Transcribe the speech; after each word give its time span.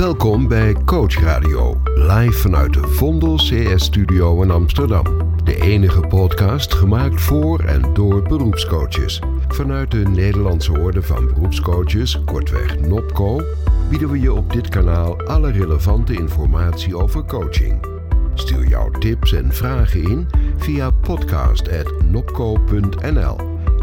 Welkom 0.00 0.48
bij 0.48 0.76
Coach 0.84 1.20
Radio, 1.20 1.80
live 1.94 2.32
vanuit 2.32 2.74
de 2.74 2.82
Vondel 2.82 3.36
CS 3.36 3.84
Studio 3.84 4.42
in 4.42 4.50
Amsterdam. 4.50 5.04
De 5.44 5.60
enige 5.60 6.00
podcast 6.00 6.74
gemaakt 6.74 7.20
voor 7.20 7.60
en 7.60 7.94
door 7.94 8.22
beroepscoaches. 8.22 9.22
Vanuit 9.48 9.90
de 9.90 10.08
Nederlandse 10.08 10.78
Orde 10.78 11.02
van 11.02 11.26
Beroepscoaches, 11.26 12.24
kortweg 12.24 12.78
NOPCO, 12.78 13.40
bieden 13.88 14.10
we 14.10 14.20
je 14.20 14.32
op 14.32 14.52
dit 14.52 14.68
kanaal 14.68 15.22
alle 15.22 15.50
relevante 15.50 16.12
informatie 16.12 16.96
over 16.96 17.24
coaching. 17.24 17.86
Stuur 18.34 18.66
jouw 18.66 18.90
tips 18.90 19.32
en 19.32 19.52
vragen 19.52 20.02
in 20.02 20.28
via 20.56 20.90
podcast.nopco.nl. 20.90 23.36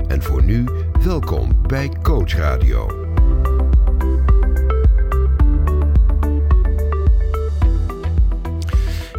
En 0.08 0.24
voor 0.24 0.44
nu, 0.44 0.66
welkom 1.04 1.62
bij 1.68 1.92
Coach 2.02 2.36
Radio. 2.36 3.07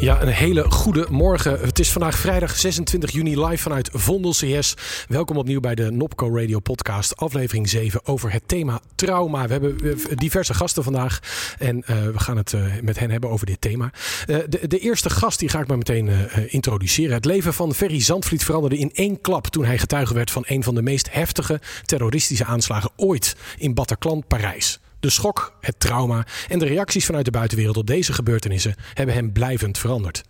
Ja, 0.00 0.22
een 0.22 0.28
hele 0.28 0.70
goede 0.70 1.06
morgen. 1.10 1.60
Het 1.60 1.78
is 1.78 1.92
vandaag 1.92 2.18
vrijdag 2.18 2.56
26 2.56 3.10
juni 3.10 3.44
live 3.44 3.62
vanuit 3.62 3.90
Vondel 3.92 4.32
CS. 4.32 4.74
Welkom 5.08 5.36
opnieuw 5.36 5.60
bij 5.60 5.74
de 5.74 5.90
Nopco 5.90 6.36
Radio 6.36 6.58
podcast, 6.58 7.16
aflevering 7.16 7.68
7 7.68 8.00
over 8.04 8.32
het 8.32 8.42
thema 8.46 8.80
trauma. 8.94 9.46
We 9.46 9.52
hebben 9.52 9.98
diverse 10.14 10.54
gasten 10.54 10.82
vandaag 10.82 11.20
en 11.58 11.76
uh, 11.76 11.86
we 11.86 12.18
gaan 12.18 12.36
het 12.36 12.52
uh, 12.52 12.62
met 12.82 12.98
hen 12.98 13.10
hebben 13.10 13.30
over 13.30 13.46
dit 13.46 13.60
thema. 13.60 13.90
De, 14.26 14.66
de, 14.68 14.78
eerste 14.78 15.10
gast 15.10 15.38
die 15.38 15.48
ga 15.48 15.60
ik 15.60 15.66
maar 15.66 15.78
meteen 15.78 16.10
introduceren. 16.46 17.14
Het 17.14 17.24
leven 17.24 17.54
van 17.54 17.74
Ferry 17.74 18.00
Zandvliet 18.00 18.44
veranderde 18.44 18.78
in 18.78 18.90
één 18.92 19.20
klap 19.20 19.46
toen 19.46 19.64
hij 19.64 19.78
getuige 19.78 20.14
werd 20.14 20.30
van 20.30 20.44
een 20.46 20.62
van 20.62 20.74
de 20.74 20.82
meest 20.82 21.12
heftige 21.12 21.60
terroristische 21.84 22.44
aanslagen 22.44 22.90
ooit 22.96 23.36
in 23.56 23.74
Bataclan, 23.74 24.24
Parijs. 24.26 24.80
De 25.00 25.10
schok, 25.10 25.56
het 25.60 25.80
trauma 25.80 26.26
en 26.48 26.58
de 26.58 26.66
reacties 26.66 27.06
vanuit 27.06 27.24
de 27.24 27.30
buitenwereld 27.30 27.76
op 27.76 27.86
deze 27.86 28.12
gebeurtenissen 28.12 28.74
hebben 28.94 29.14
hem 29.14 29.32
blijvend 29.32 29.78
veranderd. 29.78 30.22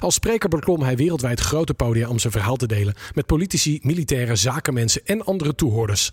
Als 0.00 0.14
spreker 0.14 0.48
beklom 0.48 0.82
hij 0.82 0.96
wereldwijd 0.96 1.40
grote 1.40 1.74
podia 1.74 2.08
om 2.08 2.18
zijn 2.18 2.32
verhaal 2.32 2.56
te 2.56 2.66
delen 2.66 2.94
met 3.14 3.26
politici, 3.26 3.78
militairen, 3.82 4.38
zakenmensen 4.38 5.04
en 5.04 5.24
andere 5.24 5.54
toehoorders. 5.54 6.12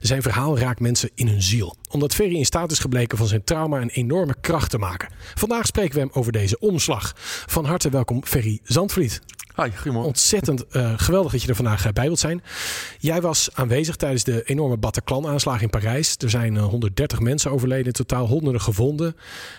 Zijn 0.00 0.22
verhaal 0.22 0.58
raakt 0.58 0.80
mensen 0.80 1.10
in 1.14 1.28
hun 1.28 1.42
ziel, 1.42 1.76
omdat 1.90 2.14
Ferry 2.14 2.34
in 2.34 2.44
staat 2.44 2.70
is 2.70 2.78
gebleken 2.78 3.18
van 3.18 3.26
zijn 3.26 3.44
trauma 3.44 3.80
een 3.80 3.90
enorme 3.90 4.34
kracht 4.40 4.70
te 4.70 4.78
maken. 4.78 5.08
Vandaag 5.34 5.66
spreken 5.66 5.94
we 5.94 6.00
hem 6.00 6.10
over 6.12 6.32
deze 6.32 6.58
omslag. 6.58 7.12
Van 7.46 7.64
harte 7.64 7.88
welkom 7.88 8.24
Ferry 8.24 8.60
Zandvliet. 8.62 9.20
Hi, 9.56 9.70
goedemorgen. 9.70 10.06
Ontzettend 10.06 10.64
uh, 10.76 10.92
geweldig 10.96 11.32
dat 11.32 11.42
je 11.42 11.48
er 11.48 11.54
vandaag 11.54 11.86
uh, 11.86 11.92
bij 11.92 12.04
wilt 12.04 12.18
zijn. 12.18 12.42
Jij 12.98 13.20
was 13.20 13.48
aanwezig 13.54 13.96
tijdens 13.96 14.24
de 14.24 14.42
enorme 14.42 14.76
Bataclan-aanslag 14.76 15.62
in 15.62 15.70
Parijs. 15.70 16.16
Er 16.18 16.30
zijn 16.30 16.54
uh, 16.54 16.64
130 16.64 17.20
mensen 17.20 17.50
overleden, 17.50 17.86
in 17.86 17.92
totaal 17.92 18.26
honderden 18.26 18.60
gevonden. 18.60 19.16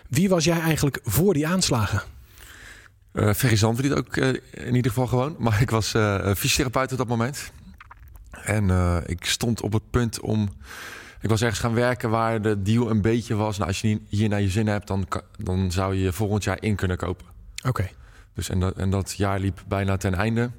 Wie 0.09 0.29
was 0.29 0.43
jij 0.43 0.59
eigenlijk 0.59 0.99
voor 1.03 1.33
die 1.33 1.47
aanslagen? 1.47 2.01
Uh, 3.13 3.33
Ferry 3.33 3.55
Zandvliet 3.55 3.93
ook 3.93 4.17
in 4.17 4.75
ieder 4.75 4.91
geval 4.91 5.07
gewoon. 5.07 5.35
Maar 5.43 5.61
ik 5.61 5.69
was 5.69 5.93
fysiotherapeut 6.37 6.91
op 6.91 6.97
dat 6.97 7.07
moment. 7.07 7.51
En 8.43 8.69
ik 9.05 9.25
stond 9.25 9.61
op 9.61 9.73
het 9.73 9.89
punt 9.89 10.19
om... 10.19 10.49
Ik 11.21 11.29
was 11.29 11.41
ergens 11.41 11.59
gaan 11.59 11.73
werken 11.73 12.09
waar 12.09 12.41
de 12.41 12.61
deal 12.61 12.89
een 12.89 13.01
beetje 13.01 13.35
was... 13.35 13.57
Nou, 13.57 13.69
als 13.69 13.81
je 13.81 14.01
hier 14.09 14.29
naar 14.29 14.41
je 14.41 14.49
zin 14.49 14.67
hebt, 14.67 14.87
dan, 14.87 15.07
dan 15.37 15.71
zou 15.71 15.95
je 15.95 16.13
volgend 16.13 16.43
jaar 16.43 16.57
in 16.61 16.75
kunnen 16.75 16.97
kopen. 16.97 17.25
Oké. 17.57 17.67
Okay. 17.67 17.91
Dus 18.35 18.49
en, 18.49 18.59
dat, 18.59 18.75
en 18.75 18.89
dat 18.89 19.13
jaar 19.17 19.39
liep 19.39 19.63
bijna 19.67 19.97
ten 19.97 20.13
einde. 20.13 20.51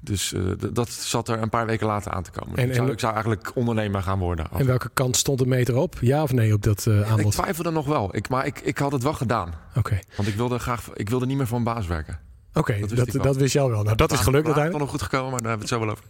Dus 0.00 0.32
uh, 0.32 0.52
dat 0.72 0.90
zat 0.90 1.28
er 1.28 1.42
een 1.42 1.48
paar 1.48 1.66
weken 1.66 1.86
later 1.86 2.12
aan 2.12 2.22
te 2.22 2.30
komen. 2.30 2.56
En, 2.56 2.68
ik, 2.68 2.74
zou, 2.74 2.90
ik, 2.90 3.00
zou, 3.00 3.12
eigenlijk 3.12 3.50
ondernemer 3.54 4.02
gaan 4.02 4.18
worden. 4.18 4.46
En 4.52 4.66
welke 4.66 4.90
kant 4.94 5.16
stond 5.16 5.38
de 5.38 5.46
meter 5.46 5.76
op? 5.76 5.96
Ja 6.00 6.22
of 6.22 6.32
nee 6.32 6.52
op 6.52 6.62
dat 6.62 6.86
uh, 6.86 7.10
aanbod? 7.10 7.34
Ik 7.34 7.40
twijfelde 7.40 7.70
nog 7.70 7.86
wel. 7.86 8.16
Ik, 8.16 8.28
maar 8.28 8.46
ik, 8.46 8.60
ik 8.60 8.78
had 8.78 8.92
het 8.92 9.02
wel 9.02 9.12
gedaan. 9.12 9.48
Oké. 9.68 9.78
Okay. 9.78 10.02
Want 10.16 10.28
ik 10.28 10.34
wilde 10.34 10.58
graag, 10.58 10.90
ik 10.94 11.08
wilde 11.08 11.26
niet 11.26 11.36
meer 11.36 11.46
voor 11.46 11.58
een 11.58 11.64
baas 11.64 11.86
werken. 11.86 12.18
Oké, 12.54 12.58
okay, 12.58 12.80
dat, 12.80 13.12
dat, 13.12 13.22
dat, 13.22 13.36
wist 13.36 13.52
je 13.52 13.60
al 13.60 13.70
wel. 13.70 13.82
Nou, 13.82 13.96
dat 13.96 14.12
is 14.12 14.18
gelukt 14.18 14.44
uiteindelijk. 14.44 14.82
nog 14.82 14.90
goed 14.90 15.02
gekomen, 15.02 15.30
maar 15.30 15.40
daar 15.40 15.48
hebben 15.48 15.68
we 15.68 15.74
het 15.74 15.82
zo 15.82 15.86
wel 15.86 15.94
over. 15.94 16.04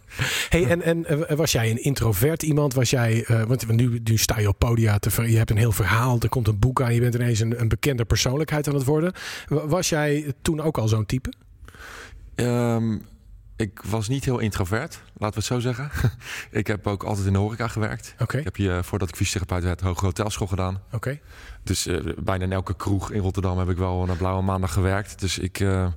Hey, 0.49 0.67
en, 0.67 0.81
en 0.81 1.29
uh, 1.31 1.37
was 1.37 1.51
jij 1.51 1.69
een 1.69 1.83
introvert 1.83 2.43
iemand? 2.43 2.73
Was 2.73 2.89
jij, 2.89 3.25
uh, 3.27 3.43
want 3.43 3.67
nu, 3.67 4.01
nu 4.03 4.17
sta 4.17 4.39
je 4.39 4.47
op 4.47 4.59
podia, 4.59 4.97
te, 4.97 5.29
je 5.31 5.37
hebt 5.37 5.49
een 5.49 5.57
heel 5.57 5.71
verhaal, 5.71 6.19
er 6.19 6.29
komt 6.29 6.47
een 6.47 6.59
boek 6.59 6.81
aan, 6.81 6.93
je 6.93 6.99
bent 6.99 7.15
ineens 7.15 7.39
een, 7.39 7.61
een 7.61 7.67
bekende 7.67 8.05
persoonlijkheid 8.05 8.67
aan 8.67 8.73
het 8.73 8.83
worden. 8.83 9.13
Was 9.47 9.89
jij 9.89 10.33
toen 10.41 10.61
ook 10.61 10.77
al 10.77 10.87
zo'n 10.87 11.05
type? 11.05 11.33
Um, 12.35 13.05
ik 13.55 13.81
was 13.85 14.07
niet 14.07 14.25
heel 14.25 14.39
introvert, 14.39 15.01
laten 15.13 15.41
we 15.41 15.45
het 15.45 15.45
zo 15.45 15.59
zeggen. 15.59 15.91
ik 16.59 16.67
heb 16.67 16.87
ook 16.87 17.03
altijd 17.03 17.27
in 17.27 17.33
de 17.33 17.39
horeca 17.39 17.67
gewerkt. 17.67 18.15
Okay. 18.19 18.39
Ik 18.39 18.45
heb 18.45 18.55
hier, 18.55 18.83
voordat 18.83 19.09
ik 19.09 19.15
fysiotherapeut 19.15 19.63
werd, 19.63 19.81
hoge 19.81 20.05
hotelschool 20.05 20.47
gedaan. 20.47 20.81
Oké. 20.85 20.95
Okay. 20.95 21.21
Dus 21.63 21.87
uh, 21.87 22.13
bijna 22.17 22.43
in 22.43 22.51
elke 22.51 22.75
kroeg 22.75 23.11
in 23.11 23.21
Rotterdam 23.21 23.57
heb 23.57 23.69
ik 23.69 23.77
wel 23.77 24.09
een 24.09 24.17
blauwe 24.17 24.43
maandag 24.43 24.73
gewerkt. 24.73 25.19
Dus 25.19 25.39
ik, 25.39 25.59
uh, 25.59 25.87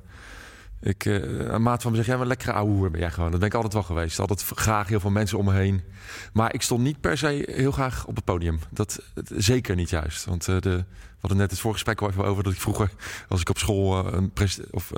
ik, 0.84 1.04
uh, 1.04 1.56
maat 1.56 1.82
van 1.82 1.90
me 1.90 1.96
zegt, 1.96 2.08
jij 2.08 2.18
een 2.18 2.26
lekkere 2.26 2.52
ouwe 2.52 2.90
ben 2.90 3.00
jij 3.00 3.10
gewoon. 3.10 3.30
Dat 3.30 3.38
ben 3.38 3.48
ik 3.48 3.54
altijd 3.54 3.72
wel 3.72 3.82
geweest. 3.82 4.18
Altijd 4.18 4.42
graag 4.54 4.88
heel 4.88 5.00
veel 5.00 5.10
mensen 5.10 5.38
om 5.38 5.44
me 5.44 5.52
heen. 5.52 5.82
Maar 6.32 6.54
ik 6.54 6.62
stond 6.62 6.82
niet 6.82 7.00
per 7.00 7.18
se 7.18 7.44
heel 7.50 7.72
graag 7.72 8.06
op 8.06 8.16
het 8.16 8.24
podium. 8.24 8.58
Dat, 8.70 9.02
zeker 9.34 9.76
niet 9.76 9.90
juist. 9.90 10.24
Want 10.24 10.48
uh, 10.48 10.60
de, 10.60 10.76
we 10.76 11.20
hadden 11.20 11.38
net 11.38 11.50
het 11.50 11.60
voorgesprek 11.60 12.00
al 12.00 12.08
even 12.08 12.24
over 12.24 12.42
dat 12.42 12.52
ik 12.52 12.60
vroeger, 12.60 12.90
als 13.28 13.40
ik 13.40 13.48
op 13.48 13.58
school 13.58 14.06
uh, 14.06 14.12
een 14.12 14.32
of 14.70 14.92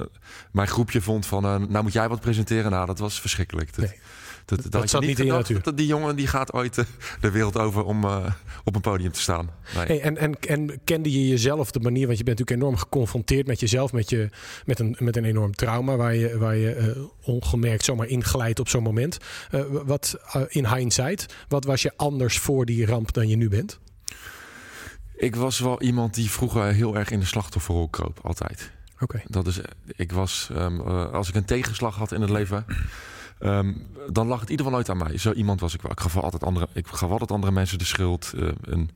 mijn 0.51 0.69
groepje 0.69 1.01
vond 1.01 1.27
van, 1.27 1.43
nou 1.43 1.83
moet 1.83 1.93
jij 1.93 2.09
wat 2.09 2.21
presenteren. 2.21 2.71
Nou, 2.71 2.87
dat 2.87 2.99
was 2.99 3.21
verschrikkelijk. 3.21 3.75
Dat. 3.75 3.95
Dat, 4.47 4.63
dat, 4.63 4.73
dat 4.73 4.91
zat 4.91 5.01
niet 5.01 5.19
in 5.19 5.27
natuur. 5.27 5.63
Dat 5.63 5.77
die 5.77 5.87
jongen 5.87 6.17
die 6.17 6.27
gaat 6.27 6.53
ooit 6.53 6.85
de 7.21 7.31
wereld 7.31 7.59
over 7.59 7.85
om 7.85 8.05
uh, 8.05 8.27
op 8.65 8.75
een 8.75 8.81
podium 8.81 9.13
te 9.13 9.21
staan. 9.21 9.51
Nee. 9.75 9.87
Hey, 9.87 10.01
en, 10.01 10.17
en, 10.17 10.35
en 10.41 10.81
kende 10.85 11.13
je 11.13 11.29
jezelf 11.29 11.71
de 11.71 11.81
manier, 11.81 12.07
want 12.07 12.19
je 12.19 12.25
bent 12.25 12.39
natuurlijk 12.39 12.67
enorm 12.67 12.83
geconfronteerd 12.83 13.47
met 13.47 13.61
jezelf, 13.61 13.93
met, 13.93 14.11
je, 14.11 14.31
met, 14.65 14.79
een, 14.79 14.97
met 14.99 15.17
een 15.17 15.25
enorm 15.25 15.55
trauma 15.55 15.97
waar 15.97 16.15
je, 16.15 16.39
waar 16.39 16.57
je 16.57 16.95
uh, 16.97 17.05
ongemerkt 17.23 17.85
zomaar 17.85 18.07
inglijdt 18.07 18.61
op 18.61 18.69
zo'n 18.69 18.83
moment. 18.83 19.19
Uh, 19.51 19.61
wat 19.85 20.19
in 20.49 20.67
hindsight, 20.67 21.35
wat 21.49 21.65
was 21.65 21.83
je 21.83 21.93
anders 21.97 22.39
voor 22.39 22.65
die 22.65 22.87
ramp 22.87 23.13
dan 23.13 23.29
je 23.29 23.37
nu 23.37 23.49
bent? 23.49 23.79
Ik 25.17 25.37
was 25.37 25.59
wel 25.59 25.83
iemand 25.83 26.15
die 26.15 26.31
vroeger 26.31 26.65
heel 26.65 26.97
erg 26.97 27.11
in 27.11 27.21
de 27.21 27.27
slachtofferrol 27.27 27.89
kroop, 27.89 28.19
altijd. 28.23 28.71
Oké. 28.95 29.05
Okay. 29.05 29.25
Dat 29.29 29.47
is, 29.47 29.61
ik 29.87 30.13
was, 30.13 30.49
um, 30.53 30.81
als 30.81 31.29
ik 31.29 31.35
een 31.35 31.45
tegenslag 31.45 31.97
had 31.97 32.13
in 32.13 32.21
het 32.21 32.31
leven. 32.31 32.65
Um, 33.41 33.87
dan 34.11 34.27
lag 34.27 34.41
het 34.41 34.51
in 34.51 34.51
ieder 34.51 34.67
geval 34.67 34.71
nooit 34.71 34.89
aan 34.89 35.09
mij. 35.09 35.19
Zo 35.19 35.33
iemand 35.33 35.61
was 35.61 35.75
ik 35.75 35.83
wel. 35.83 35.93
Ik 35.93 36.01
gaf 36.01 36.17
altijd 36.17 36.45
andere, 36.45 36.69
ik 36.73 36.87
gaf 36.87 37.11
altijd 37.11 37.31
andere 37.31 37.53
mensen 37.53 37.79
de 37.79 37.85
schuld. 37.85 38.33
Uh, 38.35 38.49
een 38.63 38.91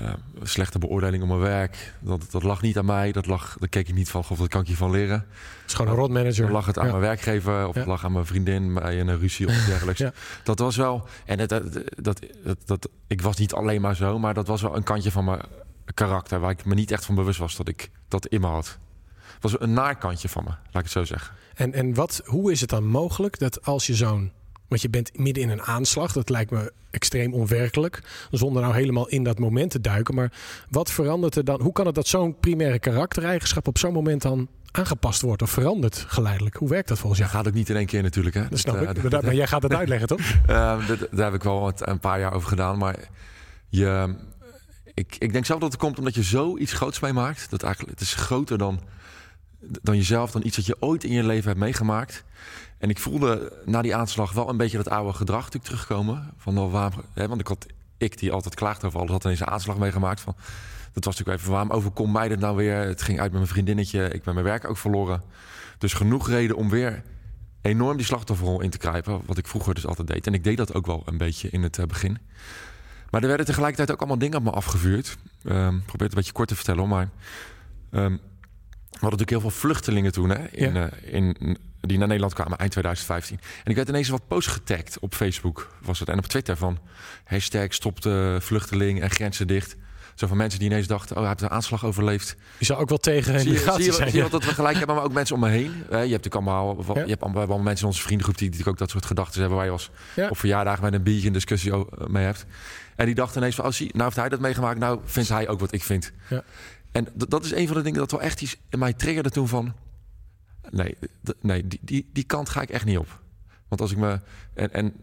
uh, 0.00 0.12
slechte 0.42 0.78
beoordeling 0.78 1.22
op 1.22 1.28
mijn 1.28 1.40
werk. 1.40 1.94
Dat, 2.00 2.26
dat 2.30 2.42
lag 2.42 2.62
niet 2.62 2.78
aan 2.78 2.84
mij. 2.84 3.12
Dat 3.12 3.26
lag, 3.26 3.56
daar 3.58 3.68
keek 3.68 3.88
ik 3.88 3.94
niet 3.94 4.10
van. 4.10 4.24
Of 4.28 4.38
dat 4.38 4.48
kan 4.48 4.60
ik 4.60 4.66
hiervan 4.66 4.90
leren. 4.90 5.26
Het 5.60 5.70
is 5.70 5.74
gewoon 5.74 5.90
een 5.90 5.98
rotmanager. 5.98 6.42
Dan 6.42 6.52
lag 6.52 6.66
het 6.66 6.78
aan 6.78 6.84
ja. 6.84 6.90
mijn 6.90 7.02
werkgever. 7.02 7.66
Of 7.66 7.74
ja. 7.74 7.80
het 7.80 7.88
lag 7.88 8.04
aan 8.04 8.12
mijn 8.12 8.26
vriendin 8.26 8.74
bij 8.74 9.00
een 9.00 9.18
ruzie 9.18 9.46
of 9.46 9.64
dergelijks. 9.66 10.00
ja. 10.00 10.12
Dat 10.42 10.58
was 10.58 10.76
wel... 10.76 11.06
En 11.24 11.38
het, 11.38 11.48
dat, 11.48 11.72
dat, 11.72 12.20
dat, 12.44 12.58
dat, 12.64 12.88
ik 13.06 13.22
was 13.22 13.36
niet 13.36 13.52
alleen 13.52 13.80
maar 13.80 13.96
zo. 13.96 14.18
Maar 14.18 14.34
dat 14.34 14.46
was 14.46 14.62
wel 14.62 14.76
een 14.76 14.82
kantje 14.82 15.10
van 15.10 15.24
mijn 15.24 15.40
karakter. 15.94 16.40
Waar 16.40 16.50
ik 16.50 16.64
me 16.64 16.74
niet 16.74 16.90
echt 16.90 17.04
van 17.04 17.14
bewust 17.14 17.38
was 17.38 17.56
dat 17.56 17.68
ik 17.68 17.90
dat 18.08 18.26
in 18.26 18.40
me 18.40 18.46
had. 18.46 18.78
Het 19.34 19.42
was 19.42 19.60
een 19.60 19.72
naarkantje 19.72 20.28
van 20.28 20.44
me, 20.44 20.50
laat 20.50 20.60
ik 20.72 20.82
het 20.82 20.90
zo 20.90 21.04
zeggen. 21.04 21.34
En, 21.62 21.72
en 21.72 21.94
wat, 21.94 22.22
hoe 22.24 22.52
is 22.52 22.60
het 22.60 22.70
dan 22.70 22.86
mogelijk 22.86 23.38
dat 23.38 23.64
als 23.64 23.86
je 23.86 23.94
zo'n. 23.94 24.32
Want 24.68 24.82
je 24.82 24.90
bent 24.90 25.18
midden 25.18 25.42
in 25.42 25.48
een 25.48 25.62
aanslag, 25.62 26.12
dat 26.12 26.28
lijkt 26.28 26.50
me 26.50 26.72
extreem 26.90 27.34
onwerkelijk. 27.34 28.02
Zonder 28.30 28.62
nou 28.62 28.74
helemaal 28.74 29.08
in 29.08 29.24
dat 29.24 29.38
moment 29.38 29.70
te 29.70 29.80
duiken. 29.80 30.14
Maar 30.14 30.32
wat 30.70 30.90
verandert 30.90 31.36
er 31.36 31.44
dan? 31.44 31.60
Hoe 31.60 31.72
kan 31.72 31.86
het 31.86 31.94
dat 31.94 32.06
zo'n 32.06 32.38
primaire 32.40 32.78
karaktereigenschap 32.78 33.66
op 33.68 33.78
zo'n 33.78 33.92
moment 33.92 34.22
dan 34.22 34.48
aangepast 34.70 35.22
wordt 35.22 35.42
of 35.42 35.50
verandert 35.50 36.04
geleidelijk? 36.08 36.56
Hoe 36.56 36.68
werkt 36.68 36.88
dat 36.88 36.98
volgens 36.98 37.20
jou? 37.20 37.32
Dat 37.32 37.40
gaat 37.40 37.50
ook 37.50 37.58
niet 37.58 37.68
in 37.68 37.76
één 37.76 37.86
keer 37.86 38.02
natuurlijk. 38.02 38.34
Hè? 38.34 38.48
Dat 38.48 38.58
snap 38.58 38.80
ik. 38.80 38.96
Uh, 38.96 39.10
maar, 39.10 39.24
maar 39.24 39.34
jij 39.34 39.46
gaat 39.46 39.62
het 39.62 39.74
uitleggen, 39.74 40.08
toch? 40.08 40.20
uh, 40.42 40.46
daar, 40.46 40.98
daar 41.10 41.24
heb 41.24 41.34
ik 41.34 41.42
wel 41.42 41.60
wat, 41.60 41.88
een 41.88 42.00
paar 42.00 42.20
jaar 42.20 42.32
over 42.32 42.48
gedaan. 42.48 42.78
Maar 42.78 42.96
je, 43.68 44.14
ik, 44.94 45.16
ik 45.18 45.32
denk 45.32 45.46
zelf 45.46 45.60
dat 45.60 45.72
het 45.72 45.80
komt 45.80 45.98
omdat 45.98 46.14
je 46.14 46.22
zoiets 46.22 46.72
groots 46.72 47.00
meemaakt. 47.00 47.50
Dat 47.50 47.62
eigenlijk, 47.62 47.98
het 47.98 48.08
is 48.08 48.14
groter 48.14 48.58
dan 48.58 48.80
dan 49.62 49.96
jezelf, 49.96 50.30
dan 50.30 50.44
iets 50.44 50.56
dat 50.56 50.66
je 50.66 50.76
ooit 50.80 51.04
in 51.04 51.12
je 51.12 51.24
leven 51.24 51.48
hebt 51.48 51.60
meegemaakt. 51.60 52.24
En 52.78 52.90
ik 52.90 52.98
voelde 52.98 53.52
na 53.64 53.82
die 53.82 53.96
aanslag 53.96 54.32
wel 54.32 54.48
een 54.48 54.56
beetje 54.56 54.76
dat 54.76 54.88
oude 54.88 55.12
gedrag 55.12 55.42
natuurlijk 55.42 55.64
terugkomen. 55.64 56.30
Van, 56.36 56.54
nou, 56.54 56.70
waar, 56.70 56.92
hè, 57.14 57.28
want 57.28 57.40
ik 57.40 57.46
had 57.46 57.66
ik 57.96 58.18
die 58.18 58.32
altijd 58.32 58.54
klaagt 58.54 58.84
over 58.84 58.98
alles, 58.98 59.10
had 59.10 59.24
ineens 59.24 59.40
een 59.40 59.46
aanslag 59.46 59.78
meegemaakt. 59.78 60.20
Van, 60.20 60.34
dat 60.92 61.04
was 61.04 61.16
natuurlijk 61.16 61.38
even, 61.38 61.52
waarom 61.52 61.70
overkomt 61.70 62.12
mij 62.12 62.28
dit 62.28 62.40
nou 62.40 62.56
weer? 62.56 62.76
Het 62.76 63.02
ging 63.02 63.20
uit 63.20 63.30
met 63.30 63.40
mijn 63.40 63.52
vriendinnetje, 63.52 64.08
ik 64.08 64.22
ben 64.22 64.34
mijn 64.34 64.46
werk 64.46 64.68
ook 64.68 64.76
verloren. 64.76 65.22
Dus 65.78 65.92
genoeg 65.92 66.28
reden 66.28 66.56
om 66.56 66.68
weer 66.68 67.02
enorm 67.60 67.96
die 67.96 68.06
slachtofferrol 68.06 68.60
in 68.60 68.70
te 68.70 68.78
kruipen. 68.78 69.20
Wat 69.26 69.38
ik 69.38 69.46
vroeger 69.46 69.74
dus 69.74 69.86
altijd 69.86 70.08
deed. 70.08 70.26
En 70.26 70.34
ik 70.34 70.44
deed 70.44 70.56
dat 70.56 70.74
ook 70.74 70.86
wel 70.86 71.02
een 71.06 71.18
beetje 71.18 71.48
in 71.50 71.62
het 71.62 71.78
uh, 71.78 71.86
begin. 71.86 72.18
Maar 73.10 73.20
er 73.20 73.28
werden 73.28 73.46
tegelijkertijd 73.46 73.90
ook 73.90 73.98
allemaal 73.98 74.18
dingen 74.18 74.38
op 74.38 74.44
me 74.44 74.50
afgevuurd. 74.50 75.16
Um, 75.44 75.82
probeer 75.82 75.82
het 75.86 76.00
een 76.00 76.08
beetje 76.08 76.32
kort 76.32 76.48
te 76.48 76.54
vertellen, 76.54 76.88
maar... 76.88 77.08
Um, 77.90 78.20
we 78.92 78.98
hadden 78.98 79.18
natuurlijk 79.18 79.30
heel 79.30 79.40
veel 79.40 79.60
vluchtelingen 79.60 80.12
toen 80.12 80.30
hè, 80.30 80.48
in, 80.50 80.74
ja. 80.74 80.90
uh, 81.04 81.14
in, 81.14 81.58
die 81.80 81.98
naar 81.98 82.06
Nederland 82.06 82.34
kwamen 82.34 82.58
eind 82.58 82.70
2015. 82.70 83.38
En 83.64 83.70
ik 83.70 83.76
werd 83.76 83.88
ineens 83.88 84.08
wat 84.08 84.28
posts 84.28 84.52
getagd 84.52 84.98
op 84.98 85.14
Facebook 85.14 85.76
was 85.82 85.98
het, 85.98 86.08
en 86.08 86.18
op 86.18 86.26
Twitter 86.26 86.56
van 86.56 86.78
hashtag 87.24 87.74
stop 87.74 88.00
de 88.00 88.36
vluchteling 88.40 89.00
en 89.02 89.10
grenzen 89.10 89.46
dicht. 89.46 89.76
Zo 90.14 90.26
van 90.26 90.36
mensen 90.36 90.58
die 90.58 90.68
ineens 90.68 90.86
dachten, 90.86 91.16
oh, 91.16 91.20
hij 91.20 91.28
heeft 91.30 91.42
een 91.42 91.50
aanslag 91.50 91.84
overleefd. 91.84 92.36
Je 92.58 92.64
zou 92.64 92.80
ook 92.80 92.88
wel 92.88 92.98
tegen 92.98 93.40
Zie 93.40 93.52
je, 93.52 93.58
zie 93.58 93.84
je, 93.84 93.92
zijn. 93.92 94.08
zie 94.08 94.18
je 94.18 94.24
ja. 94.24 94.30
wat 94.30 94.30
dat 94.30 94.44
we 94.44 94.54
gelijk 94.54 94.76
hebben, 94.76 94.96
maar 94.96 95.04
ook 95.04 95.12
mensen 95.12 95.34
om 95.34 95.40
me 95.40 95.48
heen. 95.48 95.72
Eh, 95.72 95.90
je 95.90 95.96
hebt 95.96 96.24
natuurlijk 96.24 96.34
allemaal, 96.34 96.84
je 96.94 97.10
hebt 97.10 97.22
allemaal, 97.22 97.58
mensen 97.58 97.84
in 97.86 97.92
onze 97.92 98.02
vriendengroep 98.02 98.38
die 98.38 98.48
natuurlijk 98.48 98.72
ook 98.72 98.78
dat 98.78 98.90
soort 98.90 99.06
gedachten 99.06 99.40
hebben 99.40 99.56
waar 99.56 99.66
je 99.66 99.72
als 99.72 99.90
Ja. 100.14 100.28
op 100.28 100.38
verjaardagen 100.38 100.82
met 100.82 100.92
een 100.92 101.02
biertje 101.02 101.26
een 101.26 101.32
discussie 101.32 101.72
mee 102.06 102.24
hebt. 102.24 102.46
En 102.96 103.06
die 103.06 103.14
dachten 103.14 103.40
ineens 103.40 103.54
van, 103.54 103.64
als 103.64 103.78
hij, 103.78 103.90
nou 103.92 104.04
heeft 104.04 104.16
hij 104.16 104.28
dat 104.28 104.40
meegemaakt, 104.40 104.78
nou 104.78 105.00
vindt 105.04 105.28
hij 105.28 105.48
ook 105.48 105.60
wat 105.60 105.72
ik 105.72 105.82
vind. 105.82 106.12
Ja. 106.28 106.44
En 106.92 107.08
dat 107.14 107.44
is 107.44 107.52
een 107.52 107.66
van 107.66 107.76
de 107.76 107.82
dingen 107.82 107.98
dat 107.98 108.10
wel 108.10 108.20
echt 108.20 108.42
iets 108.42 108.56
in 108.68 108.78
mij 108.78 108.92
triggerde 108.92 109.30
toen 109.30 109.48
van, 109.48 109.74
nee, 110.70 110.96
nee 111.40 111.66
die, 111.66 111.80
die, 111.82 112.10
die 112.12 112.24
kant 112.24 112.48
ga 112.48 112.62
ik 112.62 112.70
echt 112.70 112.84
niet 112.84 112.98
op. 112.98 113.20
Want 113.68 113.80
als 113.80 113.90
ik 113.90 113.96
me, 113.96 114.20
en, 114.54 114.72
en 114.72 114.94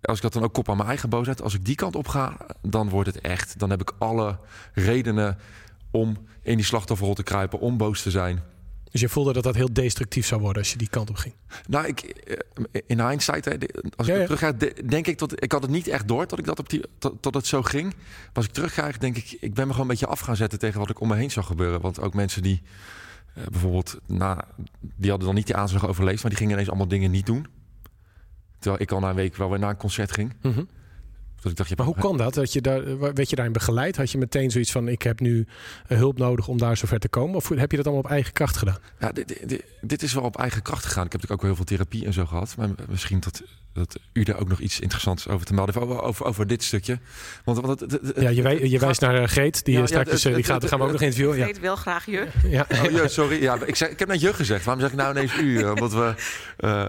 als 0.00 0.16
ik 0.16 0.22
dat 0.22 0.32
dan 0.32 0.42
ook 0.42 0.52
kop 0.52 0.68
aan 0.68 0.76
mijn 0.76 0.88
eigen 0.88 1.08
boosheid, 1.08 1.42
als 1.42 1.54
ik 1.54 1.64
die 1.64 1.74
kant 1.74 1.96
op 1.96 2.08
ga, 2.08 2.36
dan 2.62 2.88
wordt 2.88 3.14
het 3.14 3.20
echt. 3.20 3.58
Dan 3.58 3.70
heb 3.70 3.80
ik 3.80 3.92
alle 3.98 4.38
redenen 4.72 5.38
om 5.90 6.16
in 6.42 6.56
die 6.56 6.64
slachtofferrol 6.64 7.14
te 7.14 7.22
kruipen, 7.22 7.60
om 7.60 7.76
boos 7.76 8.02
te 8.02 8.10
zijn. 8.10 8.42
Dus 8.90 9.00
je 9.00 9.08
voelde 9.08 9.32
dat 9.32 9.42
dat 9.42 9.54
heel 9.54 9.72
destructief 9.72 10.26
zou 10.26 10.40
worden 10.40 10.62
als 10.62 10.72
je 10.72 10.78
die 10.78 10.88
kant 10.88 11.10
op 11.10 11.16
ging. 11.16 11.34
Nou, 11.68 11.86
ik, 11.86 12.00
eh, 12.00 12.80
in 12.86 13.00
hindsight, 13.08 13.46
als 13.96 14.08
ik 14.08 14.16
ja. 14.16 14.24
terug 14.24 14.38
ga, 14.38 14.52
de- 14.52 14.82
denk 14.86 15.06
ik 15.06 15.18
dat 15.18 15.42
ik 15.42 15.52
had 15.52 15.62
het 15.62 15.70
niet 15.70 15.88
echt 15.88 16.08
door 16.08 16.26
dat 16.26 16.38
ik 16.38 16.44
dat 16.44 16.58
op 16.58 16.68
die 16.68 16.82
dat, 16.98 17.22
dat 17.22 17.34
het 17.34 17.46
zo 17.46 17.62
ging. 17.62 17.84
Maar 17.94 18.30
als 18.32 18.44
ik 18.44 18.52
terugkrijg, 18.52 18.98
denk 18.98 19.16
ik, 19.16 19.36
ik 19.40 19.54
ben 19.54 19.64
me 19.66 19.70
gewoon 19.72 19.80
een 19.80 19.86
beetje 19.96 20.06
af 20.06 20.20
gaan 20.20 20.36
zetten 20.36 20.58
tegen 20.58 20.78
wat 20.80 20.90
ik 20.90 21.00
om 21.00 21.08
me 21.08 21.16
heen 21.16 21.30
zag 21.30 21.46
gebeuren. 21.46 21.80
Want 21.80 22.00
ook 22.00 22.14
mensen 22.14 22.42
die 22.42 22.62
eh, 23.34 23.46
bijvoorbeeld, 23.46 23.98
na, 24.06 24.44
die 24.80 25.08
hadden 25.10 25.26
dan 25.26 25.36
niet 25.36 25.46
die 25.46 25.56
aanslag 25.56 25.86
overleefd, 25.88 26.20
maar 26.22 26.30
die 26.30 26.38
gingen 26.38 26.52
ineens 26.54 26.68
allemaal 26.68 26.88
dingen 26.88 27.10
niet 27.10 27.26
doen. 27.26 27.46
Terwijl 28.58 28.82
ik 28.82 28.92
al 28.92 29.00
na 29.00 29.08
een 29.08 29.14
week 29.14 29.36
wel 29.36 29.50
weer 29.50 29.58
naar 29.58 29.70
een 29.70 29.76
concert 29.76 30.12
ging. 30.12 30.32
Dat 30.42 30.52
ik 31.44 31.56
dacht, 31.56 31.68
je 31.68 31.74
Maar 31.76 31.86
hoe 31.86 31.94
kan 31.98 32.16
dat? 32.16 32.34
dat 32.34 32.52
je 32.52 32.60
daar, 32.60 32.82
eh, 32.86 32.94
werd 33.14 33.30
je 33.30 33.36
daarin 33.36 33.52
begeleid? 33.54 33.96
Had 33.96 34.10
je 34.10 34.18
meteen 34.18 34.50
zoiets 34.50 34.72
van: 34.72 34.88
ik 34.88 35.02
heb 35.02 35.20
nu 35.20 35.46
eh, 35.86 35.98
hulp 35.98 36.18
nodig 36.18 36.48
om 36.48 36.58
daar 36.58 36.76
zover 36.76 36.98
te 36.98 37.08
komen? 37.08 37.34
Of 37.36 37.48
heb 37.48 37.70
je 37.70 37.76
dat 37.76 37.86
allemaal 37.86 38.04
op 38.04 38.10
eigen 38.10 38.32
kracht 38.32 38.56
gedaan? 38.56 38.78
Ja, 39.00 39.12
dit, 39.12 39.44
dit- 39.80 40.02
is 40.02 40.14
wel 40.14 40.22
op 40.24 40.38
eigen 40.38 40.62
kracht 40.62 40.84
gegaan. 40.84 41.06
Ik 41.06 41.12
heb 41.12 41.20
natuurlijk 41.20 41.32
ook 41.32 41.46
wel 41.48 41.56
heel 41.56 41.66
veel 41.66 41.76
therapie 41.76 42.06
en 42.06 42.12
zo 42.12 42.26
gehad. 42.26 42.54
Maar 42.56 42.68
misschien 42.88 43.20
dat, 43.20 43.42
dat 43.72 43.98
u 44.12 44.22
daar 44.22 44.38
ook 44.40 44.48
nog 44.48 44.60
iets 44.60 44.80
interessants 44.80 45.28
over 45.28 45.46
te 45.46 45.54
melden 45.54 45.74
heeft. 45.74 45.86
Over, 45.86 46.02
over, 46.02 46.24
over 46.26 46.46
dit 46.46 46.62
stukje. 46.62 46.98
Want, 47.44 47.58
want 47.60 47.80
het, 47.80 47.90
het- 47.90 48.00
het- 48.06 48.20
Ja, 48.20 48.28
je, 48.28 48.42
wij, 48.42 48.60
je 48.60 48.70
gaat- 48.70 48.80
wijst 48.80 49.00
naar 49.00 49.22
eh, 49.22 49.28
Greet, 49.28 49.64
die 49.64 49.74
Ja, 49.74 49.80
eh, 49.82 49.86
ja, 49.88 49.90
straks 49.92 50.10
het- 50.10 50.24
eh, 50.24 50.34
die 50.34 50.44
gaat, 50.44 50.60
het- 50.62 50.70
gaan 50.70 50.78
we 50.78 50.84
ook 50.84 50.92
nog 50.92 51.00
interviewen. 51.00 51.48
Ik 51.48 51.54
Ja. 51.56 51.60
wel 51.60 51.76
graag 51.76 52.06
je. 52.06 52.26
Ja. 52.44 52.66
Oh, 52.70 53.06
sorry. 53.06 53.42
Ja, 53.42 53.58
ik, 53.66 53.76
zei, 53.76 53.90
ik 53.90 53.98
heb 53.98 54.08
net 54.08 54.20
je 54.20 54.32
gezegd. 54.34 54.64
Waarom 54.64 54.82
zeg 54.82 54.92
ik 54.92 54.98
nou 54.98 55.10
ineens 55.16 55.38
u? 55.38 55.58
eh, 55.62 55.70
Omdat 55.70 55.92
we... 55.92 56.14
eh, 56.56 56.84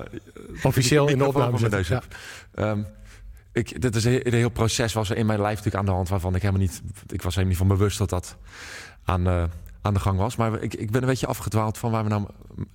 Officieel 0.64 1.08
in 1.10 1.18
de 1.18 1.26
opname 1.26 1.58
zitten. 1.58 2.02
Ik, 3.52 3.82
dit 3.82 3.96
is 3.96 4.04
een 4.04 4.34
heel 4.34 4.50
proces 4.50 4.94
was 4.94 5.10
er 5.10 5.18
in 5.18 5.26
mijn 5.26 5.42
lijf 5.42 5.56
natuurlijk 5.56 5.84
aan 5.84 5.86
de 5.86 5.96
hand 5.96 6.10
waarvan 6.10 6.36
ik 6.36 6.42
helemaal 6.42 6.62
niet, 6.62 6.82
ik 7.08 7.22
was 7.22 7.36
helemaal 7.36 7.58
niet 7.58 7.68
van 7.68 7.78
bewust 7.78 7.98
dat 7.98 8.10
dat 8.10 8.38
aan, 9.04 9.28
eh, 9.28 9.44
aan 9.90 9.96
de 9.96 10.00
gang 10.00 10.18
was. 10.20 10.36
Maar 10.36 10.62
ik, 10.62 10.74
ik 10.74 10.92
ben 10.92 11.02
een 11.02 11.08
beetje 11.08 11.28
afgedwaald 11.28 11.78
van 11.78 11.92
waar 11.92 12.04
we 12.04 12.10
nou 12.10 12.22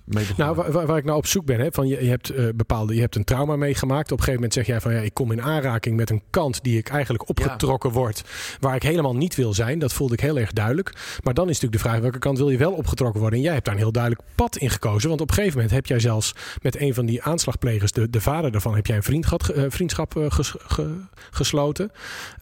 mee 0.05 0.25
begonnen. 0.25 0.35
Nou, 0.37 0.55
waar, 0.73 0.85
waar- 0.87 0.97
ik 0.97 1.03
nou 1.05 1.17
op 1.17 1.25
zoek 1.25 1.45
ben, 1.45 1.59
hè, 1.59 1.67
van 1.71 1.87
je, 1.87 2.03
je 2.03 2.09
hebt 2.09 2.29
eh, 2.29 2.45
bepaalde, 2.55 2.95
je 2.95 3.01
hebt 3.01 3.15
een 3.15 3.23
trauma 3.23 3.55
meegemaakt. 3.55 4.11
Op 4.11 4.17
een 4.17 4.23
gegeven 4.23 4.33
moment 4.33 4.53
zeg 4.53 4.65
jij 4.65 4.81
van 4.81 4.93
ja, 4.93 4.99
ik 4.99 5.13
kom 5.13 5.31
in 5.31 5.41
aanraking 5.41 5.95
met 5.95 6.09
een 6.09 6.21
kant 6.29 6.63
die 6.63 6.77
ik 6.77 6.89
eigenlijk 6.89 7.29
opgetrokken 7.29 7.91
word, 7.91 8.23
waar 8.59 8.75
ik 8.75 8.83
helemaal 8.83 9.15
niet 9.15 9.35
wil 9.35 9.53
zijn. 9.53 9.79
Dat 9.79 9.93
voelde 9.93 10.13
ik 10.13 10.19
heel 10.19 10.37
erg 10.39 10.53
duidelijk. 10.53 10.93
Maar 11.23 11.33
dan 11.33 11.49
is 11.49 11.53
natuurlijk 11.59 11.83
de 11.83 11.89
vraag 11.89 11.99
welke 12.01 12.19
kant 12.19 12.37
wil 12.37 12.49
je 12.49 12.57
wel 12.57 12.71
opgetrokken 12.73 13.19
worden? 13.21 13.39
En 13.39 13.45
jij 13.45 13.53
hebt 13.53 13.65
daar 13.65 13.73
een 13.73 13.79
heel 13.79 13.91
duidelijk 13.91 14.23
pad 14.35 14.57
in 14.57 14.69
gekozen. 14.69 15.09
Want 15.09 15.21
op 15.21 15.27
een 15.29 15.33
gegeven 15.35 15.55
moment 15.55 15.73
heb 15.75 15.85
jij 15.85 15.99
zelfs 15.99 16.35
met 16.61 16.79
een 16.79 16.93
van 16.93 17.05
die 17.05 17.23
aanslagplegers, 17.23 17.91
de, 17.91 18.09
de 18.09 18.21
vader 18.21 18.51
daarvan, 18.51 18.75
heb 18.75 18.85
jij 18.87 18.95
een 18.95 19.03
vriend 19.03 19.25
gehad, 19.25 19.49
eh, 19.49 19.63
vriendschap 19.67 20.17
eh, 20.17 20.25
ges- 20.27 20.55
ge- 20.57 20.97
gesloten. 21.31 21.91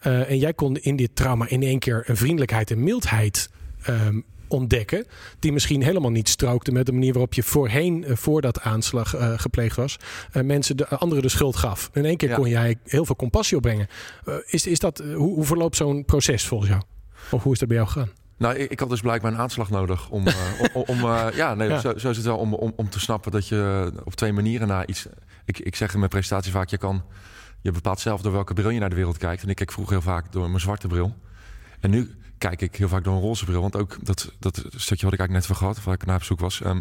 En 0.00 0.38
jij 0.38 0.54
kon 0.54 0.76
in 0.76 0.96
dit 0.96 1.10
trauma 1.16 1.48
in 1.48 1.62
één 1.62 1.78
keer 1.78 2.02
een 2.06 2.16
vriendelijkheid 2.16 2.70
en 2.70 2.82
mildheid 2.82 3.50
ehm, 3.82 4.20
ontdekken. 4.48 5.06
Die 5.38 5.52
misschien 5.52 5.82
helemaal 5.82 6.10
niet 6.10 6.28
strookte 6.28 6.72
met 6.72 6.86
de 6.86 6.92
manier 6.92 7.12
waarop 7.12 7.34
je 7.34 7.42
voorheen, 7.42 8.04
eh, 8.04 8.16
voordat 8.16 8.60
aanslag 8.60 9.14
eh, 9.14 9.32
gepleegd 9.36 9.76
was, 9.76 9.98
eh, 10.32 10.42
mensen 10.42 10.76
de 10.76 10.88
anderen 10.88 11.22
de 11.22 11.28
schuld 11.28 11.56
gaf. 11.56 11.90
In 11.92 12.04
één 12.04 12.16
keer 12.16 12.28
Ja. 12.28 12.34
kon 12.34 12.48
jij 12.48 12.76
heel 12.84 13.04
veel 13.04 13.16
compassie 13.16 13.56
opbrengen. 13.56 13.86
Is, 14.46 14.66
is 14.66 14.78
dat, 14.78 14.98
hoe, 14.98 15.34
hoe 15.34 15.44
verloopt 15.44 15.76
zo'n 15.76 16.04
proces 16.04 16.46
volgens 16.46 16.70
jou? 16.70 16.82
Of 17.30 17.42
hoe 17.42 17.52
is 17.52 17.58
dat 17.58 17.68
bij 17.68 17.76
jou 17.76 17.88
gegaan? 17.88 18.10
Nou, 18.36 18.54
ik, 18.54 18.70
ik 18.70 18.80
had 18.80 18.88
dus 18.88 19.00
blijkbaar 19.00 19.32
een 19.32 19.38
aanslag 19.38 19.70
nodig 19.70 20.10
om, 20.10 20.26
om, 20.72 20.82
om 20.86 20.98
ja, 21.34 21.54
nee, 21.54 21.68
Ja. 21.74 21.80
Zo, 21.80 21.98
zo 21.98 22.10
is 22.10 22.16
het 22.16 22.26
wel 22.26 22.36
om, 22.36 22.54
om, 22.54 22.72
om 22.76 22.90
te 22.90 23.00
snappen 23.00 23.32
dat 23.32 23.48
je 23.48 23.92
op 24.04 24.14
twee 24.14 24.32
manieren 24.32 24.68
naar 24.68 24.88
iets. 24.88 25.06
Ik, 25.44 25.58
ik 25.58 25.76
zeg 25.76 25.92
in 25.92 25.98
mijn 25.98 26.10
presentatie 26.10 26.52
vaak: 26.52 26.68
je 26.68 26.78
kan, 26.78 27.02
je 27.60 27.70
bepaalt 27.70 28.00
zelf 28.00 28.22
door 28.22 28.32
welke 28.32 28.54
bril 28.54 28.70
je 28.70 28.80
naar 28.80 28.88
de 28.88 28.94
wereld 28.96 29.18
kijkt. 29.18 29.42
En 29.42 29.48
ik 29.48 29.56
kijk 29.56 29.72
vroeger 29.72 29.94
heel 29.94 30.02
vaak 30.02 30.32
door 30.32 30.48
mijn 30.48 30.60
zwarte 30.60 30.86
bril. 30.88 31.14
En 31.80 31.90
nu 31.90 32.10
kijk 32.38 32.60
ik 32.62 32.76
heel 32.76 32.88
vaak 32.88 33.04
door 33.04 33.14
een 33.14 33.20
roze 33.20 33.44
bril. 33.44 33.60
Want 33.60 33.76
ook 33.76 33.96
dat, 34.02 34.32
dat 34.38 34.56
stukje 34.56 35.04
wat 35.04 35.12
ik 35.14 35.18
eigenlijk 35.20 35.48
net 35.48 35.56
gehad, 35.56 35.82
waar 35.84 35.94
ik 35.94 36.06
naar 36.06 36.16
op 36.16 36.22
zoek 36.22 36.40
was. 36.40 36.60
ehm, 36.60 36.80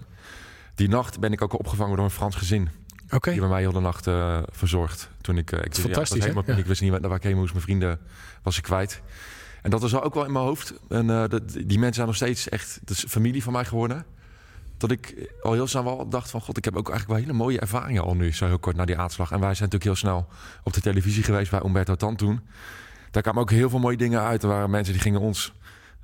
die 0.75 0.87
nacht 0.89 1.19
ben 1.19 1.31
ik 1.31 1.41
ook 1.41 1.59
opgevangen 1.59 1.95
door 1.95 2.05
een 2.05 2.11
Frans 2.11 2.35
gezin. 2.35 2.69
Oké. 3.09 3.31
Die 3.31 3.39
bij 3.39 3.49
mij 3.49 3.59
heel 3.61 3.71
de 3.71 3.79
nacht 3.79 4.07
eh, 4.07 4.39
verzorgd. 4.51 5.09
Toen 5.21 5.37
ik, 5.37 5.51
eh, 5.51 5.59
ik, 5.59 5.71
is 5.71 5.79
fantastisch, 5.79 6.17
ja, 6.17 6.23
hè? 6.23 6.29
helemaal, 6.29 6.55
Ja. 6.55 6.61
ik 6.61 6.65
wist 6.67 6.81
niet 6.81 6.91
waar 6.91 7.15
ik 7.15 7.23
heen 7.23 7.35
moest. 7.35 7.51
Mijn 7.51 7.63
vrienden 7.65 7.99
was 8.43 8.57
ik 8.57 8.63
kwijt. 8.63 9.01
En 9.61 9.69
dat 9.69 9.81
was 9.81 9.95
ook 9.95 10.13
wel 10.13 10.25
in 10.25 10.31
mijn 10.31 10.45
hoofd. 10.45 10.73
En 10.89 11.09
eh, 11.09 11.23
dat, 11.29 11.49
die 11.51 11.79
mensen 11.79 11.93
zijn 11.93 12.07
nog 12.07 12.15
steeds 12.15 12.49
echt 12.49 12.79
dat 12.83 12.97
is 12.97 13.05
familie 13.07 13.43
van 13.43 13.53
mij 13.53 13.65
geworden. 13.65 14.05
Dat 14.77 14.91
ik 14.91 15.31
al 15.41 15.53
heel 15.53 15.67
snel 15.67 15.83
wel 15.83 16.09
dacht 16.09 16.29
van... 16.29 16.41
God, 16.41 16.57
ik 16.57 16.65
heb 16.65 16.75
ook 16.75 16.89
eigenlijk 16.89 17.19
wel 17.19 17.27
hele 17.27 17.43
mooie 17.43 17.59
ervaringen 17.59 18.03
al 18.03 18.15
nu. 18.15 18.33
Zo 18.33 18.45
heel 18.45 18.59
kort 18.59 18.75
na 18.75 18.85
die 18.85 18.97
aanslag. 18.97 19.31
En 19.31 19.39
wij 19.39 19.53
zijn 19.55 19.69
natuurlijk 19.69 19.83
heel 19.83 20.09
snel 20.09 20.27
op 20.63 20.73
de 20.73 20.81
televisie 20.81 21.23
geweest 21.23 21.51
bij 21.51 21.61
Umberto 21.65 21.95
Tan 21.95 22.15
toen. 22.15 22.41
Daar 23.13 23.23
kwamen 23.23 23.41
ook 23.41 23.51
heel 23.51 23.69
veel 23.69 23.79
mooie 23.79 23.97
dingen 23.97 24.21
uit. 24.21 24.43
Er 24.43 24.49
waren 24.49 24.69
mensen 24.69 24.93
die 24.93 25.01
gingen 25.01 25.19
ons... 25.19 25.53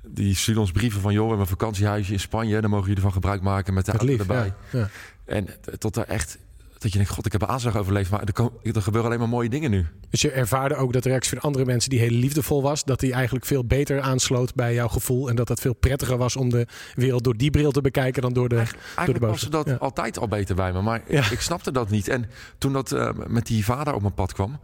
Die 0.06 0.34
stuurden 0.34 0.62
ons 0.62 0.72
brieven 0.72 1.00
van... 1.00 1.12
joh, 1.12 1.22
we 1.22 1.28
hebben 1.28 1.46
een 1.46 1.58
vakantiehuisje 1.58 2.12
in 2.12 2.20
Spanje. 2.20 2.60
Daar 2.60 2.70
mogen 2.70 2.86
jullie 2.86 3.02
van 3.02 3.12
gebruik 3.12 3.42
maken 3.42 3.74
met 3.74 3.84
de 3.84 3.90
auto 3.90 4.06
lief. 4.06 4.18
erbij. 4.20 4.52
Ja. 4.70 4.78
Ja. 4.78 4.88
En 5.24 5.46
tot 5.78 5.94
daar 5.94 6.04
echt... 6.06 6.38
Dat 6.78 6.90
je 6.92 6.98
denkt, 6.98 7.12
god, 7.12 7.26
ik 7.26 7.32
heb 7.32 7.42
een 7.42 7.48
aanslag 7.48 7.76
overleefd. 7.76 8.10
Maar 8.10 8.22
er, 8.24 8.32
kan, 8.32 8.52
er 8.62 8.82
gebeuren 8.82 9.04
alleen 9.10 9.18
maar 9.20 9.28
mooie 9.28 9.48
dingen 9.48 9.70
nu. 9.70 9.86
Dus 10.10 10.20
je 10.20 10.30
ervaarde 10.30 10.74
ook 10.74 10.92
dat 10.92 11.02
de 11.02 11.08
reactie 11.08 11.30
van 11.30 11.40
andere 11.40 11.64
mensen 11.64 11.90
die 11.90 11.98
heel 11.98 12.10
liefdevol 12.10 12.62
was, 12.62 12.84
dat 12.84 13.00
die 13.00 13.12
eigenlijk 13.12 13.44
veel 13.46 13.64
beter 13.64 14.00
aansloot 14.00 14.54
bij 14.54 14.74
jouw 14.74 14.88
gevoel. 14.88 15.28
En 15.28 15.36
dat 15.36 15.48
het 15.48 15.60
veel 15.60 15.74
prettiger 15.74 16.16
was 16.16 16.36
om 16.36 16.48
de 16.50 16.66
wereld 16.94 17.24
door 17.24 17.36
die 17.36 17.50
bril 17.50 17.70
te 17.70 17.80
bekijken 17.80 18.22
dan 18.22 18.32
door 18.32 18.48
de. 18.48 18.56
Eigenlijk 18.56 19.18
boze. 19.18 19.30
was 19.30 19.42
dat 19.50 19.66
Ja. 19.66 19.74
altijd 19.74 20.18
al 20.18 20.28
beter 20.28 20.54
bij 20.54 20.72
me. 20.72 20.82
Maar 20.82 21.02
Ja. 21.08 21.30
ik 21.30 21.40
snapte 21.40 21.72
dat 21.72 21.90
niet. 21.90 22.08
En 22.08 22.24
toen 22.58 22.72
dat 22.72 22.92
eh, 22.92 23.10
met 23.26 23.46
die 23.46 23.64
vader 23.64 23.94
op 23.94 24.00
mijn 24.02 24.14
pad 24.14 24.32
kwam... 24.32 24.58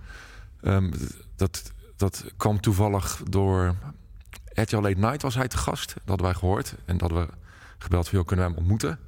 ehm, 0.62 0.90
dat, 1.36 1.72
dat 1.96 2.24
kwam 2.36 2.60
toevallig 2.60 3.20
door... 3.30 3.74
RTL 4.54 4.76
Late 4.80 4.98
Night 4.98 5.22
was 5.22 5.34
hij 5.34 5.48
te 5.48 5.56
gast. 5.56 5.88
Dat 5.94 6.02
hadden 6.06 6.26
wij 6.26 6.34
gehoord. 6.34 6.74
En 6.84 6.96
dat 6.98 7.10
we 7.10 7.26
gebeld 7.78 8.08
van, 8.08 8.18
joh, 8.18 8.26
kunnen 8.26 8.44
we 8.44 8.50
hem 8.50 8.60
ontmoeten? 8.60 8.98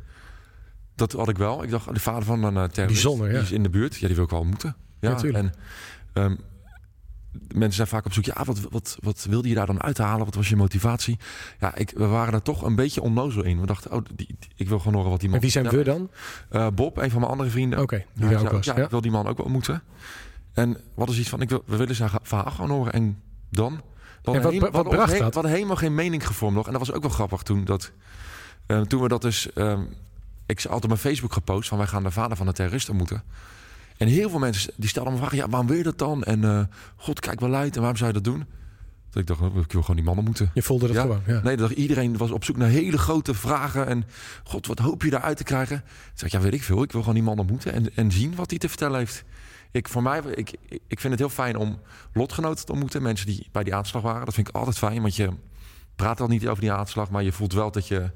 Dat 0.95 1.12
had 1.12 1.28
ik 1.28 1.37
wel. 1.38 1.62
Ik 1.62 1.71
dacht, 1.71 1.95
de 1.95 2.00
vader 2.00 2.23
van 2.23 2.42
een 2.42 2.54
uh, 2.54 2.62
terrorist, 2.64 3.02
Bijzonder, 3.02 3.26
ja. 3.26 3.33
die 3.33 3.42
is 3.42 3.52
in 3.52 3.62
de 3.62 3.68
buurt. 3.71 3.97
Ja, 3.97 4.07
die 4.07 4.14
wil 4.16 4.25
ik 4.25 4.30
wel 4.30 4.40
ontmoeten. 4.40 4.76
Ja, 5.00 5.11
Natuurlijk. 5.11 5.45
en 5.45 5.52
ehm, 6.12 6.35
mensen 7.49 7.73
zijn 7.73 7.87
vaak 7.88 8.04
op 8.07 8.12
zoek. 8.12 8.25
Ja, 8.25 8.45
wat, 8.45 8.61
wat, 8.71 8.99
wat 9.02 9.26
wilde 9.30 9.49
je 9.49 9.54
daar 9.54 9.66
dan 9.66 9.83
uithalen? 9.83 10.25
Wat 10.25 10.35
was 10.35 10.49
je 10.49 10.57
motivatie? 10.57 11.18
Ja, 11.61 11.75
ik, 11.75 11.90
we 11.97 12.07
waren 12.07 12.35
er 12.35 12.42
toch 12.42 12.62
een 12.62 12.75
beetje 12.75 13.00
onnozel 13.02 13.45
in. 13.45 13.61
We 13.61 13.66
dachten, 13.66 13.92
oh, 13.92 14.04
die, 14.14 14.26
die- 14.38 14.50
ik 14.54 14.68
wil 14.68 14.78
gewoon 14.78 14.95
horen 14.95 15.11
wat 15.11 15.21
die 15.21 15.28
man... 15.28 15.37
En 15.38 15.42
wie 15.42 15.52
zijn 15.52 15.68
we 15.68 15.85
dan? 15.85 16.11
Eh, 16.50 16.66
Bob, 16.75 16.97
een 16.97 17.11
van 17.11 17.21
mijn 17.21 17.33
andere 17.33 17.50
vrienden. 17.50 17.78
Oké, 17.80 18.04
die 18.14 18.25
Hij 18.26 18.35
daar 18.35 18.45
ook 18.47 18.50
was. 18.52 18.64
ja, 18.66 18.76
Ja. 18.76 18.85
ik 18.85 18.90
wil 18.90 19.00
die 19.00 19.11
man 19.11 19.26
ook 19.26 19.37
wel 19.37 19.45
ontmoeten. 19.47 19.83
En 20.52 20.76
wat 20.95 21.09
is 21.09 21.19
iets 21.19 21.28
van, 21.28 21.40
ik 21.40 21.49
wil, 21.49 21.62
we 21.67 21.76
willen 21.76 21.95
zijn 21.95 22.11
verhaal 22.23 22.50
gewoon 22.50 22.71
horen. 22.71 22.93
En 22.93 23.23
dan? 23.50 23.81
Wat- 24.23 24.35
helemaal- 24.35 24.61
wat 24.61 24.73
hadden 24.75 24.93
bracht 24.93 25.12
he- 25.12 25.19
dat? 25.19 25.28
We 25.28 25.35
hadden 25.35 25.52
helemaal 25.52 25.76
geen 25.76 25.95
mening 25.95 26.26
gevormd 26.26 26.57
nog. 26.57 26.67
En 26.67 26.73
dat 26.73 26.87
was 26.87 26.93
ook 26.97 27.02
wel 27.02 27.11
grappig 27.11 27.43
toen. 27.43 27.64
Dat, 27.64 27.93
eh, 28.67 28.81
toen 28.81 29.02
we 29.02 29.09
dat 29.09 29.23
dus... 29.23 29.52
ehm, 29.52 29.83
ik 30.47 30.61
had 30.62 30.83
op 30.83 30.87
mijn 30.87 30.99
Facebook 31.00 31.33
gepost 31.33 31.69
van 31.69 31.78
wij 31.78 31.87
gaan 31.87 32.02
de 32.02 32.11
vader 32.11 32.37
van 32.37 32.47
de 32.47 32.52
terrorist 32.52 32.88
ontmoeten. 32.88 33.23
En 33.97 34.09
heel 34.09 34.31
veel 34.31 34.38
mensen 34.38 34.73
die 34.76 34.88
stelden 34.88 35.12
me 35.12 35.19
vragen, 35.19 35.37
ja, 35.37 35.49
waarom 35.49 35.69
wil 35.69 35.76
je 35.76 35.83
dat 35.83 35.99
dan? 35.99 36.25
En 36.25 36.45
eh, 36.45 36.61
god, 36.97 37.21
kijk 37.21 37.40
wel 37.40 37.55
uit. 37.55 37.75
En 37.75 37.78
waarom 37.81 37.97
zou 37.99 38.09
je 38.09 38.21
dat 38.21 38.25
doen? 38.25 38.45
Dat 39.11 39.21
ik 39.23 39.26
dacht, 39.26 39.40
oh, 39.40 39.57
ik 39.57 39.73
wil 39.73 39.81
gewoon 39.81 39.97
die 39.97 40.05
man 40.05 40.17
ontmoeten. 40.17 40.50
Je 40.55 40.62
voelde 40.62 40.87
dat 40.87 40.97
Ja. 40.97 41.02
gewoon. 41.02 41.21
Ja. 41.26 41.40
Nee, 41.43 41.57
dat 41.57 41.71
iedereen 41.71 42.17
was 42.17 42.31
op 42.31 42.45
zoek 42.45 42.57
naar 42.57 42.69
hele 42.69 42.99
grote 42.99 43.35
vragen. 43.35 43.87
En 43.87 44.05
god, 44.45 44.67
wat 44.67 44.78
hoop 44.78 45.02
je 45.02 45.11
daaruit 45.11 45.37
te 45.37 45.45
krijgen? 45.45 45.85
Ik, 46.23 46.31
ja, 46.31 46.40
weet 46.40 46.55
ik 46.55 46.62
veel. 46.62 46.83
Ik 46.83 46.93
wil 46.93 47.00
gewoon 47.00 47.14
die 47.14 47.25
man 47.25 47.38
ontmoeten 47.38 47.73
en, 47.73 47.97
en 47.97 48.12
zien 48.12 48.35
wat 48.35 48.50
hij 48.50 48.59
te 48.59 48.69
vertellen 48.69 48.99
heeft. 48.99 49.25
Ik, 49.70 49.88
voor 49.88 50.02
mij, 50.02 50.20
ik, 50.34 50.50
ik 50.87 51.00
vind 51.00 51.12
het 51.12 51.18
heel 51.18 51.28
fijn 51.28 51.56
om 51.56 51.80
lotgenoten 52.12 52.66
te 52.66 52.72
ontmoeten. 52.72 53.02
Mensen 53.02 53.26
die 53.26 53.46
bij 53.52 53.64
die 53.64 53.75
aanslag 53.75 54.02
waren. 54.02 54.25
Dat 54.25 54.34
vind 54.34 54.48
ik 54.48 54.54
altijd 54.54 54.78
fijn, 54.78 55.00
want 55.02 55.16
je 55.16 55.28
praat 55.96 56.20
al 56.20 56.26
niet 56.28 56.48
over 56.48 56.60
die 56.60 56.72
aanslag. 56.72 57.10
Maar 57.10 57.22
je 57.22 57.32
voelt 57.32 57.52
wel 57.52 57.70
dat 57.70 57.88
je 57.88 58.10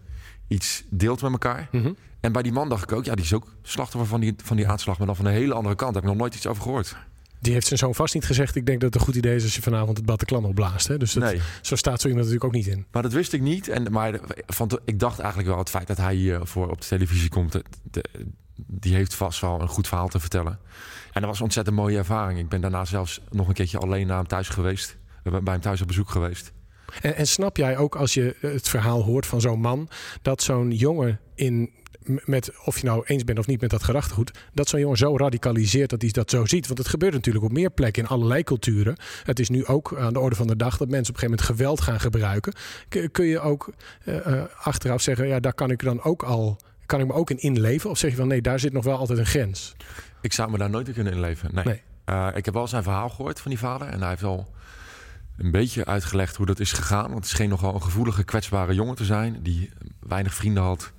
iets 0.49 0.85
deelt 0.91 1.23
met 1.23 1.33
elkaar. 1.33 1.69
Mhm. 1.73 1.93
En 2.21 2.33
bij 2.33 2.43
die 2.43 2.53
man 2.53 2.69
dacht 2.69 2.83
ik 2.83 2.93
ook, 2.93 3.05
ja, 3.05 3.15
die 3.15 3.25
is 3.25 3.33
ook 3.33 3.55
slachtoffer 3.63 4.11
van 4.11 4.21
die, 4.21 4.35
van 4.45 4.57
die 4.57 4.69
aanslag. 4.69 4.99
Maar 4.99 5.07
dan 5.07 5.17
van 5.17 5.25
een 5.27 5.33
hele 5.33 5.55
andere 5.55 5.75
kant. 5.75 5.95
Daar 5.95 6.03
heb 6.03 6.11
ik 6.11 6.19
nog 6.19 6.27
nooit 6.27 6.35
iets 6.39 6.47
over 6.47 6.63
gehoord. 6.63 6.97
Die 7.41 7.53
heeft 7.53 7.67
zijn 7.67 7.79
zoon 7.79 7.95
vast 7.95 8.15
niet 8.15 8.25
gezegd. 8.25 8.57
Ik 8.57 8.67
denk 8.67 8.81
dat 8.81 8.93
het 8.93 9.01
een 9.01 9.07
goed 9.07 9.17
idee 9.17 9.35
is 9.37 9.43
als 9.43 9.55
je 9.55 9.63
vanavond 9.63 9.97
het 9.97 10.07
Bataclan 10.07 10.45
opblaast. 10.45 10.89
Hè? 10.89 10.97
Dus 10.99 11.13
dat, 11.13 11.23
Nee. 11.23 11.41
zo 11.63 11.77
staat 11.77 12.01
zo 12.01 12.09
iemand 12.09 12.27
natuurlijk 12.29 12.45
ook 12.57 12.65
niet 12.65 12.77
in. 12.77 12.87
Maar 12.91 13.03
dat 13.03 13.13
wist 13.13 13.33
ik 13.33 13.41
niet. 13.41 13.69
En, 13.69 13.93
maar 13.93 14.21
van, 14.47 14.81
ik 14.85 14.99
dacht 14.99 15.19
eigenlijk 15.19 15.49
wel 15.49 15.59
het 15.59 15.71
feit 15.71 15.87
dat 15.87 15.97
hij 15.97 16.15
hier 16.15 16.47
voor 16.47 16.71
op 16.71 16.81
de 16.81 16.87
televisie 16.87 17.29
komt. 17.29 17.53
de- 17.53 17.65
de- 17.83 18.05
die 18.57 18.95
heeft 18.95 19.15
vast 19.15 19.41
wel 19.41 19.61
een 19.61 19.69
goed 19.69 19.89
verhaal 19.89 20.09
te 20.09 20.21
vertellen. 20.21 20.59
En 21.13 21.21
dat 21.21 21.25
was 21.25 21.39
een 21.39 21.45
ontzettend 21.45 21.77
mooie 21.77 21.99
ervaring. 21.99 22.39
Ik 22.39 22.49
ben 22.49 22.61
daarna 22.61 22.85
zelfs 22.85 23.21
nog 23.31 23.49
een 23.49 23.55
keertje 23.55 23.79
alleen 23.79 24.07
naar 24.07 24.17
hem 24.17 24.27
thuis 24.27 24.49
geweest. 24.49 24.97
Bij 25.23 25.41
hem 25.45 25.61
thuis 25.61 25.81
op 25.81 25.87
bezoek 25.87 26.11
geweest. 26.11 26.53
En, 27.01 27.17
en 27.17 27.27
snap 27.27 27.57
jij 27.57 27.77
ook 27.77 27.97
als 27.97 28.15
je 28.15 28.37
het 28.41 28.69
verhaal 28.69 29.03
hoort 29.03 29.27
van 29.27 29.41
zo'n 29.41 29.61
man, 29.61 29.89
dat 30.23 30.43
zo'n 30.43 30.71
jongen 30.71 31.21
in 31.35 31.71
met 32.05 32.53
of 32.65 32.79
je 32.79 32.87
nou 32.87 33.03
eens 33.07 33.25
bent 33.25 33.39
of 33.39 33.47
niet 33.47 33.61
met 33.61 33.71
dat 33.71 33.83
gedachtegoed, 33.83 34.31
dat 34.53 34.69
zo'n 34.69 34.81
jongen 34.81 34.97
zo 34.97 35.17
radicaliseert 35.17 35.91
dat 35.91 36.03
hij 36.03 36.11
dat 36.11 36.31
zo 36.31 36.45
ziet. 36.45 36.67
Want 36.67 36.79
het 36.79 36.89
gebeurt 36.89 37.13
natuurlijk 37.13 37.45
op 37.45 37.53
meer 37.53 37.71
plekken 37.71 38.03
in 38.03 38.09
allerlei 38.09 38.43
culturen. 38.43 38.97
Het 39.25 39.39
is 39.39 39.49
nu 39.49 39.67
ook 39.67 39.97
aan 39.99 40.13
de 40.13 40.21
orde 40.21 40.37
van 40.37 40.47
de 40.47 40.57
dag 40.57 40.77
dat 40.77 40.89
mensen 40.89 41.15
op 41.15 41.23
een 41.23 41.29
gegeven 41.29 41.47
moment 41.47 41.61
geweld 41.61 41.81
gaan 41.81 42.01
gebruiken. 42.01 42.53
Kun 43.13 43.27
je 43.27 43.41
ook 43.41 43.73
uh, 44.05 44.43
achteraf 44.63 45.01
zeggen, 45.01 45.27
ja, 45.27 45.41
daar 45.41 45.55
kan 45.55 45.71
ik 45.71 45.83
dan 45.83 46.03
ook 46.03 46.23
al, 46.23 46.61
kan 46.93 47.01
ik 47.01 47.07
me 47.07 47.13
ook 47.13 47.31
in 47.31 47.39
inleven? 47.39 47.91
Of 47.91 47.99
zeg 47.99 48.11
je 48.11 48.17
van 48.17 48.29
nee, 48.29 48.43
daar 48.43 48.59
zit 48.59 48.73
nog 48.73 48.85
wel 48.85 48.97
altijd 48.97 49.19
een 49.19 49.27
grens? 49.27 49.75
Ik 50.21 50.33
zou 50.33 50.51
me 50.51 50.59
daar 50.59 50.71
nooit 50.71 50.89
in 50.89 50.95
kunnen 50.95 51.13
inleven. 51.13 51.55
Nee. 51.55 51.65
nee. 51.65 51.83
Uh, 52.07 52.29
ik 52.35 52.45
heb 52.45 52.55
wel 52.55 52.69
zijn 52.69 52.83
verhaal 52.83 53.09
gehoord 53.09 53.41
van 53.41 53.51
die 53.51 53.61
vader 53.61 53.89
en 53.89 54.01
hij 54.01 54.09
heeft 54.09 54.23
al 54.23 54.53
een 55.37 55.51
beetje 55.51 55.85
uitgelegd 55.85 56.37
hoe 56.37 56.47
dat 56.47 56.61
is 56.61 56.73
gegaan. 56.73 57.11
Want 57.11 57.15
het 57.15 57.29
scheen 57.29 57.49
nogal 57.49 57.75
een 57.75 57.83
gevoelige, 57.83 58.25
kwetsbare 58.25 58.75
jongen 58.75 58.95
te 58.95 59.05
zijn 59.05 59.43
die 59.43 59.71
weinig 60.01 60.35
vrienden 60.35 60.63
had 60.63 60.93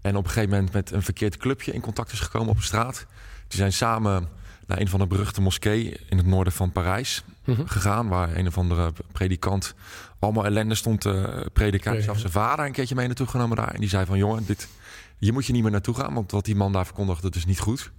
en 0.00 0.16
op 0.16 0.24
een 0.24 0.30
gegeven 0.30 0.50
moment 0.50 0.72
met 0.72 0.90
een 0.90 1.02
verkeerd 1.02 1.36
clubje 1.36 1.72
in 1.72 1.80
contact 1.80 2.12
is 2.12 2.20
gekomen 2.20 2.48
op 2.48 2.56
de 2.56 2.62
straat. 2.62 3.06
Die 3.48 3.58
zijn 3.58 3.72
samen 3.72 4.28
naar 4.66 4.80
een 4.80 4.88
van 4.88 5.00
de 5.00 5.06
beruchte 5.06 5.40
moskee 5.40 6.00
in 6.08 6.16
het 6.16 6.26
noorden 6.26 6.52
van 6.52 6.72
Parijs 6.72 7.24
mhm. 7.44 7.66
gegaan. 7.66 8.08
Waar 8.08 8.36
een 8.36 8.46
of 8.46 8.58
andere 8.58 8.92
predikant 9.12 9.74
allemaal 10.18 10.44
ellende 10.44 10.74
stond 10.74 11.00
te 11.00 11.46
prediken. 11.52 12.02
Zelfs 12.02 12.20
zijn 12.20 12.32
vader 12.32 12.64
een 12.64 12.72
keertje 12.72 12.94
mee 12.94 13.06
naartoe 13.06 13.26
genomen 13.26 13.56
daar. 13.56 13.74
En 13.74 13.80
die 13.80 13.88
zei 13.88 14.06
van 14.06 14.18
jongen, 14.18 14.46
dit, 14.46 14.68
hier 15.18 15.32
moet 15.32 15.46
je 15.46 15.52
niet 15.52 15.62
meer 15.62 15.70
naartoe 15.70 15.94
gaan. 15.94 16.14
Want 16.14 16.30
wat 16.30 16.44
die 16.44 16.56
man 16.56 16.72
daar 16.72 16.84
verkondigde, 16.84 17.22
dat 17.22 17.34
is 17.34 17.46
niet 17.46 17.60
goed. 17.60 17.92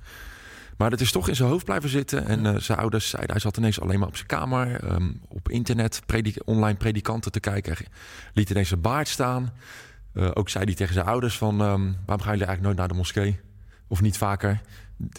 Maar 0.78 0.90
dat 0.90 1.02
is 1.02 1.12
toch 1.12 1.28
in 1.28 1.36
zijn 1.36 1.50
hoofd 1.50 1.66
blijven 1.66 1.90
zitten. 1.90 2.26
En 2.26 2.46
uh, 2.46 2.56
zijn 2.58 2.78
ouders 2.78 3.10
zeiden, 3.10 3.32
hij 3.32 3.42
zat 3.42 3.58
ineens 3.58 3.82
alleen 3.82 4.00
maar 4.00 4.08
op 4.08 4.16
zijn 4.16 4.28
kamer. 4.28 4.94
Um, 4.94 5.22
op 5.28 5.50
internet, 5.50 6.02
predik 6.06 6.42
online 6.46 6.78
predikanten 6.78 7.32
te 7.32 7.40
kijken. 7.40 7.76
Liet 8.34 8.50
ineens 8.50 8.68
zijn 8.68 8.82
baard 8.82 9.08
staan. 9.08 9.54
Uh, 10.14 10.30
ook 10.34 10.50
zei 10.50 10.66
hij 10.66 10.74
tegen 10.74 10.94
zijn 10.94 11.06
ouders 11.06 11.38
van... 11.38 11.62
Um, 11.62 11.98
waarom 12.06 12.26
gaan 12.26 12.38
jullie 12.38 12.46
eigenlijk 12.46 12.62
nooit 12.62 12.78
naar 12.78 12.88
de 12.88 12.94
moskee? 12.94 13.40
Of 13.88 14.02
niet 14.02 14.18
vaker? 14.18 14.62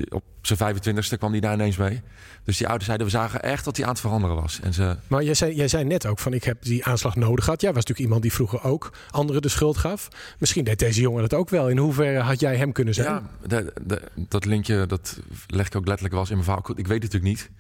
Op 0.08 0.22
zijn 0.42 0.76
25ste 0.76 1.18
kwam 1.18 1.30
hij 1.30 1.40
daar 1.40 1.54
ineens 1.54 1.76
mee. 1.76 2.00
Dus 2.44 2.56
die 2.56 2.66
ouders 2.66 2.86
zeiden, 2.86 3.06
we 3.06 3.12
zagen 3.12 3.42
echt 3.42 3.64
dat 3.64 3.76
hij 3.76 3.86
aan 3.86 3.92
het 3.92 4.00
veranderen 4.00 4.36
was. 4.36 4.60
En 4.62 4.74
ze... 4.74 4.96
Maar 5.06 5.22
jij 5.22 5.34
zei, 5.34 5.54
jij 5.54 5.68
zei 5.68 5.84
net 5.84 6.06
ook 6.06 6.18
van, 6.18 6.32
ik 6.32 6.44
heb 6.44 6.62
die 6.62 6.84
aanslag 6.84 7.16
nodig 7.16 7.44
gehad. 7.44 7.60
Jij 7.60 7.72
was 7.72 7.78
natuurlijk 7.78 8.06
iemand 8.06 8.22
die 8.22 8.32
vroeger 8.32 8.62
ook 8.62 8.92
anderen 9.10 9.42
de 9.42 9.48
schuld 9.48 9.76
gaf. 9.76 10.08
Misschien 10.38 10.64
deed 10.64 10.78
deze 10.78 11.00
jongen 11.00 11.20
dat 11.20 11.34
ook 11.34 11.48
wel. 11.48 11.68
In 11.68 11.78
hoeverre 11.78 12.20
had 12.20 12.40
jij 12.40 12.56
hem 12.56 12.72
kunnen 12.72 12.94
zijn? 12.94 13.06
Ja, 13.06 13.22
de, 13.46 13.72
de, 13.86 14.02
dat 14.14 14.44
linkje, 14.44 14.86
dat 14.86 15.18
leg 15.46 15.66
ik 15.66 15.76
ook 15.76 15.86
letterlijk 15.86 16.14
was 16.14 16.28
in 16.28 16.34
mijn 16.34 16.44
verhaal. 16.44 16.78
Ik 16.78 16.86
weet 16.86 17.02
het 17.02 17.12
natuurlijk 17.12 17.24
niet. 17.24 17.50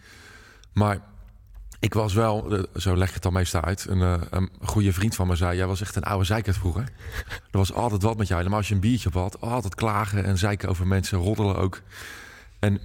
Maar 0.72 1.00
ik 1.80 1.94
was 1.94 2.14
wel, 2.14 2.56
eh, 2.56 2.62
zo 2.76 2.96
leg 2.96 3.08
ik 3.08 3.14
het 3.14 3.22
dan 3.22 3.32
meestal 3.32 3.62
uit, 3.62 3.86
een, 3.88 4.02
eh, 4.02 4.20
een 4.30 4.50
goede 4.62 4.92
vriend 4.92 5.14
van 5.14 5.26
me 5.26 5.36
zei... 5.36 5.56
jij 5.56 5.66
was 5.66 5.80
echt 5.80 5.96
een 5.96 6.02
oude 6.02 6.24
zeikert 6.24 6.56
vroeger. 6.56 6.82
Er 7.50 7.58
was 7.58 7.72
altijd 7.72 8.02
wat 8.02 8.16
met 8.16 8.28
jou. 8.28 8.48
Maar 8.48 8.58
als 8.58 8.68
je 8.68 8.74
een 8.74 8.80
biertje 8.80 9.08
op 9.08 9.14
had, 9.14 9.40
altijd 9.40 9.74
klagen 9.74 10.24
en 10.24 10.38
zeiken 10.38 10.68
over 10.68 10.86
mensen, 10.86 11.18
roddelen 11.18 11.56
ook. 11.56 11.80
En 12.58 12.80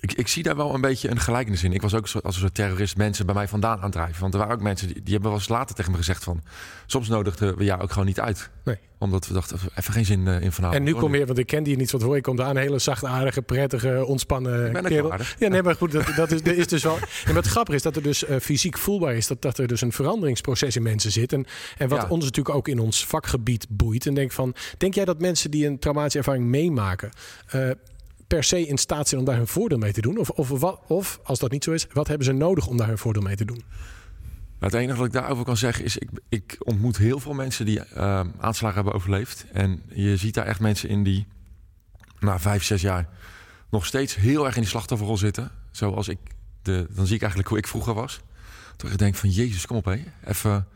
ik, 0.00 0.12
ik, 0.12 0.28
zie 0.28 0.42
daar 0.42 0.56
wel 0.56 0.74
een 0.74 0.80
beetje 0.80 1.10
een 1.10 1.20
gelijkenis 1.20 1.62
in. 1.62 1.72
Ik 1.72 1.82
was 1.82 1.94
ook 1.94 2.08
als 2.22 2.34
een 2.34 2.40
soort 2.40 2.54
terrorist 2.54 2.96
mensen 2.96 3.26
bij 3.26 3.34
mij 3.34 3.48
vandaan 3.48 3.76
aan 3.76 3.82
het 3.82 3.92
drijven. 3.92 4.20
Want 4.20 4.32
er 4.32 4.38
waren 4.38 4.54
ook 4.54 4.62
mensen 4.62 4.86
die, 4.86 5.02
die 5.02 5.12
hebben 5.12 5.30
wel 5.30 5.38
eens 5.38 5.48
later 5.48 5.74
tegen 5.74 5.90
me 5.90 5.96
gezegd 5.96 6.24
van... 6.24 6.42
soms 6.86 7.08
nodigden 7.08 7.56
we 7.56 7.64
jou 7.64 7.82
ook 7.82 7.90
gewoon 7.90 8.06
niet 8.06 8.20
uit. 8.20 8.50
Nee. 8.64 8.78
Omdat 8.98 9.26
we 9.26 9.34
dachten, 9.34 9.58
even 9.74 9.92
geen 9.92 10.04
zin 10.04 10.26
uh, 10.26 10.40
in 10.40 10.52
vanavond. 10.52 10.78
En 10.78 10.84
nu 10.84 10.94
kom 10.94 11.14
je, 11.14 11.26
want 11.26 11.38
ik 11.38 11.46
ken 11.46 11.62
die 11.62 11.76
niet 11.76 11.90
wat 11.90 12.02
hoor. 12.02 12.14
Je 12.14 12.20
komt 12.20 12.40
aan, 12.40 12.50
een 12.50 12.62
hele 12.62 12.78
zachtaardige, 12.78 13.42
prettige, 13.42 14.04
ontspannen 14.06 14.72
ben 14.72 14.84
kerel. 14.84 15.12
Ja, 15.38 15.48
nee, 15.48 15.62
maar 15.62 15.74
goed, 15.74 15.92
dat, 15.92 16.12
dat 16.16 16.30
is, 16.30 16.40
is 16.40 16.66
dus 16.66 16.82
wel... 16.82 16.98
En 17.24 17.34
wat 17.34 17.46
grappig 17.46 17.74
is, 17.74 17.82
dat 17.82 17.96
er 17.96 18.02
dus 18.02 18.28
uh, 18.28 18.36
fysiek 18.40 18.78
voelbaar 18.78 19.14
is... 19.14 19.26
Dat, 19.26 19.42
dat 19.42 19.58
er 19.58 19.66
dus 19.66 19.80
een 19.80 19.92
veranderingsproces 19.92 20.76
in 20.76 20.82
mensen 20.82 21.12
zit. 21.12 21.32
En, 21.32 21.46
en 21.78 21.88
wat 21.88 22.08
ons 22.08 22.24
natuurlijk 22.24 22.56
ook 22.56 22.68
in 22.68 22.78
ons 22.78 23.06
vakgebied 23.06 23.66
boeit. 23.68 24.06
En 24.06 24.14
denk 24.14 24.32
van, 24.32 24.54
denk 24.78 24.94
jij 24.94 25.04
dat 25.04 25.20
mensen 25.20 25.50
die 25.50 25.66
een 25.66 25.78
traumatische 25.78 26.18
ervaring 26.18 26.44
meemaken... 26.44 27.10
Uh, 27.54 27.70
per 28.34 28.44
se 28.44 28.66
in 28.66 28.78
staat 28.78 29.08
zijn 29.08 29.20
om 29.20 29.26
daar 29.26 29.36
hun 29.36 29.46
voordeel 29.46 29.78
mee 29.78 29.92
te 29.92 30.00
doen? 30.00 30.18
Of, 30.18 30.30
of, 30.30 30.48
wat, 30.48 30.80
of 30.86 31.20
als 31.22 31.38
dat 31.38 31.50
niet 31.50 31.64
zo 31.64 31.72
is, 31.72 31.86
wat 31.92 32.08
hebben 32.08 32.26
ze 32.26 32.32
nodig 32.32 32.66
om 32.66 32.76
daar 32.76 32.86
hun 32.88 32.98
voordeel 32.98 33.22
mee 33.22 33.36
te 33.36 33.44
doen? 33.44 33.62
Nou, 34.58 34.72
het 34.72 34.74
enige 34.74 34.98
wat 34.98 35.06
ik 35.06 35.12
daarover 35.12 35.44
kan 35.44 35.56
zeggen 35.56 35.84
is, 35.84 35.96
ik, 35.96 36.10
ik 36.28 36.56
ontmoet 36.58 36.96
heel 36.96 37.20
veel 37.20 37.32
mensen 37.32 37.66
die 37.66 37.78
uh, 37.78 38.20
aanslagen 38.38 38.74
hebben 38.74 38.94
overleefd. 38.94 39.46
En 39.52 39.82
je 39.88 40.16
ziet 40.16 40.34
daar 40.34 40.46
echt 40.46 40.60
mensen 40.60 40.88
in 40.88 41.02
die 41.02 41.26
na 42.20 42.38
vijf, 42.38 42.62
zes 42.62 42.80
jaar 42.80 43.08
nog 43.70 43.86
steeds 43.86 44.14
heel 44.14 44.44
erg 44.46 44.54
in 44.54 44.60
die 44.60 44.70
slachtofferrol 44.70 45.16
zitten. 45.16 45.50
Zoals 45.70 46.08
ik, 46.08 46.18
de, 46.62 46.86
dan 46.90 47.06
zie 47.06 47.14
ik 47.14 47.20
eigenlijk 47.20 47.50
hoe 47.50 47.58
ik 47.58 47.68
vroeger 47.68 47.94
was. 47.94 48.20
Toen 48.76 48.90
ik 48.90 48.98
denk 48.98 49.14
van, 49.14 49.30
jezus, 49.30 49.66
kom 49.66 49.76
op 49.76 49.84
hé. 49.84 50.04
Even 50.24 50.66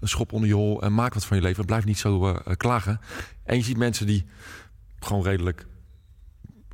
een 0.00 0.08
schop 0.08 0.32
onder 0.32 0.48
je 0.48 0.54
hol 0.54 0.82
en 0.82 0.94
maak 0.94 1.14
wat 1.14 1.24
van 1.24 1.36
je 1.36 1.42
leven. 1.42 1.64
Blijf 1.64 1.84
niet 1.84 1.98
zo 1.98 2.28
uh, 2.28 2.36
klagen. 2.56 3.00
En 3.44 3.56
je 3.56 3.62
ziet 3.62 3.76
mensen 3.76 4.06
die 4.06 4.26
gewoon 4.98 5.22
redelijk 5.22 5.66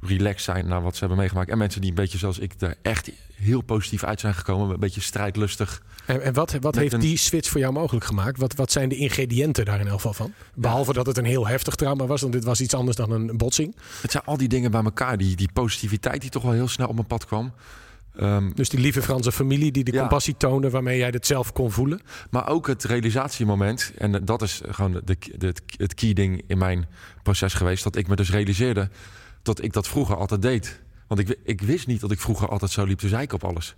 relaxed 0.02 0.42
zijn 0.42 0.68
naar 0.68 0.82
wat 0.82 0.92
ze 0.92 1.00
hebben 1.00 1.18
meegemaakt. 1.18 1.50
En 1.50 1.59
mensen 1.59 1.80
die 1.80 1.90
een 1.90 1.97
beetje 1.97 2.18
zoals 2.18 2.38
ik 2.38 2.52
er 2.59 2.75
echt 2.82 3.11
heel 3.35 3.61
positief 3.61 4.04
uit 4.04 4.21
zijn 4.21 4.35
gekomen. 4.35 4.71
Een 4.71 4.80
beetje 4.80 5.00
strijdlustig. 5.00 5.82
En, 6.06 6.23
en 6.23 6.32
wat, 6.32 6.56
wat 6.61 6.75
heeft 6.75 7.00
die 7.00 7.16
switch 7.16 7.49
voor 7.49 7.61
jou 7.61 7.73
mogelijk 7.73 8.04
gemaakt? 8.04 8.38
Wat, 8.38 8.54
wat 8.54 8.73
zijn 8.73 8.88
de 8.88 8.97
ingrediënten 8.97 9.64
daar 9.64 9.80
in 9.80 9.87
elk 9.87 9.94
geval 9.94 10.12
van? 10.12 10.32
Behalve 10.54 10.92
dat 10.92 11.06
het 11.06 11.18
een 11.18 11.25
heel 11.25 11.47
heftig 11.47 11.75
trauma 11.75 12.06
was. 12.06 12.21
Want 12.21 12.32
dit 12.32 12.44
was 12.44 12.61
iets 12.61 12.75
anders 12.75 12.97
dan 12.97 13.11
een 13.11 13.37
botsing. 13.37 13.76
Het 14.00 14.11
zijn 14.11 14.25
al 14.25 14.37
die 14.37 14.49
dingen 14.49 14.71
bij 14.71 14.82
elkaar. 14.82 15.18
Die, 15.18 15.37
die 15.37 15.50
positiviteit 15.52 16.21
die 16.21 16.30
toch 16.30 16.42
wel 16.42 16.52
heel 16.52 16.68
snel 16.68 16.88
op 16.88 16.94
mijn 16.94 17.06
pad 17.06 17.26
kwam. 17.26 17.52
Um, 18.21 18.52
dus 18.54 18.68
die 18.68 18.80
lieve 18.80 19.02
Franse 19.02 19.32
familie 19.32 19.73
die 19.73 19.85
de 19.85 19.99
compassie 19.99 20.37
toonde 20.37 20.71
waarmee 20.71 20.99
jij 20.99 21.09
het 21.09 21.26
zelf 21.26 21.52
kon 21.52 21.73
voelen. 21.73 22.00
Maar 22.30 22.49
ook 22.49 22.66
het 22.66 22.85
realisatiemoment. 22.85 23.92
En 23.99 24.25
dat 24.25 24.42
is 24.42 24.61
gewoon 24.68 24.92
de, 25.04 25.16
de, 25.37 25.54
het 25.76 25.94
key 25.94 26.12
ding 26.12 26.42
in 26.47 26.59
mijn 26.59 26.87
proces 27.23 27.54
geweest. 27.54 27.85
Dat 27.85 27.97
ik 27.97 28.09
me 28.09 28.16
dus 28.16 28.30
realiseerde 28.30 28.88
dat 29.42 29.62
ik 29.62 29.72
dat 29.72 29.88
vroeger 29.88 30.16
altijd 30.16 30.42
deed. 30.42 30.80
Want 31.06 31.20
ik, 31.20 31.38
ik 31.44 31.61
wist 31.61 31.87
niet 31.87 32.00
dat 32.00 32.11
ik 32.11 32.20
vroeger 32.20 32.49
altijd 32.49 32.70
zo 32.70 32.84
liep 32.84 32.99
te 32.99 33.08
zeiken 33.08 33.34
op 33.34 33.44
alles. 33.44 33.76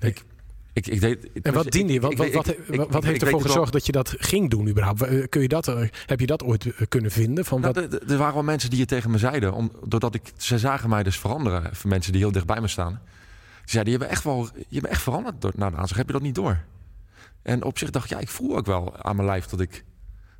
Ik, 0.00 0.24
ik, 0.72 0.86
ik 0.86 1.00
deed, 1.00 1.28
en 1.42 1.52
wat 1.52 1.70
diende 1.70 1.92
je? 1.92 2.00
Wat, 2.00 2.14
wat, 2.14 2.32
wat, 2.32 2.90
wat 2.90 3.04
heeft 3.04 3.22
ervoor 3.22 3.40
gezorgd 3.40 3.72
dat 3.72 3.86
je 3.86 3.92
dat 3.92 4.14
ging 4.18 4.50
doen 4.50 4.68
überhaupt? 4.68 5.02
Eh, 5.02 5.28
kun 5.28 5.42
je 5.42 5.48
dat, 5.48 5.68
eh, 5.68 5.82
heb 6.06 6.20
je 6.20 6.26
dat 6.26 6.42
ooit 6.42 6.66
eh, 6.66 6.86
kunnen 6.88 7.10
vinden? 7.10 7.44
Van 7.44 7.60
nou, 7.60 7.88
Er 8.08 8.16
waren 8.16 8.34
wel 8.34 8.42
mensen 8.42 8.70
die 8.70 8.80
het 8.80 8.88
tegen 8.88 9.10
me 9.10 9.18
zeiden. 9.18 9.52
Om, 9.52 9.72
doordat 9.84 10.14
ik, 10.14 10.22
ze 10.36 10.58
zagen 10.58 10.88
mij 10.88 11.02
dus 11.02 11.18
veranderen. 11.18 11.70
Mensen 11.84 12.12
die 12.12 12.20
heel 12.20 12.32
dicht 12.32 12.46
bij 12.46 12.60
me 12.60 12.68
staan. 12.68 13.00
Die 13.60 13.70
zeiden, 13.70 13.92
je 13.92 13.98
bent 13.98 14.10
echt, 14.10 14.24
wel, 14.24 14.48
je 14.68 14.80
bent 14.80 14.92
echt 14.92 15.02
veranderd 15.02 15.40
door, 15.40 15.52
na 15.54 15.70
de 15.70 15.76
aanslag. 15.76 15.98
Heb 15.98 16.06
je 16.06 16.12
dat 16.12 16.22
niet 16.22 16.34
door? 16.34 16.64
En 17.42 17.64
op 17.64 17.78
zich 17.78 17.90
dacht 17.90 18.04
ik, 18.04 18.10
ja, 18.10 18.18
ik 18.18 18.28
voel 18.28 18.56
ook 18.56 18.66
wel 18.66 18.96
aan 18.96 19.16
mijn 19.16 19.28
lijf 19.28 19.46
dat, 19.46 19.60
ik, 19.60 19.84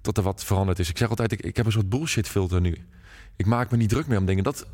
dat 0.00 0.16
er 0.16 0.22
wat 0.22 0.44
veranderd 0.44 0.78
is. 0.78 0.88
Ik 0.88 0.98
zeg 0.98 1.08
altijd, 1.08 1.32
ik, 1.32 1.40
ik 1.40 1.56
heb 1.56 1.66
een 1.66 1.72
soort 1.72 1.88
bullshit 1.88 2.28
filter 2.28 2.60
nu 2.60 2.76
ik 3.40 3.46
maak 3.46 3.70
me 3.70 3.76
niet 3.76 3.88
druk 3.88 4.06
meer 4.06 4.18
om 4.18 4.26
dingen. 4.26 4.44
Dat, 4.44 4.66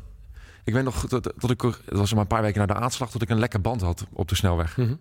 ik 0.63 0.73
weet 0.73 0.83
nog 0.83 1.07
dat, 1.07 1.33
dat 1.37 1.49
ik, 1.49 1.61
het 1.61 1.81
was 1.85 2.11
maar 2.11 2.21
een 2.21 2.27
paar 2.27 2.41
weken 2.41 2.59
na 2.59 2.65
de 2.65 2.73
aanslag, 2.73 3.11
dat 3.11 3.21
ik 3.21 3.29
een 3.29 3.39
lekker 3.39 3.61
band 3.61 3.81
had 3.81 4.05
op 4.13 4.27
de 4.27 4.35
snelweg. 4.35 4.77
Mhm. 4.77 4.93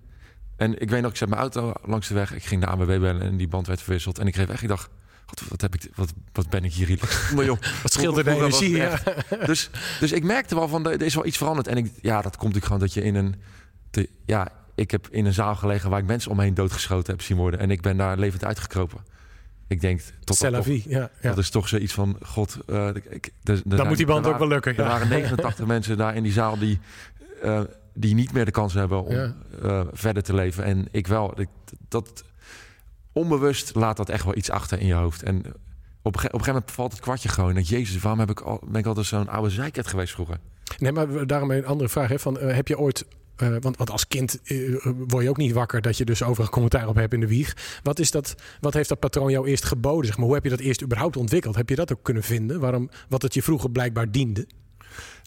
En 0.57 0.81
ik 0.81 0.91
weet 0.91 1.03
nog, 1.03 1.11
ik 1.11 1.17
zet 1.17 1.29
mijn 1.29 1.41
auto 1.41 1.73
langs 1.83 2.09
de 2.09 2.15
weg. 2.15 2.35
Ik 2.35 2.45
ging 2.45 2.61
de 2.61 2.67
ANWB 2.67 2.87
bellen 2.87 3.21
en 3.21 3.37
die 3.37 3.49
band 3.49 3.67
werd 3.67 3.83
verwisseld. 3.83 4.19
En 4.19 4.27
ik 4.27 4.33
kreeg 4.33 4.49
echt, 4.49 4.63
ik 4.63 4.69
dacht, 4.69 4.89
God, 5.27 5.49
wat, 5.49 5.61
heb 5.61 5.75
ik, 5.75 5.91
wat, 5.95 6.13
wat 6.33 6.51
ben 6.51 6.65
ik 6.65 6.73
hier? 6.73 6.99
maar 7.35 7.45
joh, 7.45 7.61
wat 7.83 7.93
scheelt 7.93 8.17
er 8.17 8.25
de 8.25 8.31
energie? 8.31 8.77
Ja. 8.77 9.01
Dus, 9.47 9.71
dus 10.01 10.13
ik 10.13 10.25
merkte 10.25 10.55
wel 10.55 10.69
van, 10.69 10.87
er 10.87 11.03
is 11.03 11.15
wel 11.15 11.27
iets 11.27 11.37
veranderd. 11.37 11.67
En 11.67 11.77
ik, 11.77 11.93
ja, 12.01 12.23
dat 12.23 12.37
komt 12.37 12.55
natuurlijk 12.55 12.65
gewoon 12.65 12.81
dat 12.81 12.95
je 12.95 13.03
in 13.03 13.15
een... 13.15 13.35
Te, 13.91 14.09
ja, 14.27 14.49
ik 14.75 14.91
heb 14.91 15.09
in 15.11 15.27
een 15.27 15.35
zaal 15.35 15.55
gelegen 15.55 15.91
waar 15.91 16.01
ik 16.01 16.07
mensen 16.07 16.31
omheen 16.31 16.55
doodgeschoten 16.55 17.13
heb 17.13 17.23
zien 17.23 17.37
worden. 17.37 17.61
En 17.61 17.71
ik 17.71 17.81
ben 17.81 17.97
daar 17.97 18.19
levend 18.19 18.45
uitgekropen. 18.45 19.15
Ik 19.69 19.81
denk 19.81 20.01
tot 20.25 20.41
dat, 20.41 20.55
toch, 20.55 20.67
ja, 20.67 21.11
ja. 21.21 21.29
dat 21.29 21.39
is 21.39 21.51
toch 21.51 21.69
zoiets 21.69 21.93
van 21.93 22.19
God. 22.23 22.59
Uh, 22.67 22.89
ik, 23.09 23.33
Dan 23.65 23.87
moet 23.87 23.97
die 23.97 24.07
band 24.07 24.27
ook 24.27 24.39
wel 24.39 24.49
lukken. 24.49 24.77
Er 24.77 24.85
waren 24.85 25.09
89 25.09 25.67
mensen 25.77 25.97
daar 25.97 26.17
in 26.17 26.23
die 26.23 26.33
zaal 26.33 26.59
die, 26.59 26.79
uh, 27.45 27.61
die 27.95 28.15
niet 28.15 28.33
meer 28.33 28.45
de 28.45 28.51
kans 28.51 28.75
hebben 28.75 29.05
om 29.05 29.35
uh, 29.63 29.81
verder 29.93 30.23
te 30.23 30.35
leven. 30.35 30.65
En 30.65 30.89
ik 30.91 31.07
wel. 31.07 31.41
Ik, 31.41 31.49
dat 31.89 32.25
onbewust 33.13 33.75
laat 33.75 33.97
dat 33.97 34.09
echt 34.09 34.25
wel 34.25 34.37
iets 34.37 34.51
achter 34.51 34.81
in 34.81 34.87
je 34.87 34.95
hoofd. 34.95 35.23
En 35.23 35.39
op 36.03 36.15
een 36.15 36.21
gegeven 36.21 36.47
moment 36.47 36.71
valt 36.71 36.93
het 36.93 37.01
kwartje 37.01 37.29
gewoon. 37.29 37.55
Dat 37.55 37.69
Jezus, 37.69 38.03
waarom 38.03 38.21
heb 38.21 38.31
ik 38.31 38.41
al, 38.41 38.61
ben 38.67 38.81
ik 38.81 38.87
altijd 38.87 39.07
zo'n 39.07 39.29
oude 39.29 39.51
zeikert 39.51 39.87
geweest 39.87 40.13
vroeger? 40.13 40.39
Nee, 40.79 40.93
maar 40.93 41.27
daarom 41.27 41.51
een 41.51 41.67
andere 41.67 41.89
vraag. 41.89 42.09
Hè, 42.09 42.19
van, 42.19 42.39
heb 42.39 42.69
je 42.69 42.79
ooit 42.79 43.05
uh, 43.43 43.57
want, 43.61 43.77
want, 43.77 43.91
als 43.91 44.09
kind 44.09 44.39
uh, 44.45 44.79
word 45.07 45.25
je 45.25 45.31
ook 45.31 45.37
niet 45.37 45.53
wakker 45.53 45.83
dat 45.83 45.97
je 45.97 46.05
dus 46.05 46.23
overal 46.23 46.51
commentaar 46.51 46.89
op 46.89 46.95
hebt 46.95 47.13
in 47.13 47.21
de 47.21 47.27
wieg. 47.27 47.81
Wat, 47.83 47.99
is 47.99 48.11
dat, 48.11 48.35
wat 48.61 48.75
heeft 48.75 48.89
dat 48.89 48.99
patroon 48.99 49.31
jou 49.31 49.49
eerst 49.49 49.65
geboden? 49.65 50.07
Zeg 50.07 50.17
maar? 50.17 50.27
Hoe 50.27 50.35
heb 50.35 50.45
je 50.45 50.51
dat 50.51 50.61
eerst 50.61 50.83
überhaupt 50.83 51.17
ontwikkeld? 51.17 51.57
Heb 51.57 51.69
je 51.69 51.75
dat 51.77 51.93
ook 51.93 52.03
kunnen 52.03 52.23
vinden? 52.23 52.61
Waarom, 52.61 52.91
wat 53.09 53.23
het 53.23 53.35
je 53.35 53.43
vroeger 53.43 53.71
blijkbaar 53.71 54.11
diende? 54.11 54.47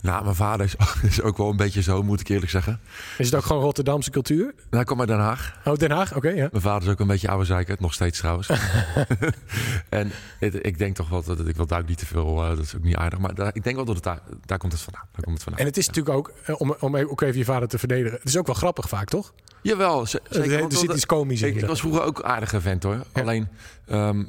Nou, 0.01 0.23
mijn 0.23 0.35
vader 0.35 0.65
is, 0.65 0.75
is 1.09 1.21
ook 1.21 1.37
wel 1.37 1.49
een 1.49 1.55
beetje 1.57 1.81
zo, 1.81 2.03
moet 2.03 2.19
ik 2.19 2.27
eerlijk 2.29 2.51
zeggen. 2.51 2.79
Is 3.17 3.25
het 3.25 3.35
ook 3.35 3.43
gewoon 3.45 3.61
Rotterdamse 3.61 4.11
cultuur? 4.11 4.43
Nou, 4.43 4.55
hij 4.69 4.83
komt 4.83 4.99
uit 4.99 5.09
Den 5.09 5.19
Haag. 5.19 5.57
Oh, 5.65 5.75
Den 5.75 5.91
Haag, 5.91 6.15
oké, 6.15 6.29
ja. 6.29 6.47
Mijn 6.51 6.63
vader 6.63 6.87
is 6.87 6.93
ook 6.93 6.99
een 6.99 7.07
beetje 7.07 7.27
oude 7.29 7.45
zeikert, 7.45 7.79
nog 7.79 7.93
steeds 7.93 8.17
trouwens. 8.19 8.49
en 9.89 10.11
het- 10.39 10.65
ik 10.65 10.77
denk 10.77 10.95
toch 10.95 11.09
wel 11.09 11.23
dat 11.23 11.47
ik 11.47 11.55
wil 11.55 11.65
duik 11.67 11.87
niet 11.87 11.97
te 11.97 12.05
veel, 12.05 12.41
eh, 12.43 12.49
dat 12.49 12.59
is 12.65 12.75
ook 12.75 12.83
niet 12.83 12.95
aardig. 12.95 13.19
Maar 13.19 13.35
daar, 13.35 13.51
ik 13.53 13.63
denk 13.63 13.75
wel 13.75 13.85
dat 13.85 13.95
het 13.95 14.03
daar, 14.03 14.19
daar 14.45 14.57
komt 14.57 14.71
het 14.71 14.81
vandaan. 14.81 15.03
Daar 15.11 15.21
komt 15.23 15.33
het 15.35 15.43
vandaan. 15.43 15.61
En 15.61 15.67
het 15.67 15.77
is 15.77 15.87
natuurlijk 15.87 16.15
ook, 16.15 16.31
eh, 16.45 16.55
om, 16.57 16.75
om 16.79 16.97
ook 16.97 17.21
even 17.21 17.37
je 17.37 17.45
vader 17.45 17.67
te 17.67 17.77
verdedigen, 17.79 18.17
het 18.17 18.27
is 18.27 18.37
ook 18.37 18.45
wel 18.45 18.55
grappig 18.55 18.89
vaak, 18.89 19.07
toch? 19.09 19.33
Jawel, 19.61 20.05
zeker. 20.05 20.63
er 20.63 20.71
zit 20.71 20.93
iets 20.93 21.05
komisch 21.05 21.41
in. 21.41 21.47
Ik, 21.47 21.55
ik 21.61 21.65
was 21.67 21.79
vroeger 21.79 22.01
ook 22.03 22.21
aardige 22.23 22.61
vent 22.61 22.83
hoor. 22.83 23.03
Alleen 23.11 23.47
ehm, 23.87 24.23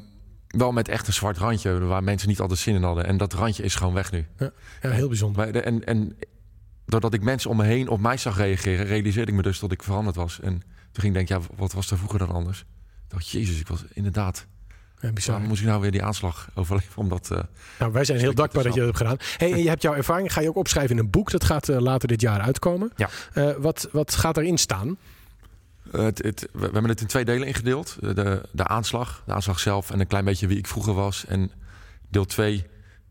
wel 0.56 0.72
met 0.72 0.88
echt 0.88 1.06
een 1.06 1.12
zwart 1.12 1.38
randje 1.38 1.78
waar 1.78 2.04
mensen 2.04 2.28
niet 2.28 2.40
altijd 2.40 2.58
zin 2.58 2.74
in 2.74 2.82
hadden. 2.82 3.04
En 3.06 3.16
dat 3.16 3.32
randje 3.32 3.62
is 3.62 3.74
gewoon 3.74 3.94
weg 3.94 4.12
nu. 4.12 4.26
ja, 4.38 4.50
ja, 4.82 4.90
heel 4.90 5.08
bijzonder. 5.08 5.52
De- 5.52 5.60
en, 5.60 5.84
en 5.84 6.16
doordat 6.86 7.14
ik 7.14 7.22
mensen 7.22 7.50
om 7.50 7.56
me 7.56 7.64
heen 7.64 7.88
op 7.88 8.00
mij 8.00 8.16
zag 8.16 8.36
reageren, 8.36 8.86
realiseerde 8.86 9.30
ik 9.30 9.36
me 9.36 9.42
dus 9.42 9.58
dat 9.58 9.72
ik 9.72 9.82
veranderd 9.82 10.16
was. 10.16 10.40
En 10.40 10.52
toen 10.92 11.02
ging 11.02 11.06
ik 11.06 11.26
denken, 11.26 11.40
ja, 11.40 11.56
wat 11.56 11.72
was 11.72 11.90
er 11.90 11.96
vroeger 11.98 12.18
dan 12.18 12.30
anders? 12.30 12.60
Ik 12.60 12.66
dacht, 13.08 13.28
jezus, 13.28 13.60
ik 13.60 13.68
was 13.68 13.84
inderdaad. 13.92 14.46
Ja, 15.00 15.12
bizar. 15.12 15.40
Moest 15.40 15.60
ik 15.60 15.66
nou 15.66 15.80
weer 15.80 15.90
die 15.90 16.02
aanslag 16.02 16.48
overleven? 16.54 16.96
Omdat, 16.96 17.30
eh, 17.30 17.38
Nou, 17.78 17.92
wij 17.92 18.04
zijn 18.04 18.18
heel 18.18 18.34
dankbaar 18.34 18.62
dat 18.62 18.74
je 18.74 18.78
dat 18.80 18.88
hebt 18.88 18.98
gedaan. 19.00 19.16
Hey, 19.36 19.52
en 19.52 19.62
je 19.62 19.68
hebt 19.68 19.82
jouw 19.82 19.94
ervaring, 19.94 20.32
ga 20.32 20.40
je 20.40 20.48
ook 20.48 20.56
opschrijven 20.56 20.96
in 20.96 21.02
een 21.04 21.10
boek. 21.10 21.30
Dat 21.30 21.44
gaat 21.44 21.68
eh, 21.68 21.78
later 21.80 22.08
dit 22.08 22.20
jaar 22.20 22.40
uitkomen. 22.40 22.92
Ja. 22.96 23.08
Eh, 23.32 23.50
wat, 23.58 23.88
wat 23.92 24.14
gaat 24.14 24.36
erin 24.36 24.58
staan? 24.58 24.96
Eh, 25.92 26.02
het, 26.02 26.22
het, 26.22 26.48
we, 26.52 26.60
hebben 26.60 26.88
het 26.88 27.00
in 27.00 27.06
twee 27.06 27.24
delen 27.24 27.46
ingedeeld. 27.46 27.96
Eh, 28.02 28.14
De, 28.14 28.48
de 28.52 28.66
aanslag, 28.66 29.22
de 29.26 29.32
aanslag 29.32 29.60
zelf 29.60 29.90
en 29.90 30.00
een 30.00 30.06
klein 30.06 30.24
beetje 30.24 30.46
wie 30.46 30.58
ik 30.58 30.66
vroeger 30.66 30.94
was. 30.94 31.24
En 31.24 31.50
deel 32.08 32.24
2, 32.24 32.66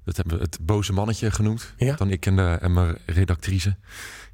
dat 0.06 0.16
hebben 0.16 0.38
we 0.38 0.44
het 0.44 0.58
boze 0.62 0.94
mannetje 0.94 1.32
genoemd. 1.32 1.74
Ja. 1.78 1.96
Dan 1.96 2.10
ik 2.10 2.26
en, 2.26 2.36
de, 2.36 2.58
en 2.62 2.74
mijn 2.74 2.98
redactrice, 3.06 3.76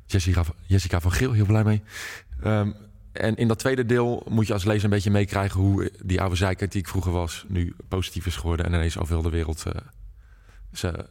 Jessica, 0.05 0.43
Jessica 0.65 0.99
van 0.99 1.11
Geel, 1.11 1.31
heel 1.31 1.45
blij 1.45 1.63
mee. 1.63 1.83
Ehm, 2.41 2.71
en 3.11 3.35
in 3.35 3.47
dat 3.47 3.59
tweede 3.59 3.85
deel 3.85 4.25
moet 4.29 4.47
je 4.47 4.53
als 4.53 4.63
lezer 4.63 4.83
een 4.83 4.89
beetje 4.89 5.11
meekrijgen... 5.11 5.59
hoe 5.59 5.91
die 6.03 6.21
oude 6.21 6.35
zeikert 6.35 6.71
die 6.71 6.81
ik 6.81 6.87
vroeger 6.87 7.11
was... 7.11 7.45
nu 7.47 7.75
positief 7.87 8.25
is 8.25 8.35
geworden 8.35 8.65
en 8.65 8.73
ineens 8.73 8.97
over 8.97 9.13
heel 9.13 9.23
de 9.23 9.29
wereld 9.29 9.63
eh, 9.65 9.81
ze, 10.73 11.07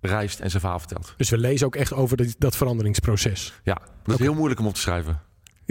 reist 0.00 0.40
en 0.40 0.50
zijn 0.50 0.62
verhaal 0.62 0.78
vertelt. 0.78 1.14
Dus 1.16 1.30
we 1.30 1.38
lezen 1.38 1.66
ook 1.66 1.76
echt 1.76 1.92
over 1.92 2.16
dat, 2.16 2.34
dat 2.38 2.56
veranderingsproces. 2.56 3.60
Ja, 3.62 3.78
dat 4.02 4.14
is 4.14 4.20
heel 4.20 4.34
moeilijk 4.34 4.60
om 4.60 4.66
op 4.66 4.74
te 4.74 4.80
schrijven. 4.80 5.20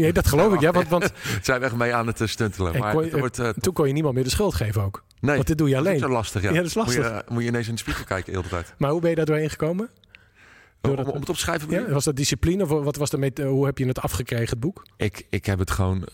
Ja, 0.06 0.12
dat 0.12 0.28
geloof 0.28 0.54
ik, 0.54 0.60
ja. 0.60 0.72
Want, 0.72 0.88
want 0.88 1.12
Zijn 1.42 1.60
we 1.60 1.66
echt 1.66 1.76
mee 1.76 1.94
aan 1.94 2.08
het 2.08 2.22
eh, 2.22 2.28
stuntelen. 2.28 2.74
En 2.74 2.80
Maar 2.80 2.94
kon 2.94 3.04
je- 3.06 3.10
het 3.10 3.20
wordt... 3.20 3.40
eh, 3.40 3.50
toen 3.50 3.74
kon 3.74 3.88
je 3.88 3.94
niemand 3.94 4.16
meer 4.16 4.24
de 4.24 4.30
schuld 4.30 4.54
geven 4.54 4.82
ook. 4.82 5.04
nee, 5.20 5.36
Want 5.36 5.48
dit 5.48 5.58
doe 5.58 5.70
je 5.70 5.76
dat 5.76 5.86
is 5.86 6.02
alleen. 6.02 6.12
lastig, 6.12 6.42
ja. 6.42 6.50
Ja, 6.50 6.56
dat 6.56 6.66
is 6.66 6.74
lastig. 6.74 6.96
Moet 6.98 7.06
je, 7.06 7.12
eh, 7.12 7.30
moet 7.30 7.42
je 7.44 7.48
ineens 7.48 7.68
in 7.68 7.74
de 7.74 7.80
spiegel 7.80 8.04
kijken 8.06 8.32
de 8.34 8.38
hele 8.38 8.50
tijd. 8.52 8.74
Maar 8.78 8.92
hoe 8.92 9.02
ben 9.02 9.10
je 9.10 9.16
daar 9.16 9.26
doorheen 9.26 9.50
gekomen? 9.50 9.90
Door 10.82 10.92
Om, 10.98 11.06
het 11.06 11.30
op 11.30 11.36
te 11.36 11.42
schrijven? 11.42 11.68
bedoel 11.68 11.86
Ja, 11.88 11.92
was 11.94 12.04
dat 12.04 12.16
discipline 12.16 12.64
of 12.64 12.70
wat 12.70 12.96
was 12.96 13.10
de 13.10 13.18
met, 13.18 13.38
hoe 13.44 13.66
heb 13.66 13.78
je 13.78 13.86
het 13.88 14.00
afgekregen, 14.02 14.50
het 14.50 14.60
boek? 14.60 14.84
Ik, 14.98 15.26
ik 15.30 15.46
heb 15.46 15.60
het 15.60 15.72
gewoon 15.72 16.08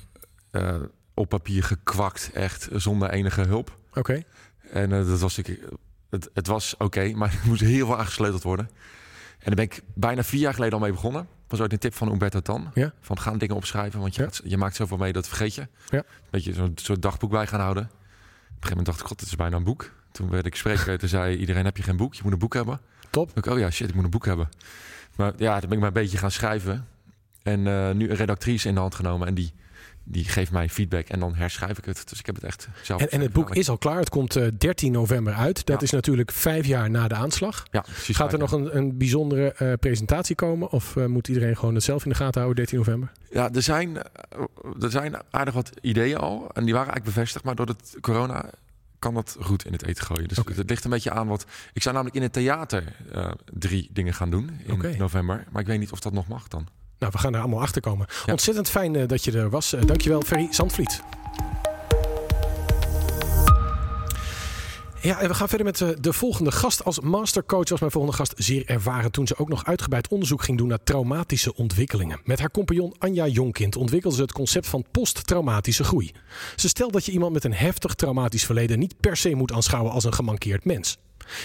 op 1.14 1.30
papier 1.30 1.64
gekwakt, 1.64 2.30
echt 2.34 2.68
zonder 2.72 3.10
enige 3.10 3.42
hulp. 3.42 3.76
Oké. 3.94 4.24
En 4.72 4.90
dat 4.90 5.20
was 5.20 5.38
ik, 5.38 5.60
het, 6.10 6.30
het 6.34 6.48
was 6.48 6.76
oké, 6.78 7.12
maar 7.16 7.30
er 7.44 7.48
moest 7.48 7.62
heel 7.62 7.86
veel 7.86 7.98
aangesleuteld 7.98 8.44
worden. 8.44 8.70
En 9.40 9.56
daar 9.56 9.56
ben 9.56 9.64
ik 9.78 9.82
bijna 9.94 10.24
vier 10.24 10.40
jaar 10.40 10.54
geleden 10.54 10.74
al 10.74 10.80
mee 10.80 10.92
begonnen. 10.92 11.28
Was 11.48 11.62
ooit 11.62 11.72
een 11.72 11.80
tip 11.80 11.94
van 11.94 12.12
Umberto 12.12 12.40
Tan. 12.40 12.72
Ja. 12.74 12.94
Van 13.02 13.20
gaan 13.20 13.38
dingen 13.38 13.56
opschrijven, 13.56 14.00
want 14.00 14.16
je, 14.16 14.22
Ja. 14.22 14.28
gaat- 14.28 14.42
je 14.44 14.58
maakt 14.58 14.76
zoveel 14.76 14.98
mee, 14.98 15.14
dat 15.14 15.28
vergeet 15.28 15.56
je. 15.56 15.68
Ja. 15.90 16.04
Dat 16.30 16.44
je 16.44 16.54
zo'n 16.54 16.72
soort 16.76 17.02
dagboek 17.02 17.32
bij 17.32 17.48
gaan 17.48 17.60
houden. 17.60 17.84
Op 17.84 17.90
een 17.92 17.98
gegeven 18.52 18.68
moment 18.70 18.86
dacht 18.86 19.00
ik, 19.00 19.06
god, 19.06 19.20
dit 19.20 19.28
is 19.28 19.36
bijna 19.36 19.56
een 19.58 19.64
boek. 19.64 19.92
Toen 20.12 20.30
werd 20.30 20.46
ik 20.46 20.56
spreker, 20.56 20.98
toen 21.00 21.10
zei 21.10 21.38
iedereen, 21.38 21.66
heb 21.66 21.78
je 21.78 21.84
geen 21.84 21.98
boek? 21.98 22.14
Je 22.14 22.20
moet 22.24 22.32
een 22.32 22.40
boek 22.40 22.54
hebben. 22.54 22.80
Top. 23.10 23.38
Ik, 23.38 23.46
oh 23.46 23.60
ja, 23.60 23.70
shit, 23.70 23.90
ik 23.90 23.96
moet 23.96 24.04
een 24.04 24.10
boek 24.10 24.26
hebben. 24.26 24.50
Maar 25.16 25.34
ja, 25.38 25.52
toen 25.52 25.62
ben 25.70 25.72
ik 25.72 25.78
maar 25.80 25.88
een 25.88 25.94
beetje 26.04 26.18
gaan 26.18 26.32
schrijven. 26.32 26.88
En 27.44 27.68
eh, 27.68 27.92
nu 27.92 28.10
een 28.10 28.16
redactrice 28.16 28.68
in 28.68 28.74
de 28.74 28.80
hand 28.80 28.96
genomen. 28.96 29.28
En 29.28 29.34
die, 29.34 29.54
die 30.08 30.24
geeft 30.24 30.52
mij 30.52 30.70
feedback 30.70 31.08
en 31.08 31.20
dan 31.20 31.36
herschrijf 31.36 31.78
ik 31.78 31.86
het. 31.86 32.10
Dus 32.10 32.20
ik 32.20 32.26
heb 32.26 32.36
het 32.36 32.44
echt 32.44 32.68
zelf... 32.82 33.02
En, 33.02 33.12
en 33.12 33.22
het 33.22 33.34
boek 33.34 33.56
is 33.56 33.70
al 33.70 33.78
klaar. 33.78 34.00
Het 34.00 34.10
komt 34.10 34.36
eh, 34.36 34.48
13 34.58 34.92
november 34.92 35.34
uit. 35.34 35.66
Dat 35.66 35.80
Ja. 35.80 35.86
is 35.86 35.92
natuurlijk 35.92 36.32
vijf 36.32 36.66
jaar 36.66 36.90
na 36.90 37.08
de 37.08 37.16
aanslag. 37.16 37.66
Ja, 37.72 37.82
precies. 37.82 38.16
Gaat 38.16 38.34
er 38.34 38.40
nog 38.40 38.52
een, 38.52 38.78
een 38.78 38.98
bijzondere 38.98 39.54
eh, 39.54 39.74
presentatie 39.80 40.36
komen? 40.36 40.72
Of 40.72 40.96
eh, 40.96 41.06
moet 41.06 41.28
iedereen 41.28 41.58
gewoon 41.58 41.76
het 41.76 41.84
zelf 41.84 42.04
in 42.04 42.10
de 42.10 42.16
gaten 42.16 42.42
houden, 42.42 42.56
13 42.66 42.78
november? 42.78 43.12
Ja, 43.32 43.52
er 43.54 43.62
zijn, 43.62 43.96
er 44.82 44.92
zijn 44.92 45.16
aardig 45.30 45.54
wat 45.54 45.72
ideeën 45.82 46.18
al. 46.18 46.50
En 46.54 46.64
die 46.66 46.74
waren 46.74 46.88
eigenlijk 46.92 47.04
bevestigd. 47.16 47.46
Maar 47.46 47.56
door 47.56 47.68
het 47.68 47.98
corona 48.02 48.50
kan 49.00 49.14
dat 49.14 49.38
goed 49.40 49.66
in 49.66 49.72
het 49.72 49.86
eten 49.86 50.06
gooien. 50.06 50.28
Dus 50.28 50.38
het 50.38 50.70
ligt 50.70 50.84
een 50.84 50.90
beetje 50.90 51.12
aan 51.12 51.28
wat... 51.28 51.46
Ik 51.74 51.82
zou 51.82 51.94
namelijk 51.96 52.18
in 52.18 52.24
het 52.24 52.34
theater 52.34 52.84
drie 53.54 53.90
dingen 53.94 54.14
gaan 54.14 54.30
doen 54.30 54.60
in 54.66 54.98
november. 54.98 55.46
Maar 55.52 55.62
ik 55.62 55.68
weet 55.68 55.80
niet 55.80 55.92
of 55.92 56.00
dat 56.00 56.14
nog 56.14 56.28
mag 56.28 56.48
dan. 56.48 56.68
Nou, 57.00 57.12
we 57.12 57.18
gaan 57.18 57.34
er 57.34 57.40
allemaal 57.40 57.62
achter 57.62 57.82
komen. 57.82 58.08
Ja. 58.26 58.32
Ontzettend 58.32 58.70
fijn 58.70 58.96
eh, 58.96 59.08
dat 59.08 59.24
je 59.24 59.32
er 59.32 59.50
was. 59.50 59.74
Eh, 59.74 59.82
dankjewel, 59.86 60.22
Ferry 60.22 60.48
Zandvliet. 60.52 61.02
Ja, 65.06 65.20
en 65.20 65.28
we 65.28 65.34
gaan 65.34 65.48
verder 65.48 65.66
met 65.66 65.82
eh, 65.82 65.90
de 66.00 66.14
volgende 66.14 66.52
gast. 66.52 66.84
Als 66.84 67.00
mastercoach 67.00 67.70
was 67.70 67.80
mijn 67.80 67.92
volgende 67.92 68.18
gast 68.18 68.34
zeer 68.38 68.66
ervaren 68.66 69.12
toen 69.12 69.28
ze 69.28 69.38
ook 69.38 69.50
nog 69.50 69.66
uitgebreid 69.66 70.08
onderzoek 70.08 70.44
ging 70.44 70.58
doen 70.58 70.68
naar 70.68 70.84
traumatische 70.84 71.56
ontwikkelingen. 71.56 72.20
Met 72.24 72.40
haar 72.40 72.52
compagnon 72.52 72.96
Anja 72.98 73.28
Jonkind 73.28 73.76
ontwikkelde 73.76 74.16
ze 74.16 74.22
het 74.22 74.32
concept 74.32 74.68
van 74.68 74.86
posttraumatische 74.92 75.84
groei. 75.84 76.12
Ze 76.56 76.68
stelt 76.68 76.94
dat 76.94 77.06
je 77.06 77.12
iemand 77.12 77.34
met 77.34 77.44
een 77.44 77.54
heftig 77.54 77.94
traumatisch 77.94 78.46
verleden 78.46 78.80
niet 78.80 79.00
per 79.00 79.18
se 79.18 79.36
moet 79.36 79.52
aanschouwen 79.52 79.92
als 79.92 80.04
een 80.04 80.14
gemankeerd 80.14 80.66
mens. 80.66 80.98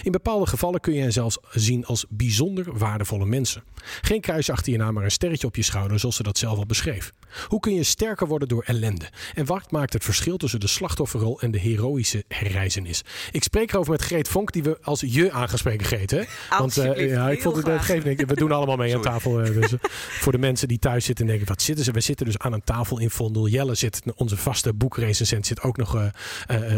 In 0.03 0.13
bepaalde 0.13 0.47
gevallen 0.47 0.81
kun 0.81 0.93
je 0.95 1.01
hen 1.01 1.13
zelfs 1.13 1.39
zien 1.51 1.85
als 1.87 2.05
bijzonder 2.09 2.79
waardevolle 2.79 3.27
mensen. 3.27 3.63
Geen 4.01 4.21
kruis 4.21 4.51
achter 4.51 4.73
je 4.73 4.79
naam, 4.79 4.95
maar 4.95 5.05
een 5.05 5.11
sterretje 5.11 5.47
op 5.47 5.57
je 5.57 5.63
schouder, 5.63 5.99
zoals 5.99 6.17
ze 6.17 6.23
dat 6.23 6.39
zelf 6.39 6.59
al 6.59 6.67
beschreef. 6.67 7.13
Hoe 7.49 7.61
kun 7.61 7.75
je 7.75 7.83
sterker 7.83 8.27
worden 8.27 8.49
door 8.49 8.63
ellende? 8.67 9.09
En 9.35 9.47
wat 9.47 9.71
maakt 9.71 9.93
het 9.93 10.05
verschil 10.05 10.37
tussen 10.37 10.61
de 10.61 10.67
slachtofferrol 10.67 11.41
en 11.41 11.51
de 11.51 11.59
heroïsche 11.59 12.25
herreizenis? 12.29 13.03
Ik 13.33 13.43
spreek 13.43 13.73
erover 13.73 13.91
met 13.93 14.03
Greet 14.03 14.29
Vonk, 14.29 14.53
die 14.53 14.63
we 14.63 14.79
als 14.83 15.01
je 15.07 15.33
aangespreken 15.33 15.87
Greet. 15.87 16.11
Hè? 16.11 16.23
Want 16.59 16.77
eh, 16.79 17.11
ja, 17.11 17.31
ik 17.31 17.43
vond 17.43 17.57
het, 17.57 17.65
graag. 17.65 17.87
geeft 17.87 18.05
niks. 18.05 18.25
We 18.25 18.35
doen 18.35 18.53
allemaal 18.53 18.77
mee 18.77 18.95
aan 18.97 19.03
tafel. 19.03 19.41
eh, 19.41 19.55
Dus, 19.61 19.73
eh, 19.73 19.79
voor 20.21 20.33
de 20.33 20.39
mensen 20.39 20.69
die 20.69 20.79
thuis 20.79 21.05
zitten 21.05 21.25
en 21.25 21.31
denken, 21.31 21.49
wat 21.49 21.63
zitten 21.63 21.85
ze? 21.85 21.93
We 21.93 22.01
zitten 22.01 22.27
dus 22.27 22.39
aan 22.39 22.53
een 22.53 22.65
tafel 22.65 22.99
in 22.99 23.11
Vondel. 23.11 23.49
Jelle 23.49 23.75
zit, 23.75 24.03
onze 24.15 24.37
vaste 24.37 24.75
boekrecensent, 24.75 25.47
zit 25.47 25.63
ook 25.63 25.77
nog 25.77 26.11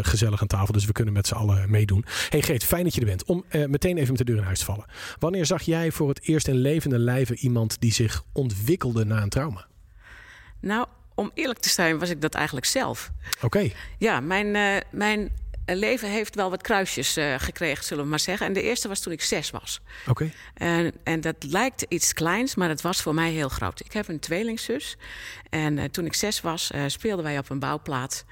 gezellig 0.01 0.41
aan 0.41 0.47
tafel. 0.47 0.73
Dus 0.73 0.85
we 0.85 0.91
kunnen 0.91 1.13
met 1.13 1.27
z'n 1.27 1.33
allen 1.33 1.71
meedoen. 1.71 2.05
Hey 2.29 2.41
Greet, 2.41 2.63
fijn 2.63 2.83
dat 2.83 2.92
je 2.93 3.01
er 3.01 3.07
bent. 3.07 3.23
Om 3.25 3.45
eh, 3.47 3.65
meteen 3.65 3.97
even 3.97 4.09
met 4.09 4.17
de 4.17 4.23
deur 4.23 4.37
in 4.37 4.43
huis 4.43 4.59
te 4.59 4.65
vallen. 4.65 4.85
Wanneer 5.19 5.45
zag 5.45 5.61
jij 5.61 5.91
voor 5.91 6.09
het 6.09 6.27
eerst 6.27 6.47
in 6.47 6.55
levende 6.55 6.99
lijven 6.99 7.37
iemand 7.37 7.81
die 7.81 7.93
zich 7.93 8.23
ontwikkelde 8.33 9.05
na 9.05 9.21
een 9.21 9.29
trauma? 9.29 9.65
Nou, 10.59 10.85
om 11.15 11.31
eerlijk 11.33 11.59
te 11.59 11.69
zijn, 11.69 11.99
was 11.99 12.09
ik 12.09 12.21
dat 12.21 12.33
eigenlijk 12.33 12.65
zelf. 12.65 13.11
Oké, 13.41 13.69
Ja, 13.97 14.19
mijn, 14.19 14.55
eh, 14.55 14.75
mijn 14.91 15.31
leven 15.65 16.09
heeft 16.09 16.35
wel 16.35 16.49
wat 16.49 16.61
kruisjes 16.61 17.17
eh, 17.17 17.35
gekregen, 17.37 17.83
zullen 17.83 18.03
we 18.03 18.09
maar 18.09 18.19
zeggen. 18.19 18.47
En 18.47 18.53
de 18.53 18.61
eerste 18.61 18.87
was 18.87 18.99
toen 18.99 19.13
ik 19.13 19.21
zes 19.21 19.49
was. 19.49 19.81
oké. 20.07 20.31
En, 20.53 20.93
en 21.03 21.21
dat 21.21 21.35
lijkt 21.39 21.85
iets 21.87 22.13
kleins, 22.13 22.55
maar 22.55 22.69
het 22.69 22.81
was 22.81 23.01
voor 23.01 23.13
mij 23.13 23.31
heel 23.31 23.49
groot. 23.49 23.79
Ik 23.79 23.93
heb 23.93 24.07
een 24.07 24.19
tweelingzus. 24.19 24.97
En 25.49 25.91
toen 25.91 26.05
ik 26.05 26.13
zes 26.13 26.41
was, 26.41 26.71
speelden 26.87 27.23
wij 27.25 27.37
op 27.37 27.49
een 27.49 27.59
bouwplaats. 27.59 28.23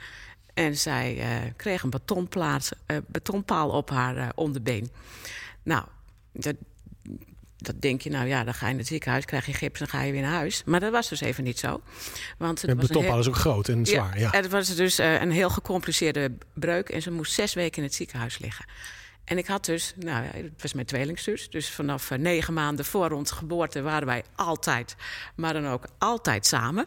En 0.62 0.78
zij 0.78 1.18
eh, 1.20 1.28
kreeg 1.56 1.84
een 1.84 1.90
betonplaat, 1.90 2.72
eh, 2.86 2.98
betonpaal 3.08 3.70
op 3.70 3.90
haar 3.90 4.18
eh, 4.18 4.30
onderbeen. 4.36 4.92
Nou, 5.64 5.86
dat, 6.34 6.56
dat 7.58 7.82
denk 7.82 8.02
je, 8.02 8.10
nou 8.10 8.28
ja, 8.28 8.44
dan 8.44 8.54
ga 8.54 8.66
je 8.66 8.72
in 8.72 8.78
het 8.78 8.88
ziekenhuis, 8.88 9.26
krijg 9.26 9.46
je 9.46 9.54
gips 9.54 9.80
en 9.80 9.88
ga 9.88 10.02
je 10.02 10.12
weer 10.12 10.22
naar 10.22 10.32
huis. 10.32 10.64
Maar 10.66 10.80
dat 10.80 10.92
was 10.92 11.10
dus 11.10 11.22
even 11.22 11.44
niet 11.44 11.60
zo. 11.60 11.82
Want 12.38 12.62
het 12.62 12.70
De 12.70 12.76
was 12.76 12.84
een 12.84 12.88
betonpaal 12.88 13.12
heel- 13.12 13.22
is 13.22 13.28
ook 13.28 13.36
groot 13.36 13.68
en 13.68 13.86
zwaar. 13.86 14.20
Ja, 14.20 14.30
het 14.32 14.50
was 14.50 14.76
dus 14.76 14.98
een 14.98 15.32
heel 15.32 15.50
gecompliceerde 15.50 16.32
breuk 16.54 16.90
en 16.90 17.02
ze 17.02 17.12
moest 17.12 17.34
zes 17.34 17.54
weken 17.54 17.78
in 17.78 17.84
het 17.84 17.94
ziekenhuis 17.94 18.40
liggen. 18.40 18.66
En 19.24 19.38
ik 19.38 19.48
had 19.48 19.66
dus, 19.66 19.94
nou 19.98 20.24
ja, 20.24 20.32
het 20.32 20.62
was 20.62 20.74
mijn 20.74 20.86
tweelingzus. 20.86 21.50
Dus 21.50 21.70
vanaf 21.70 22.10
negen 22.10 22.54
maanden 22.54 22.86
voor 22.86 23.12
onze 23.12 23.34
geboorte 23.36 23.82
waren 23.82 24.08
wij 24.08 24.24
altijd, 24.36 24.96
maar 25.36 25.54
dan 25.54 25.68
ook 25.68 25.86
altijd 25.98 26.46
samen. 26.46 26.86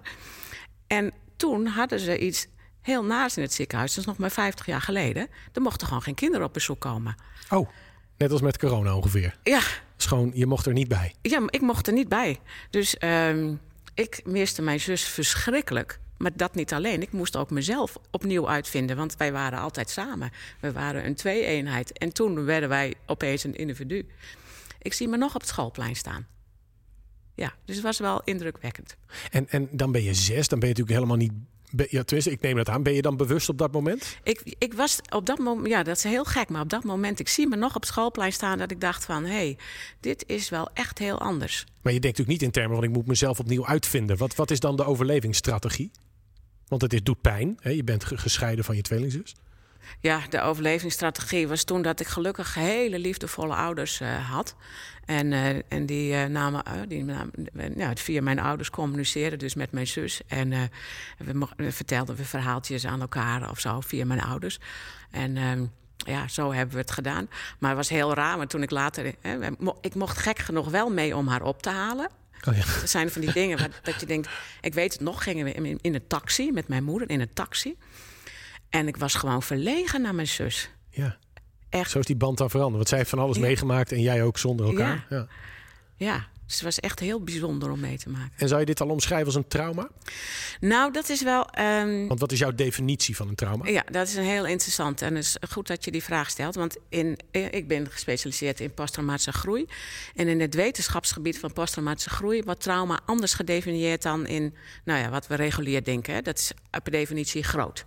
En 0.87 1.13
toen 1.37 1.67
hadden 1.67 2.01
ze 2.01 2.19
iets 2.19 2.47
heel 2.85 3.05
naars 3.05 3.37
in 3.37 3.43
het 3.43 3.53
ziekenhuis. 3.53 3.91
Dat 3.91 3.99
is 3.99 4.07
nog 4.07 4.19
maar 4.19 4.31
50 4.31 4.67
jaar 4.67 4.81
geleden. 4.81 5.29
Er 5.53 5.63
mochten 5.63 5.87
gewoon 5.87 6.03
geen 6.03 6.15
kinderen 6.15 6.47
op 6.47 6.53
bezoek 6.53 6.81
komen. 6.81 7.15
Oh, 7.51 7.69
net 8.17 8.31
als 8.31 8.41
met 8.41 8.59
corona 8.59 8.97
ongeveer. 8.97 9.37
Ja, 9.43 9.61
is 9.99 10.07
gewoon, 10.07 10.31
je 10.35 10.47
mocht 10.47 10.67
er 10.67 10.73
niet 10.73 10.89
bij. 10.89 11.15
ja 11.23 11.41
maar 11.41 11.53
ik 11.53 11.61
mocht 11.61 11.87
er 11.87 11.93
niet 11.93 12.09
bij. 12.09 12.41
Dus 12.71 12.97
ehm, 12.99 13.55
ik 13.95 14.21
miste 14.25 14.63
mijn 14.63 14.81
zus 14.81 15.05
verschrikkelijk. 15.05 15.99
Maar 16.17 16.31
dat 16.35 16.55
niet 16.55 16.73
alleen. 16.73 17.03
Ik 17.03 17.13
moest 17.13 17.37
ook 17.37 17.51
mezelf 17.51 17.97
opnieuw 18.11 18.49
uitvinden. 18.49 18.97
Want 18.97 19.17
wij 19.17 19.33
waren 19.33 19.59
altijd 19.59 19.91
samen. 19.91 20.31
We 20.61 20.73
waren 20.73 21.07
een 21.07 21.15
twee-eenheid. 21.15 21.99
En 21.99 22.13
toen 22.13 22.45
werden 22.45 22.69
wij 22.69 22.95
opeens 23.07 23.45
een 23.45 23.57
individu. 23.57 24.07
Ik 24.83 24.93
zie 24.93 25.09
me 25.09 25.17
nog 25.17 25.35
op 25.35 25.41
het 25.41 25.51
schoolplein 25.51 25.97
staan. 25.97 26.27
Ja, 27.35 27.53
dus 27.65 27.75
het 27.75 27.85
was 27.85 27.99
wel 27.99 28.23
indrukwekkend. 28.25 28.97
En, 29.31 29.49
en 29.49 29.69
dan 29.71 29.93
ben 29.93 30.03
je 30.03 30.15
zes, 30.15 30.49
dan 30.49 30.59
ben 30.59 30.69
je 30.69 30.75
natuurlijk 30.75 31.07
helemaal 31.07 31.17
niet 31.17 31.33
ben, 31.77 31.87
ja, 31.91 32.03
tenminste, 32.03 32.33
ik 32.33 32.41
neem 32.41 32.57
het 32.57 32.69
aan. 32.69 32.83
Ben 32.83 32.93
je 32.93 33.03
dan 33.03 33.17
bewust 33.17 33.49
op 33.49 33.59
dat 33.59 33.73
moment? 33.73 34.19
Ik, 34.23 34.55
ik 34.59 34.75
was 34.75 35.01
op 35.11 35.27
dat 35.27 35.39
moment, 35.39 35.69
ja, 35.69 35.83
dat 35.83 35.97
is 35.97 36.03
heel 36.03 36.25
gek, 36.25 36.49
maar 36.49 36.63
op 36.63 36.69
dat 36.69 36.85
moment, 36.85 37.21
ik 37.21 37.29
zie 37.29 37.49
me 37.49 37.57
nog 37.57 37.75
op 37.75 37.81
het 37.81 37.91
schoolplein 37.91 38.33
staan 38.33 38.59
dat 38.59 38.71
ik 38.71 38.81
dacht 38.81 39.05
van, 39.05 39.25
hé, 39.25 39.31
hey, 39.31 39.57
dit 40.01 40.25
is 40.27 40.49
wel 40.49 40.69
echt 40.75 40.99
heel 40.99 41.21
anders. 41.21 41.65
Maar 41.83 41.93
je 41.93 42.01
denkt 42.01 42.19
natuurlijk 42.19 42.29
niet 42.29 42.43
in 42.43 42.51
termen 42.51 42.77
van 42.77 42.85
ik 42.85 42.91
moet 42.91 43.07
mezelf 43.07 43.39
opnieuw 43.39 43.67
uitvinden. 43.67 44.17
Wat, 44.17 44.35
wat 44.35 44.51
is 44.51 44.61
dan 44.61 44.77
de 44.77 44.85
overlevingsstrategie? 44.85 45.91
Want 46.69 46.83
het 46.83 46.93
is, 46.93 47.03
doet 47.03 47.21
pijn. 47.21 47.57
Hè? 47.61 47.71
Je 47.71 47.85
bent 47.85 48.05
gescheiden 48.05 48.65
van 48.65 48.77
je 48.77 48.83
tweelingzus. 48.83 49.35
Ja, 50.01 50.21
de 50.31 50.41
overlevingsstrategie 50.41 51.49
was 51.49 51.65
toen 51.65 51.83
dat 51.83 52.01
ik 52.01 52.07
gelukkig 52.07 52.55
hele 52.55 52.99
liefdevolle 52.99 53.55
ouders 53.55 54.01
uh, 54.01 54.31
had. 54.31 54.55
En, 55.05 55.33
uh, 55.33 55.49
en 55.69 55.87
die 55.87 56.13
uh, 56.13 56.25
namen, 56.25 56.89
die 56.89 57.05
namen, 57.05 57.33
ja, 57.77 57.95
via 57.95 58.23
mijn 58.23 58.39
ouders 58.39 58.71
communiceerden 58.71 59.39
dus 59.39 59.55
met 59.55 59.73
mijn 59.73 59.87
zus. 59.87 60.21
En 60.27 60.51
we, 61.19 61.49
we, 61.57 61.73
vertelden 61.73 62.17
we 62.17 62.25
verhaaltjes 62.25 62.87
aan 62.87 63.01
elkaar 63.01 63.51
of 63.51 63.61
zo 63.61 63.81
via 63.81 64.05
mijn 64.05 64.21
ouders. 64.21 64.59
En 65.11 65.37
ehm, 65.37 65.65
ja, 65.97 66.29
zo 66.29 66.53
hebben 66.53 66.75
we 66.75 66.81
het 66.81 66.91
gedaan. 66.91 67.29
Maar 67.59 67.71
het 67.71 67.79
was 67.79 67.89
heel 67.89 68.15
raar, 68.15 68.37
want 68.37 68.51
toen 68.51 68.63
ik 68.63 68.71
later... 68.71 69.15
Hè, 69.21 69.39
ik 69.81 69.95
mocht 69.95 70.19
gek 70.19 70.39
genoeg 70.39 70.69
wel 70.69 70.91
mee 70.91 71.17
om 71.17 71.29
haar 71.29 71.43
op 71.43 71.63
te 71.63 71.71
halen. 71.71 72.09
Oh 72.49 72.57
ja. 72.57 72.65
Dat 72.81 72.91
zijn 72.91 73.11
van 73.11 73.21
die 73.21 73.33
dingen 73.33 73.59
waar, 73.59 73.81
dat 73.83 74.01
je 74.01 74.07
denkt... 74.07 74.29
Ik 74.61 74.75
weet 74.75 74.93
het 74.93 75.03
nog, 75.03 75.23
gingen 75.23 75.45
we 75.45 75.53
in, 75.53 75.79
in 75.81 75.95
een 75.95 76.07
taxi 76.07 76.53
met 76.53 76.69
mijn 76.69 76.85
moeder, 76.85 77.11
in 77.11 77.21
een 77.21 77.33
taxi. 77.33 77.77
En 78.75 78.89
ik 78.89 78.97
was 78.97 79.15
gewoon 79.15 79.43
verlegen 79.43 80.03
naar 80.03 80.15
mijn 80.15 80.27
zus. 80.27 80.71
Ja. 80.91 81.17
Echt. 81.69 81.91
Zo 81.91 81.99
is 81.99 82.07
die 82.07 82.17
band 82.17 82.39
dan 82.39 82.51
veranderd. 82.51 82.77
Want 82.77 82.89
zij 82.89 82.99
heeft 82.99 83.11
van 83.11 83.19
alles 83.19 83.39
meegemaakt 83.39 83.93
en 83.93 84.01
jij 84.01 84.23
ook 84.23 84.39
zonder 84.39 84.67
elkaar. 84.67 85.07
Ja. 85.11 85.17
ja. 85.17 85.27
ja. 85.97 86.27
Dus 86.47 86.55
het 86.55 86.65
was 86.65 86.81
echt 86.81 87.01
heel 87.01 87.21
bijzonder 87.21 87.71
om 87.71 87.81
mee 87.81 87.99
te 87.99 88.09
maken. 88.11 88.33
En 88.37 88.49
zou 88.49 88.61
je 88.61 88.67
dit 88.67 88.81
al 88.81 88.89
omschrijven 88.89 89.27
als 89.27 89.35
een 89.35 89.49
trauma? 89.49 89.89
Nou, 90.61 90.93
dat 90.93 91.09
is 91.09 91.23
wel. 91.23 91.49
Um... 91.59 92.09
Want 92.09 92.21
wat 92.21 92.33
is 92.33 92.39
jouw 92.39 92.53
definitie 92.55 93.17
van 93.17 93.29
een 93.29 93.35
trauma? 93.35 93.69
Ja, 93.69 93.85
dat 93.91 94.09
is 94.09 94.15
een 94.15 94.25
heel 94.25 94.47
interessant. 94.47 95.03
En 95.03 95.15
het 95.15 95.25
is 95.25 95.37
goed 95.51 95.67
dat 95.67 95.85
je 95.85 95.91
die 95.91 96.03
vraag 96.03 96.31
stelt. 96.31 96.55
Want 96.55 96.77
in, 96.89 97.19
eh, 97.31 97.53
ik 97.53 97.69
ben 97.69 97.91
gespecialiseerd 97.91 98.61
in 98.61 98.75
posttraumatische 98.75 99.33
groei. 99.33 99.67
En 100.15 100.29
in 100.29 100.41
het 100.41 100.55
wetenschapsgebied 100.55 101.39
van 101.39 101.53
posttraumatische 101.53 102.11
groei 102.11 102.43
wordt 102.43 102.61
trauma 102.61 103.01
anders 103.05 103.35
gedefinieerd 103.35 104.03
dan 104.03 104.27
in 104.27 104.55
nou 104.85 105.01
ja, 105.01 105.11
wat 105.11 105.27
we 105.27 105.35
regulier 105.35 105.85
denken. 105.85 106.25
Dat 106.25 106.39
is 106.39 106.53
per 106.71 106.93
definitie 106.93 107.43
groot. 107.43 107.85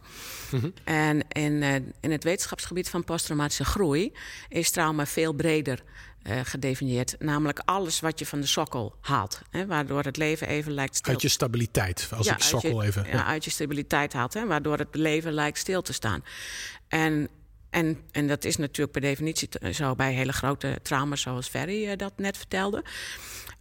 Mhm. 0.52 0.70
En 0.84 1.28
in, 1.28 1.54
uh, 1.54 1.76
in 1.76 2.12
het 2.12 2.24
wetenschapsgebied 2.24 2.90
van 2.90 3.04
posttraumatische 3.04 3.66
groei 3.66 4.14
is 4.50 4.72
trauma 4.72 5.06
veel 5.06 5.34
breder 5.34 5.84
uh, 6.28 6.40
gedefinieerd. 6.44 7.16
Namelijk 7.20 7.62
alles 7.66 8.00
wat 8.00 8.20
je 8.20 8.26
van 8.26 8.40
de 8.40 8.48
sokkel 8.48 8.96
haalt. 9.02 9.42
Hè, 9.50 9.66
waardoor 9.66 10.04
het 10.04 10.18
leven 10.18 10.48
even 10.48 10.72
lijkt 10.72 10.96
stil. 10.96 11.14
Uit 11.14 11.22
je 11.22 11.30
stabiliteit, 11.30 12.10
als 12.16 12.28
ik 12.28 12.42
sokkel 12.42 12.84
even... 12.84 13.06
Ja, 13.12 13.26
uit 13.26 13.46
je 13.46 13.52
stabiliteit 13.52 14.14
haalt. 14.14 14.34
Hè, 14.34 14.46
waardoor 14.46 14.78
het 14.78 14.96
leven 14.96 15.34
lijkt 15.34 15.58
stil 15.58 15.82
te 15.82 15.94
staan. 15.94 16.24
En, 16.88 17.30
en, 17.78 17.98
en 18.12 18.28
dat 18.28 18.46
is 18.46 18.58
natuurlijk 18.58 18.92
per 18.92 19.02
definitie 19.02 19.50
zo 19.72 19.96
bij 19.96 20.14
hele 20.14 20.34
grote 20.34 20.80
trauma's... 20.82 21.22
zoals 21.22 21.48
Ferry 21.48 21.86
uh, 21.86 21.92
dat 21.96 22.14
net 22.16 22.38
vertelde. 22.38 22.84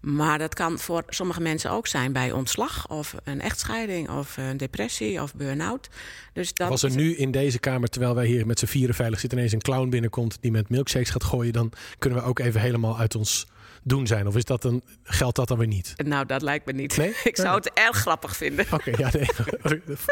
Maar 0.00 0.38
dat 0.38 0.55
kan 0.55 0.79
voor 0.79 1.02
sommige 1.09 1.40
mensen 1.40 1.70
ook 1.70 1.87
zijn 1.87 2.12
bij 2.12 2.33
ontslag 2.33 2.88
of 2.88 3.14
een 3.24 3.40
echtscheiding 3.40 4.11
of 4.11 4.37
een 4.37 4.57
depressie 4.57 5.22
of 5.22 5.35
burn-out. 5.35 5.88
Dus 6.33 6.55
dat 6.55 6.70
Als 6.70 6.83
er 6.83 6.96
nu 6.96 7.16
in 7.16 7.31
deze 7.31 7.59
kamer, 7.59 7.88
terwijl 7.88 8.14
wij 8.14 8.26
hier 8.26 8.46
met 8.46 8.59
z'n 8.59 8.66
vieren 8.66 8.94
veilig 8.94 9.20
zitten, 9.20 9.38
ineens 9.38 9.55
een 9.55 9.61
clown 9.61 9.88
binnenkomt 9.88 10.38
die 10.40 10.50
met 10.50 10.68
milkshakes 10.68 11.11
gaat 11.11 11.24
gooien, 11.24 11.52
dan 11.52 11.72
kunnen 11.98 12.18
we 12.18 12.24
ook 12.24 12.38
even 12.38 12.61
helemaal 12.61 12.98
uit 12.98 13.14
ons 13.14 13.46
doen 13.87 14.07
zijn? 14.07 14.27
Of 14.27 14.37
is 14.37 14.44
dat 14.44 14.64
een, 14.64 14.83
geldt 15.03 15.37
dat 15.37 15.49
dan 15.49 15.59
weer 15.59 15.66
niet? 15.66 15.92
Nou, 15.96 16.27
dat 16.27 16.42
lijkt 16.42 16.66
me 16.66 16.72
niet. 16.72 16.96
Nee? 16.96 17.14
Ik 17.25 17.37
zou 17.37 17.57
het 17.57 17.70
erg 17.72 17.96
grappig 17.96 18.37
vinden. 18.37 18.66
Oké, 18.70 18.90
ja, 18.96 19.11
nee. 19.12 19.25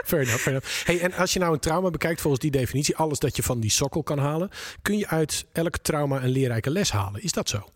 fair 0.05 0.23
enough, 0.23 0.43
fair 0.43 0.47
enough. 0.47 0.87
Hey, 0.87 1.01
en 1.01 1.13
als 1.13 1.33
je 1.33 1.39
nou 1.39 1.53
een 1.53 1.61
trauma 1.61 1.91
bekijkt 1.91 2.21
volgens 2.21 2.43
die 2.43 2.51
definitie, 2.51 2.97
alles 2.97 3.19
dat 3.19 3.37
je 3.37 3.43
van 3.43 3.61
die 3.61 3.71
sokkel 3.71 4.03
kan 4.03 4.19
halen, 4.19 4.51
kun 4.83 4.99
je 4.99 5.09
uit 5.09 5.47
elk 5.53 5.79
trauma 5.79 6.23
een 6.23 6.31
leerrijke 6.31 6.71
les 6.71 6.93
halen. 6.93 7.23
Is 7.23 7.33
dat 7.33 7.49
zo? 7.49 7.69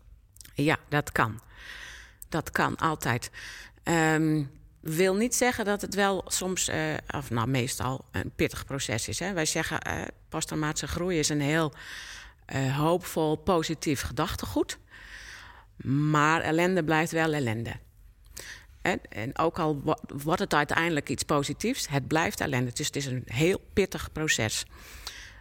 Ja, 0.53 0.77
dat 0.89 1.11
kan. 1.11 1.39
Dat 2.29 2.51
kan 2.51 2.75
altijd. 2.75 3.31
Um, 3.83 4.49
wil 4.79 5.15
niet 5.15 5.35
zeggen 5.35 5.65
dat 5.65 5.81
het 5.81 5.95
wel 5.95 6.23
soms, 6.27 6.69
uh, 6.69 6.75
of 7.07 7.29
nou 7.29 7.47
meestal, 7.47 8.05
een 8.11 8.31
pittig 8.35 8.65
proces 8.65 9.07
is. 9.07 9.19
Hè? 9.19 9.33
Wij 9.33 9.45
zeggen 9.45 9.79
uh, 9.87 10.01
posttraumatische 10.29 10.87
groei 10.87 11.19
is 11.19 11.29
een 11.29 11.41
heel 11.41 11.73
uh, 12.55 12.77
hoopvol, 12.77 13.35
positief 13.35 14.01
gedachtegoed. 14.01 14.77
Maar 15.83 16.41
ellende 16.41 16.83
blijft 16.83 17.11
wel 17.11 17.33
ellende. 17.33 17.71
En, 18.81 18.99
en 19.09 19.37
ook 19.37 19.59
al 19.59 19.97
wordt 20.23 20.39
het 20.39 20.53
uiteindelijk 20.53 21.09
iets 21.09 21.23
positiefs, 21.23 21.87
het 21.87 22.07
blijft 22.07 22.41
ellende. 22.41 22.71
Dus 22.73 22.85
het 22.87 22.95
is 22.95 23.05
een 23.05 23.23
heel 23.25 23.61
pittig 23.73 24.11
proces. 24.11 24.65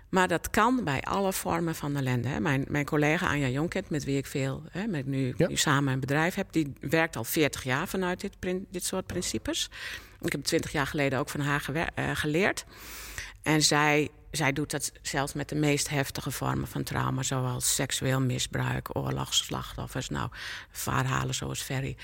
Maar 0.08 0.28
dat 0.28 0.50
kan 0.50 0.84
bij 0.84 1.00
alle 1.00 1.32
vormen 1.32 1.74
van 1.74 1.96
ellende. 1.96 2.28
Hè. 2.28 2.40
Mijn, 2.40 2.64
mijn 2.68 2.84
collega 2.84 3.28
Anja 3.28 3.48
Jonkent, 3.48 3.90
met 3.90 4.04
wie 4.04 4.16
ik 4.16 4.26
veel 4.26 4.62
hè, 4.70 4.86
met 4.86 5.06
nu, 5.06 5.34
nu, 5.36 5.56
samen 5.56 5.92
een 5.92 6.00
bedrijf 6.00 6.34
heb, 6.34 6.52
die 6.52 6.72
werkt 6.80 7.16
al 7.16 7.24
40 7.24 7.62
jaar 7.62 7.88
vanuit 7.88 8.20
dit, 8.20 8.32
dit 8.70 8.84
soort 8.84 9.06
principes. 9.06 9.70
Ik 10.20 10.32
heb 10.32 10.44
20 10.44 10.72
jaar 10.72 10.86
geleden 10.86 11.18
ook 11.18 11.28
van 11.28 11.40
haar 11.40 11.68
uh, 11.70 12.10
geleerd. 12.14 12.64
En 13.42 13.62
zij 13.62 14.08
zij 14.30 14.52
doet 14.52 14.70
dat 14.70 14.92
zelfs 15.02 15.32
met 15.32 15.48
de 15.48 15.54
meest 15.54 15.88
heftige 15.88 16.30
vormen 16.30 16.68
van 16.68 16.82
trauma, 16.82 17.22
zoals 17.22 17.74
seksueel 17.74 18.20
misbruik, 18.20 18.96
oorlogsslachtoffers, 18.96 20.08
nou, 20.08 20.30
verhalen 20.70 21.34
zoals 21.34 21.62
Ferry. 21.62 21.96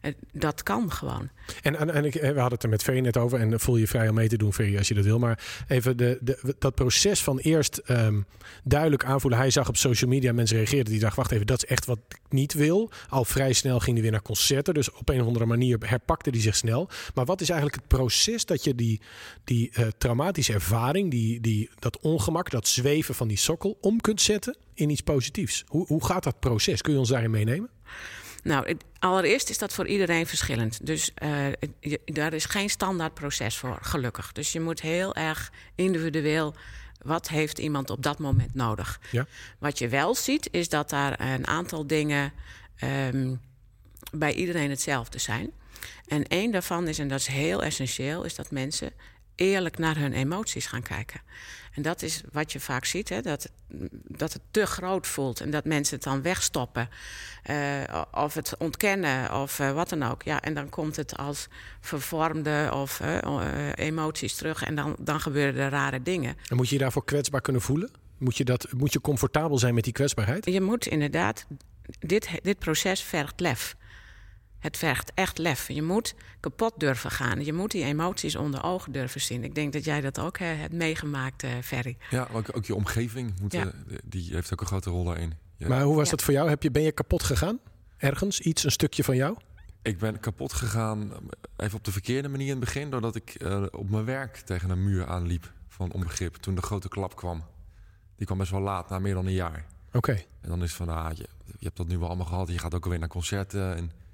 Eh, 0.00 0.12
dat 0.32 0.62
kan 0.62 0.92
gewoon. 0.92 1.28
En, 1.62 1.76
en, 1.76 2.04
eh, 2.04 2.12
we 2.12 2.26
hadden 2.26 2.52
het 2.52 2.62
er 2.62 2.68
met 2.68 2.82
Ferry 2.82 3.00
net 3.00 3.16
over, 3.16 3.40
en 3.40 3.60
voel 3.60 3.76
je 3.76 3.86
vrij 3.86 4.08
om 4.08 4.14
mee 4.14 4.28
te 4.28 4.36
doen, 4.36 4.52
Ferry, 4.52 4.76
als 4.76 4.88
je 4.88 4.94
dat 4.94 5.04
wil. 5.04 5.18
Maar 5.18 5.64
even 5.68 5.96
de, 5.96 6.18
de, 6.20 6.54
dat 6.58 6.74
proces 6.74 7.22
van 7.22 7.38
eerst 7.38 7.80
um, 7.88 8.26
duidelijk 8.64 9.04
aanvoelen. 9.04 9.38
Hij 9.38 9.50
zag 9.50 9.68
op 9.68 9.76
social 9.76 10.10
media 10.10 10.32
mensen 10.32 10.56
reageerden 10.56 10.92
die 10.92 11.00
dacht, 11.00 11.16
wacht 11.16 11.30
even, 11.30 11.46
dat 11.46 11.62
is 11.62 11.68
echt 11.68 11.84
wat 11.84 11.98
ik 12.08 12.18
niet 12.28 12.52
wil. 12.52 12.90
Al 13.08 13.24
vrij 13.24 13.52
snel 13.52 13.78
ging 13.78 13.92
hij 13.92 14.02
weer 14.02 14.12
naar 14.12 14.22
concerten, 14.22 14.74
dus 14.74 14.92
op 14.92 15.08
een 15.08 15.20
of 15.20 15.26
andere 15.26 15.46
manier 15.46 15.78
herpakte 15.80 16.30
hij 16.30 16.40
zich 16.40 16.56
snel. 16.56 16.88
Maar 17.14 17.24
wat 17.24 17.40
is 17.40 17.48
eigenlijk 17.48 17.80
het 17.80 17.98
proces 17.98 18.44
dat 18.44 18.64
je 18.64 18.74
die, 18.74 19.00
die 19.44 19.70
uh, 19.78 19.86
traumatische 19.98 20.52
ervaring, 20.52 21.10
die, 21.10 21.40
die 21.40 21.67
dat 21.78 21.98
ongemak, 22.00 22.50
dat 22.50 22.68
zweven 22.68 23.14
van 23.14 23.28
die 23.28 23.36
sokkel 23.36 23.78
om 23.80 24.00
kunt 24.00 24.20
zetten 24.20 24.56
in 24.74 24.90
iets 24.90 25.00
positiefs. 25.00 25.64
Hoe, 25.66 25.86
hoe 25.86 26.04
gaat 26.04 26.22
dat 26.24 26.40
proces? 26.40 26.82
Kun 26.82 26.92
je 26.92 26.98
ons 26.98 27.08
daarin 27.08 27.30
meenemen? 27.30 27.70
Nou, 28.42 28.76
allereerst 28.98 29.50
is 29.50 29.58
dat 29.58 29.72
voor 29.72 29.86
iedereen 29.86 30.26
verschillend. 30.26 30.86
Dus 30.86 31.10
uh, 31.22 31.46
daar 32.04 32.32
is 32.32 32.44
geen 32.44 32.70
standaard 32.70 33.14
proces 33.14 33.56
voor, 33.56 33.78
gelukkig. 33.80 34.32
Dus 34.32 34.52
je 34.52 34.60
moet 34.60 34.80
heel 34.80 35.14
erg 35.14 35.52
individueel. 35.74 36.54
Wat 37.02 37.28
heeft 37.28 37.58
iemand 37.58 37.90
op 37.90 38.02
dat 38.02 38.18
moment 38.18 38.54
nodig? 38.54 39.00
Ja. 39.10 39.26
Wat 39.58 39.78
je 39.78 39.88
wel 39.88 40.14
ziet, 40.14 40.48
is 40.50 40.68
dat 40.68 40.90
daar 40.90 41.20
een 41.20 41.46
aantal 41.46 41.86
dingen 41.86 42.32
um, 42.84 43.40
bij 44.12 44.34
iedereen 44.34 44.70
hetzelfde 44.70 45.18
zijn. 45.18 45.52
En 46.06 46.26
één 46.26 46.50
daarvan 46.50 46.88
is, 46.88 46.98
en 46.98 47.08
dat 47.08 47.20
is 47.20 47.26
heel 47.26 47.62
essentieel, 47.62 48.24
is 48.24 48.34
dat 48.34 48.50
mensen 48.50 48.92
eerlijk 49.38 49.78
naar 49.78 49.96
hun 49.96 50.12
emoties 50.12 50.66
gaan 50.66 50.82
kijken. 50.82 51.20
En 51.72 51.82
dat 51.82 52.02
is 52.02 52.22
wat 52.32 52.52
je 52.52 52.60
vaak 52.60 52.84
ziet, 52.84 53.08
hè? 53.08 53.20
Dat, 53.20 53.50
dat 54.06 54.32
het 54.32 54.42
te 54.50 54.66
groot 54.66 55.06
voelt 55.06 55.40
en 55.40 55.50
dat 55.50 55.64
mensen 55.64 55.94
het 55.94 56.04
dan 56.04 56.22
wegstoppen. 56.22 56.88
Uh, 57.50 58.02
of 58.12 58.34
het 58.34 58.56
ontkennen 58.56 59.40
of 59.40 59.58
uh, 59.58 59.72
wat 59.72 59.88
dan 59.88 60.02
ook. 60.02 60.22
Ja, 60.22 60.40
en 60.40 60.54
dan 60.54 60.68
komt 60.68 60.96
het 60.96 61.16
als 61.16 61.48
vervormde 61.80 62.70
of 62.72 63.00
uh, 63.00 63.72
emoties 63.74 64.34
terug 64.34 64.62
en 64.62 64.74
dan, 64.74 64.96
dan 64.98 65.20
gebeuren 65.20 65.60
er 65.60 65.70
rare 65.70 66.02
dingen. 66.02 66.36
En 66.48 66.56
moet 66.56 66.68
je 66.68 66.74
je 66.74 66.80
daarvoor 66.80 67.04
kwetsbaar 67.04 67.40
kunnen 67.40 67.62
voelen? 67.62 67.90
Moet 68.18 68.36
je, 68.36 68.44
dat, 68.44 68.72
moet 68.76 68.92
je 68.92 69.00
comfortabel 69.00 69.58
zijn 69.58 69.74
met 69.74 69.84
die 69.84 69.92
kwetsbaarheid? 69.92 70.44
Je 70.44 70.60
moet 70.60 70.86
inderdaad, 70.86 71.46
dit, 71.98 72.28
dit 72.42 72.58
proces 72.58 73.02
vergt 73.02 73.40
lef. 73.40 73.76
Het 74.68 74.76
vergt 74.76 75.12
echt 75.14 75.38
lef. 75.38 75.68
Je 75.68 75.82
moet 75.82 76.14
kapot 76.40 76.72
durven 76.76 77.10
gaan. 77.10 77.44
Je 77.44 77.52
moet 77.52 77.70
die 77.70 77.84
emoties 77.84 78.36
onder 78.36 78.62
ogen 78.62 78.92
durven 78.92 79.20
zien. 79.20 79.44
Ik 79.44 79.54
denk 79.54 79.72
dat 79.72 79.84
jij 79.84 80.00
dat 80.00 80.18
ook 80.18 80.38
hebt 80.38 80.72
meegemaakt, 80.72 81.42
uh, 81.42 81.50
Ferry. 81.62 81.96
Ja, 82.10 82.28
ook, 82.32 82.56
ook 82.56 82.64
je 82.64 82.74
omgeving 82.74 83.40
moet, 83.40 83.52
ja. 83.52 83.72
die 84.04 84.32
heeft 84.32 84.52
ook 84.52 84.60
een 84.60 84.66
grote 84.66 84.90
rol 84.90 85.04
daarin. 85.04 85.32
Ja. 85.56 85.68
Maar 85.68 85.82
hoe 85.82 85.96
was 85.96 86.10
dat 86.10 86.22
voor 86.22 86.32
jou? 86.32 86.48
Heb 86.48 86.62
je, 86.62 86.70
ben 86.70 86.82
je 86.82 86.92
kapot 86.92 87.22
gegaan? 87.22 87.58
Ergens? 87.96 88.40
Iets, 88.40 88.64
een 88.64 88.70
stukje 88.70 89.04
van 89.04 89.16
jou? 89.16 89.36
Ik 89.82 89.98
ben 89.98 90.20
kapot 90.20 90.52
gegaan, 90.52 91.12
even 91.56 91.78
op 91.78 91.84
de 91.84 91.92
verkeerde 91.92 92.28
manier 92.28 92.46
in 92.46 92.56
het 92.56 92.64
begin... 92.64 92.90
doordat 92.90 93.14
ik 93.14 93.42
uh, 93.42 93.66
op 93.70 93.90
mijn 93.90 94.04
werk 94.04 94.36
tegen 94.36 94.70
een 94.70 94.84
muur 94.84 95.06
aanliep 95.06 95.52
van 95.68 95.92
onbegrip. 95.92 96.34
Toen 96.34 96.54
de 96.54 96.62
grote 96.62 96.88
klap 96.88 97.16
kwam. 97.16 97.44
Die 98.16 98.26
kwam 98.26 98.38
best 98.38 98.50
wel 98.50 98.60
laat, 98.60 98.88
na 98.88 98.98
meer 98.98 99.14
dan 99.14 99.26
een 99.26 99.32
jaar. 99.32 99.66
Oké. 99.92 100.12
En 100.40 100.48
dan 100.48 100.62
is 100.62 100.68
het 100.68 100.76
van, 100.76 100.88
ah, 100.88 101.12
je, 101.12 101.28
je 101.44 101.64
hebt 101.64 101.76
dat 101.76 101.88
nu 101.88 101.98
wel 101.98 102.08
allemaal 102.08 102.26
gehad. 102.26 102.48
Je 102.48 102.58
gaat 102.58 102.74
ook 102.74 102.84
alweer 102.84 102.98
naar 102.98 103.08
concerten 103.08 103.76
en... 103.76 104.06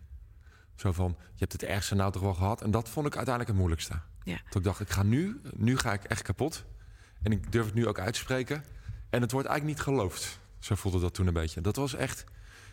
Zo 0.74 0.92
van, 0.92 1.16
je 1.18 1.38
hebt 1.38 1.52
het 1.52 1.62
ergste 1.62 1.94
nou 1.94 2.12
toch 2.12 2.22
wel 2.22 2.34
gehad. 2.34 2.62
En 2.62 2.70
dat 2.70 2.88
vond 2.88 3.06
ik 3.06 3.16
uiteindelijk 3.16 3.48
het 3.48 3.58
moeilijkste. 3.58 4.00
Ja. 4.22 4.36
Toen 4.36 4.60
ik 4.60 4.66
dacht, 4.66 4.80
ik 4.80 4.90
ga 4.90 5.02
nu, 5.02 5.40
nu 5.56 5.76
ga 5.76 5.92
ik 5.92 6.04
echt 6.04 6.22
kapot. 6.22 6.64
En 7.22 7.32
ik 7.32 7.52
durf 7.52 7.64
het 7.64 7.74
nu 7.74 7.86
ook 7.86 7.98
uit 7.98 8.12
te 8.12 8.18
spreken. 8.18 8.64
En 9.10 9.20
het 9.20 9.32
wordt 9.32 9.48
eigenlijk 9.48 9.78
niet 9.78 9.86
geloofd. 9.86 10.38
Zo 10.58 10.74
voelde 10.74 11.00
dat 11.00 11.14
toen 11.14 11.26
een 11.26 11.32
beetje. 11.32 11.60
Dat 11.60 11.76
was 11.76 11.94
echt, 11.94 12.24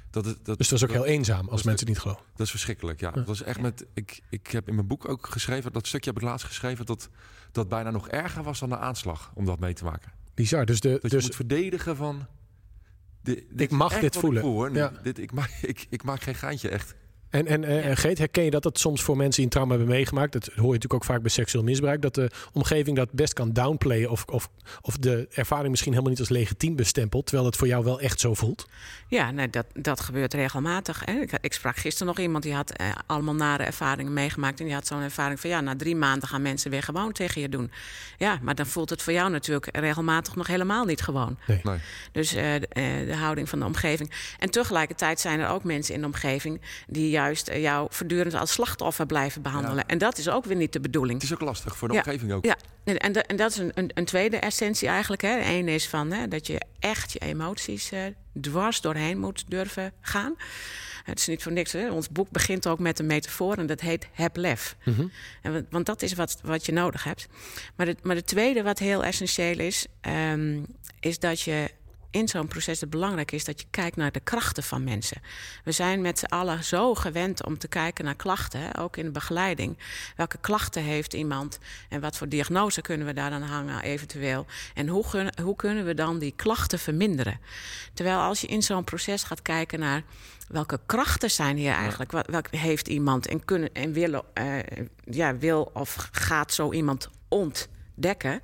Dat, 0.09 0.25
het, 0.25 0.45
dat, 0.45 0.57
Dus 0.57 0.67
dat 0.67 0.81
is 0.81 0.85
ook 0.85 0.91
heel 0.91 1.05
eenzaam 1.05 1.49
als 1.49 1.63
mensen 1.63 1.85
het 1.85 1.95
niet 1.95 2.03
geloven. 2.03 2.23
Dat 2.35 2.45
is 2.45 2.51
verschrikkelijk, 2.51 2.99
ja. 2.99 3.11
Dat 3.11 3.29
is 3.29 3.41
echt 3.41 3.59
met, 3.59 3.85
ik, 3.93 4.21
ik 4.29 4.47
heb 4.47 4.67
in 4.67 4.75
mijn 4.75 4.87
boek 4.87 5.09
ook 5.09 5.27
geschreven, 5.27 5.73
dat 5.73 5.87
stukje 5.87 6.09
heb 6.09 6.21
ik 6.21 6.27
laatst 6.27 6.45
geschreven, 6.45 6.85
dat 6.85 7.09
dat 7.51 7.69
bijna 7.69 7.89
nog 7.89 8.07
erger 8.07 8.43
was 8.43 8.59
dan 8.59 8.69
de 8.69 8.77
aanslag 8.77 9.31
om 9.33 9.45
dat 9.45 9.59
mee 9.59 9.73
te 9.73 9.83
maken. 9.83 10.11
Bizar. 10.33 10.65
Dus, 10.65 10.79
de, 10.79 10.89
Dat 10.89 11.01
je 11.01 11.09
dus 11.09 11.23
moet 11.23 11.35
verdedigen 11.35 11.95
van... 11.95 12.27
dit 13.21 13.43
Ik 13.55 13.71
mag 13.71 13.99
dit 13.99 14.17
voelen. 14.17 14.41
Ik, 14.41 14.47
voel, 14.47 14.55
hoor. 14.55 14.75
Ja. 14.75 14.91
dit, 15.03 15.17
ik, 15.19 15.31
maak, 15.31 15.49
ik, 15.61 15.87
ik 15.89 16.03
maak 16.03 16.21
geen 16.21 16.35
geintje, 16.35 16.69
echt. 16.69 16.95
En, 17.31 17.47
en 17.47 17.63
eh, 17.63 17.83
Ja. 17.83 17.95
Geet, 17.95 18.17
herken 18.17 18.43
je 18.43 18.51
dat 18.51 18.63
dat 18.63 18.79
soms 18.79 19.01
voor 19.01 19.17
mensen 19.17 19.35
die 19.35 19.43
een 19.43 19.49
trauma 19.49 19.75
hebben 19.75 19.89
meegemaakt? 19.89 20.33
Dat 20.33 20.45
hoor 20.45 20.55
je 20.55 20.61
natuurlijk 20.61 20.93
ook 20.93 21.03
vaak 21.03 21.21
bij 21.21 21.29
seksueel 21.29 21.63
misbruik. 21.63 22.01
Dat 22.01 22.15
de 22.15 22.29
omgeving 22.53 22.97
dat 22.97 23.11
best 23.11 23.33
kan 23.33 23.53
downplayen. 23.53 24.09
Of, 24.09 24.25
of, 24.25 24.49
of 24.81 24.97
de 24.97 25.27
ervaring 25.31 25.69
misschien 25.69 25.91
helemaal 25.91 26.11
niet 26.11 26.19
als 26.19 26.29
legitiem 26.29 26.75
bestempelt. 26.75 27.25
Terwijl 27.25 27.47
het 27.47 27.57
voor 27.57 27.67
jou 27.67 27.83
wel 27.83 27.99
echt 27.99 28.19
zo 28.19 28.33
voelt. 28.33 28.67
Ja, 29.07 29.31
nee, 29.31 29.49
dat, 29.49 29.65
dat 29.73 29.99
gebeurt 29.99 30.33
regelmatig. 30.33 31.05
Hè. 31.05 31.13
Ik, 31.13 31.31
ik 31.41 31.53
sprak 31.53 31.77
gisteren 31.77 32.07
nog 32.07 32.19
iemand 32.19 32.43
die 32.43 32.53
had 32.53 32.71
eh, 32.71 32.87
allemaal 33.05 33.35
nare 33.35 33.63
ervaringen 33.63 34.13
meegemaakt. 34.13 34.59
En 34.59 34.65
die 34.65 34.73
had 34.73 34.87
zo'n 34.87 35.01
ervaring 35.01 35.39
van 35.39 35.49
ja, 35.49 35.61
na 35.61 35.75
drie 35.75 35.95
maanden 35.95 36.27
gaan 36.27 36.41
mensen 36.41 36.71
weer 36.71 36.83
gewoon 36.83 37.11
tegen 37.11 37.41
je 37.41 37.49
doen. 37.49 37.71
Ja, 38.17 38.39
maar 38.41 38.55
dan 38.55 38.65
voelt 38.65 38.89
het 38.89 39.01
voor 39.01 39.13
jou 39.13 39.29
natuurlijk 39.29 39.77
regelmatig 39.77 40.35
nog 40.35 40.47
helemaal 40.47 40.85
niet 40.85 41.01
gewoon. 41.01 41.37
Nee. 41.47 41.79
Dus 42.11 42.33
eh, 42.33 42.43
de, 42.59 42.67
eh, 42.67 42.83
de 43.05 43.15
houding 43.15 43.49
van 43.49 43.59
de 43.59 43.65
omgeving. 43.65 44.11
En 44.39 44.49
tegelijkertijd 44.49 45.19
zijn 45.19 45.39
er 45.39 45.47
ook 45.49 45.63
mensen 45.63 45.93
in 45.93 45.99
de 45.99 46.05
omgeving 46.05 46.61
die 46.87 47.09
juist 47.21 47.47
eh, 47.47 47.61
jou 47.61 47.87
voortdurend 47.91 48.33
als 48.33 48.51
slachtoffer 48.51 49.05
blijven 49.05 49.41
behandelen. 49.41 49.77
Ja. 49.77 49.83
En 49.87 49.97
dat 49.97 50.17
is 50.17 50.29
ook 50.29 50.45
weer 50.45 50.55
niet 50.57 50.73
de 50.73 50.79
bedoeling. 50.79 51.21
Het 51.21 51.23
is 51.31 51.33
ook 51.33 51.41
lastig 51.41 51.77
voor 51.77 51.87
de 51.87 51.93
Ja. 51.93 51.99
omgeving 52.05 52.31
ook. 52.31 52.45
Ja, 52.45 52.55
en, 52.83 52.97
en, 52.97 53.11
da- 53.11 53.21
en 53.21 53.35
dat 53.35 53.51
is 53.51 53.57
een, 53.57 53.71
een, 53.73 53.91
een 53.93 54.05
tweede 54.05 54.37
essentie 54.37 54.87
eigenlijk. 54.87 55.21
Hè. 55.21 55.39
Eén 55.39 55.67
is 55.67 55.87
van 55.87 56.11
hè, 56.11 56.27
dat 56.27 56.47
je 56.47 56.61
echt 56.79 57.11
je 57.11 57.19
emoties 57.19 57.91
eh, 57.91 58.01
dwars 58.41 58.81
doorheen 58.81 59.19
moet 59.19 59.43
durven 59.47 59.93
gaan. 60.01 60.35
Het 61.03 61.19
is 61.19 61.27
niet 61.27 61.43
voor 61.43 61.51
niks. 61.51 61.71
Hè. 61.71 61.89
Ons 61.91 62.09
boek 62.09 62.29
begint 62.29 62.67
ook 62.67 62.79
met 62.79 62.99
een 62.99 63.05
metafoor 63.05 63.55
en 63.57 63.65
dat 63.65 63.81
heet 63.81 64.07
heb 64.13 64.35
lef. 64.37 64.75
En, 65.41 65.53
wa- 65.53 65.61
want 65.69 65.85
dat 65.85 66.01
is 66.01 66.13
wat, 66.13 66.39
wat 66.43 66.65
je 66.65 66.71
nodig 66.71 67.03
hebt. 67.03 67.27
Maar 67.75 67.85
de, 67.85 67.95
maar 68.01 68.15
de 68.15 68.23
tweede 68.23 68.63
wat 68.63 68.79
heel 68.79 69.03
essentieel 69.03 69.59
is, 69.59 69.85
ehm, 70.01 70.59
is 70.99 71.19
dat 71.19 71.41
je 71.41 71.69
in 72.11 72.27
zo'n 72.27 72.47
proces 72.47 72.81
het 72.81 72.89
belangrijk 72.89 73.31
is 73.31 73.45
dat 73.45 73.61
je 73.61 73.67
kijkt 73.69 73.95
naar 73.95 74.11
de 74.11 74.19
krachten 74.19 74.63
van 74.63 74.83
mensen. 74.83 75.21
We 75.63 75.71
zijn 75.71 76.01
met 76.01 76.19
z'n 76.19 76.25
allen 76.25 76.63
zo 76.63 76.95
gewend 76.95 77.45
om 77.45 77.57
te 77.57 77.67
kijken 77.67 78.05
naar 78.05 78.15
klachten, 78.15 78.75
ook 78.75 78.97
in 78.97 79.05
de 79.05 79.11
begeleiding. 79.11 79.77
Welke 80.15 80.37
klachten 80.37 80.83
heeft 80.83 81.13
iemand 81.13 81.59
en 81.89 82.01
wat 82.01 82.17
voor 82.17 82.29
diagnose 82.29 82.81
kunnen 82.81 83.07
we 83.07 83.13
daar 83.13 83.29
dan 83.29 83.41
hangen 83.41 83.81
eventueel? 83.81 84.45
En 84.73 84.87
hoe, 84.87 85.31
hoe 85.43 85.55
kunnen 85.55 85.85
we 85.85 85.93
dan 85.93 86.19
die 86.19 86.33
klachten 86.35 86.79
verminderen? 86.79 87.39
Terwijl 87.93 88.19
als 88.19 88.41
je 88.41 88.47
in 88.47 88.63
zo'n 88.63 88.83
proces 88.83 89.23
gaat 89.23 89.41
kijken 89.41 89.79
naar 89.79 90.03
welke 90.47 90.79
krachten 90.85 91.31
zijn 91.31 91.57
hier 91.57 91.73
eigenlijk, 91.73 92.11
wat, 92.11 92.27
welk 92.27 92.55
heeft 92.55 92.87
iemand 92.87 93.27
en, 93.27 93.45
kunnen, 93.45 93.73
en 93.73 93.93
willen, 93.93 94.23
eh, 94.33 94.57
ja, 95.05 95.37
wil 95.37 95.71
of 95.73 96.09
gaat 96.11 96.53
zo 96.53 96.71
iemand 96.71 97.09
ontdekken, 97.27 98.41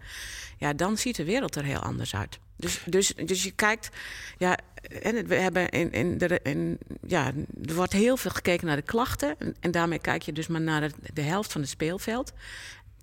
ja, 0.57 0.73
dan 0.73 0.97
ziet 0.97 1.15
de 1.15 1.23
wereld 1.23 1.55
er 1.55 1.63
heel 1.63 1.79
anders 1.79 2.15
uit. 2.15 2.39
Dus, 2.57 2.81
dus, 2.85 3.13
dus 3.25 3.43
je 3.43 3.51
kijkt, 3.51 3.89
ja, 4.37 4.57
en 5.01 5.27
we 5.27 5.35
hebben 5.35 5.69
in, 5.69 5.91
in 5.91 6.17
de, 6.17 6.39
in, 6.43 6.77
ja, 7.07 7.31
er 7.65 7.75
wordt 7.75 7.93
heel 7.93 8.17
veel 8.17 8.31
gekeken 8.31 8.67
naar 8.67 8.75
de 8.75 8.81
klachten. 8.81 9.35
En, 9.39 9.55
en 9.59 9.71
daarmee 9.71 9.99
kijk 9.99 10.21
je 10.21 10.33
dus 10.33 10.47
maar 10.47 10.61
naar 10.61 10.81
de, 10.81 10.91
de 11.13 11.21
helft 11.21 11.51
van 11.51 11.61
het 11.61 11.69
speelveld. 11.69 12.33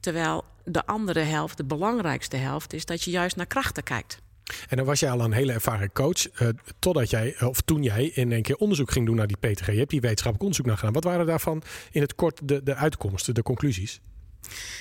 Terwijl 0.01 0.45
de 0.65 0.87
andere 0.87 1.21
helft, 1.21 1.57
de 1.57 1.65
belangrijkste 1.65 2.37
helft, 2.37 2.73
is 2.73 2.85
dat 2.85 3.03
je 3.03 3.11
juist 3.11 3.37
naar 3.37 3.47
krachten 3.47 3.83
kijkt. 3.83 4.23
En 4.69 4.77
dan 4.77 4.87
was 4.87 5.01
jij 5.01 5.11
al 5.11 5.21
een 5.21 5.33
hele 5.33 5.53
ervaren 5.53 5.93
coach. 5.93 6.29
eh, 6.29 6.49
totdat 6.79 7.11
jij, 7.11 7.41
of 7.41 7.61
toen 7.61 7.83
jij 7.83 8.05
in 8.05 8.33
een 8.33 8.43
keer 8.43 8.57
onderzoek 8.57 8.91
ging 8.91 9.07
doen 9.07 9.17
naar 9.17 9.27
die 9.27 9.37
PTG. 9.37 9.67
Je 9.67 9.79
hebt 9.79 9.91
die 9.91 10.01
wetenschappelijk 10.01 10.41
onderzoek 10.41 10.67
naar 10.67 10.77
gedaan. 10.77 10.93
Wat 10.93 11.05
waren 11.05 11.27
daarvan 11.27 11.63
in 11.91 12.01
het 12.01 12.15
kort 12.15 12.49
de, 12.49 12.63
de 12.63 12.75
uitkomsten, 12.75 13.35
de 13.35 13.43
conclusies? 13.43 14.01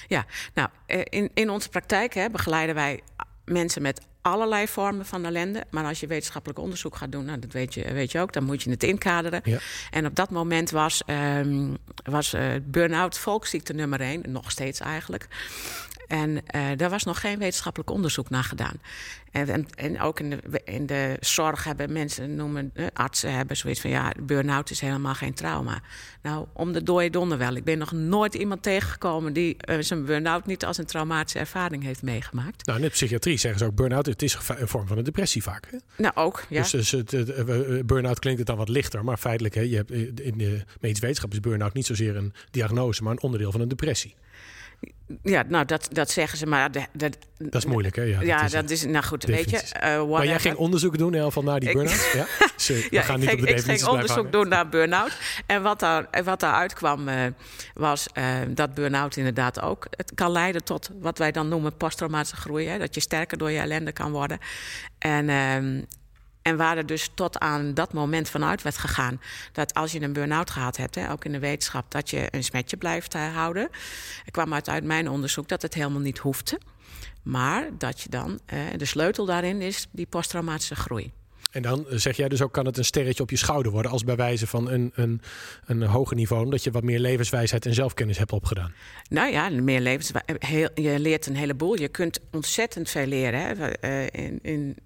Ja, 0.07 0.25
nou, 0.53 0.69
eh, 0.85 1.01
in, 1.03 1.29
in 1.33 1.49
onze 1.49 1.69
praktijk 1.69 2.13
hè, 2.13 2.29
begeleiden 2.29 2.75
wij 2.75 3.01
mensen 3.45 3.81
met 3.81 4.01
allerlei 4.23 4.67
vormen 4.67 5.05
van 5.05 5.25
ellende. 5.25 5.63
Maar 5.69 5.85
als 5.85 5.99
je 5.99 6.07
wetenschappelijk 6.07 6.59
onderzoek 6.59 6.95
gaat 6.95 7.11
doen, 7.11 7.25
nou, 7.25 7.39
dat 7.39 7.51
weet 7.51 7.73
je, 7.73 7.93
weet 7.93 8.11
je 8.11 8.19
ook, 8.19 8.33
dan 8.33 8.43
moet 8.43 8.63
je 8.63 8.69
het 8.69 8.83
inkaderen. 8.83 9.41
Ja. 9.43 9.59
En 9.91 10.05
op 10.05 10.15
dat 10.15 10.29
moment 10.29 10.71
was, 10.71 11.01
ehm, 11.05 11.73
was 12.03 12.33
eh, 12.33 12.45
burn-out 12.63 13.19
volksziekte 13.19 13.73
nummer 13.73 14.01
één, 14.01 14.23
nog 14.27 14.51
steeds 14.51 14.79
eigenlijk. 14.79 15.27
En 16.07 16.45
eh, 16.45 16.61
daar 16.77 16.89
was 16.89 17.03
nog 17.03 17.19
geen 17.19 17.39
wetenschappelijk 17.39 17.89
onderzoek 17.89 18.29
naar 18.29 18.43
gedaan. 18.43 18.75
En, 19.31 19.49
en, 19.49 19.67
en 19.75 20.01
ook 20.01 20.19
in 20.19 20.29
de, 20.29 20.61
in 20.65 20.85
de 20.85 21.17
zorg 21.19 21.63
hebben 21.63 21.91
mensen, 21.91 22.35
noemen, 22.35 22.71
eh, 22.73 22.85
artsen 22.93 23.33
hebben 23.33 23.57
zoiets 23.57 23.81
van... 23.81 23.89
ja, 23.89 24.11
burn-out 24.21 24.69
is 24.69 24.79
helemaal 24.79 25.13
geen 25.13 25.33
trauma. 25.33 25.81
Nou, 26.21 26.45
om 26.53 26.73
de 26.73 26.83
dode 26.83 27.09
donder 27.09 27.37
wel. 27.37 27.55
Ik 27.55 27.63
ben 27.63 27.77
nog 27.77 27.91
nooit 27.91 28.33
iemand 28.33 28.63
tegengekomen... 28.63 29.33
die 29.33 29.57
zijn 29.79 30.05
burn-out 30.05 30.45
niet 30.45 30.65
als 30.65 30.77
een 30.77 30.85
traumatische 30.85 31.39
ervaring 31.39 31.83
heeft 31.83 32.01
meegemaakt. 32.01 32.65
Nou, 32.65 32.79
in 32.79 32.85
de 32.85 32.91
psychiatrie 32.91 33.37
zeggen 33.37 33.59
ze 33.59 33.65
ook 33.65 33.75
burn-out. 33.75 34.07
Het 34.13 34.21
is 34.21 34.37
een 34.47 34.67
vorm 34.67 34.87
van 34.87 34.97
een 34.97 35.03
depressie 35.03 35.43
vaak. 35.43 35.67
Hè? 35.71 35.77
Nou, 35.97 36.15
ook, 36.15 36.43
ja. 36.49 36.61
Dus, 36.61 36.71
dus 36.71 36.91
het, 36.91 37.11
het, 37.11 37.29
eh, 37.29 37.83
burn-out 37.85 38.19
klinkt 38.19 38.39
het 38.39 38.47
dan 38.47 38.57
wat 38.57 38.69
lichter. 38.69 39.03
Maar 39.03 39.17
feitelijk, 39.17 39.55
hè, 39.55 39.61
je 39.61 39.75
hebt, 39.75 39.91
eh, 39.91 39.99
in 39.99 40.37
de 40.37 40.63
medische 40.79 41.05
wetenschap 41.05 41.31
is 41.31 41.39
burn-out 41.39 41.73
niet 41.73 41.85
zozeer 41.85 42.15
een 42.15 42.33
diagnose... 42.51 43.03
maar 43.03 43.11
een 43.11 43.21
onderdeel 43.21 43.51
van 43.51 43.61
een 43.61 43.67
depressie. 43.67 44.15
Ja, 45.23 45.43
nou, 45.47 45.65
dat, 45.65 45.87
dat 45.91 46.11
zeggen 46.11 46.37
ze, 46.37 46.45
maar... 46.45 46.71
De- 46.71 47.11
Dat 47.37 47.55
is 47.55 47.65
moeilijk, 47.65 47.95
hè? 47.95 48.01
Ja, 48.01 48.21
ja, 48.21 48.43
is, 48.43 48.51
dat 48.51 48.69
is, 48.69 48.85
nou 48.85 49.03
goed, 49.05 49.23
weet 49.23 49.49
je... 49.49 49.57
eh, 49.57 50.09
Maar 50.09 50.25
jij 50.25 50.39
ging 50.39 50.55
onderzoek 50.55 50.97
doen 50.97 51.07
in 51.07 51.13
ieder 51.13 51.27
geval 51.27 51.43
naar 51.43 51.59
die 51.59 51.73
burn-out? 51.73 52.11
Ja? 52.13 52.25
We 52.89 53.01
gaan 53.01 53.19
niet 53.19 53.29
ging, 53.29 53.39
op 53.41 53.47
de 53.47 53.53
ik 53.53 53.59
ging 53.61 53.83
onderzoek 53.85 54.15
hangen. 54.15 54.31
doen 54.31 54.47
naar 54.47 54.69
burn-out. 54.69 55.17
En 55.45 55.61
wat, 55.61 55.79
daar, 55.79 56.07
wat 56.23 56.39
daaruit 56.39 56.73
kwam, 56.73 57.07
eh, 57.07 57.15
was 57.73 58.07
eh, 58.13 58.25
dat 58.49 58.73
burn-out 58.73 59.15
inderdaad 59.17 59.61
ook... 59.61 59.87
het 59.89 60.11
kan 60.15 60.31
leiden 60.31 60.63
tot 60.63 60.89
wat 60.99 61.17
wij 61.17 61.31
dan 61.31 61.47
noemen 61.47 61.77
posttraumatische 61.77 62.35
groei. 62.35 62.67
Hè, 62.67 62.77
dat 62.77 62.95
je 62.95 63.01
sterker 63.01 63.37
door 63.37 63.51
je 63.51 63.59
ellende 63.59 63.91
kan 63.91 64.11
worden. 64.11 64.39
En, 64.99 65.29
ehm, 65.29 65.81
en 66.43 66.57
waar 66.57 66.77
er 66.77 66.85
dus 66.85 67.09
tot 67.13 67.39
aan 67.39 67.73
dat 67.73 67.93
moment 67.93 68.29
vanuit 68.29 68.61
werd 68.61 68.77
gegaan... 68.77 69.21
dat 69.51 69.73
als 69.73 69.91
je 69.91 70.01
een 70.01 70.13
burn-out 70.13 70.49
gehad 70.49 70.77
hebt, 70.77 70.95
hè, 70.95 71.11
ook 71.11 71.25
in 71.25 71.31
de 71.31 71.39
wetenschap... 71.39 71.91
dat 71.91 72.09
je 72.09 72.27
een 72.31 72.43
smetje 72.43 72.77
blijft 72.77 73.15
eh, 73.15 73.33
houden. 73.35 73.69
Er 74.25 74.31
kwam 74.31 74.53
uit, 74.53 74.69
uit 74.69 74.83
mijn 74.83 75.09
onderzoek 75.09 75.47
dat 75.47 75.61
het 75.61 75.73
helemaal 75.73 75.99
niet 75.99 76.17
hoefde. 76.17 76.59
Maar 77.23 77.69
dat 77.77 78.01
je 78.01 78.09
dan... 78.09 78.39
eh, 78.45 78.59
de 78.77 78.85
sleutel 78.85 79.25
daarin 79.25 79.61
is 79.61 79.87
die 79.91 80.05
posttraumatische 80.05 80.75
groei. 80.75 81.11
En 81.51 81.61
dan 81.61 81.89
eh, 81.89 81.97
zeg 81.97 82.17
jij 82.17 82.29
dus 82.29 82.41
ook, 82.41 82.53
kan 82.53 82.65
het 82.65 82.77
een 82.77 82.85
sterretje 82.85 83.23
op 83.23 83.29
je 83.29 83.37
schouder 83.37 83.71
worden... 83.71 83.91
als 83.91 84.03
bij 84.03 84.15
wijze 84.15 84.47
van 84.47 84.69
een, 84.69 84.91
een, 84.95 85.21
een 85.65 85.81
hoger 85.81 86.15
niveau... 86.15 86.43
omdat 86.43 86.63
je 86.63 86.71
wat 86.71 86.83
meer 86.83 86.99
levenswijsheid 86.99 87.65
en 87.65 87.73
zelfkennis 87.73 88.17
hebt 88.17 88.31
opgedaan. 88.31 88.73
Nou 89.09 89.31
ja, 89.31 89.49
meer 89.49 89.81
levens. 89.81 90.11
Heel, 90.25 90.69
je 90.75 90.99
leert 90.99 91.25
een 91.25 91.35
heleboel. 91.35 91.79
Je 91.79 91.87
kunt 91.87 92.19
ontzettend 92.31 92.89
veel 92.89 93.05
leren. 93.05 93.57
Hè, 93.79 94.05
in, 94.05 94.39
in, 94.41 94.77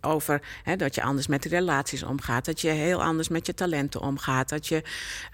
over 0.00 0.42
hè, 0.62 0.76
dat 0.76 0.94
je 0.94 1.02
anders 1.02 1.26
met 1.26 1.42
de 1.42 1.48
relaties 1.48 2.02
omgaat. 2.02 2.44
Dat 2.44 2.60
je 2.60 2.68
heel 2.68 3.02
anders 3.02 3.28
met 3.28 3.46
je 3.46 3.54
talenten 3.54 4.00
omgaat. 4.00 4.48
Dat 4.48 4.66
je 4.66 4.82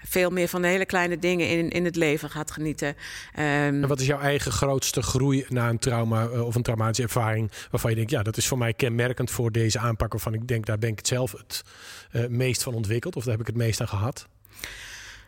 veel 0.07 0.29
meer 0.29 0.47
van 0.47 0.61
de 0.61 0.67
hele 0.67 0.85
kleine 0.85 1.19
dingen 1.19 1.49
in, 1.49 1.69
in 1.69 1.85
het 1.85 1.95
leven 1.95 2.29
gaat 2.29 2.51
genieten. 2.51 2.95
Ehm, 3.33 3.45
En 3.45 3.87
wat 3.87 3.99
is 3.99 4.05
jouw 4.05 4.19
eigen 4.19 4.51
grootste 4.51 5.01
groei 5.01 5.45
na 5.49 5.69
een 5.69 5.79
trauma 5.79 6.27
eh, 6.27 6.45
of 6.45 6.55
een 6.55 6.61
traumatische 6.61 7.03
ervaring... 7.03 7.51
waarvan 7.71 7.89
je 7.89 7.95
denkt, 7.95 8.11
ja, 8.11 8.23
dat 8.23 8.37
is 8.37 8.47
voor 8.47 8.57
mij 8.57 8.73
kenmerkend 8.73 9.31
voor 9.31 9.51
deze 9.51 9.79
aanpak... 9.79 10.11
waarvan 10.11 10.33
ik 10.33 10.47
denk, 10.47 10.65
daar 10.65 10.77
ben 10.77 10.89
ik 10.89 10.97
het 10.97 11.07
zelf 11.07 11.31
het 11.31 11.63
eh, 12.11 12.27
meest 12.27 12.63
van 12.63 12.73
ontwikkeld... 12.73 13.15
of 13.15 13.23
daar 13.23 13.31
heb 13.31 13.41
ik 13.41 13.47
het 13.47 13.55
meest 13.55 13.81
aan 13.81 13.87
gehad? 13.87 14.27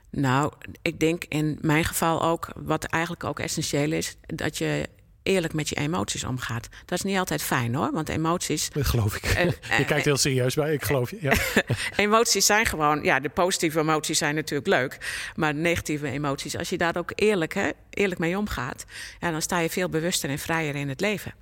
Nou, 0.10 0.52
ik 0.82 1.00
denk 1.00 1.24
in 1.24 1.58
mijn 1.62 1.84
geval 1.84 2.24
ook, 2.24 2.48
wat 2.56 2.84
eigenlijk 2.84 3.24
ook 3.24 3.40
essentieel 3.40 3.92
is, 3.92 4.16
dat 4.26 4.58
je 4.58 4.90
eerlijk 5.24 5.54
met 5.54 5.70
je 5.70 5.76
emoties 5.76 6.24
omgaat. 6.24 6.68
Dat 6.86 6.98
is 6.98 7.04
niet 7.04 7.18
altijd 7.18 7.42
fijn 7.42 7.76
hoor, 7.76 7.92
want 7.92 8.10
emoties. 8.10 8.70
Dat 8.70 8.86
geloof 8.86 9.16
ik. 9.16 9.24
En, 9.24 9.48
je 9.78 9.86
kijkt 9.86 10.06
heel 10.06 10.18
serieus 10.18 10.56
bij, 10.56 10.74
ik 10.74 10.84
geloof 10.84 11.10
je. 11.10 11.18
Ja. 11.22 11.34
Emoties 12.06 12.46
zijn 12.46 12.66
gewoon, 12.66 13.04
ja, 13.04 13.20
de 13.20 13.30
positieve 13.30 13.80
emoties 13.80 14.18
zijn 14.18 14.36
natuurlijk 14.36 14.68
leuk. 14.68 14.98
Maar 15.36 15.54
de 15.54 15.60
negatieve 15.60 16.08
emoties, 16.08 16.58
als 16.58 16.70
je 16.70 16.78
daar 16.78 16.98
ook 16.98 17.12
eerlijk, 17.16 17.54
hè, 17.54 17.70
eerlijk 17.90 18.20
mee 18.20 18.38
omgaat, 18.38 18.86
ja, 19.20 19.32
dan 19.32 19.42
sta 19.42 19.60
je 19.60 19.70
veel 19.70 19.90
bewuster 19.90 20.30
en 20.30 20.40
vrijer 20.40 20.76
in 20.76 20.90
het 20.90 21.02
leven. 21.02 21.34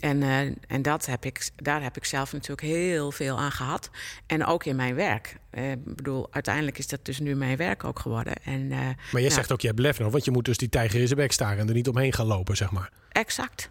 En, 0.00 0.22
uh, 0.22 0.40
en 0.66 0.82
dat 0.82 1.06
heb 1.06 1.24
ik, 1.24 1.50
daar 1.56 1.82
heb 1.82 1.96
ik 1.96 2.04
zelf 2.04 2.32
natuurlijk 2.32 2.60
heel 2.60 3.12
veel 3.12 3.38
aan 3.38 3.52
gehad. 3.52 3.90
En 4.26 4.44
ook 4.44 4.64
in 4.64 4.76
mijn 4.76 4.94
werk. 4.94 5.36
Uh, 5.52 5.70
ik 5.70 5.96
bedoel, 5.96 6.28
uiteindelijk 6.30 6.78
is 6.78 6.86
dat 6.86 7.04
dus 7.04 7.18
nu 7.18 7.34
mijn 7.34 7.56
werk 7.56 7.84
ook 7.84 7.98
geworden. 7.98 8.34
En, 8.44 8.60
uh, 8.60 8.78
maar 9.12 9.20
jij 9.20 9.30
zegt 9.30 9.52
ook, 9.52 9.60
je 9.60 9.66
hebt 9.66 9.78
lef 9.78 9.98
nodig. 9.98 10.12
Want 10.12 10.24
je 10.24 10.30
moet 10.30 10.44
dus 10.44 10.56
die 10.56 10.68
tijger 10.68 11.00
in 11.00 11.06
zijn 11.06 11.18
bek 11.18 11.32
staren 11.32 11.58
en 11.58 11.68
er 11.68 11.74
niet 11.74 11.88
omheen 11.88 12.12
gaan 12.12 12.26
lopen, 12.26 12.56
zeg 12.56 12.70
maar. 12.70 12.90
Exact, 13.12 13.70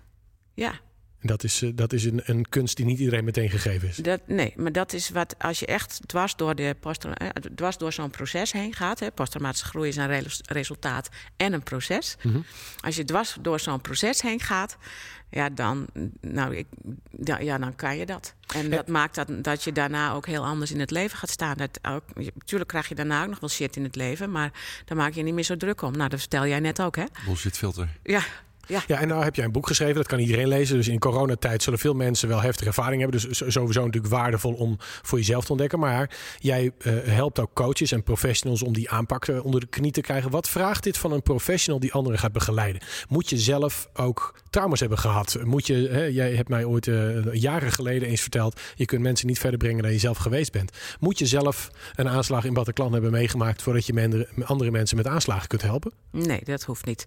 ja. 0.53 0.79
Dat 1.25 1.43
is, 1.43 1.61
uh, 1.61 1.71
dat 1.75 1.93
is 1.93 2.05
een, 2.05 2.21
een 2.25 2.49
kunst 2.49 2.75
die 2.75 2.85
niet 2.85 2.99
iedereen 2.99 3.23
meteen 3.23 3.49
gegeven 3.49 3.88
is. 3.88 3.95
Dat, 3.95 4.21
nee, 4.27 4.53
maar 4.55 4.71
dat 4.71 4.93
is 4.93 5.09
wat 5.09 5.35
als 5.38 5.59
je 5.59 5.65
echt 5.65 5.99
dwars 6.05 6.35
door, 6.35 6.55
de 6.55 6.75
uh, 6.83 7.29
dwars 7.55 7.77
door 7.77 7.93
zo'n 7.93 8.09
proces 8.09 8.51
heen 8.51 8.73
gaat. 8.73 8.99
Hè, 8.99 9.11
posttraumatische 9.11 9.65
groei 9.65 9.89
is 9.89 9.95
een 9.95 10.07
re 10.07 10.23
resultaat 10.45 11.09
en 11.38 11.53
een 11.53 11.63
proces. 11.63 12.15
Mm 12.21 12.31
-hmm. 12.31 12.45
Als 12.79 12.95
je 12.95 13.03
dwars 13.03 13.38
door 13.41 13.59
zo'n 13.59 13.81
proces 13.81 14.21
heen 14.21 14.39
gaat, 14.39 14.77
ja, 15.29 15.49
dan, 15.49 15.88
nou, 16.21 16.55
ik, 16.55 16.67
ja, 17.39 17.57
dan 17.57 17.75
kan 17.75 17.97
je 17.97 18.05
dat. 18.05 18.33
En 18.53 18.69
dat 18.69 18.88
maakt 18.88 19.15
dat, 19.15 19.43
dat 19.43 19.63
je 19.63 19.71
daarna 19.71 20.11
ook 20.13 20.25
heel 20.25 20.45
anders 20.45 20.71
in 20.71 20.79
het 20.79 20.91
leven 20.91 21.17
gaat 21.17 21.29
staan. 21.29 21.57
Dat 21.57 21.79
ook, 21.81 22.03
natuurlijk 22.15 22.69
krijg 22.69 22.88
je 22.88 22.95
daarna 22.95 23.23
ook 23.23 23.29
nog 23.29 23.39
wel 23.39 23.49
shit 23.49 23.75
in 23.75 23.83
het 23.83 23.95
leven, 23.95 24.31
maar 24.31 24.51
daar 24.85 24.97
maak 24.97 25.13
je 25.13 25.23
niet 25.23 25.33
meer 25.33 25.43
zo 25.43 25.57
druk 25.57 25.81
om. 25.81 25.97
Nou, 25.97 26.09
dat 26.09 26.19
vertel 26.19 26.47
jij 26.47 26.59
net 26.59 26.81
ook, 26.81 26.95
hè? 26.95 27.03
Bullshit 27.25 27.57
filter. 27.57 27.89
Ja, 28.03 28.21
ja. 28.67 28.84
ja, 28.88 28.99
en 28.99 29.08
nou 29.08 29.23
heb 29.23 29.36
jij 29.36 29.45
een 29.45 29.51
boek 29.51 29.67
geschreven, 29.67 29.95
dat 29.95 30.08
kan 30.08 30.19
iedereen 30.19 30.47
lezen. 30.47 30.78
Dus 30.78 30.88
in 30.88 30.99
coronatijd 30.99 31.63
zullen 31.63 31.80
veel 31.80 31.93
mensen 31.93 32.28
wel 32.28 32.41
heftige 32.41 32.67
ervaring 32.67 33.01
hebben. 33.01 33.21
Dus 33.21 33.54
sowieso 33.54 33.86
natuurlijk 33.86 34.13
waardevol 34.13 34.54
om 34.54 34.75
voor 34.80 35.17
jezelf 35.17 35.45
te 35.45 35.51
ontdekken. 35.51 35.80
Maar 35.80 36.17
jij 36.39 36.63
uh, 36.63 36.93
helpt 37.04 37.39
ook 37.39 37.54
coaches 37.54 37.91
en 37.91 38.04
professionals 38.04 38.63
om 38.63 38.73
die 38.73 38.89
aanpak 38.89 39.28
onder 39.43 39.60
de 39.60 39.67
knie 39.67 39.91
te 39.91 40.01
krijgen. 40.01 40.32
Wat 40.32 40.49
vraagt 40.49 40.84
dit 40.84 40.97
van 40.97 41.12
een 41.12 41.21
professional 41.21 41.80
die 41.80 41.93
anderen 41.93 42.19
gaat 42.19 42.32
begeleiden? 42.32 42.82
Moet 43.10 43.30
je 43.30 43.38
zelf 43.38 43.89
ook 43.93 44.36
trauma's 44.55 44.79
hebben 44.79 44.97
gehad? 44.97 45.37
Moet 45.43 45.67
je, 45.67 45.87
hè, 45.91 46.03
jij 46.03 46.33
hebt 46.33 46.49
mij 46.49 46.65
ooit 46.65 46.87
uh, 46.87 47.33
jaren 47.33 47.71
geleden 47.71 48.07
eens 48.07 48.21
verteld, 48.21 48.59
je 48.75 48.85
kunt 48.85 49.01
mensen 49.01 49.27
niet 49.27 49.39
verder 49.39 49.59
brengen 49.59 49.83
dan 49.83 49.91
je 49.91 49.97
zelf 49.97 50.17
geweest 50.17 50.51
bent. 50.51 50.71
Moet 50.99 51.19
je 51.19 51.25
zelf 51.25 51.69
een 51.95 52.09
aanslag 52.09 52.45
in 52.45 52.53
Bataclan 52.53 52.93
hebben 52.93 53.11
meegemaakt 53.11 53.61
voordat 53.61 53.85
je 53.85 54.27
andere 54.45 54.71
mensen 54.71 54.97
met 54.97 55.07
aanslagen 55.07 55.47
kunt 55.47 55.61
helpen? 55.61 55.91
Nee, 56.11 56.41
dat 56.43 56.63
hoeft 56.63 56.85
niet. 56.85 57.05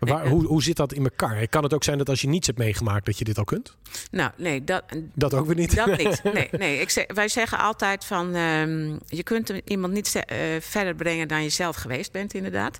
Maar 0.00 0.08
waar, 0.08 0.28
hoe, 0.28 0.44
hoe 0.44 0.62
zit 0.62 0.76
dat 0.76 0.92
in 0.92 1.04
elkaar? 1.04 1.48
Kan 1.48 1.62
het 1.62 1.74
ook 1.74 1.84
zijn 1.84 1.98
dat 1.98 2.08
als 2.08 2.20
je 2.20 2.28
niets 2.28 2.46
hebt 2.46 2.58
meegemaakt, 2.58 3.06
dat 3.06 3.18
je 3.18 3.24
dit 3.24 3.38
al 3.38 3.44
kunt? 3.44 3.76
Nou, 4.10 4.30
nee, 4.36 4.64
dat, 4.64 4.84
dat 5.14 5.34
ook 5.34 5.46
weer 5.46 5.56
niet. 5.56 5.76
Dat 5.76 5.96
niet. 5.98 6.22
Nee, 6.38 6.48
nee. 6.50 6.80
Ik 6.80 6.90
zeg, 6.90 7.04
wij 7.14 7.28
zeggen 7.28 7.58
altijd 7.58 8.04
van 8.04 8.34
um, 8.34 8.98
je 9.06 9.22
kunt 9.22 9.52
iemand 9.64 9.92
niet 9.92 10.14
uh, 10.14 10.38
verder 10.60 10.94
brengen 10.94 11.28
dan 11.28 11.42
je 11.42 11.48
zelf 11.48 11.76
geweest 11.76 12.12
bent, 12.12 12.34
inderdaad. 12.34 12.78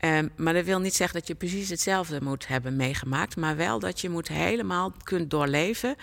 Um, 0.00 0.30
maar 0.36 0.52
dat 0.52 0.64
wil 0.64 0.78
niet 0.78 0.94
zeggen 0.94 1.18
dat 1.18 1.28
je 1.28 1.34
precies 1.34 1.68
hetzelfde 1.68 2.20
moet 2.22 2.46
hebben 2.48 2.76
meegemaakt, 2.76 3.36
maar 3.36 3.53
wel 3.56 3.78
dat 3.78 4.00
je 4.00 4.10
moet 4.10 4.28
helemaal 4.28 4.92
kunt 5.02 5.30
doorleven 5.30 5.96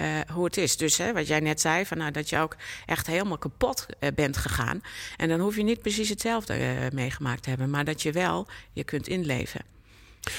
uh, 0.00 0.06
hoe 0.32 0.44
het 0.44 0.56
is. 0.56 0.76
Dus 0.76 0.96
hè, 0.96 1.12
wat 1.12 1.26
jij 1.26 1.40
net 1.40 1.60
zei, 1.60 1.86
van, 1.86 1.98
nou, 1.98 2.10
dat 2.10 2.28
je 2.28 2.38
ook 2.38 2.56
echt 2.86 3.06
helemaal 3.06 3.38
kapot 3.38 3.86
uh, 4.00 4.10
bent 4.14 4.36
gegaan. 4.36 4.80
En 5.16 5.28
dan 5.28 5.40
hoef 5.40 5.56
je 5.56 5.62
niet 5.62 5.82
precies 5.82 6.08
hetzelfde 6.08 6.88
meegemaakt 6.92 7.42
te 7.42 7.48
hebben, 7.48 7.70
maar 7.70 7.84
dat 7.84 8.02
je 8.02 8.12
wel 8.12 8.46
je 8.72 8.84
kunt 8.84 9.08
inleven. 9.08 9.60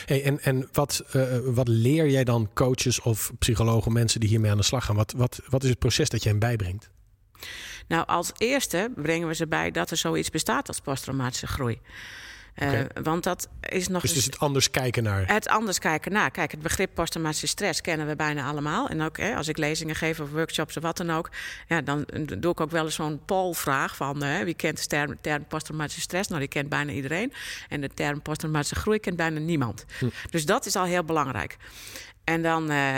Hey, 0.06 0.24
en 0.24 0.42
en 0.42 0.70
wat, 0.72 1.04
wat 1.44 1.68
leer 1.68 2.10
jij 2.10 2.24
dan 2.24 2.50
coaches 2.54 3.02
of 3.02 3.32
psychologen, 3.40 3.94
mensen 3.94 4.20
die 4.20 4.30
hiermee 4.30 4.52
aan 4.52 4.58
de 4.58 4.64
slag 4.64 4.86
gaan? 4.86 4.96
Wat, 4.96 5.14
wat, 5.18 5.42
wat 5.50 5.64
is 5.64 5.70
het 5.70 5.80
proces 5.80 6.10
dat 6.10 6.24
je 6.24 6.30
hen 6.30 6.40
bijbrengt? 6.40 6.90
Nou, 7.88 8.08
als 8.08 8.32
eerste 8.38 8.92
brengen 8.96 9.28
we 9.28 9.36
ze 9.36 9.48
bij 9.48 9.72
dat 9.72 9.92
er 9.92 9.98
zoiets 9.98 10.30
bestaat 10.30 10.68
als 10.68 10.80
posttraumatische 10.80 11.48
groei. 11.48 11.80
Okay. 12.56 12.82
Uh, 12.82 13.04
want 13.04 13.24
dat 13.24 13.50
is 13.62 13.88
nog. 13.88 14.02
Dus 14.02 14.16
is 14.16 14.26
het 14.26 14.40
anders 14.40 14.72
kijken 14.72 15.04
naar. 15.04 15.28
Het 15.28 15.48
anders 15.48 15.80
kijken 15.80 16.12
naar. 16.12 16.32
Kijk, 16.32 16.52
het 16.52 16.62
begrip 16.62 16.90
posttraumatische 16.94 17.48
stress 17.48 17.82
kennen 17.82 18.08
we 18.08 18.16
bijna 18.16 18.48
allemaal. 18.48 18.88
En 18.88 19.02
ook 19.02 19.18
hè, 19.18 19.36
als 19.36 19.48
ik 19.48 19.58
lezingen 19.58 19.96
geef 19.96 20.20
of 20.20 20.32
workshops 20.32 20.78
of 20.78 20.84
wat 20.84 20.98
dan 20.98 21.12
ook. 21.12 21.30
Ja, 21.68 21.82
dan 21.82 22.06
doe 22.40 22.52
ik 22.52 22.60
ook 22.60 22.72
wel 22.72 22.86
eens 22.86 22.96
zo'n 22.96 23.26
polvraag 23.26 23.96
van 23.96 24.24
uh, 24.24 24.40
wie 24.40 24.54
kent 24.54 24.82
de 24.82 24.88
term, 24.88 25.18
term 25.22 25.46
posttraumatische 25.46 26.02
stress? 26.02 26.30
Nou, 26.30 26.40
die 26.40 26.50
kent 26.50 26.70
bijna 26.70 26.92
iedereen. 26.92 27.34
En 27.70 27.82
de 27.82 27.90
term 27.90 28.22
posttraumatische 28.22 28.76
groei 28.76 29.00
kent 29.00 29.16
bijna 29.16 29.40
niemand. 29.40 29.86
Hm. 30.00 30.10
Dus 30.30 30.46
dat 30.46 30.66
is 30.66 30.76
al 30.76 30.86
heel 30.86 31.04
belangrijk. 31.04 31.58
En 32.24 32.42
dan. 32.42 32.72
Uh, 32.72 32.98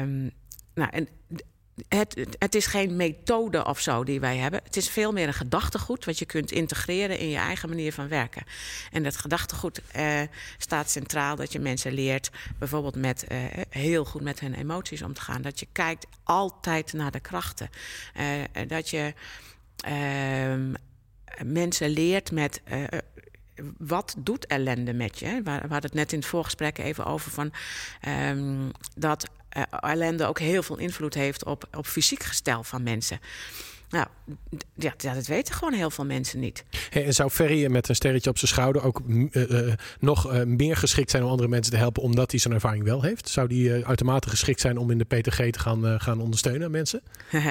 um, 0.00 0.30
nou, 0.74 0.90
en 0.90 1.08
het, 1.88 2.26
het, 2.38 2.54
is 2.54 2.66
geen 2.66 2.96
methode 2.96 3.64
of 3.64 3.80
zo 3.80 4.04
die 4.04 4.20
wij 4.20 4.36
hebben. 4.36 4.60
Het 4.64 4.76
is 4.76 4.88
veel 4.88 5.12
meer 5.12 5.26
een 5.26 5.34
gedachtegoed 5.34 6.04
wat 6.04 6.18
je 6.18 6.24
kunt 6.24 6.52
integreren 6.52 7.18
in 7.18 7.28
je 7.28 7.36
eigen 7.36 7.68
manier 7.68 7.92
van 7.92 8.08
werken. 8.08 8.42
En 8.92 9.02
dat 9.02 9.16
gedachtegoed 9.16 9.82
eh, 9.92 10.20
staat 10.58 10.90
centraal 10.90 11.36
dat 11.36 11.52
je 11.52 11.58
mensen 11.58 11.92
leert, 11.92 12.30
bijvoorbeeld 12.58 12.96
met 12.96 13.24
eh, 13.24 13.38
heel 13.68 14.04
goed 14.04 14.22
met 14.22 14.40
hun 14.40 14.54
emoties 14.54 15.02
om 15.02 15.14
te 15.14 15.20
gaan. 15.20 15.42
Dat 15.42 15.60
je 15.60 15.66
kijkt 15.72 16.06
altijd 16.22 16.92
naar 16.92 17.10
de 17.10 17.20
krachten. 17.20 17.70
Eh, 18.14 18.68
dat 18.68 18.90
je 18.90 19.14
ehm, 19.76 20.72
mensen 21.44 21.88
leert 21.88 22.32
met 22.32 22.60
eh, 22.64 22.82
wat 23.78 24.14
doet 24.18 24.46
ellende 24.46 24.92
met 24.92 25.18
je? 25.18 25.40
We 25.44 25.50
hadden 25.50 25.80
het 25.80 25.94
net 25.94 26.12
in 26.12 26.18
het 26.18 26.28
voorgesprek 26.28 26.78
even 26.78 27.04
over 27.04 27.30
van 27.30 27.52
um, 28.08 28.70
dat 28.94 29.30
uh, 29.56 29.62
ellende 29.80 30.26
ook 30.26 30.38
heel 30.38 30.62
veel 30.62 30.78
invloed 30.78 31.14
heeft 31.14 31.44
op, 31.44 31.68
op 31.76 31.86
fysiek 31.86 32.22
gestel 32.22 32.62
van 32.62 32.82
mensen. 32.82 33.20
Nou, 33.90 34.06
ja, 34.74 34.94
dat 34.96 35.26
weten 35.26 35.54
gewoon 35.54 35.72
heel 35.72 35.90
veel 35.90 36.04
mensen 36.04 36.40
niet. 36.40 36.64
Hey, 36.90 37.04
en 37.04 37.14
zou 37.14 37.30
Ferry 37.30 37.70
met 37.70 37.88
een 37.88 37.94
sterretje 37.94 38.30
op 38.30 38.38
zijn 38.38 38.50
schouder 38.50 38.82
ook 38.82 39.00
uh, 39.06 39.26
uh, 39.32 39.72
nog 40.00 40.32
uh, 40.32 40.42
meer 40.42 40.76
geschikt 40.76 41.10
zijn 41.10 41.22
om 41.22 41.30
andere 41.30 41.48
mensen 41.48 41.72
te 41.72 41.78
helpen, 41.78 42.02
omdat 42.02 42.30
hij 42.30 42.40
zo'n 42.40 42.52
ervaring 42.52 42.84
wel 42.84 43.02
heeft? 43.02 43.28
Zou 43.28 43.48
die 43.48 43.86
uitermate 43.86 44.28
geschikt 44.28 44.60
zijn 44.60 44.78
om 44.78 44.90
in 44.90 44.98
de 44.98 45.04
PTG 45.04 45.50
te 45.50 45.58
gaan, 45.58 46.00
gaan 46.00 46.20
ondersteunen, 46.20 46.70
mensen? 46.70 47.02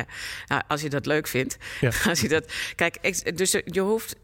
nou, 0.48 0.62
als 0.68 0.82
je 0.82 0.90
dat 0.90 1.06
leuk 1.06 1.28
vindt. 1.28 1.58
Ja. 1.82 1.92
Als 2.10 2.22
je 2.22 2.28
dat, 2.28 2.54
kijk, 2.76 3.38
dus 3.38 3.52
je 3.52 3.80
hoeft, 3.80 4.16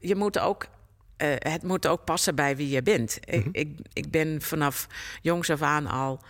je 0.00 0.14
moet 0.14 0.38
ook 0.38 0.66
het 1.38 1.62
moet 1.62 1.86
ook 1.86 2.04
passen 2.04 2.34
bij 2.34 2.56
wie 2.56 2.68
je 2.68 2.82
bent. 2.82 3.18
Mm 3.30 3.42
-hmm. 3.42 3.48
ik, 3.52 3.78
ik 3.92 4.10
ben 4.10 4.42
vanaf 4.42 4.86
jongs 5.22 5.50
af 5.50 5.62
aan 5.62 5.86
al 5.86 6.20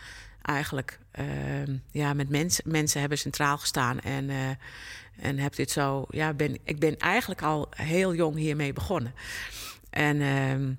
eigenlijk 0.49 0.99
uh, 1.19 1.77
ja, 1.91 2.13
met 2.13 2.29
mensen, 2.29 2.65
mensen 2.67 3.01
hebben 3.01 3.19
centraal 3.19 3.59
gestaan. 3.59 4.01
En, 4.01 4.29
uh, 4.29 4.49
en 5.21 5.39
heb 5.39 5.55
dit 5.55 5.71
zo. 5.71 6.07
Ja, 6.11 6.33
ben, 6.33 6.59
ik 6.65 6.79
ben 6.79 6.99
eigenlijk 6.99 7.43
al 7.43 7.69
heel 7.71 8.15
jong 8.15 8.37
hiermee 8.37 8.73
begonnen. 8.73 9.15
En 9.91 10.17
uh, 10.17 10.77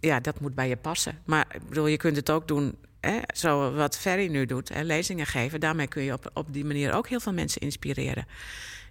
ja, 0.00 0.20
dat 0.20 0.40
moet 0.40 0.54
bij 0.54 0.68
je 0.68 0.76
passen. 0.76 1.18
Maar 1.24 1.46
ik 1.54 1.68
bedoel, 1.68 1.86
je 1.86 1.96
kunt 1.96 2.16
het 2.16 2.30
ook 2.30 2.48
doen. 2.48 2.76
Hè, 3.00 3.18
zo 3.34 3.72
wat 3.72 3.98
Ferry 3.98 4.26
nu 4.26 4.46
doet, 4.46 4.68
hè, 4.68 4.82
lezingen 4.82 5.26
geven. 5.26 5.60
Daarmee 5.60 5.86
kun 5.88 6.02
je 6.02 6.12
op, 6.12 6.30
op 6.34 6.52
die 6.52 6.64
manier 6.64 6.92
ook 6.92 7.08
heel 7.08 7.20
veel 7.20 7.32
mensen 7.32 7.60
inspireren. 7.60 8.26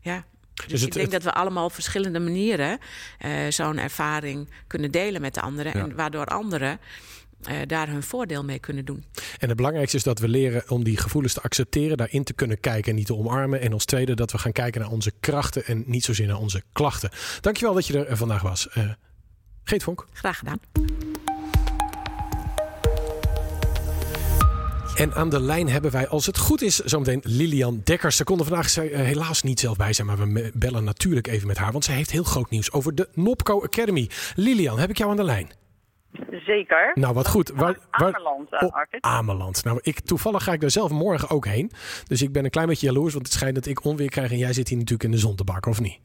Ja, 0.01 0.25
dus, 0.53 0.65
dus 0.67 0.81
het, 0.81 0.89
ik 0.89 0.93
denk 0.93 1.11
het... 1.11 1.23
dat 1.23 1.33
we 1.33 1.39
allemaal 1.39 1.65
op 1.65 1.73
verschillende 1.73 2.19
manieren 2.19 2.79
uh, 3.25 3.31
zo'n 3.49 3.77
ervaring 3.77 4.49
kunnen 4.67 4.91
delen 4.91 5.21
met 5.21 5.33
de 5.33 5.41
anderen. 5.41 5.77
Ja. 5.77 5.83
En 5.83 5.95
waardoor 5.95 6.25
anderen 6.25 6.79
uh, 7.49 7.55
daar 7.67 7.87
hun 7.87 8.03
voordeel 8.03 8.43
mee 8.43 8.59
kunnen 8.59 8.85
doen. 8.85 9.03
En 9.37 9.47
het 9.47 9.57
belangrijkste 9.57 9.97
is 9.97 10.03
dat 10.03 10.19
we 10.19 10.27
leren 10.27 10.69
om 10.69 10.83
die 10.83 10.97
gevoelens 10.97 11.33
te 11.33 11.41
accepteren, 11.41 11.97
daarin 11.97 12.23
te 12.23 12.33
kunnen 12.33 12.59
kijken 12.59 12.91
en 12.91 12.97
niet 12.97 13.05
te 13.05 13.15
omarmen. 13.15 13.61
En 13.61 13.73
als 13.73 13.85
tweede 13.85 14.15
dat 14.15 14.31
we 14.31 14.37
gaan 14.37 14.51
kijken 14.51 14.81
naar 14.81 14.89
onze 14.89 15.11
krachten 15.19 15.65
en 15.65 15.83
niet 15.85 16.03
zozeer 16.03 16.27
naar 16.27 16.39
onze 16.39 16.63
klachten. 16.71 17.09
Dankjewel 17.41 17.73
dat 17.73 17.87
je 17.87 18.05
er 18.05 18.17
vandaag 18.17 18.41
was. 18.41 18.67
Uh, 18.77 18.91
Geet 19.63 19.83
Vonk. 19.83 20.07
Graag 20.13 20.37
gedaan. 20.37 20.59
En 24.95 25.13
aan 25.13 25.29
de 25.29 25.41
lijn 25.41 25.69
hebben 25.69 25.91
wij, 25.91 26.07
als 26.07 26.25
het 26.25 26.37
goed 26.37 26.61
is, 26.61 26.75
zometeen 26.75 27.21
Lilian 27.23 27.81
Dekkers. 27.83 28.15
Ze 28.15 28.23
konden 28.23 28.45
vandaag 28.45 28.69
zij, 28.69 28.91
uh, 28.91 28.97
helaas 28.97 29.43
niet 29.43 29.59
zelf 29.59 29.77
bij 29.77 29.93
zijn, 29.93 30.07
maar 30.07 30.17
we 30.17 30.51
bellen 30.53 30.83
natuurlijk 30.83 31.27
even 31.27 31.47
met 31.47 31.57
haar. 31.57 31.71
Want 31.71 31.85
zij 31.85 31.95
heeft 31.95 32.11
heel 32.11 32.23
groot 32.23 32.49
nieuws 32.49 32.71
over 32.71 32.95
de 32.95 33.09
Nopco 33.13 33.63
Academy. 33.63 34.09
Lilian, 34.35 34.79
heb 34.79 34.89
ik 34.89 34.97
jou 34.97 35.11
aan 35.11 35.17
de 35.17 35.23
lijn? 35.23 35.49
Zeker. 36.45 36.91
Nou, 36.93 37.13
wat 37.13 37.27
goed. 37.27 37.49
Waar, 37.49 37.77
waar, 37.91 38.13
Ameland, 38.13 38.53
uh, 38.53 38.61
oh, 38.61 38.83
Ameland. 38.99 39.63
Nou, 39.63 39.79
ik, 39.81 39.99
toevallig 39.99 40.43
ga 40.43 40.53
ik 40.53 40.61
daar 40.61 40.69
zelf 40.69 40.91
morgen 40.91 41.29
ook 41.29 41.45
heen. 41.45 41.71
Dus 42.07 42.21
ik 42.21 42.31
ben 42.31 42.43
een 42.43 42.49
klein 42.49 42.67
beetje 42.67 42.87
jaloers, 42.87 43.13
want 43.13 43.25
het 43.25 43.35
schijnt 43.35 43.55
dat 43.55 43.65
ik 43.65 43.83
onweer 43.83 44.09
krijg 44.09 44.31
en 44.31 44.37
jij 44.37 44.53
zit 44.53 44.67
hier 44.67 44.77
natuurlijk 44.77 45.03
in 45.03 45.11
de 45.11 45.17
zon 45.17 45.35
te 45.35 45.43
bakken, 45.43 45.71
of 45.71 45.79
niet? 45.81 45.99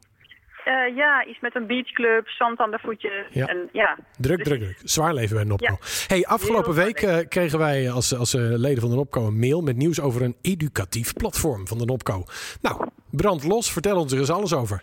Uh, 0.65 0.97
ja, 0.97 1.25
iets 1.25 1.41
met 1.41 1.55
een 1.55 1.67
beachclub, 1.67 2.29
zand 2.29 2.59
aan 2.59 2.71
de 2.71 2.79
voetjes. 2.83 3.27
Ja. 3.31 3.47
En, 3.47 3.69
ja. 3.73 3.99
Druk, 4.19 4.37
dus... 4.37 4.47
druk, 4.47 4.61
druk. 4.61 4.81
Zwaar 4.85 5.15
leven 5.15 5.37
bij 5.37 5.45
Nopco. 5.45 5.77
Ja. 5.81 5.87
Hey, 6.07 6.25
afgelopen 6.27 6.75
Heel 6.75 6.85
week 6.85 7.03
uh, 7.03 7.19
kregen 7.29 7.59
wij 7.59 7.91
als, 7.91 8.17
als 8.17 8.35
uh, 8.35 8.43
leden 8.43 8.81
van 8.81 8.91
de 8.91 8.97
Nopco 8.97 9.27
een 9.27 9.39
mail 9.39 9.61
met 9.61 9.77
nieuws 9.77 10.01
over 10.01 10.23
een 10.23 10.37
educatief 10.43 11.13
platform 11.13 11.67
van 11.67 11.79
de 11.79 11.85
Nopco. 11.85 12.25
Nou, 12.61 12.89
brand 13.11 13.45
los, 13.45 13.73
vertel 13.73 13.97
ons 13.97 14.13
er 14.13 14.19
eens 14.19 14.31
alles 14.31 14.55
over. 14.55 14.83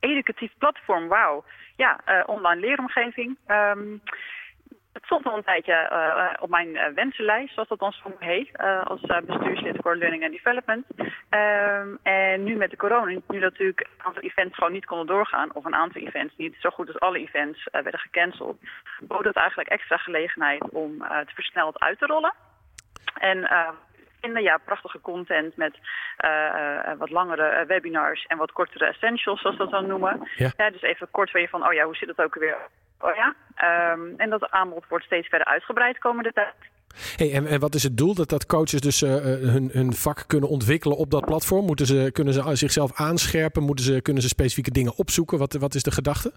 Educatief 0.00 0.52
platform, 0.58 1.08
wauw. 1.08 1.44
Ja, 1.80 2.00
online 2.26 2.60
leeromgeving. 2.60 3.38
Um, 3.48 4.02
het 4.92 5.04
stond 5.04 5.26
al 5.26 5.36
een 5.36 5.44
tijdje 5.44 5.88
uh, 5.92 6.42
op 6.42 6.50
mijn 6.50 6.68
uh, 6.68 6.86
wensenlijst, 6.94 7.54
zoals 7.54 7.68
dat 7.68 7.78
dan 7.78 7.92
zo 7.92 8.16
heet, 8.18 8.58
als 8.84 9.00
bestuurslid 9.00 9.76
voor 9.82 9.96
Learning 9.96 10.22
and 10.22 10.32
Development. 10.32 10.86
Um, 11.30 11.98
en 12.02 12.44
nu 12.44 12.56
met 12.56 12.70
de 12.70 12.76
corona, 12.76 13.20
nu 13.28 13.38
natuurlijk 13.38 13.80
een 13.80 14.04
aantal 14.04 14.22
events 14.22 14.54
gewoon 14.54 14.72
niet 14.72 14.84
konden 14.84 15.06
doorgaan, 15.06 15.54
of 15.54 15.64
een 15.64 15.74
aantal 15.74 16.02
events 16.02 16.36
niet 16.36 16.56
zo 16.58 16.70
goed 16.70 16.86
als 16.86 17.00
alle 17.00 17.18
events 17.18 17.68
werden 17.70 18.00
gecanceld, 18.00 18.60
bood 19.00 19.24
het 19.24 19.36
eigenlijk 19.36 19.68
extra 19.68 19.96
gelegenheid 19.96 20.70
om 20.70 21.02
het 21.02 21.30
versneld 21.30 21.78
uit 21.80 21.98
te 21.98 22.06
rollen. 22.06 22.34
En 23.14 23.48
vinden. 24.20 24.42
Ja, 24.42 24.58
prachtige 24.64 25.00
content 25.00 25.56
met 25.56 25.74
uh, 26.24 26.92
wat 26.98 27.10
langere 27.10 27.64
webinars 27.66 28.24
en 28.26 28.38
wat 28.38 28.52
kortere 28.52 28.86
essentials, 28.86 29.40
zoals 29.40 29.56
we 29.56 29.62
dat 29.62 29.72
dan 29.72 29.86
noemen. 29.86 30.28
Ja. 30.36 30.52
ja. 30.56 30.70
dus 30.70 30.82
even 30.82 31.08
kort 31.10 31.30
weer 31.30 31.48
van, 31.48 31.66
oh 31.66 31.72
ja, 31.72 31.84
hoe 31.84 31.96
zit 31.96 32.08
het 32.08 32.22
ook 32.22 32.34
weer 32.34 32.56
Oh 33.00 33.14
ja, 33.14 33.34
um, 33.92 34.14
en 34.16 34.30
dat 34.30 34.50
aanbod 34.50 34.84
wordt 34.88 35.04
steeds 35.04 35.28
verder 35.28 35.46
uitgebreid 35.46 35.98
komende 35.98 36.32
tijd. 36.32 36.54
Hey, 37.16 37.32
en, 37.32 37.46
en 37.46 37.60
wat 37.60 37.74
is 37.74 37.82
het 37.82 37.96
doel? 37.96 38.14
Dat, 38.14 38.28
dat 38.28 38.46
coaches 38.46 38.80
dus 38.80 39.02
uh, 39.02 39.10
hun, 39.24 39.70
hun 39.72 39.92
vak 39.92 40.24
kunnen 40.26 40.48
ontwikkelen 40.48 40.96
op 40.96 41.10
dat 41.10 41.24
platform? 41.24 41.64
Moeten 41.64 41.86
ze, 41.86 42.10
kunnen 42.12 42.32
ze 42.34 42.56
zichzelf 42.56 43.00
aanscherpen? 43.00 43.62
Moeten 43.62 43.84
ze, 43.84 44.02
kunnen 44.02 44.22
ze 44.22 44.28
specifieke 44.28 44.70
dingen 44.70 44.96
opzoeken? 44.96 45.38
Wat, 45.38 45.52
wat 45.52 45.74
is 45.74 45.82
de 45.82 45.90
gedachte? 45.90 46.32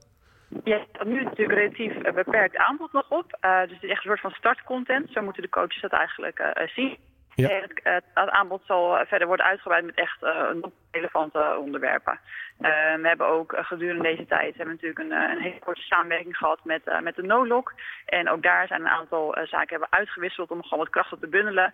Ja, 0.64 0.86
nu 1.06 1.18
is 1.18 1.24
natuurlijk 1.24 1.60
relatief 1.60 2.14
beperkt 2.14 2.58
aanbod 2.58 2.94
nog 2.94 3.10
op. 3.10 3.38
Uh, 3.42 3.62
dus 3.62 3.74
het 3.74 3.84
is 3.84 3.90
echt 3.90 4.04
een 4.04 4.10
soort 4.10 4.20
van 4.20 4.32
startcontent. 4.32 5.10
Zo 5.12 5.22
moeten 5.22 5.42
de 5.42 5.50
coaches 5.50 5.82
dat 5.82 5.92
eigenlijk 5.92 6.40
uh, 6.40 6.68
zien. 6.68 6.98
Ja. 7.36 7.50
Het, 7.50 7.80
het, 7.84 8.30
aanbod 8.30 8.62
zal 8.66 9.06
verder 9.06 9.28
worden 9.28 9.46
uitgebreid 9.46 9.86
met 9.86 9.96
echt 9.96 10.24
uh, 10.24 10.50
relevante 10.92 11.58
onderwerpen. 11.60 12.20
we 12.58 13.08
hebben 13.08 13.28
ook 13.28 13.54
gedurende 13.58 14.04
deze 14.04 14.26
tijd 14.26 14.56
hebben 14.58 14.76
we 14.76 14.82
natuurlijk 14.82 15.00
een, 15.00 15.32
een 15.32 15.42
hele 15.42 15.60
korte 15.60 15.82
samenwerking 15.82 16.38
gehad 16.38 16.60
met, 16.64 16.82
met 17.02 17.16
de 17.16 17.24
NoLock. 17.24 17.74
En 18.06 18.30
ook 18.30 18.44
daar 18.44 18.68
zijn 18.68 18.82
een 18.82 18.88
aantal 18.88 19.36
zaken 19.44 19.70
hebben 19.70 19.92
uitgewisseld 19.92 20.52
om 20.52 20.64
gewoon 20.64 20.80
wat 20.80 20.90
krachten 20.90 21.20
te 21.20 21.28
bundelen. 21.28 21.74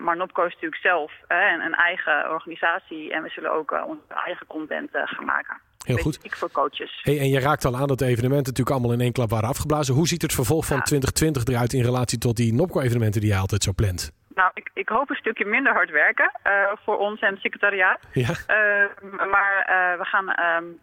maar 0.00 0.16
Nopco 0.16 0.44
is 0.44 0.52
natuurlijk 0.52 0.82
zelf 0.82 1.12
een, 1.28 1.60
een, 1.60 1.74
eigen 1.74 2.30
organisatie 2.30 3.12
en 3.12 3.22
we 3.22 3.28
zullen 3.28 3.52
ook 3.52 3.70
onze 3.86 4.02
eigen 4.24 4.46
content 4.46 4.90
gaan 4.92 5.24
maken. 5.24 5.60
Heel 5.86 5.96
goed. 5.96 6.18
voor 6.22 6.50
coaches. 6.50 7.00
Hey, 7.02 7.18
en 7.18 7.28
je 7.28 7.40
raakt 7.40 7.64
al 7.64 7.76
aan 7.76 7.86
dat 7.86 7.98
de 7.98 8.06
evenementen 8.06 8.46
natuurlijk 8.46 8.70
allemaal 8.70 8.92
in 8.92 9.00
één 9.00 9.12
klap 9.12 9.30
waren 9.30 9.48
afgeblazen. 9.48 9.94
Hoe 9.94 10.08
ziet 10.08 10.22
het 10.22 10.32
vervolg 10.32 10.66
van 10.66 10.76
ja. 10.76 10.82
2020 10.82 11.44
eruit 11.54 11.72
in 11.72 11.82
relatie 11.82 12.18
tot 12.18 12.36
die 12.36 12.54
Nopco-evenementen 12.54 13.20
die 13.20 13.30
je 13.30 13.36
altijd 13.36 13.62
zo 13.62 13.72
plant? 13.72 14.12
Nou, 14.36 14.50
ik, 14.54 14.70
ik, 14.74 14.88
hoop 14.88 15.10
een 15.10 15.16
stukje 15.16 15.44
minder 15.44 15.72
hard 15.72 15.90
werken 15.90 16.30
uh, 16.46 16.72
voor 16.84 16.98
ons 16.98 17.20
en 17.20 17.32
het 17.32 17.40
secretariaat. 17.40 18.00
Ja. 18.12 18.28
Uh, 18.28 19.28
maar 19.30 19.54
uh, 19.58 19.98
we 19.98 20.04
gaan 20.04 20.28
um, 20.40 20.78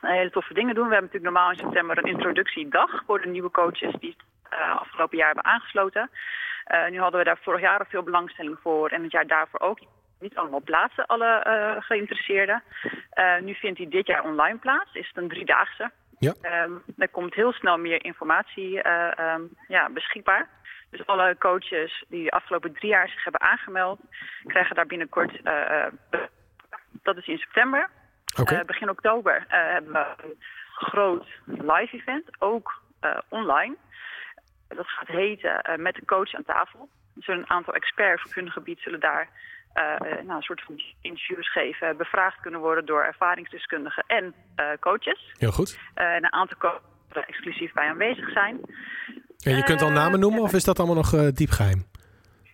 hele 0.00 0.30
toffe 0.30 0.54
dingen 0.54 0.74
doen. 0.74 0.88
We 0.88 0.94
hebben 0.94 1.10
natuurlijk 1.10 1.34
normaal 1.34 1.50
in 1.50 1.58
september 1.58 1.98
een 1.98 2.12
introductiedag 2.14 3.02
voor 3.06 3.20
de 3.20 3.28
nieuwe 3.28 3.50
coaches 3.50 3.94
die 4.00 4.16
het 4.16 4.58
afgelopen 4.78 5.16
jaar 5.16 5.26
hebben 5.26 5.44
aangesloten. 5.44 6.10
nu 6.90 7.00
hadden 7.00 7.18
we 7.18 7.26
daar 7.26 7.38
vorig 7.42 7.60
jaar 7.60 7.78
al 7.78 7.84
veel 7.88 8.02
belangstelling 8.02 8.58
voor 8.62 8.88
en 8.88 9.02
het 9.02 9.12
jaar 9.12 9.26
daarvoor 9.26 9.60
ook 9.60 9.78
niet 10.20 10.36
allemaal 10.36 10.60
plaatsen, 10.60 11.06
alle 11.06 11.42
geïnteresseerden. 11.80 12.62
Nu 13.40 13.54
vindt 13.54 13.78
hij 13.78 13.88
dit 13.88 14.06
jaar 14.06 14.24
online 14.24 14.58
plaats. 14.58 14.92
Is 14.92 15.08
het 15.08 15.16
een 15.16 15.28
driedaagse. 15.28 15.90
Ja. 16.18 16.34
Um, 16.64 16.82
er 16.96 17.08
komt 17.08 17.34
heel 17.34 17.52
snel 17.52 17.78
meer 17.78 18.04
informatie 18.04 18.90
um, 19.32 19.50
ja, 19.68 19.90
beschikbaar. 19.90 20.48
Dus 20.90 21.06
alle 21.06 21.36
coaches 21.38 22.04
die 22.08 22.24
de 22.24 22.30
afgelopen 22.30 22.72
drie 22.72 22.90
jaar 22.90 23.08
zich 23.08 23.22
hebben 23.22 23.40
aangemeld... 23.40 24.00
krijgen 24.46 24.76
daar 24.76 24.86
binnenkort... 24.86 25.40
dat 27.02 27.16
is 27.16 27.26
in 27.26 27.38
september. 27.38 27.90
Okay. 28.40 28.64
begin 28.64 28.90
oktober 28.90 29.44
hebben 29.48 29.92
we 29.92 30.06
een 30.22 30.42
groot 30.72 31.26
live 31.46 31.96
event, 31.96 32.30
ook 32.38 32.82
online. 33.28 33.76
Dat 34.68 34.88
gaat 34.88 35.08
heten 35.08 35.82
Met 35.82 35.94
de 35.94 36.04
coach 36.04 36.34
aan 36.34 36.44
tafel. 36.44 36.88
Dus 37.14 37.26
een 37.26 37.50
aantal 37.50 37.74
experts 37.74 38.24
op 38.24 38.34
hun 38.34 38.50
gebied 38.50 38.80
zullen 38.80 39.00
daar 39.00 39.28
nou, 40.22 40.36
een 40.36 40.42
soort 40.42 40.62
van 40.62 40.82
interviews 41.00 41.52
geven, 41.52 41.96
bevraagd 41.96 42.40
kunnen 42.40 42.60
worden 42.60 42.86
door 42.86 43.02
ervaringsdeskundigen 43.02 44.04
en 44.06 44.34
coaches. 44.80 45.32
Heel 45.38 45.52
goed. 45.52 45.80
En 45.94 46.24
een 46.24 46.32
aantal 46.32 46.58
coaches 46.58 47.26
exclusief 47.26 47.72
bij 47.72 47.88
aanwezig 47.88 48.30
zijn. 48.30 48.60
En 49.44 49.56
je 49.56 49.62
kunt 49.62 49.82
al 49.82 49.90
namen 49.90 50.20
noemen 50.20 50.42
of 50.42 50.52
is 50.52 50.64
dat 50.64 50.78
allemaal 50.78 50.96
nog 50.96 51.32
diep 51.32 51.50
geheim? 51.50 51.86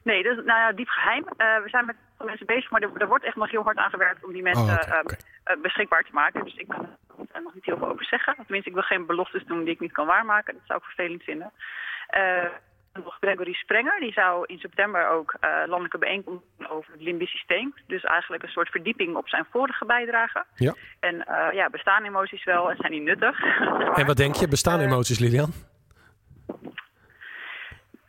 Nee, 0.02 0.22
dat 0.22 0.38
is 0.38 0.44
nou 0.44 0.58
ja, 0.58 0.72
diep 0.72 0.88
geheim. 0.88 1.24
we 1.36 1.68
zijn 1.68 1.86
met 1.86 1.96
mensen 2.18 2.46
bezig, 2.46 2.70
maar 2.70 2.82
er, 2.82 2.90
er, 2.98 3.08
wordt 3.08 3.24
echt 3.24 3.36
nog 3.36 3.50
heel 3.50 3.62
hard 3.62 3.76
aan 3.76 3.90
gewerkt 3.90 4.24
om 4.24 4.32
die 4.32 4.42
mensen 4.42 4.64
oh, 4.64 4.72
okay, 4.72 5.00
okay. 5.00 5.60
beschikbaar 5.62 6.02
te 6.02 6.12
maken. 6.12 6.44
Dus 6.44 6.54
ik 6.54 6.68
kan 6.68 6.86
er 7.32 7.42
nog 7.42 7.54
niet 7.54 7.64
heel 7.64 7.78
veel 7.78 7.88
over 7.88 8.04
zeggen. 8.04 8.34
Tenminste, 8.34 8.68
ik 8.68 8.74
wil 8.74 8.84
geen 8.84 9.06
beloftes 9.06 9.44
doen 9.44 9.64
die 9.64 9.74
ik 9.74 9.80
niet 9.80 9.92
kan 9.92 10.06
waarmaken. 10.06 10.54
Dat 10.54 10.62
zou 10.66 10.78
ik 10.78 10.84
vervelend 10.84 11.22
vinden 11.22 11.52
nog 13.02 13.16
Gregory 13.20 13.52
Sprenger. 13.52 14.00
Die 14.00 14.12
zou 14.12 14.44
in 14.46 14.58
september 14.58 15.08
ook 15.08 15.36
landelijke 15.40 15.98
bijeenkomst 15.98 16.44
over 16.68 16.92
het 16.92 17.02
limbisch 17.02 17.30
systeem. 17.30 17.74
Dus 17.86 18.02
eigenlijk 18.02 18.42
een 18.42 18.48
soort 18.48 18.68
verdieping 18.68 19.16
op 19.16 19.28
zijn 19.28 19.46
vorige 19.50 19.84
bijdrage. 19.84 20.44
Ja. 20.54 20.74
En 21.00 21.24
ja, 21.52 21.70
bestaan 21.70 22.04
emoties 22.04 22.44
wel 22.44 22.70
en 22.70 22.76
zijn 22.76 22.92
die 22.92 23.00
nuttig? 23.00 23.40
En 23.94 24.06
wat 24.06 24.16
denk 24.16 24.34
je, 24.34 24.48
bestaan 24.48 24.80
emoties, 24.80 25.18
Lilian? 25.18 25.52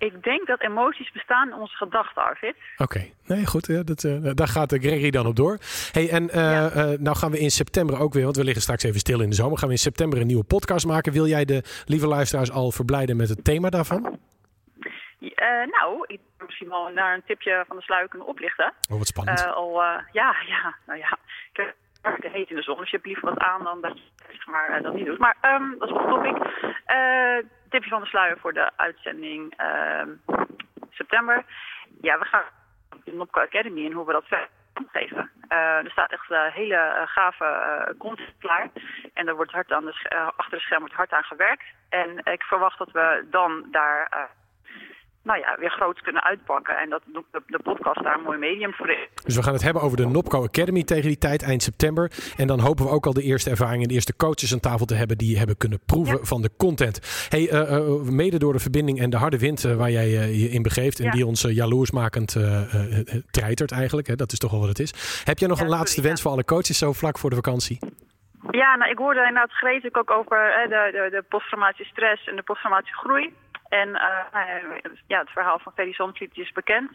Ik 0.05 0.23
denk 0.23 0.47
dat 0.47 0.61
emoties 0.61 1.11
bestaan 1.11 1.47
in 1.47 1.53
onze 1.53 1.75
gedachten, 1.75 2.23
Arvid. 2.23 2.55
Oké, 2.77 2.83
okay. 2.83 3.13
nee, 3.25 3.45
goed. 3.45 3.67
Ja, 3.67 3.83
dat, 3.83 4.03
uh, 4.03 4.31
daar 4.33 4.47
gaat 4.47 4.73
Gregory 4.73 5.09
dan 5.09 5.25
op 5.25 5.35
door. 5.35 5.57
Hey, 5.91 6.09
en 6.09 6.23
uh, 6.23 6.33
ja. 6.33 6.71
uh, 6.75 6.99
nou 6.99 7.15
gaan 7.17 7.31
we 7.31 7.39
in 7.39 7.49
september 7.49 7.99
ook 7.99 8.13
weer, 8.13 8.23
want 8.23 8.35
we 8.35 8.43
liggen 8.43 8.61
straks 8.61 8.83
even 8.83 8.99
stil 8.99 9.21
in 9.21 9.29
de 9.29 9.35
zomer. 9.35 9.57
Gaan 9.57 9.67
we 9.67 9.73
in 9.73 9.79
september 9.79 10.19
een 10.19 10.27
nieuwe 10.27 10.43
podcast 10.43 10.85
maken. 10.85 11.11
Wil 11.11 11.25
jij 11.25 11.45
de 11.45 11.63
lieve 11.85 12.07
luisteraars 12.07 12.51
al 12.51 12.71
verblijden 12.71 13.17
met 13.17 13.29
het 13.29 13.43
thema 13.43 13.69
daarvan? 13.69 14.19
Nou, 15.71 16.03
ik 16.07 16.19
misschien 16.45 16.69
wel 16.69 16.89
naar 16.89 17.13
een 17.13 17.23
tipje 17.25 17.63
van 17.67 17.77
de 17.77 17.83
sluier 17.83 18.07
kunnen 18.07 18.27
oplichten. 18.27 18.73
Oh, 18.91 18.97
wat 18.97 19.07
spannend. 19.07 19.45
Al, 19.53 19.81
ja, 20.11 20.35
ja, 20.47 20.75
nou 20.87 20.99
ja. 20.99 21.17
Ik 21.51 21.57
heb 21.57 21.75
het 22.01 22.31
heet 22.31 22.49
in 22.49 22.55
de 22.55 22.61
zon, 22.61 22.77
dus 22.77 22.89
je 22.89 22.95
hebt 22.95 23.07
liever 23.07 23.29
wat 23.29 23.39
aan 23.39 23.63
dan 23.63 23.81
dat 23.81 23.97
je 23.97 24.03
zeg 24.27 24.47
maar, 24.47 24.81
dat 24.81 24.93
niet 24.93 25.05
doet. 25.05 25.17
Maar 25.17 25.37
um, 25.41 25.75
dat 25.79 25.89
is 25.89 25.95
wel 25.95 26.07
topic. 26.07 26.37
Tipje 27.75 27.89
van 27.89 28.01
de 28.01 28.07
sluier 28.07 28.37
voor 28.39 28.53
de 28.53 28.71
uitzending 28.75 29.53
ehm, 29.57 30.09
september. 30.89 31.45
Ja, 32.01 32.19
we 32.19 32.25
gaan 32.25 32.43
de 33.03 33.13
Nopco 33.13 33.41
Academy 33.41 33.85
en 33.85 33.91
hoe 33.91 34.05
we 34.05 34.11
dat 34.11 34.27
verder 34.27 34.49
geven. 34.91 35.31
er 35.47 35.91
staat 35.91 36.11
echt 36.11 36.53
hele 36.53 37.03
gave 37.05 37.95
content 37.97 38.33
klaar. 38.39 38.69
En 39.13 39.27
er 39.27 39.35
wordt 39.35 39.51
hard 39.51 39.71
aan 39.71 39.85
de 39.85 40.31
achter 40.35 40.57
de 40.57 40.63
scherm 40.63 40.79
wordt 40.79 40.95
hard 40.95 41.11
aan 41.11 41.23
gewerkt. 41.23 41.63
En 41.89 42.17
ik 42.23 42.43
verwacht 42.43 42.77
dat 42.77 42.91
we 42.91 43.27
dan 43.29 43.67
daar 43.71 44.29
nou 45.25 45.39
ja, 45.39 45.55
weer 45.59 45.71
groot 45.71 46.01
kunnen 46.01 46.23
uitpakken. 46.23 46.77
En 46.77 46.89
dat 46.89 47.01
de, 47.05 47.41
de, 47.47 47.59
podcast 47.63 48.03
daar 48.03 48.17
een 48.17 48.23
mooi 48.23 48.37
medium 48.37 48.73
voor 48.73 48.89
is. 48.89 49.07
Dus 49.23 49.35
we 49.35 49.43
gaan 49.43 49.53
het 49.53 49.61
hebben 49.61 49.81
over 49.81 49.97
de 49.97 50.05
Nopco 50.05 50.43
Academy 50.43 50.83
tegen 50.83 51.07
die 51.07 51.17
tijd, 51.17 51.43
eind 51.43 51.63
september. 51.63 52.11
En 52.37 52.47
dan 52.47 52.59
hopen 52.59 52.85
we 52.85 52.91
ook 52.91 53.05
al 53.05 53.13
de 53.13 53.21
eerste 53.21 53.49
ervaringen, 53.49 53.87
de 53.87 53.93
eerste 53.93 54.15
coaches 54.15 54.53
aan 54.53 54.59
tafel 54.59 54.85
te 54.85 54.95
hebben 54.95 55.17
die 55.17 55.37
hebben 55.37 55.57
kunnen 55.57 55.79
proeven 55.85 56.17
ja. 56.17 56.25
van 56.25 56.41
de 56.41 56.49
content. 56.57 57.27
Hey, 57.29 57.51
uh, 57.51 57.71
uh, 57.71 58.01
mede 58.01 58.37
door 58.39 58.53
de 58.53 58.59
verbinding 58.59 58.99
en 58.99 59.09
de 59.09 59.17
harde 59.17 59.39
wind 59.39 59.63
uh, 59.63 59.75
waar 59.75 59.91
jij 59.91 60.09
je 60.09 60.49
in 60.49 60.61
begeeft 60.61 60.99
en 60.99 61.05
ja. 61.05 61.11
die 61.11 61.25
ons 61.25 61.41
jaloersmakend 61.41 62.37
treitert 63.31 63.71
eigenlijk, 63.71 64.07
hè, 64.07 64.15
dat 64.15 64.31
is 64.31 64.39
toch 64.39 64.51
wel 64.51 64.59
wat 64.59 64.69
het 64.69 64.79
is. 64.79 65.21
Heb 65.23 65.39
jij 65.39 65.47
nog 65.47 65.59
een 65.59 65.67
laatste 65.67 66.01
wens 66.01 66.21
voor 66.21 66.31
alle 66.31 66.45
coaches 66.45 66.77
zo 66.77 66.93
vlak 66.93 67.17
voor 67.17 67.29
de 67.29 67.35
vakantie? 67.35 67.79
Ja, 68.51 68.75
nou, 68.75 68.91
ik 68.91 68.97
hoorde 68.97 69.19
inderdaad 69.19 69.49
schreef 69.49 69.83
ik 69.83 69.97
ook 69.97 70.11
over 70.11 70.53
hè, 70.53 70.67
de, 70.67 70.89
de, 70.91 71.09
de 71.09 71.23
posttraumatische 71.29 71.91
stress 71.91 72.27
en 72.27 72.35
de 72.35 72.43
posttraumatische 72.43 72.97
groei. 72.97 73.35
En 73.69 73.89
uh, 73.89 74.39
ja, 75.07 75.19
het 75.19 75.29
verhaal 75.29 75.59
van 75.59 75.73
Ferry 75.73 75.93
Zandvliet 75.93 76.37
is 76.37 76.51
bekend. 76.51 76.91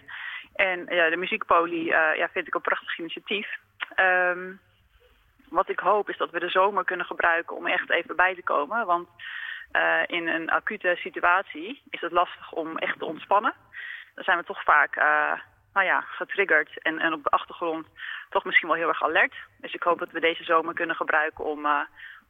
En 0.55 0.78
uh, 0.78 1.11
de 1.11 1.16
muziekpolie 1.16 1.84
ja, 1.84 2.28
vind 2.32 2.46
ik 2.46 2.55
een 2.55 2.61
prachtig 2.61 2.98
initiatief. 2.98 3.48
Um, 3.96 4.61
wat 5.48 5.68
ik 5.68 5.80
hoop 5.80 6.09
is 6.09 6.16
dat 6.16 6.30
we 6.30 6.40
de 6.40 6.48
zomer 6.48 6.84
kunnen 6.84 7.07
gebruiken 7.07 7.57
om 7.57 7.66
echt 7.66 7.90
even 7.90 8.16
bij 8.16 8.34
te 8.34 8.42
komen. 8.42 8.86
Want 8.86 9.09
in 10.07 10.28
een 10.28 10.51
acute 10.51 10.96
situatie 10.98 11.82
is 11.90 12.01
het 12.01 12.12
lastig 12.12 12.53
om 12.53 12.78
echt 12.78 12.98
te 12.98 13.05
ontspannen. 13.05 13.55
Dan 14.14 14.24
zijn 14.24 14.38
we 14.38 14.44
toch 14.44 14.62
vaak 14.62 14.96
nou 15.72 15.86
ja, 15.86 16.00
getriggerd 16.00 16.82
en, 16.82 16.98
en 16.98 17.12
op 17.12 17.22
de 17.22 17.30
achtergrond 17.30 17.86
toch 18.30 18.44
misschien 18.44 18.68
wel 18.68 18.76
heel 18.76 18.88
erg 18.88 19.02
alert. 19.02 19.34
Dus 19.60 19.74
ik 19.74 19.82
hoop 19.82 19.98
dat 19.98 20.10
we 20.10 20.20
deze 20.20 20.44
zomer 20.44 20.74
kunnen 20.74 20.96
gebruiken 20.96 21.44
om 21.44 21.66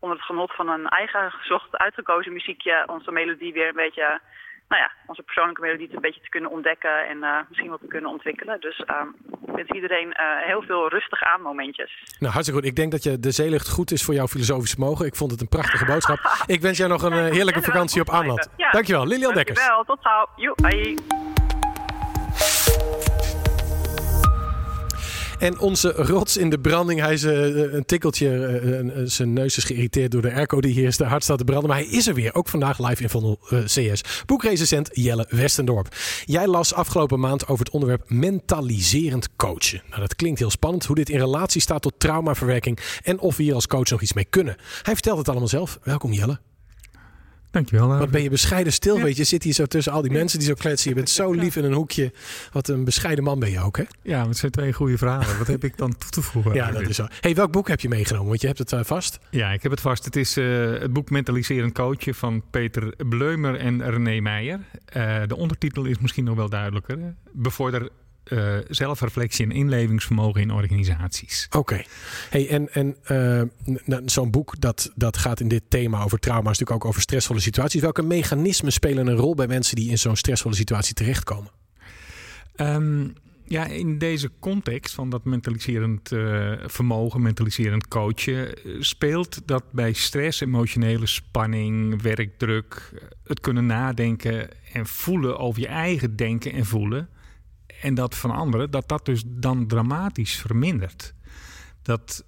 onder 0.01 0.16
het 0.16 0.26
genot 0.26 0.55
van 0.55 0.68
een 0.68 0.88
eigen 0.88 1.30
gezocht, 1.30 1.76
uitgekozen 1.76 2.32
muziekje 2.32 2.84
onze 2.86 3.11
melodie 3.11 3.53
weer 3.53 3.68
een 3.68 3.82
beetje, 3.86 4.20
nou 4.68 4.82
ja, 4.82 4.91
onze 5.07 5.22
persoonlijke 5.22 5.61
melodie 5.61 5.95
een 5.95 6.01
beetje 6.01 6.20
te 6.20 6.28
kunnen 6.28 6.51
ontdekken 6.51 7.09
en 7.09 7.16
uh, 7.16 7.38
misschien 7.49 7.70
wat 7.70 7.80
te 7.80 7.86
kunnen 7.86 8.11
ontwikkelen. 8.11 8.61
Dus 8.61 8.78
uh, 8.78 9.03
ik 9.47 9.55
wens 9.55 9.70
iedereen 9.70 10.07
uh, 10.07 10.47
heel 10.47 10.62
veel 10.62 10.88
rustig 10.88 11.22
aan 11.22 11.43
momentjes. 11.43 12.03
Nou, 12.18 12.32
hartstikke 12.32 12.61
goed. 12.61 12.70
Ik 12.70 12.76
denk 12.76 12.91
dat 12.91 13.03
je 13.03 13.20
de 13.20 13.30
zeelucht 13.30 13.68
goed 13.68 13.91
is 13.91 14.05
voor 14.05 14.14
jouw 14.14 14.26
filosofisch 14.26 14.76
mogen. 14.76 15.07
Ik 15.07 15.14
vond 15.14 15.30
het 15.30 15.41
een 15.41 15.49
prachtige 15.49 15.84
boodschap. 15.84 16.18
ik 16.55 16.61
wens 16.61 16.78
jij 16.78 16.88
nog 16.88 17.03
een 17.03 17.32
heerlijke 17.32 17.62
vakantie 17.62 18.01
op 18.01 18.11
aanland. 18.11 18.51
Ja. 18.57 18.70
Dankjewel, 18.70 19.07
Lilian 19.07 19.34
Dekkers. 19.34 19.59
Dankjewel, 19.59 19.84
tot 19.84 19.99
gauw. 20.01 20.28
Joe, 20.36 21.30
En 25.41 25.59
onze 25.59 25.93
rots 25.93 26.36
in 26.36 26.51
de 26.51 26.61
branding. 26.61 27.01
Hij 27.01 27.12
is 27.12 27.24
uh, 27.24 27.72
een 27.72 27.84
tikkeltje. 27.84 28.61
Uh, 28.95 29.03
zijn 29.05 29.32
neus 29.32 29.57
is 29.57 29.64
geïrriteerd 29.64 30.11
door 30.11 30.22
de 30.22 30.32
airco 30.32 30.61
die 30.61 30.72
hier 30.72 30.86
is 30.86 30.97
te 30.97 31.05
hard 31.05 31.22
staat 31.22 31.38
te 31.38 31.45
branden. 31.45 31.68
Maar 31.68 31.78
hij 31.78 31.88
is 31.88 32.07
er 32.07 32.14
weer. 32.14 32.34
Ook 32.34 32.49
vandaag 32.49 32.88
live 32.88 33.03
in 33.03 33.09
Vondel 33.09 33.38
CS. 33.64 34.24
Boekrecensent 34.26 34.88
Jelle 34.93 35.26
Westendorp. 35.28 35.97
Jij 36.24 36.47
las 36.47 36.74
afgelopen 36.74 37.20
maand 37.20 37.49
over 37.49 37.64
het 37.64 37.74
onderwerp 37.74 38.11
mentaliserend 38.11 39.36
coachen. 39.36 39.82
Nou, 39.88 40.01
dat 40.01 40.16
klinkt 40.16 40.38
heel 40.38 40.51
spannend. 40.51 40.84
Hoe 40.84 40.97
dit 40.97 41.09
in 41.09 41.18
relatie 41.18 41.61
staat 41.61 41.82
tot 41.82 41.95
traumaverwerking. 41.99 42.78
En 43.03 43.18
of 43.18 43.36
we 43.36 43.43
hier 43.43 43.55
als 43.55 43.66
coach 43.66 43.91
nog 43.91 44.03
iets 44.03 44.12
mee 44.12 44.26
kunnen. 44.30 44.57
Hij 44.82 44.95
vertelt 44.95 45.18
het 45.18 45.28
allemaal 45.28 45.49
zelf. 45.49 45.78
Welkom 45.82 46.12
Jelle. 46.12 46.50
Dankjewel. 47.51 47.87
Wat 47.89 47.97
David. 47.97 48.13
ben 48.13 48.23
je 48.23 48.31
bescheiden 48.31 48.73
stil, 48.73 48.97
Ja. 48.97 49.03
weet 49.03 49.17
je. 49.17 49.25
Zit 49.25 49.43
hier 49.43 49.53
zo 49.53 49.67
tussen 49.67 49.93
al 49.93 50.03
die 50.03 50.11
mensen 50.11 50.39
die 50.39 50.49
zo 50.49 50.55
kletsen. 50.55 50.91
Je 50.91 50.97
bent 50.97 51.11
zo 51.11 51.33
lief 51.33 51.57
in 51.57 51.65
een 51.65 51.73
hoekje. 51.73 52.13
Wat 52.53 52.69
een 52.69 52.85
bescheiden 52.85 53.25
man 53.25 53.39
ben 53.39 53.51
je 53.51 53.61
ook, 53.61 53.77
hè? 53.77 53.85
Ja, 54.03 54.27
het 54.27 54.37
zijn 54.37 54.53
twee 54.53 54.73
goede 54.73 54.99
verhalen. 54.99 55.39
Wat 55.39 55.47
heb 55.47 55.65
ik 55.65 55.77
dan 55.77 55.97
toe 55.99 56.11
te 56.11 56.23
voegen? 56.23 56.55
Ja, 56.55 56.71
dat 56.71 56.83
is 56.89 56.97
zo. 56.97 57.07
hey, 57.21 57.35
welk 57.35 57.53
boek 57.53 57.69
heb 57.69 57.81
je 57.81 57.89
meegenomen? 57.89 58.29
Want 58.29 58.41
je 58.41 58.47
hebt 58.47 58.59
het 58.59 58.73
eh, 58.73 58.81
vast. 58.83 59.19
Ja, 59.31 59.51
ik 59.53 59.63
heb 59.63 59.71
het 59.71 59.81
vast. 59.81 60.05
Het 60.05 60.17
is 60.17 60.37
eh, 60.37 60.45
het 60.71 60.93
boek 60.93 61.11
Mentaliserend 61.11 61.73
Coachen 61.75 62.15
van 62.15 62.43
Peter 62.51 62.95
Bleumer 63.09 63.57
en 63.57 63.91
René 63.91 64.21
Meijer. 64.21 64.61
Eh, 64.85 65.21
de 65.27 65.37
ondertitel 65.37 65.85
is 65.85 65.99
misschien 65.99 66.25
nog 66.25 66.37
wel 66.37 66.49
duidelijker. 66.49 66.99
Bevorder 67.33 67.89
eh, 68.25 68.57
zelfreflectie 68.68 69.45
en 69.45 69.51
inlevingsvermogen 69.53 70.41
in 70.41 70.51
organisaties. 70.51 71.47
Oké. 71.51 71.83
Hey, 72.31 72.49
en 72.49 72.73
en 72.73 72.97
eh, 73.03 73.43
n- 73.97 74.03
zo'n 74.09 74.31
boek 74.31 74.61
dat, 74.61 74.93
dat 74.95 75.16
gaat 75.16 75.41
in 75.41 75.49
dit 75.49 75.62
thema 75.68 76.03
over 76.03 76.18
trauma's, 76.18 76.45
natuurlijk 76.59 76.85
ook 76.85 76.85
over 76.85 77.01
stressvolle 77.01 77.41
situaties. 77.41 77.81
Welke 77.81 78.03
mechanismen 78.03 78.73
spelen 78.73 79.07
een 79.07 79.16
rol 79.16 79.35
bij 79.35 79.47
mensen 79.47 79.77
die 79.77 79.91
in 79.91 79.99
zo'n 79.99 80.16
stressvolle 80.16 80.55
situatie 80.55 80.95
terechtkomen? 80.95 81.51
Ehm, 82.55 83.09
ja, 83.45 83.66
in 83.66 83.99
deze 83.99 84.31
context 84.41 84.95
van 84.95 85.11
dat 85.11 85.25
mentaliserend 85.25 86.12
eh, 86.12 86.53
vermogen, 86.66 87.23
mentaliserend 87.23 87.89
coachen, 87.89 88.55
speelt 88.79 89.41
dat 89.45 89.64
bij 89.73 89.93
stress, 89.93 90.41
emotionele 90.41 91.07
spanning, 91.07 92.03
werkdruk, 92.03 92.93
het 93.25 93.41
kunnen 93.41 93.66
nadenken 93.66 94.49
en 94.73 94.87
voelen 94.87 95.39
over 95.39 95.61
je 95.61 95.66
eigen 95.68 96.16
denken 96.16 96.53
en 96.53 96.66
voelen 96.66 97.09
en 97.81 97.95
dat 97.95 98.16
van 98.16 98.31
anderen, 98.31 98.70
dat 98.70 98.89
dat 98.89 99.05
dus 99.05 99.22
dan 99.26 99.66
dramatisch 99.66 100.37
vermindert. 100.37 101.14
Dat 101.83 102.24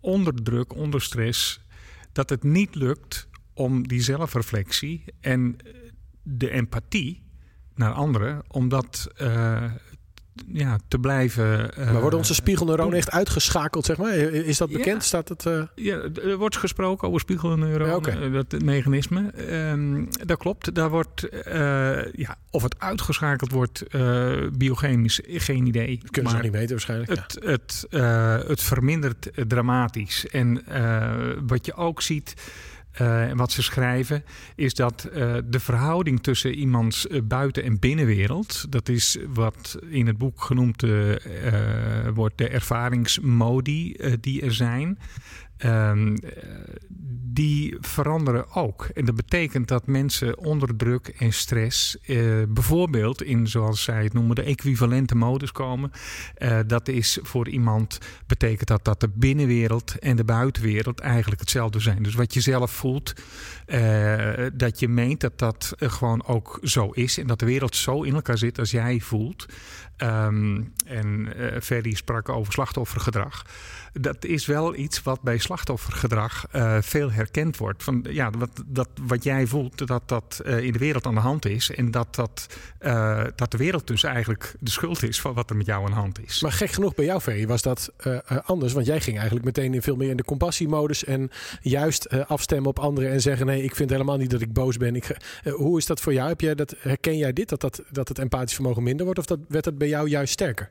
onder 0.00 0.42
druk, 0.42 0.74
onder 0.74 1.02
stress, 1.02 1.60
dat 2.12 2.30
het 2.30 2.42
niet 2.42 2.74
lukt 2.74 3.28
om 3.54 3.88
die 3.88 4.02
zelfreflectie 4.02 5.04
en 5.20 5.56
de 6.22 6.50
empathie 6.50 7.22
naar 7.74 7.92
anderen, 7.92 8.42
om 8.48 8.68
dat 8.68 9.10
eh, 9.16 9.64
ja, 10.46 10.78
te 10.88 10.98
blijven. 10.98 11.74
eh, 11.76 11.92
maar 11.92 12.00
worden 12.00 12.18
onze 12.18 12.34
spiegelneuronen 12.34 12.96
echt 12.98 13.10
uitgeschakeld, 13.10 13.84
zeg 13.84 13.96
maar? 13.96 14.12
Is 14.16 14.58
dat 14.58 14.70
Ja. 14.70 14.76
bekend? 14.76 15.04
Staat 15.04 15.28
het... 15.28 15.46
eh, 15.46 15.62
Ja, 15.74 16.00
er 16.24 16.36
wordt 16.36 16.56
gesproken 16.56 17.08
over 17.08 17.20
spiegelneuronen, 17.20 18.20
Ja, 18.20 18.26
eh, 18.26 18.32
dat 18.32 18.62
mechanisme. 18.62 19.30
Ehm, 19.30 20.04
dat 20.26 20.38
klopt. 20.38 20.74
Daar 20.74 20.90
wordt, 20.90 21.28
ja, 22.12 22.36
of 22.50 22.62
het 22.62 22.74
uitgeschakeld 22.78 23.50
wordt, 23.52 23.84
biochemisch, 24.58 25.20
geen 25.24 25.66
idee. 25.66 25.98
kunnen 26.10 26.10
ze 26.12 26.22
Maar 26.22 26.32
nog 26.32 26.42
niet 26.42 26.52
weten 26.52 26.70
waarschijnlijk. 26.70 27.14
Ja. 27.14 27.22
Het, 27.22 27.86
het, 27.90 28.46
het 28.48 28.62
vermindert 28.62 29.30
dramatisch. 29.48 30.26
En 30.26 30.64
wat 31.46 31.66
je 31.66 31.74
ook 31.74 32.02
ziet. 32.02 32.34
Eh, 32.92 33.28
en 33.28 33.36
wat 33.36 33.52
ze 33.52 33.62
schrijven, 33.62 34.24
is 34.54 34.74
dat 34.74 35.04
eh, 35.04 35.34
de 35.44 35.60
verhouding 35.60 36.22
tussen 36.22 36.54
iemands 36.54 37.06
eh, 37.06 37.20
buiten- 37.22 37.62
en 37.64 37.78
binnenwereld, 37.78 38.72
dat 38.72 38.88
is 38.88 39.18
wat 39.28 39.78
in 39.88 40.06
het 40.06 40.18
boek 40.18 40.42
genoemd 40.42 40.84
wordt 42.14 42.38
de 42.38 42.48
ervaringsmodi 42.48 43.96
die 44.20 44.42
er 44.42 44.54
zijn. 44.54 44.98
Ehm, 45.60 46.14
eh, 46.14 46.30
die 47.32 47.76
veranderen 47.80 48.54
ook. 48.54 48.84
En 48.84 49.04
dat 49.04 49.14
betekent 49.14 49.68
dat 49.68 49.86
mensen 49.86 50.38
onder 50.38 50.76
druk 50.76 51.08
en 51.08 51.32
stress, 51.32 51.98
eh, 52.00 52.16
bijvoorbeeld 52.48 53.22
in, 53.22 53.46
zoals 53.46 53.82
zij 53.82 54.02
het 54.02 54.12
noemen, 54.12 54.36
de 54.36 54.42
equivalente 54.42 55.14
modus 55.14 55.52
komen. 55.52 55.90
Eh, 56.34 56.58
dat 56.66 56.88
is 56.88 57.18
voor 57.22 57.48
iemand, 57.48 57.98
betekent 58.26 58.68
dat 58.68 58.84
dat 58.84 59.00
de 59.00 59.08
binnenwereld 59.14 59.98
en 59.98 60.16
de 60.16 60.24
buitenwereld 60.24 61.00
eigenlijk 61.00 61.40
hetzelfde 61.40 61.80
zijn. 61.80 62.02
Dus 62.02 62.14
wat 62.14 62.34
je 62.34 62.40
zelf 62.40 62.70
voelt, 62.70 63.12
dat 64.52 64.78
je 64.78 64.88
meent 64.88 65.20
dat 65.20 65.38
dat 65.38 65.74
gewoon 65.76 66.26
ook 66.26 66.58
zo 66.62 66.90
is. 66.90 67.18
En 67.18 67.26
dat 67.26 67.38
de 67.38 67.46
wereld 67.46 67.76
zo 67.76 68.02
in 68.02 68.14
elkaar 68.14 68.38
zit 68.38 68.58
als 68.58 68.70
jij 68.70 69.00
voelt. 69.00 69.46
Ehm, 70.00 70.62
en 70.86 71.32
eh 71.36 71.60
Ferry 71.60 71.94
sprak 71.94 72.28
over 72.28 72.52
slachtoffergedrag. 72.52 73.44
Dat 73.92 74.24
is 74.24 74.46
wel 74.46 74.74
iets 74.74 75.02
wat 75.02 75.22
bij 75.22 75.38
slachtoffergedrag 75.38 76.46
eh, 76.50 76.76
veel 76.80 77.12
herkend 77.12 77.56
wordt. 77.56 77.82
Van, 77.82 78.06
ja, 78.08 78.30
wat, 78.38 78.62
dat, 78.66 78.88
wat 79.02 79.24
jij 79.24 79.46
voelt, 79.46 79.86
dat 79.86 80.08
dat 80.08 80.40
eh, 80.44 80.58
in 80.58 80.72
de 80.72 80.78
wereld 80.78 81.06
aan 81.06 81.14
de 81.14 81.20
hand 81.20 81.46
is. 81.46 81.70
En 81.70 81.90
dat, 81.90 82.14
dat, 82.14 82.46
dat 83.34 83.50
de 83.50 83.56
wereld 83.56 83.86
dus 83.86 84.02
eigenlijk 84.02 84.54
de 84.60 84.70
schuld 84.70 85.02
is 85.02 85.20
van 85.20 85.34
wat 85.34 85.50
er 85.50 85.56
met 85.56 85.66
jou 85.66 85.84
aan 85.84 85.90
de 85.90 85.96
hand 85.96 86.22
is. 86.22 86.40
Maar 86.40 86.52
gek 86.52 86.70
genoeg 86.70 86.94
bij 86.94 87.04
jou, 87.04 87.20
Ferry, 87.20 87.46
was 87.46 87.62
dat 87.62 87.92
anders. 88.44 88.72
Want 88.72 88.86
jij 88.86 89.00
ging 89.00 89.16
eigenlijk 89.16 89.46
meteen 89.46 89.82
veel 89.82 89.96
meer 89.96 90.10
in 90.10 90.16
de 90.16 90.24
compassiemodus. 90.24 91.04
En 91.04 91.30
juist 91.60 92.08
afstemmen 92.26 92.68
op 92.68 92.78
anderen 92.78 93.10
en 93.10 93.20
zeggen... 93.20 93.46
nee, 93.46 93.62
ik 93.62 93.74
vind 93.74 93.90
helemaal 93.90 94.16
niet 94.16 94.30
dat 94.30 94.40
ik 94.40 94.52
boos 94.52 94.76
ben. 94.76 94.96
Ik, 94.96 95.16
hoe 95.44 95.78
is 95.78 95.86
dat 95.86 96.00
voor 96.00 96.12
jou? 96.12 96.28
Heb 96.28 96.40
jij 96.40 96.54
dat, 96.54 96.74
herken 96.78 97.16
jij 97.16 97.32
dit, 97.32 97.48
dat, 97.48 97.60
dat, 97.60 97.82
dat 97.90 98.08
het 98.08 98.18
empathisch 98.18 98.54
vermogen 98.54 98.82
minder 98.82 99.04
wordt? 99.04 99.20
Of 99.20 99.26
dat, 99.26 99.38
werd 99.48 99.64
het 99.64 99.78
bij 99.78 99.88
jou 99.90 100.08
juist 100.08 100.32
sterker? 100.32 100.68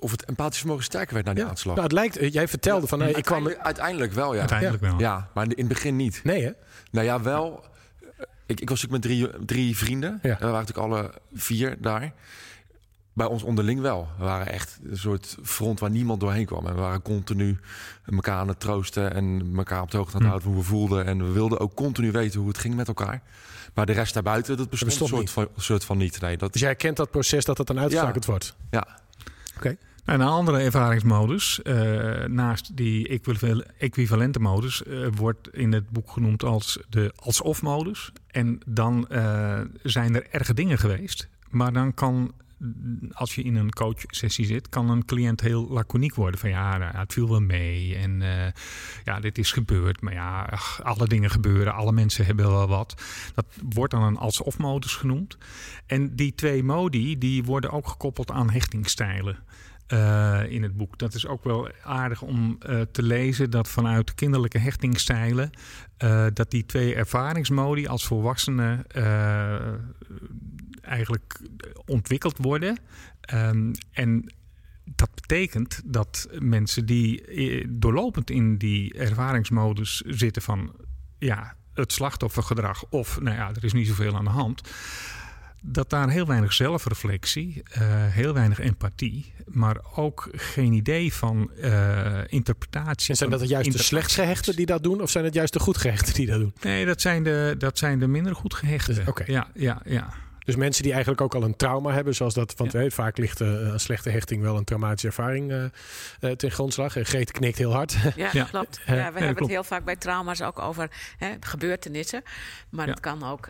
Of 0.00 0.10
het 0.10 0.24
empathisch 0.24 0.58
vermogen 0.58 0.84
sterker 0.84 1.14
werd 1.14 1.26
na 1.26 1.34
die 1.34 1.44
aanslag. 1.44 1.74
Nou, 1.74 1.86
het 1.86 1.96
lijkt, 1.96 2.16
eh, 2.16 2.32
jij 2.32 2.48
vertelde 2.48 2.86
van... 2.86 2.98
nee, 2.98 3.12
ik 3.12 3.24
kwam... 3.24 3.46
uiteindelijk, 3.46 3.66
uiteindelijk 3.66 4.12
wel, 4.12 4.34
ja. 4.34 4.40
Uiteindelijk 4.40 4.82
wel. 4.82 4.98
Ja, 4.98 5.30
maar 5.34 5.44
in 5.44 5.54
het 5.56 5.68
begin 5.68 5.96
niet. 5.96 6.20
Nee, 6.24 6.44
hè? 6.44 6.50
Nou 6.90 7.06
ja, 7.06 7.20
wel. 7.22 7.64
Ik, 8.46 8.60
ik 8.60 8.68
was 8.68 8.82
natuurlijk 8.82 8.92
met 8.92 9.02
drie, 9.02 9.44
drie 9.44 9.76
vrienden. 9.76 10.18
Ja. 10.22 10.30
En 10.30 10.36
we 10.38 10.46
waren 10.46 10.66
natuurlijk 10.66 10.86
alle 10.86 11.12
vier 11.34 11.76
daar. 11.80 12.12
Bij 13.16 13.26
ons 13.26 13.42
onderling 13.42 13.80
wel. 13.80 14.08
We 14.18 14.24
waren 14.24 14.52
echt 14.52 14.78
een 14.84 14.96
soort 14.98 15.36
front 15.42 15.80
waar 15.80 15.90
niemand 15.90 16.20
doorheen 16.20 16.46
kwam. 16.46 16.66
En 16.66 16.74
we 16.74 16.80
waren 16.80 17.02
continu 17.02 17.58
elkaar 18.06 18.38
aan 18.38 18.48
het 18.48 18.60
troosten 18.60 19.14
en 19.14 19.52
elkaar 19.56 19.82
op 19.82 19.90
de 19.90 19.96
hoogte 19.96 20.16
aan 20.16 20.22
het 20.22 20.30
Hm. 20.32 20.36
houden 20.38 20.48
hoe 20.52 20.58
we 20.60 20.68
voelden. 20.68 21.04
En 21.06 21.18
we 21.26 21.32
wilden 21.32 21.60
ook 21.60 21.74
continu 21.74 22.10
weten 22.10 22.38
hoe 22.40 22.48
het 22.48 22.58
ging 22.58 22.74
met 22.74 22.88
elkaar. 22.88 23.22
Maar 23.74 23.86
de 23.86 23.92
rest 23.92 24.14
daarbuiten, 24.14 24.56
dat 24.56 24.70
bestond, 24.70 24.90
bestond 24.90 25.10
een 25.22 25.28
soort 25.28 25.30
van, 25.54 25.62
soort 25.62 25.84
van 25.84 25.98
niet. 25.98 26.20
Nee, 26.20 26.36
dat, 26.36 26.52
Dus 26.52 26.60
jij 26.62 26.74
kent 26.74 26.96
dat 26.96 27.10
proces 27.10 27.44
dat 27.44 27.58
het 27.58 27.66
dan 27.66 27.78
uitgeschakeld 27.78 28.24
wordt? 28.24 28.56
ja. 28.70 28.86
En 30.04 30.20
een 30.20 30.26
andere 30.26 30.58
ervaringsmodus, 30.58 31.62
eh, 31.62 32.24
naast 32.24 32.76
die 32.76 33.08
equival- 33.08 33.62
equivalente 33.78 34.38
modus, 34.38 34.82
eh, 34.84 35.06
wordt 35.14 35.48
in 35.54 35.72
het 35.72 35.90
boek 35.90 36.10
genoemd 36.10 36.42
als 36.44 36.78
de 36.88 37.12
als-of-modus. 37.16 38.12
En 38.26 38.60
dan 38.66 39.08
eh, 39.08 39.60
zijn 39.82 40.14
er 40.14 40.26
erge 40.30 40.54
dingen 40.54 40.78
geweest. 40.78 41.28
Maar 41.50 41.72
dan 41.72 41.94
kan, 41.94 42.32
als 43.12 43.34
je 43.34 43.42
in 43.42 43.54
een 43.54 43.72
coachsessie 43.72 44.46
zit, 44.46 44.68
kan 44.68 44.90
een 44.90 45.04
cliënt 45.04 45.40
heel 45.40 45.68
laconiek 45.68 46.14
worden. 46.14 46.40
Van 46.40 46.50
ja, 46.50 46.78
nou, 46.78 46.96
het 46.96 47.12
viel 47.12 47.28
wel 47.28 47.40
mee. 47.40 47.96
En 47.96 48.22
eh, 48.22 48.52
ja, 49.04 49.20
dit 49.20 49.38
is 49.38 49.52
gebeurd. 49.52 50.00
Maar 50.00 50.12
ja, 50.12 50.58
alle 50.82 51.06
dingen 51.06 51.30
gebeuren. 51.30 51.74
Alle 51.74 51.92
mensen 51.92 52.26
hebben 52.26 52.50
wel 52.50 52.68
wat. 52.68 53.02
Dat 53.34 53.46
wordt 53.68 53.92
dan 53.92 54.02
een 54.02 54.16
als-of-modus 54.16 54.94
genoemd. 54.94 55.38
En 55.86 56.16
die 56.16 56.34
twee 56.34 56.62
modi, 56.62 57.18
die 57.18 57.44
worden 57.44 57.70
ook 57.70 57.88
gekoppeld 57.88 58.30
aan 58.30 58.50
hechtingstijlen 58.50 59.38
eh, 59.86 60.42
in 60.48 60.62
het 60.62 60.76
boek. 60.76 60.98
Dat 60.98 61.14
is 61.14 61.26
ook 61.26 61.44
wel 61.44 61.70
aardig 61.82 62.22
om 62.22 62.56
eh, 62.58 62.80
te 62.80 63.02
lezen 63.02 63.50
dat 63.50 63.68
vanuit 63.68 64.14
kinderlijke 64.14 64.58
hechtingstijlen 64.58 65.50
dat 66.32 66.50
die 66.50 66.66
twee 66.66 66.94
ervaringsmodi 66.94 67.86
als 67.86 68.06
volwassenen 68.06 68.84
eigenlijk 70.86 71.40
ontwikkeld 71.86 72.38
worden. 72.38 72.78
Ehm, 73.20 73.72
en 73.92 74.32
dat 74.84 75.10
betekent 75.14 75.80
dat 75.84 76.28
mensen 76.38 76.86
die 76.86 77.24
eh, 77.24 77.66
doorlopend 77.68 78.30
in 78.30 78.56
die 78.56 78.94
ervaringsmodus 78.94 80.02
zitten 80.06 80.42
van 80.42 80.74
ja, 81.18 81.56
het 81.74 81.92
slachtoffergedrag 81.92 82.84
of 82.90 83.20
nou 83.20 83.36
ja, 83.36 83.48
er 83.48 83.64
is 83.64 83.72
niet 83.72 83.86
zoveel 83.86 84.16
aan 84.16 84.24
de 84.24 84.30
hand 84.30 84.62
dat 85.68 85.90
daar 85.90 86.10
heel 86.10 86.26
weinig 86.26 86.52
zelfreflectie, 86.52 87.62
eh, 87.70 87.80
heel 87.90 88.32
weinig 88.32 88.58
empathie, 88.58 89.32
maar 89.46 89.76
ook 89.94 90.28
geen 90.32 90.72
idee 90.72 91.12
van 91.14 91.50
eh, 91.52 92.20
interpretatie. 92.26 93.10
En 93.10 93.16
zijn 93.16 93.30
dat 93.30 93.48
juist 93.48 93.72
de 93.72 93.82
slecht 93.82 94.12
gehechten 94.12 94.56
die 94.56 94.66
dat 94.66 94.82
doen? 94.82 95.00
Of 95.00 95.10
zijn 95.10 95.24
het 95.24 95.34
juist 95.34 95.52
de 95.52 95.58
goed 95.58 95.76
gehechten 95.76 96.14
die 96.14 96.26
dat 96.26 96.40
doen? 96.40 96.52
Nee, 96.62 96.86
dat 96.86 97.00
zijn 97.00 97.22
de, 97.22 97.54
dat 97.58 97.78
zijn 97.78 97.98
de 97.98 98.06
minder 98.06 98.34
goed 98.34 98.54
gehechten. 98.54 98.94
Dus, 98.94 99.06
oké. 99.06 99.24
Ja, 99.26 99.48
ja, 99.54 99.80
ja. 99.84 100.08
Dus 100.46 100.56
mensen 100.56 100.82
die 100.82 100.92
eigenlijk 100.92 101.20
ook 101.22 101.34
al 101.34 101.42
een 101.42 101.56
trauma 101.56 101.92
hebben, 101.92 102.14
zoals 102.14 102.34
dat, 102.34 102.54
want 102.56 102.72
Ja. 102.72 102.90
vaak 102.90 103.16
ligt 103.18 103.40
eh, 103.40 103.48
een 103.48 103.80
slechte 103.80 104.10
hechting 104.10 104.42
wel 104.42 104.56
een 104.56 104.64
traumatische 104.64 105.06
ervaring 105.06 105.50
eh, 105.50 105.64
eh, 106.20 106.30
ten 106.36 106.50
grondslag. 106.50 106.96
En 106.96 107.06
Greet 107.06 107.30
knikt 107.32 107.58
heel 107.58 107.72
hard. 107.72 107.96
Ja, 108.16 108.28
Ja. 108.32 108.44
klopt. 108.44 108.80
Ja, 108.86 108.92
we 108.92 108.96
ja, 108.96 109.02
hebben 109.02 109.22
klopt. 109.22 109.38
het 109.40 109.48
heel 109.48 109.64
vaak 109.64 109.84
bij 109.84 109.96
trauma's 109.96 110.40
ook 110.42 110.58
over 110.58 110.90
hè, 111.18 111.30
gebeurtenissen. 111.40 112.22
Maar 112.70 112.84
Ja. 112.86 112.90
het 112.90 113.00
kan 113.00 113.22
ook 113.24 113.48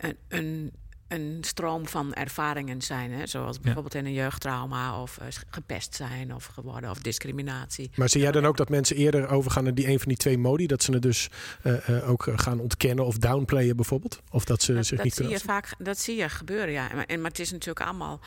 een, 0.00 0.16
een, 0.28 0.72
een 1.08 1.38
stroom 1.40 1.88
van 1.88 2.14
ervaringen 2.14 2.82
zijn. 2.82 3.12
Hè? 3.12 3.26
Zoals 3.26 3.60
bijvoorbeeld 3.60 3.94
in 3.94 4.06
een 4.06 4.12
jeugdtrauma 4.12 5.02
of 5.02 5.18
eh, 5.18 5.26
gepest 5.50 5.94
zijn 5.94 6.34
of 6.34 6.44
geworden 6.44 6.90
of 6.90 6.98
discriminatie. 6.98 7.90
Maar 7.94 8.08
zie 8.08 8.20
jij 8.20 8.32
dan 8.32 8.46
ook 8.46 8.56
dat 8.56 8.68
mensen 8.68 8.96
eerder 8.96 9.28
overgaan 9.28 9.64
naar 9.64 9.74
die 9.74 9.88
een 9.88 9.98
van 9.98 10.08
die 10.08 10.16
twee 10.16 10.38
modi? 10.38 10.66
Dat 10.66 10.82
ze 10.82 10.92
het 10.92 11.02
dus 11.02 11.28
eh, 11.62 11.88
eh, 11.88 12.10
ook 12.10 12.28
gaan 12.34 12.60
ontkennen 12.60 13.04
of 13.04 13.18
downplayen 13.18 13.76
bijvoorbeeld? 13.76 14.22
Of 14.30 14.44
dat 14.44 14.62
ze 14.62 14.74
Dat, 14.74 14.86
zich 14.86 14.96
dat 14.96 15.04
niet 15.04 15.14
zie 15.14 15.28
je 15.28 15.40
vaak, 15.40 15.74
dat 15.78 15.98
zie 15.98 16.16
je 16.16 16.28
gebeuren, 16.28 16.72
ja. 16.72 16.88
Maar, 16.94 17.04
en, 17.04 17.20
maar 17.20 17.30
het 17.30 17.40
is 17.40 17.50
natuurlijk 17.50 17.86
allemaal 17.86 18.20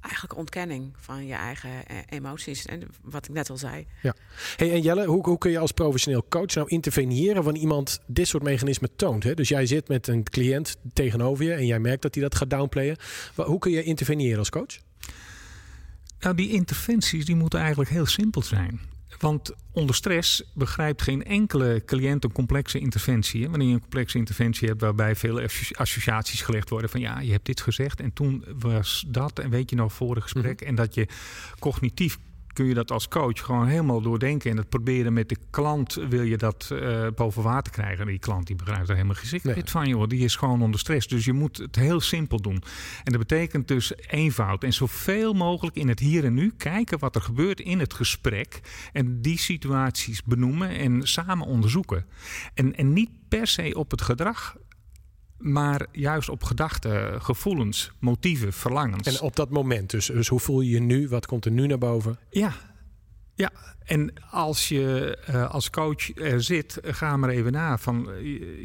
eigenlijk 0.00 0.36
ontkenning 0.36 0.92
van 0.96 1.26
je 1.26 1.34
eigen 1.34 1.86
eh, 1.86 1.96
emoties. 2.08 2.66
En 2.66 2.82
wat 3.02 3.28
ik 3.28 3.34
net 3.34 3.50
al 3.50 3.56
zei. 3.56 3.86
Ja. 4.02 4.14
Hey, 4.56 4.72
en 4.72 4.80
Jelle, 4.80 5.06
hoe, 5.06 5.22
hoe 5.28 5.38
kun 5.38 5.50
je 5.50 5.58
als 5.58 5.72
professioneel 5.72 6.24
coach 6.28 6.54
nou 6.54 6.68
interveneren 6.68 7.42
wanneer 7.42 7.62
iemand 7.62 8.00
dit 8.06 8.28
soort 8.28 8.42
mechanismen 8.42 8.96
toont? 8.96 9.22
Hè? 9.22 9.34
Dus 9.34 9.48
jij 9.48 9.66
zit 9.66 9.88
met 9.88 10.06
een 10.06 10.22
cliënt 10.22 10.76
tegenover 10.92 11.44
je 11.44 11.52
en 11.52 11.66
jij 11.66 11.78
merkt 11.78 12.02
dat 12.02 12.14
hij 12.14 12.22
dat 12.22 12.34
gaat 12.34 12.50
downplayen. 12.50 12.96
Hoe 13.34 13.58
kun 13.58 13.70
je 13.70 13.82
interveneren 13.82 14.38
als 14.38 14.50
coach? 14.50 14.78
Nou, 16.20 16.34
die 16.34 16.50
interventies 16.50 17.24
die 17.24 17.36
moeten 17.36 17.58
eigenlijk 17.58 17.90
heel 17.90 18.06
simpel 18.06 18.42
zijn. 18.42 18.80
Want 19.18 19.54
onder 19.72 19.94
stress 19.94 20.42
begrijpt 20.54 21.02
geen 21.02 21.24
enkele 21.24 21.82
cliënt 21.86 22.24
een 22.24 22.32
complexe 22.32 22.78
interventie. 22.78 23.50
Wanneer 23.50 23.68
je 23.68 23.74
een 23.74 23.80
complexe 23.80 24.18
interventie 24.18 24.68
hebt 24.68 24.80
waarbij 24.80 25.16
veel 25.16 25.40
associaties 25.72 26.42
gelegd 26.42 26.70
worden 26.70 26.90
van 26.90 27.00
ja, 27.00 27.20
je 27.20 27.32
hebt 27.32 27.46
dit 27.46 27.60
gezegd 27.60 28.00
en 28.00 28.12
toen 28.12 28.44
was 28.58 29.04
dat 29.06 29.38
en 29.38 29.50
weet 29.50 29.70
je 29.70 29.76
nog 29.76 29.92
voor 29.92 30.14
het 30.14 30.22
gesprek. 30.22 30.60
Mhm. 30.60 30.68
En 30.68 30.74
dat 30.74 30.94
je 30.94 31.08
cognitief 31.58 32.18
kun 32.60 32.68
je 32.68 32.74
dat 32.74 32.90
als 32.90 33.08
coach 33.08 33.44
gewoon 33.44 33.66
helemaal 33.66 34.00
doordenken. 34.00 34.50
En 34.50 34.56
het 34.56 34.68
proberen 34.68 35.12
met 35.12 35.28
de 35.28 35.36
klant 35.50 35.94
wil 35.94 36.22
je 36.22 36.36
dat 36.36 36.70
uh, 36.72 37.06
boven 37.14 37.42
water 37.42 37.72
krijgen. 37.72 38.06
Die 38.06 38.18
klant 38.18 38.46
die 38.46 38.56
begrijpt 38.56 38.88
er 38.88 38.94
helemaal 38.94 39.14
gezicht 39.14 39.44
nee. 39.44 39.62
van, 39.64 39.88
joh. 39.88 40.08
Die 40.08 40.24
is 40.24 40.36
gewoon 40.36 40.62
onder 40.62 40.80
stress. 40.80 41.06
Dus 41.06 41.24
je 41.24 41.32
moet 41.32 41.56
het 41.56 41.76
heel 41.76 42.00
simpel 42.00 42.40
doen. 42.40 42.62
En 43.04 43.12
dat 43.12 43.18
betekent 43.18 43.68
dus 43.68 43.92
eenvoud. 43.96 44.64
En 44.64 44.72
zoveel 44.72 45.32
mogelijk 45.32 45.76
in 45.76 45.88
het 45.88 45.98
hier 45.98 46.24
en 46.24 46.34
nu 46.34 46.52
kijken 46.56 46.98
wat 46.98 47.14
er 47.14 47.22
gebeurt 47.22 47.60
in 47.60 47.78
het 47.78 47.94
gesprek. 47.94 48.60
En 48.92 49.22
die 49.22 49.38
situaties 49.38 50.22
benoemen 50.22 50.68
en 50.68 51.08
samen 51.08 51.46
onderzoeken. 51.46 52.04
En, 52.54 52.76
en 52.76 52.92
niet 52.92 53.10
per 53.28 53.46
se 53.46 53.74
op 53.74 53.90
het 53.90 54.02
gedrag 54.02 54.56
maar 55.40 55.86
juist 55.92 56.28
op 56.28 56.44
gedachten, 56.44 57.22
gevoelens, 57.22 57.92
motieven, 57.98 58.52
verlangens. 58.52 59.06
En 59.06 59.20
op 59.20 59.36
dat 59.36 59.50
moment, 59.50 59.90
dus, 59.90 60.06
dus 60.06 60.28
hoe 60.28 60.40
voel 60.40 60.60
je 60.60 60.70
je 60.70 60.80
nu? 60.80 61.08
Wat 61.08 61.26
komt 61.26 61.44
er 61.44 61.50
nu 61.50 61.66
naar 61.66 61.78
boven? 61.78 62.18
Ja, 62.30 62.52
ja, 63.40 63.50
en 63.84 64.12
als 64.30 64.68
je 64.68 65.18
uh, 65.30 65.50
als 65.50 65.70
coach 65.70 66.16
er 66.16 66.42
zit, 66.42 66.78
ga 66.82 67.16
maar 67.16 67.30
even 67.30 67.52
na. 67.52 67.78
Van, 67.78 68.08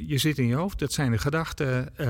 je, 0.08 0.18
zit 0.18 0.38
in 0.38 0.48
je 0.48 0.56
hoofd, 0.56 0.80
dat 0.80 0.94
zijn 0.94 1.12
de 1.12 1.18
gedachten. 1.18 1.90
Uh, 1.98 2.08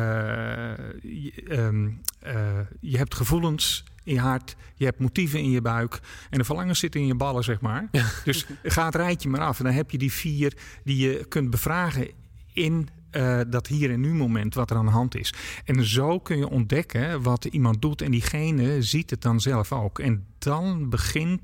je, 1.02 1.44
um, 1.50 2.02
uh, 2.26 2.60
je, 2.80 2.98
hebt 2.98 3.16
gevoelens 3.16 3.84
in 4.04 4.14
je 4.14 4.20
hart, 4.20 4.56
je 4.76 4.86
hebt 4.86 5.00
motieven 5.00 5.40
in 5.40 5.50
je 5.50 5.62
buik. 5.62 6.00
En 6.30 6.38
de 6.38 6.44
verlangens 6.44 6.80
zitten 6.80 7.02
in 7.02 7.08
je 7.08 7.16
ballen, 7.16 7.44
zeg 7.44 7.62
maar. 7.62 7.88
Ja. 7.92 8.06
Dus 8.24 8.46
ga 8.64 8.86
het 8.86 8.96
rijtje 8.96 9.30
maar 9.30 9.42
af. 9.42 9.58
En 9.58 9.66
dan 9.66 9.74
heb 9.74 9.92
je 9.92 9.98
die 9.98 10.12
vier 10.12 10.58
die 10.84 10.98
je 10.98 11.26
kunt 11.26 11.50
bevragen 11.50 12.08
in 12.54 12.90
uh, 13.16 13.40
dat 13.48 13.68
hier 13.68 13.92
en 13.92 14.00
nu 14.00 14.14
moment 14.14 14.54
wat 14.54 14.70
er 14.70 14.78
aan 14.78 14.86
de 14.86 14.92
hand 14.92 15.16
is. 15.16 15.34
En 15.66 15.86
zo 15.86 16.20
kun 16.20 16.38
je 16.38 16.50
ontdekken 16.50 17.22
wat 17.22 17.46
iemand 17.46 17.82
doet 17.82 18.02
en 18.02 18.12
diegene 18.12 18.82
ziet 18.82 19.10
het 19.10 19.22
dan 19.22 19.40
zelf 19.40 19.72
ook. 19.72 20.00
En 20.00 20.26
dan 20.38 20.90
begint 20.90 21.42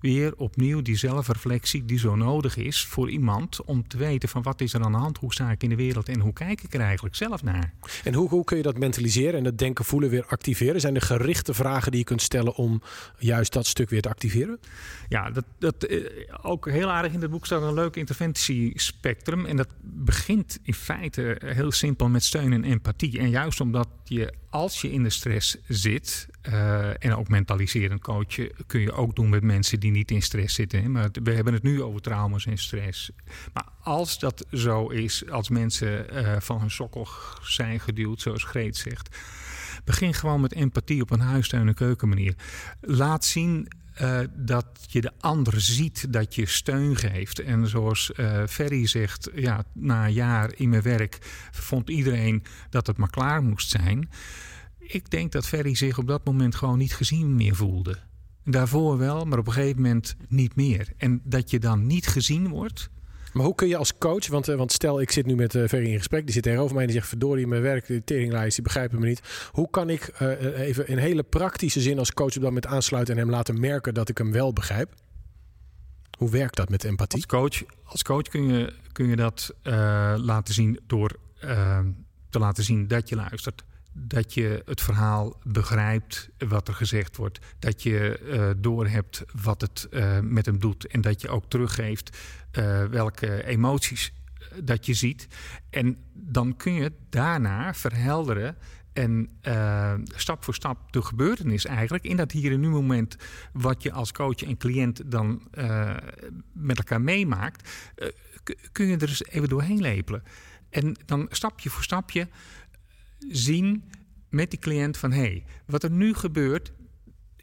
weer 0.00 0.36
opnieuw 0.36 0.82
die 0.82 0.96
zelfreflectie 0.96 1.84
die 1.84 1.98
zo 1.98 2.16
nodig 2.16 2.56
is 2.56 2.86
voor 2.86 3.10
iemand 3.10 3.64
om 3.64 3.88
te 3.88 3.96
weten 3.96 4.28
van 4.28 4.42
wat 4.42 4.60
is 4.60 4.72
er 4.72 4.84
aan 4.84 4.92
de 4.92 4.98
hand, 4.98 5.18
hoe 5.18 5.32
sta 5.32 5.50
ik 5.50 5.62
in 5.62 5.68
de 5.68 5.76
wereld 5.76 6.08
en 6.08 6.20
hoe 6.20 6.32
kijk 6.32 6.62
ik 6.62 6.74
er 6.74 6.80
eigenlijk 6.80 7.16
zelf 7.16 7.42
naar. 7.42 7.72
En 8.04 8.14
hoe, 8.14 8.28
hoe 8.28 8.44
kun 8.44 8.56
je 8.56 8.62
dat 8.62 8.78
mentaliseren 8.78 9.34
en 9.34 9.44
dat 9.44 9.58
denken 9.58 9.84
voelen 9.84 10.10
weer 10.10 10.26
activeren? 10.26 10.80
Zijn 10.80 10.94
er 10.94 11.02
gerichte 11.02 11.54
vragen 11.54 11.90
die 11.90 12.00
je 12.00 12.06
kunt 12.06 12.22
stellen 12.22 12.54
om 12.54 12.82
juist 13.18 13.52
dat 13.52 13.66
stuk 13.66 13.90
weer 13.90 14.02
te 14.02 14.08
activeren? 14.08 14.58
Ja, 15.08 15.30
dat, 15.30 15.44
dat 15.58 15.84
eh, 15.84 16.04
ook 16.42 16.70
heel 16.70 16.90
aardig 16.90 17.12
in 17.12 17.20
het 17.20 17.30
boek 17.30 17.46
staat 17.46 17.62
een 17.62 17.74
leuk 17.74 17.96
interventiespectrum 17.96 19.46
en 19.46 19.56
dat 19.56 19.68
begint 19.82 20.58
in 20.62 20.74
feite 20.74 21.40
heel 21.44 21.72
simpel 21.72 22.08
met 22.08 22.24
steun 22.24 22.52
en 22.52 22.64
empathie. 22.64 23.18
En 23.18 23.30
juist 23.30 23.60
omdat 23.60 23.88
je 24.04 24.32
als 24.50 24.80
je 24.80 24.92
in 24.92 25.02
de 25.02 25.10
stress 25.10 25.56
zit 25.68 26.28
uh, 26.48 27.04
en 27.04 27.16
ook 27.16 27.28
mentaliserend 27.28 28.00
coachen 28.00 28.50
kun 28.66 28.80
je 28.80 28.92
ook 28.92 29.16
doen 29.16 29.28
met 29.28 29.42
mensen 29.42 29.80
die 29.80 29.90
niet 29.90 30.10
in 30.10 30.22
stress 30.22 30.54
zitten. 30.54 30.82
Hè? 30.82 30.88
Maar 30.88 31.08
we 31.22 31.32
hebben 31.32 31.52
het 31.52 31.62
nu 31.62 31.82
over 31.82 32.00
trauma's 32.00 32.46
en 32.46 32.58
stress. 32.58 33.10
Maar 33.52 33.66
als 33.82 34.18
dat 34.18 34.46
zo 34.52 34.88
is, 34.88 35.30
als 35.30 35.48
mensen 35.48 36.06
uh, 36.12 36.36
van 36.40 36.60
hun 36.60 36.70
sokkel 36.70 37.08
zijn 37.42 37.80
geduwd, 37.80 38.20
zoals 38.20 38.44
Greet 38.44 38.76
zegt, 38.76 39.16
begin 39.84 40.14
gewoon 40.14 40.40
met 40.40 40.52
empathie 40.52 41.02
op 41.02 41.10
een 41.10 41.20
huistuin- 41.20 41.68
en 41.68 41.74
keukenmanier. 41.74 42.34
Laat 42.80 43.24
zien 43.24 43.68
uh, 44.02 44.20
dat 44.32 44.66
je 44.86 45.00
de 45.00 45.12
ander 45.20 45.60
ziet, 45.60 46.12
dat 46.12 46.34
je 46.34 46.46
steun 46.46 46.96
geeft. 46.96 47.38
En 47.38 47.66
zoals 47.66 48.10
uh, 48.16 48.42
Ferry 48.46 48.86
zegt, 48.86 49.30
ja, 49.34 49.64
na 49.72 50.04
een 50.04 50.12
jaar 50.12 50.50
in 50.56 50.68
mijn 50.68 50.82
werk 50.82 51.18
vond 51.50 51.90
iedereen 51.90 52.42
dat 52.70 52.86
het 52.86 52.96
maar 52.96 53.10
klaar 53.10 53.42
moest 53.42 53.70
zijn. 53.70 54.08
Ik 54.92 55.10
denk 55.10 55.32
dat 55.32 55.46
Ferry 55.46 55.74
zich 55.74 55.98
op 55.98 56.06
dat 56.06 56.24
moment 56.24 56.54
gewoon 56.54 56.78
niet 56.78 56.94
gezien 56.94 57.34
meer 57.34 57.54
voelde. 57.54 57.96
Daarvoor 58.44 58.98
wel, 58.98 59.24
maar 59.24 59.38
op 59.38 59.46
een 59.46 59.52
gegeven 59.52 59.82
moment 59.82 60.16
niet 60.28 60.56
meer. 60.56 60.92
En 60.96 61.20
dat 61.24 61.50
je 61.50 61.58
dan 61.58 61.86
niet 61.86 62.06
gezien 62.06 62.48
wordt, 62.48 62.90
maar 63.32 63.44
hoe 63.44 63.54
kun 63.54 63.68
je 63.68 63.76
als 63.76 63.98
coach, 63.98 64.26
want, 64.26 64.48
uh, 64.48 64.56
want 64.56 64.72
stel 64.72 65.00
ik 65.00 65.10
zit 65.10 65.26
nu 65.26 65.34
met 65.34 65.54
uh, 65.54 65.68
Ferry 65.68 65.90
in 65.90 65.98
gesprek, 65.98 66.24
die 66.24 66.32
zit 66.32 66.42
tegenover 66.42 66.74
mij 66.74 66.82
en 66.82 66.88
die 66.88 66.96
zegt 66.96 67.08
verdorie, 67.08 67.46
mijn 67.46 67.62
werk, 67.62 67.86
de 67.86 68.04
teringlijst, 68.04 68.54
die 68.54 68.64
begrijpen 68.64 69.00
me 69.00 69.06
niet. 69.06 69.48
Hoe 69.50 69.70
kan 69.70 69.90
ik 69.90 70.20
uh, 70.22 70.58
even 70.58 70.88
in 70.88 70.98
hele 70.98 71.22
praktische 71.22 71.80
zin 71.80 71.98
als 71.98 72.12
coach 72.12 72.28
op 72.36 72.42
dat 72.42 72.42
moment 72.42 72.66
aansluiten 72.66 73.14
en 73.14 73.20
hem 73.20 73.30
laten 73.30 73.60
merken 73.60 73.94
dat 73.94 74.08
ik 74.08 74.18
hem 74.18 74.32
wel 74.32 74.52
begrijp? 74.52 74.94
Hoe 76.18 76.30
werkt 76.30 76.56
dat 76.56 76.68
met 76.68 76.84
empathie? 76.84 77.24
Als 77.28 77.40
coach, 77.40 77.62
als 77.84 78.02
coach 78.02 78.28
kun, 78.28 78.48
je, 78.48 78.72
kun 78.92 79.08
je 79.08 79.16
dat 79.16 79.54
laten 80.16 80.54
zien 80.54 80.80
door 80.86 81.16
te 82.30 82.38
laten 82.38 82.64
zien 82.64 82.88
dat 82.88 83.08
je 83.08 83.16
luistert 83.16 83.64
dat 84.02 84.34
je 84.34 84.62
het 84.64 84.80
verhaal 84.80 85.36
begrijpt 85.42 86.28
wat 86.38 86.68
er 86.68 86.74
gezegd 86.74 87.16
wordt. 87.16 87.38
Dat 87.58 87.82
je 87.82 88.20
uh, 88.22 88.50
doorhebt 88.62 89.24
wat 89.42 89.60
het 89.60 89.88
uh, 89.90 90.18
met 90.20 90.46
hem 90.46 90.58
doet. 90.58 90.86
En 90.86 91.00
dat 91.00 91.20
je 91.20 91.28
ook 91.28 91.44
teruggeeft 91.48 92.18
uh, 92.58 92.84
welke 92.84 93.44
emoties 93.44 94.12
dat 94.62 94.86
je 94.86 94.94
ziet. 94.94 95.26
En 95.70 95.96
dan 96.12 96.56
kun 96.56 96.72
je 96.72 96.92
daarna 97.08 97.74
verhelderen 97.74 98.56
en 98.92 99.30
stap 100.04 100.44
voor 100.44 100.54
stap 100.54 100.92
de 100.92 101.02
gebeurtenis 101.02 101.64
eigenlijk 101.64 102.04
in 102.04 102.16
dat 102.16 102.32
hier 102.32 102.52
en 102.52 102.60
nu 102.60 102.68
moment 102.68 103.16
wat 103.52 103.82
je 103.82 103.92
als 103.92 104.12
coach 104.12 104.42
en 104.42 104.56
cliënt 104.56 105.10
dan 105.10 105.48
met 106.52 106.78
elkaar 106.78 107.00
meemaakt, 107.00 107.70
kun 108.72 108.86
je 108.86 108.96
er 108.96 109.08
eens 109.08 109.24
even 109.24 109.48
doorheen 109.48 109.80
lepelen. 109.80 110.22
En 110.70 110.96
dan 111.06 111.26
stapje 111.30 111.70
voor 111.70 111.82
stapje 111.82 112.28
zien 113.28 113.84
met 114.28 114.50
die 114.50 114.58
cliënt 114.58 114.96
van 114.96 115.12
hé, 115.12 115.20
hey, 115.20 115.44
wat 115.66 115.82
er 115.82 115.90
nu 115.90 116.14
gebeurt 116.14 116.72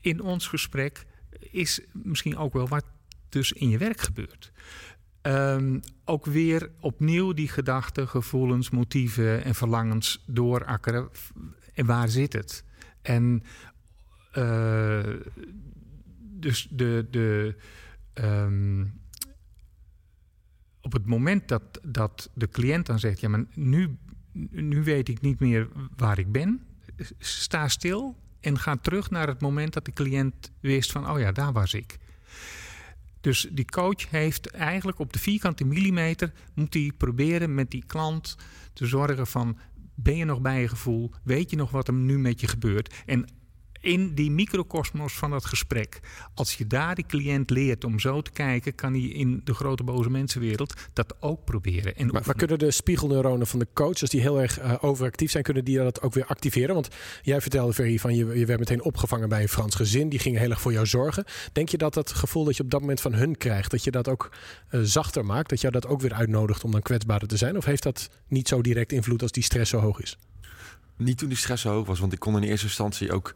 in 0.01 0.21
ons 0.21 0.47
gesprek 0.47 1.05
is 1.39 1.81
misschien 1.91 2.37
ook 2.37 2.53
wel 2.53 2.67
wat 2.67 2.85
dus 3.29 3.51
in 3.51 3.69
je 3.69 3.77
werk 3.77 3.99
gebeurt. 3.99 4.51
Um, 5.21 5.79
ook 6.05 6.25
weer 6.25 6.69
opnieuw 6.79 7.33
die 7.33 7.47
gedachten, 7.47 8.07
gevoelens, 8.07 8.69
motieven 8.69 9.43
en 9.43 9.55
verlangens 9.55 10.23
doorakkeren. 10.25 11.09
En 11.73 11.85
waar 11.85 12.09
zit 12.09 12.33
het? 12.33 12.63
En 13.01 13.43
uh, 14.37 15.03
dus 16.19 16.67
de. 16.71 17.07
de 17.11 17.55
um, 18.13 18.99
op 20.81 20.93
het 20.93 21.05
moment 21.05 21.47
dat, 21.47 21.79
dat 21.83 22.29
de 22.33 22.49
cliënt 22.49 22.85
dan 22.85 22.99
zegt: 22.99 23.19
Ja, 23.19 23.29
maar 23.29 23.45
nu, 23.53 23.97
nu 24.51 24.83
weet 24.83 25.09
ik 25.09 25.21
niet 25.21 25.39
meer 25.39 25.67
waar 25.95 26.19
ik 26.19 26.31
ben 26.31 26.61
sta 27.19 27.67
stil 27.67 28.15
en 28.39 28.59
ga 28.59 28.75
terug 28.75 29.09
naar 29.09 29.27
het 29.27 29.41
moment 29.41 29.73
dat 29.73 29.85
de 29.85 29.93
cliënt 29.93 30.51
wist 30.59 30.91
van, 30.91 31.09
oh 31.09 31.19
ja, 31.19 31.31
daar 31.31 31.53
was 31.53 31.73
ik. 31.73 31.97
Dus 33.21 33.47
die 33.51 33.65
coach 33.65 34.09
heeft 34.09 34.51
eigenlijk 34.51 34.99
op 34.99 35.13
de 35.13 35.19
vierkante 35.19 35.65
millimeter 35.65 36.31
moet 36.53 36.73
hij 36.73 36.91
proberen 36.97 37.53
met 37.53 37.71
die 37.71 37.83
klant 37.85 38.37
te 38.73 38.85
zorgen 38.85 39.27
van 39.27 39.57
ben 39.95 40.17
je 40.17 40.25
nog 40.25 40.41
bij 40.41 40.61
je 40.61 40.67
gevoel? 40.67 41.11
Weet 41.23 41.49
je 41.49 41.55
nog 41.55 41.71
wat 41.71 41.87
er 41.87 41.93
nu 41.93 42.19
met 42.19 42.39
je 42.39 42.47
gebeurt? 42.47 42.95
En 43.05 43.25
in 43.81 44.13
die 44.13 44.31
microcosmos 44.31 45.13
van 45.13 45.29
dat 45.29 45.45
gesprek. 45.45 45.99
Als 46.33 46.53
je 46.53 46.67
daar 46.67 46.95
die 46.95 47.05
cliënt 47.05 47.49
leert 47.49 47.83
om 47.83 47.99
zo 47.99 48.21
te 48.21 48.31
kijken, 48.31 48.75
kan 48.75 48.93
hij 48.93 49.01
in 49.01 49.41
de 49.43 49.53
grote 49.53 49.83
boze 49.83 50.09
mensenwereld 50.09 50.73
dat 50.93 51.15
ook 51.19 51.45
proberen. 51.45 51.95
En 51.95 52.07
maar, 52.07 52.21
maar, 52.25 52.35
kunnen 52.35 52.59
de 52.59 52.71
spiegelneuronen 52.71 53.47
van 53.47 53.59
de 53.59 53.67
coach, 53.73 54.01
als 54.01 54.09
die 54.09 54.21
heel 54.21 54.41
erg 54.41 54.61
uh, 54.61 54.73
overactief 54.81 55.31
zijn, 55.31 55.43
kunnen 55.43 55.65
die 55.65 55.77
dat 55.77 56.01
ook 56.01 56.13
weer 56.13 56.25
activeren? 56.25 56.73
Want 56.73 56.87
jij 57.21 57.41
vertelde, 57.41 57.73
Ferry, 57.73 57.99
van 57.99 58.15
je, 58.15 58.39
je 58.39 58.45
werd 58.45 58.59
meteen 58.59 58.83
opgevangen 58.83 59.29
bij 59.29 59.41
een 59.41 59.49
Frans 59.49 59.75
gezin. 59.75 60.09
Die 60.09 60.19
gingen 60.19 60.39
heel 60.39 60.49
erg 60.49 60.61
voor 60.61 60.71
jou 60.71 60.85
zorgen. 60.85 61.25
Denk 61.51 61.69
je 61.69 61.77
dat 61.77 61.93
dat 61.93 62.11
gevoel 62.11 62.43
dat 62.43 62.57
je 62.57 62.63
op 62.63 62.71
dat 62.71 62.79
moment 62.79 63.01
van 63.01 63.13
hun 63.13 63.37
krijgt, 63.37 63.71
dat 63.71 63.83
je 63.83 63.91
dat 63.91 64.07
ook 64.07 64.29
uh, 64.71 64.81
zachter 64.83 65.25
maakt? 65.25 65.49
Dat 65.49 65.61
jou 65.61 65.73
dat 65.73 65.87
ook 65.87 66.01
weer 66.01 66.13
uitnodigt 66.13 66.63
om 66.63 66.71
dan 66.71 66.81
kwetsbaarder 66.81 67.27
te 67.27 67.37
zijn? 67.37 67.57
Of 67.57 67.65
heeft 67.65 67.83
dat 67.83 68.09
niet 68.27 68.47
zo 68.47 68.61
direct 68.61 68.91
invloed 68.91 69.21
als 69.21 69.31
die 69.31 69.43
stress 69.43 69.69
zo 69.69 69.79
hoog 69.79 70.01
is? 70.01 70.17
Niet 70.97 71.17
toen 71.17 71.29
die 71.29 71.37
stress 71.37 71.61
zo 71.61 71.71
hoog 71.71 71.87
was, 71.87 71.99
want 71.99 72.13
ik 72.13 72.19
kon 72.19 72.35
in 72.35 72.43
eerste 72.43 72.65
instantie 72.65 73.11
ook 73.11 73.35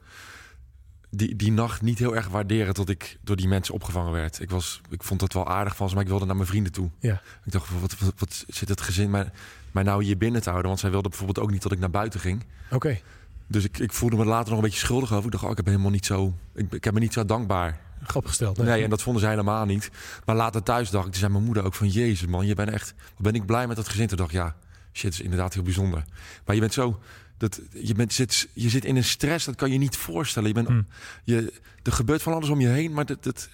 die, 1.11 1.35
die 1.35 1.51
nacht 1.51 1.81
niet 1.81 1.99
heel 1.99 2.15
erg 2.15 2.27
waarderen 2.27 2.73
tot 2.73 2.89
ik 2.89 3.17
door 3.21 3.35
die 3.35 3.47
mensen 3.47 3.73
opgevangen 3.73 4.11
werd. 4.11 4.39
Ik, 4.39 4.49
was, 4.49 4.81
ik 4.89 5.03
vond 5.03 5.21
het 5.21 5.33
wel 5.33 5.47
aardig 5.47 5.75
van 5.75 5.87
ze, 5.89 5.93
maar 5.93 6.03
ik 6.03 6.09
wilde 6.09 6.25
naar 6.25 6.35
mijn 6.35 6.47
vrienden 6.47 6.71
toe. 6.71 6.89
Ja. 6.99 7.21
Ik 7.45 7.51
dacht, 7.51 7.79
wat, 7.79 7.99
wat, 7.99 8.13
wat 8.17 8.45
zit 8.47 8.69
het 8.69 8.81
gezin 8.81 9.09
mij, 9.09 9.31
mij 9.71 9.83
nou 9.83 10.03
hier 10.03 10.17
binnen 10.17 10.41
te 10.41 10.49
houden? 10.49 10.67
Want 10.67 10.79
zij 10.81 10.91
wilde 10.91 11.09
bijvoorbeeld 11.09 11.39
ook 11.39 11.51
niet 11.51 11.61
dat 11.61 11.71
ik 11.71 11.79
naar 11.79 11.89
buiten 11.89 12.19
ging. 12.19 12.45
Oké. 12.71 12.99
Dus 13.47 13.63
ik, 13.63 13.77
ik 13.77 13.93
voelde 13.93 14.15
me 14.15 14.25
later 14.25 14.49
nog 14.49 14.57
een 14.57 14.63
beetje 14.63 14.79
schuldig 14.79 15.13
over. 15.13 15.25
Ik 15.25 15.31
dacht, 15.31 15.43
oh, 15.43 15.51
ik 15.51 15.57
heb 15.57 15.65
helemaal 15.65 15.91
niet 15.91 16.05
zo. 16.05 16.33
Ik, 16.53 16.71
ik 16.71 16.83
heb 16.83 16.93
me 16.93 16.99
niet 16.99 17.13
zo 17.13 17.25
dankbaar. 17.25 17.79
Opgesteld. 18.13 18.57
Nee. 18.57 18.83
en 18.83 18.89
dat 18.89 19.01
vonden 19.01 19.21
zij 19.21 19.31
helemaal 19.31 19.65
niet. 19.65 19.89
Maar 20.25 20.35
later 20.35 20.63
thuis 20.63 20.89
dacht 20.89 21.05
ik, 21.05 21.11
toen 21.11 21.19
zei 21.19 21.31
mijn 21.31 21.43
moeder 21.43 21.63
ook 21.63 21.73
van 21.73 21.87
Jezus 21.87 22.27
man, 22.27 22.45
je 22.45 22.55
bent 22.55 22.69
echt. 22.69 22.93
Wat 22.97 23.31
ben 23.31 23.35
ik 23.35 23.45
blij 23.45 23.67
met 23.67 23.75
dat 23.75 23.89
gezin. 23.89 24.07
Toen 24.07 24.17
dacht 24.17 24.29
ik, 24.29 24.35
ja, 24.35 24.55
shit, 24.93 25.13
is 25.13 25.21
inderdaad 25.21 25.53
heel 25.53 25.63
bijzonder. 25.63 26.03
Maar 26.45 26.55
je 26.55 26.61
bent 26.61 26.73
zo. 26.73 26.99
Dat, 27.41 27.61
je, 27.73 27.93
bent, 27.93 28.13
zit, 28.13 28.47
je 28.53 28.69
zit 28.69 28.85
in 28.85 28.95
een 28.95 29.03
stress, 29.03 29.45
dat 29.45 29.55
kan 29.55 29.71
je 29.71 29.77
niet 29.77 29.95
voorstellen. 29.97 30.47
Je 30.47 30.53
bent, 30.53 30.67
Hmm. 30.67 30.87
je, 31.23 31.53
er 31.83 31.91
gebeurt 31.91 32.21
van 32.21 32.33
alles 32.33 32.49
om 32.49 32.59
je 32.59 32.67
heen, 32.67 32.93
maar 32.93 33.05
dat, 33.05 33.23
dat, 33.23 33.49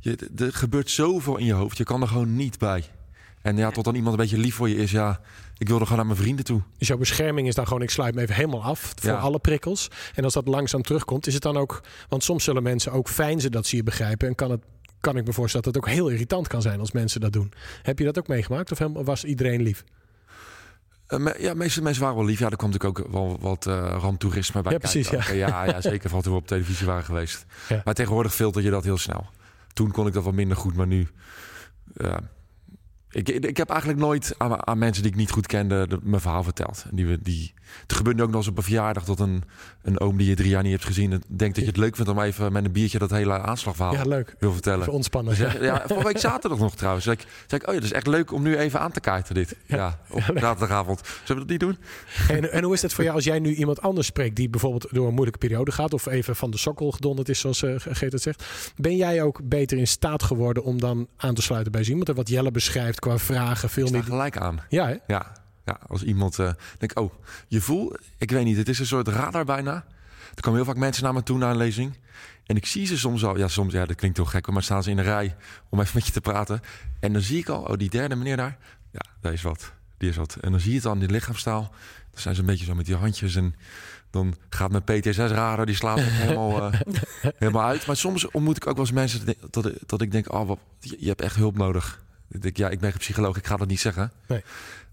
je, 0.00 0.18
er 0.36 0.52
gebeurt 0.52 0.90
zoveel 0.90 1.36
in 1.36 1.44
je 1.44 1.52
hoofd. 1.52 1.76
Je 1.78 1.84
kan 1.84 2.02
er 2.02 2.08
gewoon 2.08 2.36
niet 2.36 2.58
bij. 2.58 2.84
En 3.42 3.56
ja, 3.56 3.70
tot 3.70 3.84
dan 3.84 3.94
iemand 3.94 4.14
een 4.14 4.20
beetje 4.20 4.38
lief 4.38 4.54
voor 4.54 4.68
je 4.68 4.76
is, 4.76 4.90
ja, 4.90 5.20
ik 5.58 5.68
wilde 5.68 5.82
gewoon 5.82 5.98
naar 5.98 6.06
mijn 6.06 6.18
vrienden 6.18 6.44
toe. 6.44 6.62
Dus 6.78 6.88
jouw 6.88 6.96
bescherming 6.96 7.48
is 7.48 7.54
dan 7.54 7.66
gewoon, 7.66 7.82
ik 7.82 7.90
sluit 7.90 8.14
me 8.14 8.20
even 8.20 8.34
helemaal 8.34 8.62
af 8.62 8.92
voor 8.96 9.10
Ja. 9.10 9.18
alle 9.18 9.38
prikkels. 9.38 9.88
En 10.14 10.24
als 10.24 10.32
dat 10.32 10.46
langzaam 10.48 10.82
terugkomt, 10.82 11.26
is 11.26 11.34
het 11.34 11.42
dan 11.42 11.56
ook... 11.56 11.80
Want 12.08 12.24
soms 12.24 12.44
zullen 12.44 12.62
mensen 12.62 12.92
ook 12.92 13.08
fijn 13.08 13.38
dat 13.38 13.66
ze 13.66 13.76
je 13.76 13.82
begrijpen. 13.82 14.28
En 14.28 14.34
kan, 14.34 14.50
het, 14.50 14.62
kan 15.00 15.16
ik 15.16 15.26
me 15.26 15.32
voorstellen 15.32 15.64
dat 15.66 15.74
het 15.74 15.84
ook 15.84 15.90
heel 15.94 16.08
irritant 16.08 16.48
kan 16.48 16.62
zijn 16.62 16.80
als 16.80 16.92
mensen 16.92 17.20
dat 17.20 17.32
doen. 17.32 17.52
Heb 17.82 17.98
je 17.98 18.04
dat 18.04 18.18
ook 18.18 18.28
meegemaakt 18.28 18.70
of 18.72 19.04
was 19.04 19.24
iedereen 19.24 19.62
lief? 19.62 19.84
Eh, 21.12 21.40
ja, 21.42 21.50
de 21.52 21.58
meeste 21.58 21.82
mensen 21.82 22.02
waren 22.02 22.16
wel 22.16 22.26
lief. 22.26 22.38
Ja, 22.38 22.50
er 22.50 22.56
kwam 22.56 22.70
natuurlijk 22.70 22.98
ook 22.98 23.12
wel 23.12 23.38
wat 23.40 23.66
eh 23.66 23.96
ramptoerisme 24.00 24.62
bij 24.62 24.72
Ja, 24.72 24.78
kijken. 24.78 25.00
precies, 25.02 25.26
ja. 25.26 25.32
Ook, 25.32 25.36
ja, 25.48 25.64
ja, 25.64 25.80
zeker 25.90 26.10
van 26.10 26.22
toen 26.22 26.32
we 26.32 26.38
op 26.38 26.46
televisie 26.46 26.86
waren 26.86 27.04
geweest. 27.04 27.44
Ja. 27.68 27.80
Maar 27.84 27.94
tegenwoordig 27.94 28.34
filter 28.34 28.62
je 28.62 28.70
dat 28.70 28.84
heel 28.84 28.98
snel. 28.98 29.26
Toen 29.72 29.90
kon 29.90 30.06
ik 30.06 30.12
dat 30.12 30.24
wat 30.24 30.34
minder 30.34 30.56
goed, 30.56 30.76
maar 30.76 30.86
nu... 30.86 31.08
ja. 31.94 32.20
Ik, 33.12 33.28
ik 33.28 33.56
heb 33.56 33.68
eigenlijk 33.68 34.00
nooit 34.00 34.34
aan, 34.38 34.66
aan 34.66 34.78
mensen 34.78 35.02
die 35.02 35.12
ik 35.12 35.18
niet 35.18 35.30
goed 35.30 35.46
kende 35.46 35.86
de- 35.86 35.98
mijn 36.02 36.20
verhaal 36.20 36.42
verteld. 36.42 36.84
En 36.90 36.96
die, 36.96 37.06
we- 37.06 37.18
die, 37.22 37.52
het 37.82 37.92
gebeurt 37.92 38.16
nu 38.16 38.22
ook 38.22 38.28
nog 38.28 38.36
eens 38.38 38.48
op 38.48 38.56
een 38.56 38.62
verjaardag 38.62 39.04
dat 39.04 39.20
een, 39.20 39.42
een 39.82 40.00
oom 40.00 40.16
die 40.16 40.28
je 40.28 40.34
drie 40.34 40.48
jaar 40.48 40.62
niet 40.62 40.72
hebt 40.72 40.84
gezien... 40.84 41.12
en 41.12 41.22
denkt 41.28 41.54
dat 41.54 41.64
je 41.64 41.70
het 41.70 41.76
leuk 41.80 41.96
vindt 41.96 42.10
om 42.10 42.20
even 42.20 42.52
met 42.52 42.64
een 42.64 42.72
biertje 42.72 42.98
dat 42.98 43.10
hele 43.10 43.38
aanslagverhaal 43.40 43.94
Ja, 43.94 44.02
leuk. 44.04 44.34
wil 44.38 44.52
vertellen. 44.52 44.80
Even 44.80 44.92
ontspannen. 44.92 45.36
Zeg, 45.36 45.60
ja, 45.60 45.82
vorige 45.86 46.06
week 46.06 46.18
zaterdag 46.18 46.58
nog 46.58 46.74
trouwens. 46.76 47.04
Zeg 47.04 47.14
ik, 47.14 47.26
zeg 47.46 47.60
ik, 47.60 47.68
oh 47.68 47.74
ja, 47.74 47.80
dat 47.80 47.88
is 47.90 47.96
echt 47.96 48.06
leuk 48.06 48.32
om 48.32 48.42
nu 48.42 48.56
even 48.56 48.80
aan 48.80 48.92
te 48.92 49.00
kaarten 49.00 49.34
dit. 49.34 49.56
Ja, 49.66 49.98
op 50.10 50.20
zaterdagavond. 50.34 51.00
Zullen 51.24 51.42
we 51.42 51.48
dat 51.48 51.48
niet 51.48 51.60
doen? 51.60 51.76
En, 52.36 52.52
en 52.52 52.64
hoe 52.64 52.74
is 52.74 52.82
het 52.82 52.92
voor 52.92 53.04
jou 53.04 53.16
als 53.16 53.24
jij 53.24 53.38
nu 53.38 53.54
iemand 53.54 53.82
anders 53.82 54.06
spreekt 54.06 54.36
die 54.36 54.48
bijvoorbeeld 54.50 54.86
door 54.90 55.06
een 55.06 55.12
moeilijke 55.14 55.38
periode 55.46 55.72
gaat 55.72 55.92
of 55.92 56.06
even 56.06 56.36
van 56.36 56.50
de 56.50 56.56
sokkel 56.58 56.90
gedonderd 56.90 57.28
is, 57.28 57.40
zoals 57.40 57.62
eh 57.62 57.74
Geert 57.78 58.12
het 58.12 58.22
zegt? 58.22 58.44
Ben 58.76 58.96
jij 58.96 59.22
ook 59.22 59.40
beter 59.48 59.78
in 59.78 59.86
staat 59.86 60.22
geworden 60.22 60.62
om 60.64 60.80
dan 60.80 61.08
aan 61.16 61.34
te 61.34 61.42
sluiten 61.42 61.72
bij 61.72 61.82
zo 61.84 61.90
iemand? 61.90 62.08
En 62.08 62.14
wat 62.14 62.28
Jelle 62.28 62.50
beschrijft 62.50 62.98
qua 63.02 63.18
vragen, 63.18 63.70
veel 63.70 63.90
meer. 63.90 64.04
gelijk 64.04 64.36
aan. 64.36 64.60
Ja, 64.68 64.86
hè? 64.86 64.96
Ja, 65.06 65.32
ja 65.64 65.78
als 65.86 66.02
iemand 66.02 66.38
eh 66.38 66.50
denkt, 66.78 66.96
oh, 66.96 67.12
je 67.48 67.60
voelt, 67.60 67.98
ik 68.18 68.30
weet 68.30 68.44
niet, 68.44 68.56
het 68.56 68.68
is 68.68 68.78
een 68.78 68.86
soort 68.86 69.08
radar 69.08 69.44
bijna. 69.44 69.84
Er 70.34 70.40
komen 70.40 70.58
heel 70.60 70.68
vaak 70.68 70.80
mensen 70.80 71.04
naar 71.04 71.12
me 71.12 71.22
toe 71.22 71.38
na 71.38 71.50
een 71.50 71.56
lezing. 71.56 71.98
En 72.46 72.56
ik 72.56 72.66
zie 72.66 72.86
ze 72.86 72.98
soms 72.98 73.24
al, 73.24 73.38
ja, 73.38 73.48
soms, 73.48 73.72
ja, 73.72 73.86
dat 73.86 73.96
klinkt 73.96 74.16
heel 74.16 74.26
gek, 74.26 74.50
maar 74.50 74.62
staan 74.62 74.82
ze 74.82 74.90
in 74.90 74.96
de 74.96 75.02
rij 75.02 75.36
om 75.68 75.80
even 75.80 75.92
met 75.94 76.06
je 76.06 76.12
te 76.12 76.20
praten. 76.20 76.60
En 77.00 77.12
dan 77.12 77.22
zie 77.22 77.38
ik 77.38 77.48
al, 77.48 77.62
oh, 77.62 77.76
die 77.76 77.90
derde 77.90 78.16
meneer 78.16 78.36
daar, 78.36 78.58
ja, 78.90 79.00
daar 79.20 79.32
is 79.32 79.42
wat, 79.42 79.72
die 79.98 80.08
is 80.08 80.16
wat. 80.16 80.36
En 80.40 80.50
dan 80.50 80.60
zie 80.60 80.70
je 80.70 80.76
het 80.76 80.86
al 80.86 80.92
in 80.92 80.98
die 80.98 81.10
lichaamstaal. 81.10 81.62
Dan 82.10 82.20
zijn 82.20 82.34
ze 82.34 82.40
een 82.40 82.46
beetje 82.46 82.64
zo 82.64 82.74
met 82.74 82.86
die 82.86 82.96
handjes 82.96 83.34
en 83.34 83.54
dan 84.10 84.34
gaat 84.50 84.70
mijn 84.70 84.84
PTSS-radar, 84.84 85.66
die 85.66 85.74
slaat 85.74 86.00
helemaal, 86.00 86.72
eh, 86.72 86.80
helemaal 87.38 87.66
uit. 87.66 87.86
Maar 87.86 87.96
soms 87.96 88.30
ontmoet 88.30 88.56
ik 88.56 88.66
ook 88.66 88.76
wel 88.76 88.84
eens 88.84 88.94
mensen 88.94 89.26
dat, 89.26 89.36
dat, 89.50 89.72
dat 89.86 90.00
ik 90.00 90.10
denk, 90.10 90.32
oh, 90.32 90.46
wat, 90.46 90.58
je, 90.80 90.96
je 90.98 91.08
hebt 91.08 91.20
echt 91.20 91.36
hulp 91.36 91.56
nodig. 91.56 92.00
Ik 92.32 92.42
denk, 92.42 92.56
ja, 92.56 92.68
ik 92.68 92.80
ben 92.80 92.90
geen 92.90 92.98
psycholoog, 92.98 93.36
ik 93.36 93.46
ga 93.46 93.56
dat 93.56 93.68
niet 93.68 93.80
zeggen. 93.80 94.12
Nee. 94.26 94.42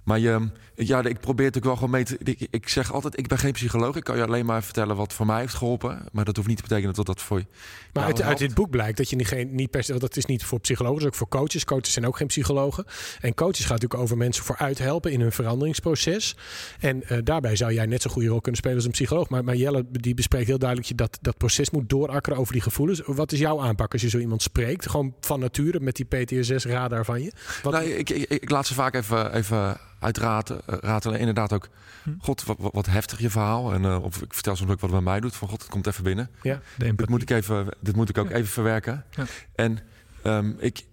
Maar 0.10 0.20
je, 0.20 0.50
ja, 0.76 1.04
ik 1.04 1.20
probeer 1.20 1.46
natuurlijk 1.46 1.66
wel 1.66 1.76
gewoon 1.76 1.90
mee 1.90 2.04
te... 2.04 2.18
Ik, 2.24 2.48
ik 2.50 2.70
zeg 2.70 2.94
altijd, 2.94 3.18
ik 3.18 3.28
ben 3.28 3.38
geen 3.38 3.52
psycholoog. 3.52 3.96
Ik 3.96 4.04
kan 4.04 4.18
je 4.18 4.26
alleen 4.26 4.46
maar 4.46 4.64
vertellen 4.64 4.96
wat 4.96 5.14
voor 5.14 5.26
mij 5.26 5.40
heeft 5.40 5.54
geholpen. 5.54 6.06
Maar 6.12 6.26
dat 6.26 6.36
hoeft 6.36 6.48
niet 6.48 6.58
te 6.58 6.64
betekenen 6.64 6.94
dat 6.94 7.06
dat 7.06 7.22
voor 7.22 7.38
je... 7.38 7.46
Maar 7.94 8.04
uit, 8.04 8.22
uit 8.22 8.38
dit 8.38 8.54
boek 8.54 8.70
blijkt 8.70 8.98
dat 8.98 9.10
je 9.10 9.16
niet, 9.16 9.28
geen, 9.28 9.56
niet 9.56 9.70
per 9.70 9.84
se, 9.84 10.00
dat 10.00 10.18
is 10.18 10.26
niet 10.26 10.44
voor 10.44 10.60
psychologen, 10.60 10.98
dat 10.98 11.06
is 11.06 11.12
ook 11.12 11.18
voor 11.18 11.40
coaches. 11.40 11.66
Coaches 11.66 11.94
zijn 11.94 12.08
ook 12.08 12.18
geen 12.18 12.28
psychologen. 12.28 12.86
En 13.20 13.34
coaches 13.34 13.60
gaat 13.60 13.70
natuurlijk 13.70 14.02
over 14.02 14.18
mensen 14.18 14.44
vooruit 14.44 14.78
helpen 14.78 15.12
in 15.12 15.22
hun 15.22 15.32
veranderingsproces. 15.32 16.36
En 16.80 17.04
eh, 17.04 17.18
daarbij 17.24 17.56
zou 17.56 17.74
jij 17.74 17.86
net 17.86 18.02
zo 18.02 18.10
goede 18.10 18.28
rol 18.28 18.42
kunnen 18.42 18.60
spelen 18.60 18.78
als 18.78 18.86
een 18.86 18.92
psycholoog. 18.92 19.30
Maar, 19.30 19.44
maar 19.44 19.56
Jelle 19.56 19.86
die 19.92 20.14
bespreekt 20.14 20.48
heel 20.48 20.60
duidelijk 20.60 20.98
dat 20.98 21.18
dat 21.22 21.38
proces 21.38 21.70
moet 21.70 21.90
doorakkeren 21.90 22.40
over 22.40 22.54
die 22.54 22.62
gevoelens. 22.62 23.02
Wat 23.06 23.32
is 23.32 23.40
jouw 23.40 23.62
aanpak 23.62 23.94
als 23.94 24.02
je 24.02 24.10
zo 24.10 24.18
iemand 24.18 24.42
spreekt? 24.42 24.90
Gewoon 24.90 25.14
van 25.20 25.40
nature 25.40 25.80
met 25.80 25.96
die 25.96 26.06
PTSS-radar 26.06 27.06
van 27.06 27.22
je? 27.22 27.32
Wat, 27.64 27.74
Nou, 27.74 27.86
ik, 27.86 28.10
ik, 28.10 28.30
ik 28.30 28.50
laat 28.50 28.68
ze 28.68 28.74
vaak 28.74 28.96
even, 28.96 29.34
even 29.34 29.78
uitraten. 30.00 30.62
eh, 30.66 30.78
ratelen. 30.80 31.20
Inderdaad 31.20 31.54
ook, 31.54 31.70
Hm. 32.04 32.10
god, 32.20 32.44
wat, 32.44 32.58
wat- 32.60 32.86
heftig 32.86 33.20
je 33.20 33.30
verhaal. 33.30 33.74
En, 33.74 33.86
eh, 33.86 34.04
of 34.04 34.22
ik 34.22 34.34
vertel 34.34 34.56
soms 34.56 34.72
ook 34.72 34.80
wat 34.80 34.90
het 34.92 35.04
bij 35.04 35.12
mij 35.12 35.20
doet. 35.20 35.36
Van 35.36 35.48
god, 35.48 35.62
het 35.62 35.72
komt 35.72 35.88
even 35.88 36.04
binnen. 36.04 36.30
ja, 36.42 36.60
De 36.78 36.96
Dit 36.96 37.10
moet 37.10 37.22
ik, 37.22 37.30
even, 37.30 37.68
dit 37.80 37.96
moet 37.96 38.10
ik 38.10 38.18
ook 38.18 38.30
Ja. 38.30 38.36
even 38.36 38.48
verwerken. 38.50 39.06
Ja. 39.16 39.26
En 39.56 39.80
ehm, 40.24 40.52
ik, 40.58 40.86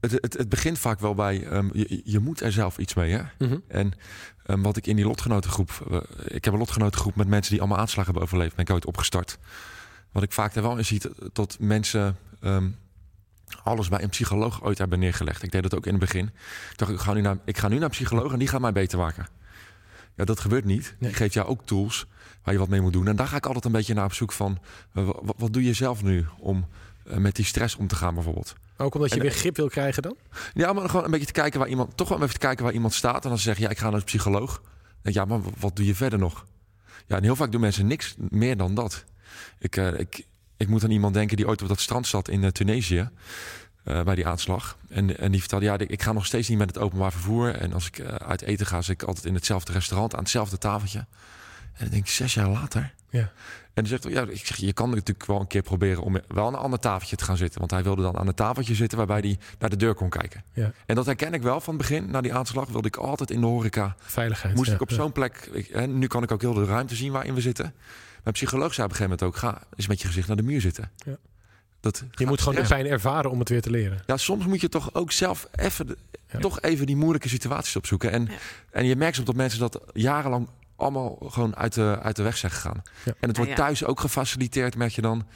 het, 0.00 0.12
het, 0.12 0.32
het 0.38 0.48
begint 0.48 0.78
vaak 0.78 1.00
wel 1.00 1.14
bij, 1.14 1.44
ehm, 1.46 1.68
je, 1.72 2.00
je 2.04 2.18
moet 2.18 2.40
er 2.40 2.52
zelf 2.52 2.78
iets 2.78 2.94
mee. 2.94 3.12
Hè? 3.12 3.22
Mhm. 3.38 3.58
En 3.68 3.92
ehm, 4.46 4.60
wat 4.62 4.76
ik 4.76 4.86
in 4.86 4.96
die 4.96 5.04
lotgenotengroep... 5.06 5.70
eh, 5.90 5.96
ik 6.36 6.44
heb 6.44 6.52
een 6.52 6.58
lotgenotengroep 6.58 7.14
met 7.16 7.28
mensen 7.28 7.50
die 7.52 7.60
allemaal 7.60 7.78
aanslagen 7.78 8.04
hebben 8.04 8.22
overleefd. 8.22 8.54
Ben 8.56 8.64
ik 8.64 8.70
ooit 8.70 8.86
opgestart. 8.86 9.38
Wat 10.12 10.22
ik 10.22 10.32
vaak 10.32 10.54
daar 10.54 10.62
wel 10.62 10.76
in 10.76 10.84
zie, 10.84 11.00
dat 11.32 11.56
mensen... 11.60 12.16
ehm, 12.40 12.68
alles 13.64 13.88
bij 13.88 14.02
een 14.02 14.08
psycholoog 14.08 14.64
ooit 14.64 14.78
hebben 14.78 14.98
neergelegd. 14.98 15.42
Ik 15.42 15.50
deed 15.52 15.62
dat 15.62 15.74
ook 15.74 15.84
in 15.86 15.90
het 15.92 16.00
begin. 16.00 16.26
Ik 16.70 16.78
dacht, 16.78 16.90
ik 16.92 16.98
ga 16.98 17.12
nu 17.12 17.20
naar, 17.20 17.36
ik 17.44 17.58
ga 17.58 17.68
nu 17.68 17.74
naar 17.74 17.84
een 17.84 17.90
psycholoog 17.90 18.32
en 18.32 18.38
die 18.38 18.48
gaat 18.48 18.60
mij 18.60 18.72
beter 18.72 18.98
maken. 18.98 19.26
Ja, 20.16 20.24
dat 20.24 20.40
gebeurt 20.40 20.64
niet. 20.64 20.94
Nee. 20.98 21.10
Die 21.10 21.18
geeft 21.18 21.34
jou 21.34 21.46
ook 21.48 21.66
tools 21.66 22.06
waar 22.42 22.54
je 22.54 22.60
wat 22.60 22.68
mee 22.68 22.80
moet 22.80 22.92
doen. 22.92 23.08
En 23.08 23.16
daar 23.16 23.26
ga 23.26 23.36
ik 23.36 23.46
altijd 23.46 23.64
een 23.64 23.72
beetje 23.72 23.94
naar 23.94 24.04
op 24.04 24.12
zoek 24.12 24.32
van... 24.32 24.58
eh, 24.94 25.04
wa- 25.04 25.32
wat, 25.36 25.52
doe 25.52 25.64
je 25.64 25.72
zelf 25.72 26.02
nu 26.02 26.26
om 26.38 26.66
eh, 27.06 27.16
met 27.16 27.36
die 27.36 27.44
stress 27.44 27.76
om 27.76 27.86
te 27.86 27.94
gaan 27.96 28.14
bijvoorbeeld? 28.14 28.54
ook 28.76 28.94
omdat 28.94 29.10
je 29.10 29.16
En- 29.16 29.22
weer 29.22 29.30
grip 29.30 29.56
wil 29.56 29.68
krijgen 29.68 30.02
dan? 30.02 30.16
Ja, 30.54 30.72
maar 30.72 30.88
gewoon 30.88 31.04
een 31.04 31.10
beetje 31.10 31.26
te 31.26 31.32
kijken 31.32 31.58
waar 31.60 31.68
iemand... 31.68 31.96
Toch 31.96 32.08
wel 32.08 32.18
even 32.22 32.32
te 32.32 32.38
kijken 32.38 32.64
waar 32.64 32.72
iemand 32.72 32.94
staat. 32.94 33.22
En 33.22 33.28
dan 33.28 33.38
zeg 33.38 33.56
je, 33.56 33.62
ja, 33.62 33.68
ik 33.68 33.78
ga 33.78 33.84
naar 33.90 33.98
een 33.98 34.04
psycholoog. 34.04 34.62
Ik, 35.02 35.14
ja, 35.14 35.24
maar 35.24 35.42
wa- 35.42 35.50
wat 35.58 35.76
doe 35.76 35.86
je 35.86 35.94
verder 35.94 36.18
nog? 36.18 36.44
Ja, 37.06 37.16
en 37.16 37.22
heel 37.22 37.36
vaak 37.36 37.52
doen 37.52 37.60
mensen 37.60 37.86
niks 37.86 38.14
meer 38.18 38.56
dan 38.56 38.74
dat. 38.74 39.04
Ik, 39.58 39.76
eh, 39.76 39.98
ik, 39.98 40.26
ik 40.56 40.68
moet 40.68 40.84
aan 40.84 40.90
iemand 40.90 41.14
denken 41.14 41.36
die 41.36 41.48
ooit 41.48 41.62
op 41.62 41.68
dat 41.68 41.80
strand 41.80 42.06
zat 42.06 42.28
in 42.28 42.44
eh, 42.44 42.50
Tunesië. 42.50 43.08
eh, 43.84 44.02
bij 44.02 44.14
die 44.14 44.26
aanslag. 44.26 44.76
En, 44.88 45.18
en 45.18 45.30
die 45.30 45.40
vertelde, 45.40 45.64
ja, 45.64 45.78
ik 45.78 46.02
ga 46.02 46.12
nog 46.12 46.26
steeds 46.26 46.48
niet 46.48 46.58
met 46.58 46.74
het 46.74 46.78
openbaar 46.78 47.12
vervoer. 47.12 47.54
En 47.54 47.72
als 47.72 47.86
ik 47.86 47.98
eh, 47.98 48.14
uit 48.14 48.42
eten 48.42 48.66
ga, 48.66 48.82
zit 48.82 49.02
ik 49.02 49.08
altijd 49.08 49.26
in 49.26 49.34
hetzelfde 49.34 49.72
restaurant, 49.72 50.14
aan 50.14 50.20
hetzelfde 50.20 50.58
tafeltje. 50.58 50.98
En 50.98 51.80
dan 51.80 51.88
denk 51.88 52.02
ik, 52.02 52.10
zes 52.10 52.34
jaar 52.34 52.48
later. 52.48 52.94
Ja. 53.10 53.20
En 53.74 53.84
dan 53.84 53.86
zegt 53.86 54.08
ja, 54.08 54.22
ik 54.22 54.46
zeg, 54.46 54.56
je 54.56 54.72
kan 54.72 54.90
natuurlijk 54.90 55.26
wel 55.26 55.40
een 55.40 55.46
keer 55.46 55.62
proberen 55.62 56.02
om 56.02 56.20
wel 56.28 56.46
aan 56.46 56.52
een 56.52 56.58
ander 56.58 56.78
tafeltje 56.78 57.16
te 57.16 57.24
gaan 57.24 57.36
zitten. 57.36 57.58
Want 57.58 57.70
hij 57.70 57.82
wilde 57.82 58.02
dan 58.02 58.18
aan 58.18 58.26
een 58.26 58.34
tafeltje 58.34 58.74
zitten 58.74 58.98
waarbij 58.98 59.18
hij 59.20 59.38
naar 59.58 59.70
de 59.70 59.76
deur 59.76 59.94
kon 59.94 60.08
kijken. 60.08 60.44
Ja. 60.52 60.72
En 60.86 60.94
dat 60.94 61.06
herken 61.06 61.34
ik 61.34 61.42
wel 61.42 61.60
van 61.60 61.74
het 61.74 61.82
begin. 61.82 62.10
Na 62.10 62.20
die 62.20 62.34
aanslag 62.34 62.68
wilde 62.68 62.88
ik 62.88 62.96
altijd 62.96 63.30
in 63.30 63.40
de 63.40 63.46
horeca. 63.46 63.96
Veiligheid. 63.98 64.54
Moest 64.54 64.68
ja, 64.68 64.74
ik 64.74 64.80
op 64.80 64.92
zo'n 64.92 65.12
plek. 65.12 65.48
Ik, 65.52 65.68
hè, 65.72 65.86
nu 65.86 66.06
kan 66.06 66.22
ik 66.22 66.32
ook 66.32 66.40
heel 66.40 66.54
de 66.54 66.64
ruimte 66.64 66.94
zien 66.94 67.12
waarin 67.12 67.34
we 67.34 67.40
zitten. 67.40 67.74
Mijn 68.24 68.36
psycholoog 68.36 68.74
zei 68.74 68.86
op 68.86 68.92
een 68.92 68.98
gegeven 68.98 69.18
moment 69.18 69.22
ook: 69.22 69.50
ga 69.50 69.62
eens 69.76 69.86
met 69.86 70.00
je 70.00 70.06
gezicht 70.06 70.26
naar 70.28 70.36
de 70.36 70.42
muur 70.42 70.60
zitten. 70.60 70.90
Ja. 70.96 71.16
Dat 71.80 72.04
Je 72.10 72.26
moet 72.26 72.40
gewoon 72.42 72.62
de 72.62 72.68
pijn 72.68 72.86
ervaren 72.86 73.30
om 73.30 73.38
het 73.38 73.48
weer 73.48 73.62
te 73.62 73.70
leren. 73.70 74.02
Ja, 74.06 74.16
soms 74.16 74.46
moet 74.46 74.60
je 74.60 74.68
toch 74.68 74.94
ook 74.94 75.12
zelf 75.12 75.48
even, 75.52 75.86
de- 75.86 75.96
Ja. 76.32 76.38
toch 76.38 76.60
even 76.60 76.86
die 76.86 76.96
moeilijke 76.96 77.28
situaties 77.28 77.76
opzoeken. 77.76 78.10
En, 78.10 78.24
Ja. 78.30 78.36
en 78.70 78.86
je 78.86 78.96
merkt 78.96 79.14
soms 79.14 79.26
dat 79.26 79.36
mensen 79.36 79.60
dat 79.60 79.80
jarenlang 79.92 80.48
allemaal 80.76 81.18
gewoon 81.28 81.56
uit 81.56 81.72
de, 81.74 81.98
uit 82.02 82.16
de 82.16 82.22
weg 82.22 82.36
zijn 82.36 82.52
gegaan. 82.52 82.82
Ja. 83.04 83.12
En 83.20 83.28
het 83.28 83.36
wordt 83.36 83.50
ja. 83.52 83.56
thuis 83.56 83.84
ook 83.84 84.00
gefaciliteerd, 84.00 84.76
merk 84.76 84.92
je 84.92 85.02
dan. 85.02 85.26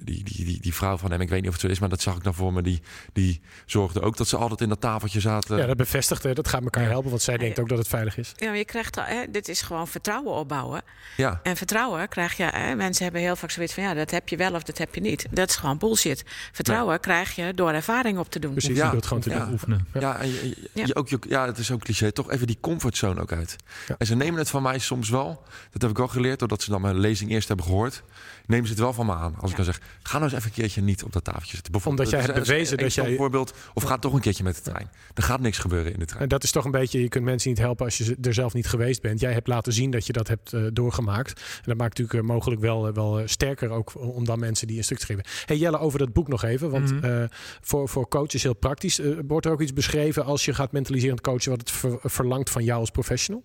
Die, 0.00 0.24
die, 0.24 0.44
die, 0.44 0.60
die 0.60 0.74
vrouw 0.74 0.96
van 0.96 1.10
hem, 1.10 1.20
ik 1.20 1.28
weet 1.28 1.38
niet 1.40 1.46
of 1.48 1.52
het 1.54 1.62
zo 1.62 1.68
is, 1.68 1.78
maar 1.78 1.88
dat 1.88 2.00
zag 2.00 2.16
ik 2.16 2.22
dan 2.24 2.34
voor 2.34 2.52
me. 2.52 2.62
Die, 2.62 2.80
die 3.12 3.40
zorgde 3.66 4.00
ook 4.00 4.16
dat 4.16 4.28
ze 4.28 4.36
altijd 4.36 4.60
in 4.60 4.68
dat 4.68 4.80
tafeltje 4.80 5.20
zaten. 5.20 5.56
Ja, 5.56 5.66
dat 5.66 5.76
bevestigt, 5.76 6.22
hè. 6.22 6.32
dat 6.34 6.48
gaat 6.48 6.62
elkaar 6.62 6.84
helpen, 6.88 7.10
want 7.10 7.22
zij 7.22 7.34
Ja, 7.34 7.40
denkt 7.40 7.56
ja. 7.56 7.62
ook 7.62 7.68
dat 7.68 7.78
het 7.78 7.88
veilig 7.88 8.16
is. 8.18 8.32
Ja, 8.36 8.46
maar 8.48 8.56
je 8.56 8.64
krijgt 8.64 8.94
hè, 8.96 9.24
dit 9.30 9.48
is 9.48 9.62
gewoon 9.62 9.88
vertrouwen 9.88 10.32
opbouwen. 10.34 10.82
Ja. 11.16 11.40
En 11.42 11.56
vertrouwen 11.56 12.08
krijg 12.08 12.36
je, 12.36 12.42
hè, 12.44 12.74
mensen 12.74 13.04
hebben 13.04 13.22
heel 13.22 13.36
vaak 13.36 13.50
zoiets 13.50 13.74
van 13.74 13.82
ja, 13.82 13.94
dat 13.94 14.10
heb 14.10 14.28
je 14.28 14.36
wel 14.36 14.54
of 14.54 14.62
dat 14.62 14.78
heb 14.78 14.94
je 14.94 15.00
niet. 15.00 15.26
Dat 15.30 15.48
is 15.48 15.56
gewoon 15.56 15.78
bullshit. 15.78 16.24
Vertrouwen 16.52 17.00
krijg 17.00 17.34
je 17.36 17.54
door 17.54 17.70
ervaring 17.72 18.18
op 18.18 18.30
te 18.30 18.38
doen. 18.38 18.52
Precies, 18.52 18.76
Ja. 18.76 18.90
doet 18.90 19.06
gewoon 19.06 19.22
te 19.22 19.28
doen. 19.30 19.52
Oefenen. 19.52 19.86
Ja. 19.94 20.00
Ja, 20.00 20.16
en 20.18 20.28
je, 20.28 20.48
je- 20.48 20.68
Ja. 20.74 20.82
je 20.86 20.94
ook, 20.94 21.08
je, 21.08 21.18
ja, 21.28 21.46
het 21.46 21.58
is 21.58 21.66
zo'n 21.66 21.78
cliché. 21.78 22.12
Toch 22.12 22.30
even 22.30 22.46
die 22.46 22.58
comfortzone 22.60 23.20
ook 23.20 23.32
uit. 23.32 23.56
Ja. 23.88 23.94
En 23.98 24.06
ze 24.06 24.16
nemen 24.16 24.38
het 24.38 24.50
van 24.50 24.62
mij 24.62 24.78
soms 24.78 25.08
wel. 25.08 25.42
Dat 25.72 25.82
heb 25.82 25.90
ik 25.90 25.96
wel 25.96 26.08
geleerd, 26.08 26.38
doordat 26.38 26.62
ze 26.62 26.70
dan 26.70 26.80
mijn 26.80 26.98
lezing 26.98 27.30
eerst 27.30 27.48
hebben 27.48 27.66
gehoord. 27.66 28.02
Nemen 28.48 28.66
ze 28.66 28.72
het 28.72 28.82
wel 28.82 28.92
van 28.92 29.06
me 29.06 29.12
aan. 29.14 29.34
Als 29.38 29.50
ik 29.50 29.56
dan 29.56 29.64
zeg, 29.64 29.80
ga 30.02 30.12
nou 30.18 30.24
eens 30.24 30.32
even 30.32 30.46
een 30.46 30.54
keertje 30.54 30.82
niet 30.82 31.04
op 31.04 31.12
dat 31.12 31.24
tafeltje 31.24 31.54
zitten. 31.54 31.72
Bijvoorbeeld, 31.72 32.06
Omdat 32.08 32.24
jij 32.24 32.32
hebt 32.34 32.46
bewezen 32.46 32.76
dat 32.78 32.94
jij- 32.94 33.04
Bijvoorbeeld, 33.04 33.54
of 33.74 33.82
ga 33.82 33.98
toch 33.98 34.12
een 34.12 34.20
keertje 34.20 34.44
met 34.44 34.54
de 34.56 34.60
trein. 34.62 34.90
Er 35.14 35.22
gaat 35.22 35.40
niks 35.40 35.58
gebeuren 35.58 35.92
in 35.92 35.98
de 35.98 36.04
trein. 36.04 36.22
En 36.22 36.28
dat 36.28 36.42
is 36.42 36.50
toch 36.50 36.64
een 36.64 36.70
beetje, 36.70 37.00
je 37.00 37.08
kunt 37.08 37.24
mensen 37.24 37.50
niet 37.50 37.58
helpen 37.58 37.84
als 37.84 37.98
je 37.98 38.16
er 38.22 38.34
zelf 38.34 38.52
niet 38.54 38.66
geweest 38.68 39.02
bent. 39.02 39.20
Jij 39.20 39.32
hebt 39.32 39.46
laten 39.46 39.72
zien 39.72 39.90
dat 39.90 40.06
je 40.06 40.12
dat 40.12 40.28
hebt 40.28 40.52
eh, 40.52 40.62
doorgemaakt. 40.72 41.28
En 41.40 41.62
dat 41.64 41.76
maakt 41.76 41.98
natuurlijk 41.98 42.24
eh, 42.28 42.34
mogelijk 42.34 42.60
wel, 42.60 42.86
eh, 42.88 42.94
wel 42.94 43.22
sterker 43.24 43.70
ook 43.70 43.92
om 43.94 44.24
dan 44.24 44.38
mensen 44.38 44.66
die 44.66 44.76
een 44.78 44.84
stuk 44.84 44.98
te 44.98 45.06
geven. 45.06 45.24
Hey 45.44 45.56
Jelle, 45.56 45.78
over 45.78 45.98
dat 45.98 46.12
boek 46.12 46.28
nog 46.28 46.44
even. 46.44 46.70
Want 46.70 46.92
Mhm. 46.92 47.04
eh, 47.04 47.24
voor, 47.60 47.88
voor 47.88 48.08
coaches 48.08 48.42
heel 48.42 48.54
praktisch. 48.54 49.00
wordt 49.26 49.46
er 49.46 49.52
ook 49.52 49.60
iets 49.60 49.72
beschreven 49.72 50.24
als 50.24 50.44
je 50.44 50.54
gaat 50.54 50.72
mentaliserend 50.72 51.20
coachen 51.20 51.50
wat 51.50 51.60
het 51.60 51.70
ver- 51.70 51.98
verlangt 52.02 52.50
van 52.50 52.64
jou 52.64 52.80
als 52.80 52.90
professional? 52.90 53.44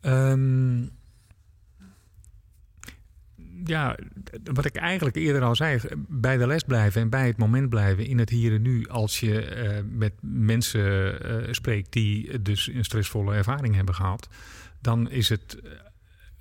Ehm, 0.00 0.82
ja, 3.64 3.96
wat 4.44 4.64
ik 4.64 4.76
eigenlijk 4.76 5.16
eerder 5.16 5.42
al 5.42 5.56
zei, 5.56 5.80
bij 6.08 6.36
de 6.36 6.46
les 6.46 6.62
blijven 6.62 7.00
en 7.00 7.10
bij 7.10 7.26
het 7.26 7.36
moment 7.36 7.68
blijven 7.68 8.06
in 8.06 8.18
het 8.18 8.30
hier 8.30 8.54
en 8.54 8.62
nu. 8.62 8.88
Als 8.88 9.20
je 9.20 9.56
uh, 9.56 9.78
met 9.98 10.12
mensen 10.20 11.18
uh, 11.26 11.52
spreekt 11.52 11.92
die 11.92 12.42
dus 12.42 12.66
een 12.66 12.84
stressvolle 12.84 13.34
ervaring 13.34 13.74
hebben 13.74 13.94
gehad, 13.94 14.28
dan 14.80 15.10
is 15.10 15.28
het 15.28 15.58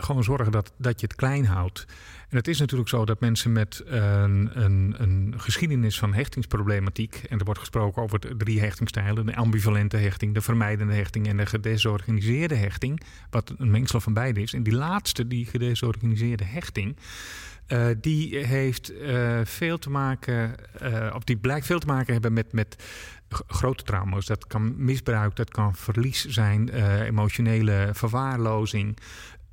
gewoon 0.04 0.24
zorgen 0.24 0.52
dat, 0.52 0.74
dat 0.78 0.99
je 0.99 1.08
het 1.08 1.16
klein 1.16 1.45
houdt. 1.45 1.86
En 2.30 2.38
het 2.38 2.47
is 2.47 2.60
natuurlijk 2.60 2.89
zo 2.89 3.06
dat 3.06 3.20
mensen 3.20 3.52
met 3.52 3.84
een, 3.86 4.49
een, 4.54 4.95
een 4.97 5.34
geschiedenis 5.38 5.99
van 5.99 6.14
hechtingsproblematiek, 6.14 7.24
en 7.30 7.39
er 7.39 7.45
wordt 7.45 7.60
gesproken 7.60 8.02
over 8.02 8.38
drie 8.38 8.60
hechtingstijlen, 8.60 9.26
de 9.26 9.36
ambivalente 9.36 9.97
hechting, 9.97 10.34
de 10.34 10.41
vermijdende 10.41 10.93
hechting 10.93 11.28
en 11.28 11.38
de 11.38 11.45
gedesorganiseerde 11.45 12.56
hechting, 12.56 13.02
wat 13.30 13.54
een 13.58 13.72
mengsel 13.72 13.99
van 14.02 14.14
beide 14.14 14.41
is. 14.41 14.54
En 14.54 14.64
die 14.64 14.76
laatste, 14.76 15.28
die 15.28 15.45
gedesorganiseerde 15.45 16.43
hechting, 16.43 16.97
uh, 17.68 17.86
die 18.02 18.38
heeft 18.38 18.91
uh, 18.91 19.39
veel 19.43 19.78
te 19.78 19.89
maken, 19.89 20.56
uh, 20.84 21.12
of 21.16 21.24
die 21.24 21.38
blijkt 21.38 21.66
veel 21.66 21.80
te 21.80 21.88
maken 21.88 22.14
hebben 22.14 22.34
met, 22.34 22.54
met 22.54 22.84
grote 23.47 23.84
trauma's. 23.84 24.26
Dat 24.26 24.47
kan 24.47 24.74
misbruik, 24.78 25.36
dat 25.36 25.49
kan 25.49 25.76
verlies 25.76 26.26
zijn, 26.26 26.70
emotionele 27.04 27.89
verwaarlozing. 27.93 28.97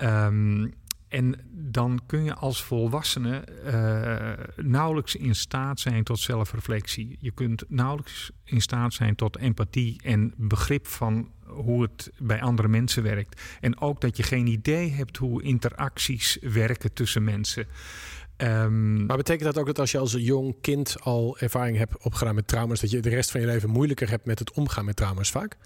Um, 0.02 0.74
en 1.08 1.40
dan 1.50 2.00
kun 2.06 2.24
je 2.24 2.34
als 2.34 2.62
volwassene 2.62 3.44
uh, 3.64 4.64
nauwelijks 4.64 5.16
in 5.16 5.34
staat 5.34 5.80
zijn 5.80 6.04
tot 6.04 6.18
zelfreflectie. 6.18 7.16
Je 7.20 7.30
kunt 7.30 7.64
nauwelijks 7.68 8.30
in 8.44 8.60
staat 8.60 8.92
zijn 8.92 9.14
tot 9.14 9.36
empathie 9.36 10.00
en 10.02 10.34
begrip 10.36 10.86
van 10.86 11.30
hoe 11.46 11.82
het 11.82 12.10
bij 12.18 12.40
andere 12.40 12.68
mensen 12.68 13.02
werkt. 13.02 13.42
En 13.60 13.80
ook 13.80 14.00
dat 14.00 14.16
je 14.16 14.22
geen 14.22 14.46
idee 14.46 14.90
hebt 14.90 15.16
hoe 15.16 15.42
interacties 15.42 16.38
werken 16.40 16.92
tussen 16.92 17.24
mensen. 17.24 17.66
Um, 18.36 19.06
maar 19.06 19.16
betekent 19.16 19.44
dat 19.44 19.58
ook 19.58 19.66
dat 19.66 19.78
als 19.78 19.90
je 19.90 19.98
als 19.98 20.12
jong 20.12 20.54
kind 20.60 20.96
al 21.00 21.38
ervaring 21.38 21.76
hebt 21.76 22.04
opgedaan 22.04 22.34
met 22.34 22.48
trauma's, 22.48 22.80
dat 22.80 22.90
je 22.90 23.00
de 23.00 23.08
rest 23.08 23.30
van 23.30 23.40
je 23.40 23.46
leven 23.46 23.70
moeilijker 23.70 24.10
hebt 24.10 24.26
met 24.26 24.38
het 24.38 24.52
omgaan 24.52 24.84
met 24.84 24.96
trauma's 24.96 25.30
vaak? 25.30 25.56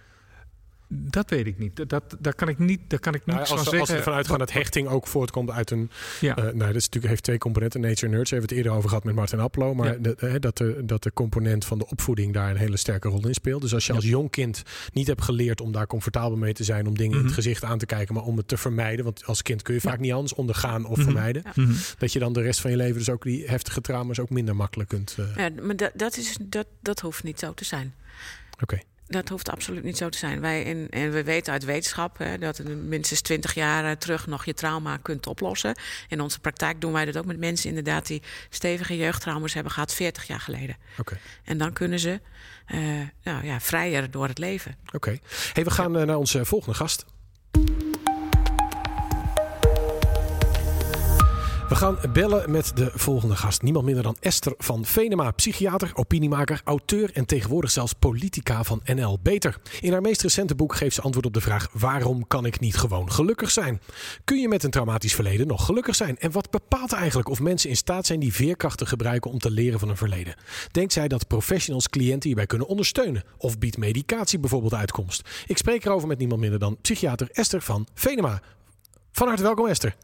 Dat 0.94 1.30
weet 1.30 1.46
ik 1.46 1.58
niet. 1.58 1.88
Dat, 1.88 2.16
daar 2.18 2.34
kan 2.34 2.48
ik 2.48 2.58
niet, 2.58 2.80
daar 2.88 2.98
kan 2.98 3.14
ik 3.14 3.26
niet 3.26 3.36
nou, 3.36 3.48
als, 3.48 3.62
zeggen. 3.62 3.80
Als 3.80 3.90
we 3.90 3.96
ervan 3.96 4.12
uitgaan 4.12 4.38
dat 4.38 4.52
hechting 4.52 4.88
ook 4.88 5.06
voortkomt 5.06 5.50
uit 5.50 5.70
een... 5.70 5.90
Ja. 6.20 6.38
Uh, 6.38 6.44
nou, 6.44 6.58
dat 6.58 6.74
is 6.74 6.84
natuurlijk, 6.84 7.06
heeft 7.06 7.22
twee 7.22 7.38
componenten. 7.38 7.80
Nature 7.80 8.12
Nerds 8.12 8.30
hebben 8.30 8.48
we 8.48 8.54
het 8.54 8.64
eerder 8.64 8.78
over 8.78 8.88
gehad 8.88 9.04
met 9.04 9.14
Martin 9.14 9.40
Applo. 9.40 9.74
Maar 9.74 9.86
ja. 9.86 9.98
de, 9.98 10.38
dat, 10.38 10.56
de, 10.56 10.82
dat 10.84 11.02
de 11.02 11.12
component 11.12 11.64
van 11.64 11.78
de 11.78 11.86
opvoeding 11.86 12.32
daar 12.32 12.50
een 12.50 12.56
hele 12.56 12.76
sterke 12.76 13.08
rol 13.08 13.26
in 13.26 13.34
speelt. 13.34 13.60
Dus 13.60 13.74
als 13.74 13.86
je 13.86 13.92
ja. 13.92 13.98
als 13.98 14.08
jong 14.08 14.30
kind 14.30 14.62
niet 14.92 15.06
hebt 15.06 15.22
geleerd 15.22 15.60
om 15.60 15.72
daar 15.72 15.86
comfortabel 15.86 16.36
mee 16.36 16.52
te 16.52 16.64
zijn... 16.64 16.86
om 16.86 16.96
dingen 16.96 17.04
mm 17.04 17.10
-hmm. 17.10 17.18
in 17.18 17.26
het 17.26 17.36
mhm. 17.36 17.42
gezicht 17.42 17.64
aan 17.64 17.78
te 17.78 17.86
kijken, 17.86 18.14
maar 18.14 18.24
om 18.24 18.36
het 18.36 18.48
te 18.48 18.56
vermijden. 18.56 19.04
Want 19.04 19.26
als 19.26 19.42
kind 19.42 19.62
kun 19.62 19.74
je 19.74 19.80
vaak 19.80 19.98
niet 19.98 20.12
anders 20.12 20.34
ondergaan 20.34 20.84
of 20.84 20.88
mm 20.88 20.94
-hmm. 20.94 21.12
vermijden. 21.12 21.42
Mm 21.54 21.64
-hmm. 21.64 21.76
Dat 21.98 22.12
je 22.12 22.18
dan 22.18 22.32
de 22.32 22.42
rest 22.42 22.60
van 22.60 22.70
je 22.70 22.76
leven 22.76 22.98
dus 22.98 23.10
ook 23.10 23.22
die 23.22 23.46
heftige 23.46 23.80
trauma's 23.80 24.18
ook 24.18 24.30
minder 24.30 24.56
makkelijk 24.56 24.88
kunt... 24.88 25.16
Uh... 25.20 25.36
Ja, 25.36 25.50
maar 25.62 25.76
dat, 25.76 25.90
dat, 25.94 26.16
is, 26.16 26.38
dat, 26.42 26.66
dat 26.80 27.00
hoeft 27.00 27.22
niet 27.22 27.38
zo 27.38 27.54
te 27.54 27.64
zijn. 27.64 27.94
Oké. 28.52 28.62
Okay. 28.62 28.82
Dat 29.12 29.28
hoeft 29.28 29.50
absoluut 29.50 29.84
niet 29.84 29.96
zo 29.96 30.08
te 30.08 30.18
zijn. 30.18 30.40
Wij 30.40 30.62
in, 30.62 30.86
en 30.90 31.12
we 31.12 31.24
weten 31.24 31.52
uit 31.52 31.64
wetenschap 31.64 32.18
hè, 32.18 32.38
dat 32.38 32.62
minstens 32.64 33.20
20 33.20 33.54
jaar 33.54 33.98
terug 33.98 34.26
nog 34.26 34.44
je 34.44 34.54
trauma 34.54 34.96
kunt 34.96 35.26
oplossen. 35.26 35.74
In 36.08 36.20
onze 36.20 36.40
praktijk 36.40 36.80
doen 36.80 36.92
wij 36.92 37.04
dat 37.04 37.16
ook 37.16 37.24
met 37.24 37.38
mensen 37.38 37.68
inderdaad 37.68 38.06
die 38.06 38.22
stevige 38.50 38.96
jeugdtrauma's 38.96 39.54
hebben 39.54 39.72
gehad 39.72 39.94
40 39.94 40.26
jaar 40.26 40.40
geleden. 40.40 40.76
Okay. 40.98 41.18
En 41.44 41.58
dan 41.58 41.72
kunnen 41.72 41.98
ze 41.98 42.20
uh, 42.74 42.80
nou, 43.22 43.44
ja, 43.44 43.60
vrijer 43.60 44.10
door 44.10 44.28
het 44.28 44.38
leven. 44.38 44.76
Oké. 44.86 44.96
Okay. 44.96 45.20
Hey, 45.52 45.64
we 45.64 45.70
gaan 45.70 45.96
uh, 45.96 46.02
naar 46.02 46.16
onze 46.16 46.44
volgende 46.44 46.74
gast. 46.74 47.04
We 51.72 51.78
gaan 51.78 51.98
bellen 52.12 52.50
met 52.50 52.76
de 52.76 52.90
volgende 52.94 53.36
gast. 53.36 53.62
Niemand 53.62 53.84
minder 53.84 54.02
dan 54.02 54.16
Esther 54.20 54.54
van 54.58 54.84
Venema, 54.84 55.30
psychiater, 55.30 55.90
opiniemaker, 55.94 56.60
auteur 56.64 57.10
en 57.12 57.26
tegenwoordig 57.26 57.70
zelfs 57.70 57.92
politica 57.92 58.64
van 58.64 58.80
NL 58.84 59.18
Beter. 59.22 59.56
In 59.80 59.92
haar 59.92 60.00
meest 60.00 60.22
recente 60.22 60.54
boek 60.54 60.74
geeft 60.74 60.94
ze 60.94 61.00
antwoord 61.02 61.26
op 61.26 61.34
de 61.34 61.40
vraag: 61.40 61.68
waarom 61.72 62.26
kan 62.26 62.44
ik 62.46 62.60
niet 62.60 62.76
gewoon 62.76 63.12
gelukkig 63.12 63.50
zijn? 63.50 63.80
Kun 64.24 64.40
je 64.40 64.48
met 64.48 64.62
een 64.62 64.70
traumatisch 64.70 65.14
verleden 65.14 65.46
nog 65.46 65.64
gelukkig 65.64 65.94
zijn? 65.94 66.18
En 66.18 66.30
wat 66.30 66.50
bepaalt 66.50 66.92
eigenlijk 66.92 67.28
of 67.28 67.40
mensen 67.40 67.70
in 67.70 67.76
staat 67.76 68.06
zijn 68.06 68.20
die 68.20 68.34
veerkrachten 68.34 68.86
gebruiken 68.86 69.30
om 69.30 69.38
te 69.38 69.50
leren 69.50 69.78
van 69.78 69.88
een 69.88 69.96
verleden? 69.96 70.34
Denkt 70.70 70.92
zij 70.92 71.08
dat 71.08 71.26
professionals 71.26 71.88
cliënten 71.88 72.28
hierbij 72.28 72.46
kunnen 72.46 72.66
ondersteunen? 72.66 73.22
Of 73.36 73.58
biedt 73.58 73.76
medicatie 73.76 74.38
bijvoorbeeld 74.38 74.74
uitkomst? 74.74 75.28
Ik 75.46 75.58
spreek 75.58 75.84
erover 75.84 76.08
met 76.08 76.18
niemand 76.18 76.40
minder 76.40 76.58
dan 76.58 76.76
psychiater 76.80 77.28
Esther 77.32 77.62
van 77.62 77.86
Venema. 77.94 78.42
Van 79.12 79.26
harte 79.26 79.42
welkom 79.42 79.66
Esther. 79.66 79.94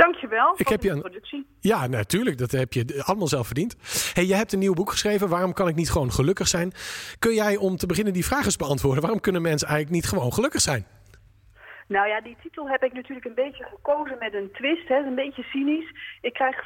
Dankjewel. 0.00 0.54
Ik 0.56 0.68
heb 0.68 0.82
je 0.82 0.90
een 0.90 1.00
productie. 1.00 1.46
Ja, 1.60 1.86
natuurlijk. 1.86 2.38
Dat 2.38 2.50
heb 2.50 2.72
je 2.72 3.02
allemaal 3.04 3.26
zelf 3.26 3.46
verdiend. 3.46 3.76
Hey, 4.14 4.24
je 4.24 4.34
hebt 4.34 4.52
een 4.52 4.58
nieuw 4.58 4.74
boek 4.74 4.90
geschreven. 4.90 5.28
Waarom 5.28 5.52
kan 5.52 5.68
ik 5.68 5.74
niet 5.74 5.90
gewoon 5.90 6.12
gelukkig 6.12 6.48
zijn? 6.48 6.72
Kun 7.18 7.34
jij 7.34 7.56
om 7.56 7.76
te 7.76 7.86
beginnen 7.86 8.12
die 8.12 8.24
vraag 8.24 8.44
eens 8.44 8.56
beantwoorden? 8.56 9.00
Waarom 9.02 9.20
kunnen 9.20 9.42
mensen 9.42 9.68
eigenlijk 9.68 9.96
niet 9.96 10.10
gewoon 10.10 10.32
gelukkig 10.32 10.60
zijn? 10.60 10.86
Nou 11.88 12.08
ja, 12.08 12.20
die 12.20 12.36
titel 12.42 12.68
heb 12.68 12.82
ik 12.82 12.92
natuurlijk 12.92 13.26
een 13.26 13.34
beetje 13.44 13.64
gekozen 13.64 14.16
met 14.18 14.34
een 14.34 14.50
twist. 14.52 14.88
Hè. 14.88 14.96
Een 14.96 15.14
beetje 15.14 15.42
cynisch. 15.42 16.18
Ik 16.20 16.32
krijg 16.32 16.56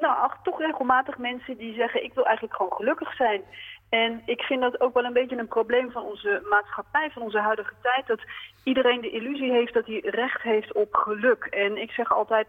nou, 0.00 0.30
toch 0.42 0.58
regelmatig 0.58 1.18
mensen 1.18 1.56
die 1.56 1.74
zeggen... 1.74 2.04
ik 2.04 2.14
wil 2.14 2.24
eigenlijk 2.26 2.56
gewoon 2.56 2.72
gelukkig 2.72 3.14
zijn. 3.14 3.42
En 3.88 4.22
ik 4.26 4.40
vind 4.40 4.60
dat 4.60 4.80
ook 4.80 4.94
wel 4.94 5.04
een 5.04 5.12
beetje 5.12 5.38
een 5.38 5.48
probleem 5.48 5.90
van 5.90 6.02
onze 6.02 6.46
maatschappij, 6.48 7.10
van 7.10 7.22
onze 7.22 7.38
huidige 7.38 7.74
tijd. 7.82 8.06
Dat 8.06 8.20
iedereen 8.64 9.00
de 9.00 9.10
illusie 9.10 9.52
heeft 9.52 9.74
dat 9.74 9.86
hij 9.86 10.00
recht 10.04 10.42
heeft 10.42 10.72
op 10.72 10.94
geluk. 10.94 11.44
En 11.44 11.76
ik 11.76 11.90
zeg 11.90 12.12
altijd, 12.12 12.46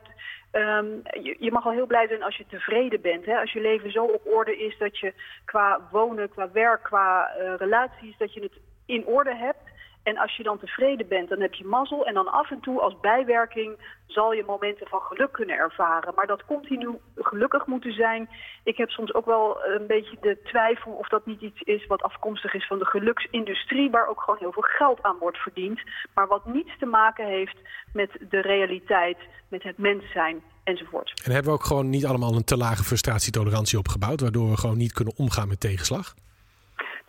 um, 0.51 1.01
je, 1.21 1.51
mag 1.51 1.65
al 1.65 1.71
heel 1.71 1.85
blij 1.85 2.07
zijn 2.07 2.23
als 2.23 2.37
je 2.37 2.45
tevreden 2.47 3.01
bent. 3.01 3.25
Hè? 3.25 3.39
Als 3.39 3.51
je 3.51 3.61
leven 3.61 3.91
zo 3.91 4.03
op 4.03 4.21
orde 4.25 4.57
is 4.57 4.77
dat 4.77 4.97
je 4.97 5.13
qua 5.45 5.87
wonen, 5.91 6.29
qua 6.29 6.51
werk, 6.51 6.83
qua 6.83 7.31
uh, 7.37 7.53
relaties, 7.57 8.17
dat 8.17 8.33
je 8.33 8.41
het 8.41 8.59
in 8.85 9.05
orde 9.05 9.35
hebt. 9.35 9.77
En 10.09 10.17
als 10.17 10.35
je 10.35 10.43
dan 10.43 10.59
tevreden 10.59 11.07
bent, 11.07 11.29
dan 11.29 11.41
heb 11.41 11.53
je 11.53 11.65
mazzel. 11.65 12.05
En 12.05 12.13
dan 12.13 12.31
af 12.31 12.51
en 12.51 12.59
toe 12.59 12.79
als 12.79 12.99
bijwerking 13.01 13.71
zal 14.07 14.33
je 14.33 14.43
momenten 14.47 14.87
van 14.87 15.01
geluk 15.01 15.31
kunnen 15.31 15.55
ervaren. 15.55 16.13
Maar 16.15 16.27
dat 16.27 16.45
continu 16.45 16.89
gelukkig 17.15 17.65
moeten 17.65 17.93
zijn. 17.93 18.29
Ik 18.63 18.77
heb 18.77 18.89
soms 18.89 19.13
ook 19.13 19.25
wel 19.25 19.57
een 19.65 19.87
beetje 19.87 20.17
de 20.21 20.37
twijfel 20.43 20.91
of 20.91 21.07
dat 21.07 21.25
niet 21.25 21.41
iets 21.41 21.61
is 21.61 21.87
wat 21.87 22.01
afkomstig 22.01 22.53
is 22.53 22.67
van 22.67 22.79
de 22.79 22.85
geluksindustrie. 22.85 23.89
Waar 23.89 24.07
ook 24.07 24.21
gewoon 24.21 24.39
heel 24.39 24.51
veel 24.51 24.67
geld 24.77 25.01
aan 25.01 25.17
wordt 25.19 25.37
verdiend. 25.37 25.81
Maar 26.13 26.27
wat 26.27 26.45
niets 26.45 26.77
te 26.79 26.85
maken 26.85 27.25
heeft 27.25 27.57
met 27.93 28.11
de 28.29 28.41
realiteit, 28.41 29.17
met 29.49 29.63
het 29.63 29.77
mens 29.77 30.11
zijn 30.11 30.41
enzovoort. 30.63 31.21
En 31.23 31.31
hebben 31.31 31.51
we 31.51 31.57
ook 31.57 31.65
gewoon 31.65 31.89
niet 31.89 32.05
allemaal 32.05 32.35
een 32.35 32.43
te 32.43 32.57
lage 32.57 32.83
frustratietolerantie 32.83 33.77
opgebouwd. 33.77 34.21
Waardoor 34.21 34.49
we 34.49 34.57
gewoon 34.57 34.77
niet 34.77 34.93
kunnen 34.93 35.13
omgaan 35.17 35.47
met 35.47 35.59
tegenslag? 35.59 36.13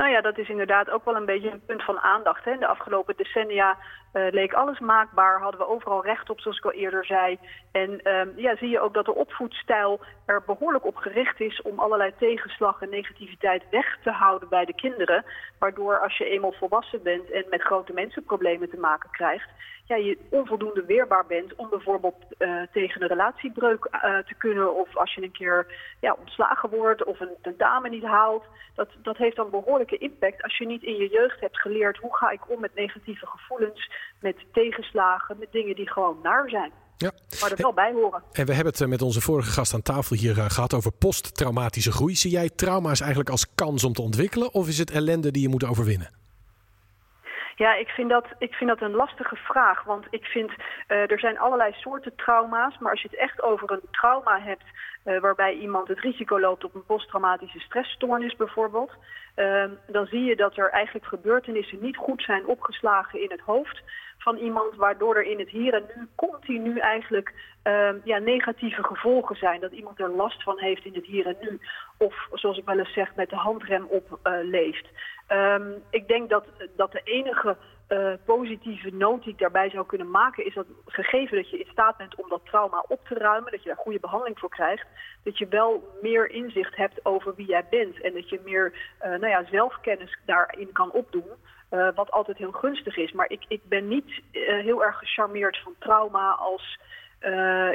Nou 0.01 0.13
ja, 0.13 0.21
dat 0.21 0.39
is 0.39 0.49
inderdaad 0.49 0.91
ook 0.91 1.05
wel 1.05 1.17
een 1.17 1.25
beetje 1.25 1.51
een 1.51 1.65
punt 1.67 1.83
van 1.83 1.99
aandacht. 1.99 2.45
Hè. 2.45 2.57
De 2.57 2.67
afgelopen 2.67 3.17
decennia 3.17 3.77
uh, 4.13 4.27
leek 4.31 4.53
alles 4.53 4.79
maakbaar, 4.79 5.41
hadden 5.41 5.61
we 5.61 5.69
overal 5.69 6.05
recht 6.05 6.31
op, 6.31 6.41
zoals 6.41 6.59
ik 6.59 6.65
al 6.65 6.73
eerder 6.73 7.05
zei. 7.05 7.39
En 7.73 8.01
uh, 8.05 8.23
ja, 8.37 8.57
zie 8.57 8.69
je 8.69 8.81
ook 8.81 8.95
dat 8.95 9.05
de 9.05 9.15
opvoedstijl 9.15 10.01
er 10.27 10.43
behoorlijk 10.47 10.85
op 10.85 10.97
gericht 10.97 11.41
is 11.41 11.63
om 11.63 11.79
allerlei 11.79 12.13
tegenslag 12.19 12.83
en 12.83 12.91
negativiteit 12.91 13.63
weg 13.71 13.99
te 14.03 14.11
houden 14.11 14.49
bij 14.49 14.65
de 14.65 14.75
kinderen. 14.75 15.25
Waardoor 15.59 15.99
als 15.99 16.17
je 16.17 16.25
eenmaal 16.25 16.53
volwassen 16.53 17.03
bent 17.03 17.31
en 17.31 17.45
met 17.51 17.63
grote 17.63 17.93
mensenproblemen 17.93 18.71
te 18.71 18.79
maken 18.79 19.11
krijgt, 19.11 19.49
ja, 19.91 19.97
je 19.97 20.19
onvoldoende 20.31 20.85
weerbaar 20.85 21.27
bent 21.27 21.55
om 21.55 21.69
bijvoorbeeld 21.69 22.15
uh, 22.39 22.63
tegen 22.73 23.03
een 23.03 23.09
relatiebreuk 23.09 23.89
uh, 23.93 24.19
te 24.19 24.35
kunnen. 24.39 24.75
Of 24.75 24.97
als 24.97 25.15
je 25.15 25.23
een 25.23 25.33
keer 25.33 25.67
ja, 26.01 26.17
ontslagen 26.19 26.71
wordt 26.71 27.05
of 27.05 27.21
een 27.21 27.37
tentamen 27.43 27.91
niet 27.91 28.05
haalt. 28.05 28.45
Dat, 28.75 28.89
dat 29.03 29.17
heeft 29.17 29.37
dan 29.37 29.51
behoorlijke 29.51 29.99
impact 29.99 30.43
als 30.43 30.59
je 30.59 30.67
niet 30.67 30.83
in 30.83 30.97
je 30.97 31.09
jeugd 31.09 31.41
hebt 31.41 31.61
geleerd 31.61 31.97
hoe 31.97 32.17
ga 32.17 32.31
ik 32.31 32.51
om 32.51 32.61
met 32.61 32.75
negatieve 32.75 33.27
gevoelens, 33.27 33.91
met 34.21 34.37
tegenslagen, 34.53 35.39
met 35.39 35.53
dingen 35.53 35.75
die 35.75 35.91
gewoon 35.91 36.19
naar 36.23 36.49
zijn. 36.49 36.73
Ja. 36.97 37.13
Maar 37.41 37.51
er 37.51 37.57
wel 37.57 37.73
bij 37.73 37.93
horen. 37.93 38.23
En 38.33 38.47
we 38.47 38.55
hebben 38.55 38.73
het 38.73 38.89
met 38.89 39.03
onze 39.03 39.21
vorige 39.21 39.51
gast 39.51 39.75
aan 39.75 39.83
tafel 39.83 40.17
hier 40.17 40.37
uh, 40.37 40.45
gehad 40.49 40.75
over 40.75 40.93
posttraumatische 40.93 41.93
groei. 41.93 42.15
Zie 42.15 42.31
jij 42.31 42.49
trauma's 42.49 43.01
eigenlijk 43.01 43.31
als 43.31 43.55
kans 43.55 43.85
om 43.85 43.93
te 43.93 44.03
ontwikkelen 44.03 44.55
of 44.55 44.69
is 44.69 44.79
het 44.79 44.91
ellende 44.91 45.31
die 45.31 45.43
je 45.43 45.49
moet 45.49 45.65
overwinnen? 45.65 46.19
Ja, 47.57 47.75
ik 47.75 47.89
vind, 47.89 48.11
dat, 48.11 48.27
ik 48.39 48.53
vind 48.53 48.71
dat 48.71 48.81
een 48.81 48.95
lastige 48.95 49.37
vraag. 49.37 49.85
Want 49.85 50.07
ik 50.11 50.25
vind, 50.25 50.51
uh, 50.51 51.11
er 51.11 51.19
zijn 51.19 51.39
allerlei 51.39 51.73
soorten 51.73 52.15
trauma's. 52.17 52.79
Maar 52.79 52.91
als 52.91 53.03
je 53.03 53.09
het 53.11 53.19
echt 53.19 53.43
over 53.43 53.73
een 53.73 53.89
trauma 53.91 54.41
hebt... 54.41 54.65
Uh, 55.05 55.21
waarbij 55.21 55.55
iemand 55.55 55.89
het 55.89 56.01
risico 56.01 56.41
loopt 56.41 56.65
op 56.65 56.75
een 56.75 56.85
posttraumatische 56.85 57.59
stressstoornis 57.59 58.37
bijvoorbeeld... 58.37 58.91
Uh, 59.41 59.65
dan 59.87 60.07
zie 60.07 60.25
je 60.25 60.37
dat 60.37 60.57
er 60.57 60.71
eigenlijk 60.71 61.07
gebeurtenissen 61.07 61.81
niet 61.81 61.97
goed 61.97 62.23
zijn 62.23 62.47
opgeslagen 62.47 63.23
in 63.23 63.31
het 63.31 63.41
hoofd 63.41 63.83
van 64.19 64.37
iemand... 64.37 64.77
waardoor 64.77 65.17
er 65.17 65.25
in 65.25 65.39
het 65.39 65.49
hier 65.49 65.75
en 65.75 65.85
nu 65.97 66.09
continu 66.15 66.79
eigenlijk 66.79 67.33
ja, 68.05 68.19
negatieve 68.19 68.85
gevolgen 68.85 69.37
zijn. 69.37 69.61
Dat 69.61 69.73
iemand 69.73 70.01
er 70.01 70.11
last 70.11 70.43
van 70.43 70.59
heeft 70.59 70.85
in 70.85 70.95
het 70.95 71.07
hier 71.07 71.27
en 71.27 71.37
nu. 71.41 71.61
Of 71.99 72.29
zoals 72.33 72.59
ik 72.59 72.65
wel 72.65 72.79
eens 72.79 72.93
zeg, 72.93 73.15
met 73.15 73.31
de 73.31 73.37
handrem 73.37 73.87
op 73.89 74.19
leeft. 74.43 74.89
Um, 75.29 75.83
ik 75.91 76.09
denk 76.09 76.31
dat, 76.31 76.45
dat 76.77 76.93
de 76.93 77.01
enige 77.05 77.57
uh, 77.93 78.13
positieve 78.25 78.91
noot 78.91 79.23
die 79.23 79.33
ik 79.33 79.39
daarbij 79.39 79.71
zou 79.71 79.87
kunnen 79.87 80.11
maken, 80.11 80.47
is 80.47 80.55
dat 80.55 80.67
gegeven 80.87 81.37
dat 81.37 81.51
je 81.51 81.59
in 81.59 81.71
staat 81.71 81.97
bent 81.97 82.15
om 82.15 82.29
dat 82.29 82.41
trauma 82.45 82.85
op 82.89 83.05
te 83.05 83.15
ruimen, 83.15 83.51
dat 83.51 83.63
je 83.63 83.69
daar 83.69 83.79
goede 83.79 84.01
behandeling 84.01 84.39
voor 84.39 84.49
krijgt, 84.49 84.87
dat 85.23 85.39
je 85.39 85.49
wel 85.49 85.99
meer 86.03 86.31
inzicht 86.31 86.77
hebt 86.77 87.05
over 87.05 87.35
wie 87.35 87.47
jij 87.47 87.65
bent 87.71 88.01
en 88.01 88.13
dat 88.13 88.29
je 88.29 88.41
meer 88.45 88.73
uh, 89.03 89.09
nou 89.09 89.27
ja, 89.27 89.45
zelfkennis 89.51 90.19
daarin 90.27 90.73
kan 90.73 90.93
opdoen. 90.93 91.31
Uh, 91.71 91.89
wat 91.95 92.11
altijd 92.11 92.37
heel 92.39 92.53
gunstig 92.53 92.97
is. 92.97 93.13
Maar 93.13 93.31
ik, 93.31 93.45
ik 93.49 93.61
ben 93.65 93.89
niet 93.89 94.23
heel 94.33 94.85
erg 94.85 94.99
gecharmeerd 94.99 95.59
van 95.59 95.75
trauma 95.79 96.31
als 96.31 96.79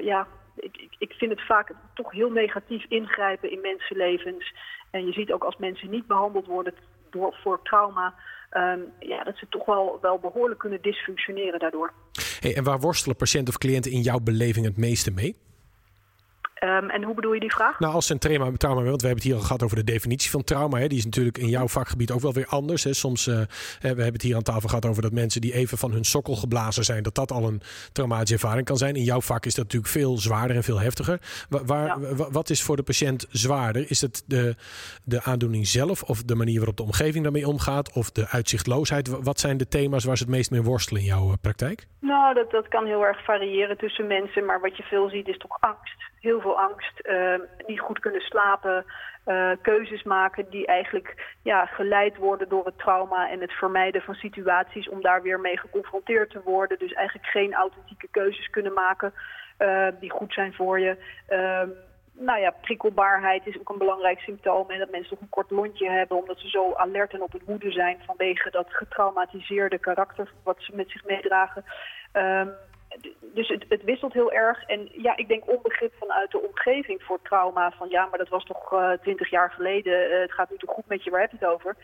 ja, 0.02 0.28
ik, 0.56 0.78
ik, 0.78 0.96
ik 0.98 1.14
vind 1.14 1.32
het 1.32 1.46
vaak 1.46 1.72
toch 1.94 2.12
heel 2.12 2.32
negatief 2.32 2.86
ingrijpen 2.90 3.52
in 3.52 3.62
mensenlevens. 3.62 4.54
En 4.92 5.06
je 5.06 5.12
ziet 5.12 5.32
ook 5.32 5.44
als 5.44 5.58
mensen 5.58 5.90
niet 5.90 6.08
behandeld 6.08 6.46
worden 6.46 6.74
door, 7.10 7.36
voor 7.42 7.62
trauma, 7.62 8.14
um, 8.56 8.94
ja, 9.00 9.24
dat 9.24 9.38
ze 9.38 9.46
toch 9.50 9.66
wel, 9.66 9.98
wel 10.02 10.20
behoorlijk 10.20 10.60
kunnen 10.60 10.82
dysfunctioneren 10.82 11.60
daardoor. 11.60 11.94
Hey, 12.40 12.56
en 12.56 12.64
waar 12.64 12.80
worstelen 12.80 13.16
patiënten 13.16 13.54
of 13.54 13.60
cliënten 13.60 13.92
in 13.92 14.02
jouw 14.02 14.20
beleving 14.20 14.66
het 14.66 14.78
meeste 14.78 15.12
mee? 15.12 15.36
Um, 16.66 16.90
en 16.90 17.04
hoe 17.04 17.16
bedoel 17.16 17.34
je 17.34 17.40
die 17.40 17.54
vraag? 17.54 17.80
Nou, 17.80 17.94
als 17.94 18.10
een 18.10 18.20
trauma, 18.20 18.52
trauma 18.58 18.82
want 18.84 19.02
we 19.02 19.08
hebben 19.08 19.24
het 19.24 19.24
hier 19.24 19.36
al 19.36 19.48
gehad 19.48 19.64
over 19.64 19.76
de 19.76 19.84
definitie 19.84 20.30
van 20.30 20.44
trauma. 20.44 20.78
Hè. 20.80 20.88
Die 20.88 20.98
is 20.98 21.06
natuurlijk 21.06 21.38
in 21.38 21.50
jouw 21.50 21.68
vakgebied 21.68 22.12
ook 22.12 22.22
wel 22.22 22.34
weer 22.34 22.48
anders. 22.48 22.84
Hè. 22.84 22.94
Soms, 22.94 23.28
uh, 23.28 23.36
we 23.82 23.88
hebben 23.88 24.14
het 24.14 24.22
hier 24.22 24.36
aan 24.36 24.44
tafel 24.44 24.70
gehad 24.70 24.86
over 24.86 25.02
dat 25.02 25.12
mensen 25.12 25.42
die 25.42 25.54
even 25.54 25.78
van 25.78 25.92
hun 25.92 26.04
sokkel 26.04 26.36
geblazen 26.36 26.84
zijn, 26.84 27.04
dat 27.04 27.16
dat 27.16 27.32
al 27.32 27.48
een 27.48 27.62
traumatische 27.92 28.34
ervaring 28.34 28.66
kan 28.66 28.78
zijn. 28.78 28.96
In 28.96 29.04
jouw 29.04 29.22
vak 29.22 29.46
is 29.46 29.56
dat 29.56 29.64
natuurlijk 29.64 29.92
veel 29.92 30.18
zwaarder 30.18 30.56
en 30.56 30.64
veel 30.64 30.80
heftiger. 30.80 31.20
Waar, 31.50 31.86
ja. 31.86 32.16
Wat 32.32 32.50
is 32.50 32.64
voor 32.64 32.76
de 32.76 32.84
patiënt 32.84 33.28
zwaarder? 33.30 33.90
Is 33.90 34.02
het 34.02 34.24
de, 34.28 34.56
de 35.04 35.24
aandoening 35.24 35.68
zelf 35.68 36.04
of 36.04 36.24
de 36.24 36.36
manier 36.36 36.58
waarop 36.58 36.78
de 36.78 36.84
omgeving 36.84 37.24
daarmee 37.24 37.48
omgaat 37.48 37.94
of 37.94 38.12
de 38.12 38.28
uitzichtloosheid? 38.28 39.08
Wat 39.08 39.40
zijn 39.40 39.58
de 39.58 39.68
thema's 39.68 40.04
waar 40.04 40.18
ze 40.18 40.24
het 40.24 40.32
meest 40.32 40.52
mee 40.52 40.62
worstelen 40.62 41.02
in 41.02 41.08
jouw 41.08 41.28
uh, 41.28 41.34
praktijk? 41.42 41.88
Nou, 42.00 42.34
dat, 42.34 42.52
dat 42.52 42.68
kan 42.68 42.86
heel 42.86 43.06
erg 43.06 43.24
variëren 43.24 43.78
tussen 43.78 44.08
mensen, 44.08 44.46
maar 44.46 44.62
wat 44.62 44.78
je 44.78 44.84
veel 44.84 45.10
ziet 45.10 45.28
is 45.28 45.38
toch 45.38 45.58
angst 45.60 46.05
heel 46.26 46.42
veel 46.42 46.60
angst, 46.60 47.00
uh, 47.04 47.40
niet 47.66 47.80
goed 47.80 48.00
kunnen 48.00 48.22
slapen, 48.22 48.86
uh, 49.26 49.52
keuzes 49.62 50.04
maken 50.04 50.50
die 50.50 50.66
eigenlijk 50.66 51.36
ja, 51.42 51.66
geleid 51.66 52.18
worden 52.18 52.50
door 52.50 52.66
het 52.66 52.78
trauma 52.78 53.30
en 53.30 53.42
het 53.42 53.52
vermijden 53.52 54.02
van 54.02 54.14
situaties 54.14 54.90
om 54.90 55.02
daar 55.02 55.22
weer 55.22 55.40
mee 55.40 55.58
geconfronteerd 55.58 56.30
te 56.30 56.42
worden. 56.44 56.80
Dus 56.80 56.94
eigenlijk 56.94 57.28
geen 57.28 57.54
authentieke 57.54 58.08
keuzes 58.12 58.50
kunnen 58.50 58.74
maken 58.74 59.14
uh, 59.60 59.88
die 60.00 60.12
goed 60.12 60.34
zijn 60.34 60.54
voor 60.54 60.80
je. 60.80 60.98
Ehm, 61.28 61.70
nou 62.18 62.40
ja, 62.40 62.52
prikkelbaarheid 62.62 63.48
is 63.48 63.60
ook 63.60 63.70
een 63.70 63.78
belangrijk 63.78 64.20
symptoom. 64.20 64.70
En 64.70 64.80
dat 64.80 64.92
mensen 64.92 65.10
toch 65.10 65.22
een 65.22 65.30
kort 65.30 65.52
lontje 65.52 65.90
hebben 65.90 66.18
omdat 66.18 66.40
ze 66.40 66.50
zo 66.50 66.74
alert 66.74 67.14
en 67.14 67.22
op 67.22 67.32
het 67.32 67.42
hoede 67.46 67.72
zijn 67.72 67.98
vanwege 68.06 68.50
dat 68.50 68.68
getraumatiseerde 68.70 69.80
karakter 69.80 70.32
wat 70.44 70.58
ze 70.60 70.76
met 70.76 70.90
zich 70.90 71.06
meedragen. 71.06 71.64
Dus 73.22 73.48
het, 73.48 73.66
het, 73.70 73.84
wisselt 73.84 74.14
heel 74.14 74.32
erg. 74.32 74.64
En 74.64 74.90
ja, 74.92 75.18
ik 75.18 75.28
denk 75.28 75.50
onbegrip 75.50 75.94
vanuit 76.00 76.32
de 76.32 76.42
omgeving 76.42 77.04
voor 77.04 77.20
trauma. 77.22 77.72
Van 77.72 77.90
ja, 77.90 78.06
maar 78.06 78.20
dat 78.20 78.30
was 78.30 78.44
toch 78.44 78.74
uh, 78.74 78.92
twintig 78.92 79.30
jaar 79.30 79.52
geleden. 79.52 80.12
Uh, 80.12 80.20
het 80.20 80.34
gaat 80.34 80.50
nu 80.50 80.58
toch 80.58 80.74
goed 80.74 80.88
met 80.88 81.04
je, 81.04 81.10
waar 81.10 81.22
heb 81.22 81.32
je 81.32 81.38
het 81.40 81.54
over? 81.54 81.76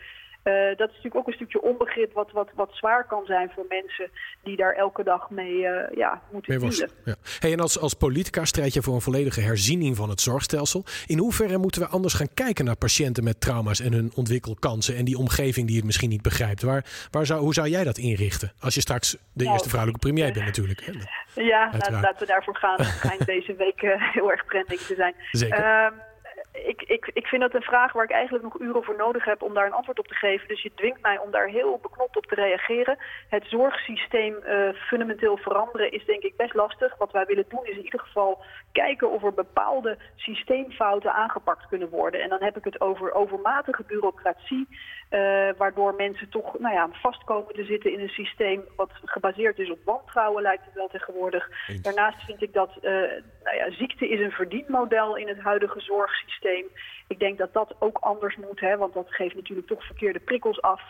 Uh, 0.44 0.54
dat 0.54 0.88
is 0.88 0.94
natuurlijk 0.94 1.16
ook 1.16 1.26
een 1.26 1.32
stukje 1.32 1.62
onbegrip 1.62 2.12
wat, 2.12 2.30
wat, 2.32 2.48
wat 2.54 2.70
zwaar 2.72 3.06
kan 3.06 3.24
zijn 3.26 3.50
voor 3.54 3.64
mensen 3.68 4.10
die 4.42 4.56
daar 4.56 4.72
elke 4.72 5.04
dag 5.04 5.30
mee 5.30 5.54
uh, 5.56 5.80
ja, 5.94 6.22
moeten 6.32 6.58
dealen. 6.58 6.90
Ja. 7.04 7.14
Hey, 7.38 7.52
en 7.52 7.60
als, 7.60 7.78
als 7.78 7.94
politica 7.94 8.44
strijd 8.44 8.74
je 8.74 8.82
voor 8.82 8.94
een 8.94 9.00
volledige 9.00 9.40
herziening 9.40 9.96
van 9.96 10.08
het 10.08 10.20
zorgstelsel. 10.20 10.84
In 11.06 11.18
hoeverre 11.18 11.58
moeten 11.58 11.80
we 11.80 11.88
anders 11.88 12.14
gaan 12.14 12.34
kijken 12.34 12.64
naar 12.64 12.76
patiënten 12.76 13.24
met 13.24 13.40
trauma's 13.40 13.80
en 13.80 13.92
hun 13.92 14.12
ontwikkelkansen 14.14 14.96
en 14.96 15.04
die 15.04 15.18
omgeving 15.18 15.66
die 15.66 15.76
het 15.76 15.84
misschien 15.84 16.08
niet 16.08 16.22
begrijpt? 16.22 16.62
Waar, 16.62 16.84
waar 17.10 17.26
zou, 17.26 17.40
hoe 17.40 17.54
zou 17.54 17.68
jij 17.68 17.84
dat 17.84 17.98
inrichten? 17.98 18.52
Als 18.60 18.74
je 18.74 18.80
straks 18.80 19.10
de 19.10 19.18
nou, 19.44 19.50
eerste 19.50 19.68
vrouwelijke 19.68 20.06
premier 20.06 20.32
bent 20.32 20.44
natuurlijk. 20.44 20.84
Hè? 20.84 20.92
Ja, 21.42 21.70
laten, 21.72 21.92
laten 21.92 22.18
we 22.18 22.26
daarvoor 22.26 22.56
gaan. 22.56 22.76
Het 22.76 22.86
schijnt 22.86 23.26
deze 23.36 23.54
week 23.54 23.82
uh, 23.82 24.12
heel 24.12 24.30
erg 24.30 24.44
trending 24.44 24.80
te 24.80 24.94
zijn. 24.94 25.14
Zeker. 25.30 25.58
Uh, 25.58 26.11
ik, 26.52 26.82
ik, 26.82 27.10
ik 27.12 27.26
vind 27.26 27.42
dat 27.42 27.54
een 27.54 27.62
vraag 27.62 27.92
waar 27.92 28.04
ik 28.04 28.10
eigenlijk 28.10 28.44
nog 28.44 28.60
uren 28.60 28.84
voor 28.84 28.96
nodig 28.96 29.24
heb 29.24 29.42
om 29.42 29.54
daar 29.54 29.66
een 29.66 29.72
antwoord 29.72 29.98
op 29.98 30.06
te 30.06 30.14
geven. 30.14 30.48
Dus 30.48 30.62
je 30.62 30.74
dwingt 30.74 31.02
mij 31.02 31.18
om 31.18 31.30
daar 31.30 31.48
heel 31.48 31.78
beknopt 31.82 32.16
op 32.16 32.26
te 32.26 32.34
reageren. 32.34 32.98
Het 33.28 33.44
zorgsysteem 33.46 34.36
uh, 34.46 34.72
fundamenteel 34.72 35.36
veranderen 35.36 35.92
is 35.92 36.04
denk 36.04 36.22
ik 36.22 36.36
best 36.36 36.54
lastig. 36.54 36.96
Wat 36.98 37.12
wij 37.12 37.24
willen 37.24 37.44
doen 37.48 37.64
is 37.64 37.76
in 37.76 37.84
ieder 37.84 38.00
geval 38.00 38.44
kijken 38.72 39.10
of 39.10 39.22
er 39.22 39.34
bepaalde 39.34 39.98
systeemfouten 40.16 41.12
aangepakt 41.12 41.66
kunnen 41.68 41.88
worden. 41.88 42.20
En 42.20 42.28
dan 42.28 42.42
heb 42.42 42.56
ik 42.56 42.64
het 42.64 42.80
over 42.80 43.12
overmatige 43.12 43.84
bureaucratie. 43.86 44.68
Uh, 45.10 45.48
waardoor 45.56 45.94
mensen 45.94 46.28
toch 46.28 46.58
nou 46.58 46.74
ja, 46.74 46.88
vastkomen 46.92 47.54
te 47.54 47.64
zitten 47.64 47.92
in 47.92 48.00
een 48.00 48.08
systeem 48.08 48.64
wat 48.76 48.90
gebaseerd 49.04 49.58
is 49.58 49.70
op 49.70 49.78
wantrouwen, 49.84 50.42
lijkt 50.42 50.64
het 50.64 50.74
wel 50.74 50.88
tegenwoordig. 50.88 51.48
Daarnaast 51.82 52.24
vind 52.24 52.42
ik 52.42 52.52
dat 52.52 52.70
uh, 52.76 52.82
nou 53.42 53.56
ja, 53.56 53.70
ziekte 53.70 54.08
is 54.08 54.20
een 54.20 54.30
verdienmodel 54.30 55.16
in 55.16 55.28
het 55.28 55.38
huidige 55.38 55.80
zorgsysteem. 55.80 56.41
Ik 57.08 57.18
denk 57.18 57.38
dat 57.38 57.52
dat 57.52 57.74
ook 57.78 57.98
anders 58.00 58.36
moet, 58.36 58.60
hè, 58.60 58.76
want 58.76 58.94
dat 58.94 59.14
geeft 59.14 59.34
natuurlijk 59.34 59.68
toch 59.68 59.86
verkeerde 59.86 60.20
prikkels 60.20 60.62
af. 60.62 60.82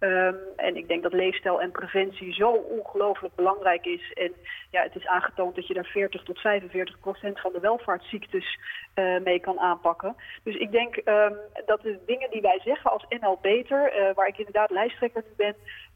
Um, 0.00 0.36
en 0.56 0.76
ik 0.76 0.88
denk 0.88 1.02
dat 1.02 1.12
leefstijl 1.12 1.60
en 1.60 1.70
preventie 1.70 2.32
zo 2.32 2.50
ongelooflijk 2.50 3.34
belangrijk 3.34 3.84
is. 3.86 4.12
En 4.12 4.32
ja, 4.70 4.82
het 4.82 4.96
is 4.96 5.06
aangetoond 5.06 5.54
dat 5.54 5.66
je 5.66 5.74
daar 5.74 5.84
40 5.84 6.22
tot 6.22 6.38
45 6.38 7.00
procent 7.00 7.40
van 7.40 7.52
de 7.52 7.60
welvaartsziektes 7.60 8.58
uh, 8.94 9.20
mee 9.20 9.40
kan 9.40 9.58
aanpakken. 9.58 10.16
Dus 10.42 10.56
ik 10.56 10.70
denk 10.72 10.96
um, 10.96 11.36
dat 11.66 11.82
de 11.82 11.98
dingen 12.06 12.30
die 12.30 12.40
wij 12.40 12.60
zeggen 12.64 12.90
als 12.90 13.06
NL 13.08 13.38
Beter, 13.42 13.92
uh, 13.98 14.14
waar 14.14 14.28
ik 14.28 14.38
inderdaad 14.38 14.70
lijsttrekker 14.70 15.22
nu 15.26 15.34
ben, 15.36 15.54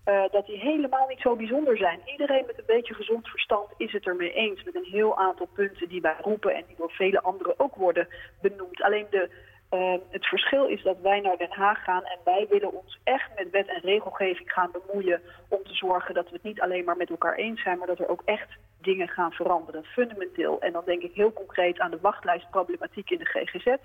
uh, 0.08 0.22
dat 0.30 0.46
die 0.46 0.58
helemaal 0.58 1.08
niet 1.08 1.20
zo 1.20 1.36
bijzonder 1.36 1.76
zijn. 1.76 2.00
Iedereen 2.04 2.46
met 2.46 2.58
een 2.58 2.64
beetje 2.66 2.94
gezond 2.94 3.28
verstand 3.28 3.68
is 3.76 3.92
het 3.92 4.06
ermee 4.06 4.32
eens 4.32 4.62
met 4.62 4.74
een 4.74 4.88
heel 4.90 5.18
aantal 5.18 5.48
punten 5.52 5.88
die 5.88 6.00
wij 6.00 6.16
roepen 6.20 6.54
en 6.54 6.64
die 6.66 6.76
door 6.76 6.90
vele 6.90 7.22
anderen 7.22 7.60
ook 7.60 7.74
worden 7.74 8.08
benoemd. 8.40 8.82
Alleen 8.82 9.06
de 9.10 9.30
Uh, 9.70 9.94
het 10.10 10.26
verschil 10.26 10.66
is 10.66 10.82
dat 10.82 10.96
wij 11.00 11.20
naar 11.20 11.36
Den 11.36 11.50
Haag 11.50 11.84
gaan 11.84 12.04
en 12.04 12.18
wij 12.24 12.46
willen 12.48 12.72
ons 12.72 12.98
echt 13.04 13.30
met 13.36 13.50
wet 13.50 13.68
en 13.68 13.80
regelgeving 13.80 14.52
gaan 14.52 14.70
bemoeien 14.72 15.20
om 15.48 15.62
te 15.62 15.74
zorgen 15.74 16.14
dat 16.14 16.24
we 16.24 16.34
het 16.34 16.42
niet 16.42 16.60
alleen 16.60 16.84
maar 16.84 16.96
met 16.96 17.10
elkaar 17.10 17.34
eens 17.34 17.62
zijn, 17.62 17.78
maar 17.78 17.86
dat 17.86 17.98
er 17.98 18.08
ook 18.08 18.22
echt 18.24 18.48
dingen 18.80 19.08
gaan 19.08 19.32
veranderen, 19.32 19.84
fundamenteel. 19.84 20.60
En 20.60 20.72
dan 20.72 20.82
denk 20.84 21.02
ik 21.02 21.14
heel 21.14 21.32
concreet 21.32 21.78
aan 21.78 21.90
de 21.90 22.00
wachtlijstproblematiek 22.00 23.10
in 23.10 23.18
de 23.18 23.24
GGZ. 23.24 23.76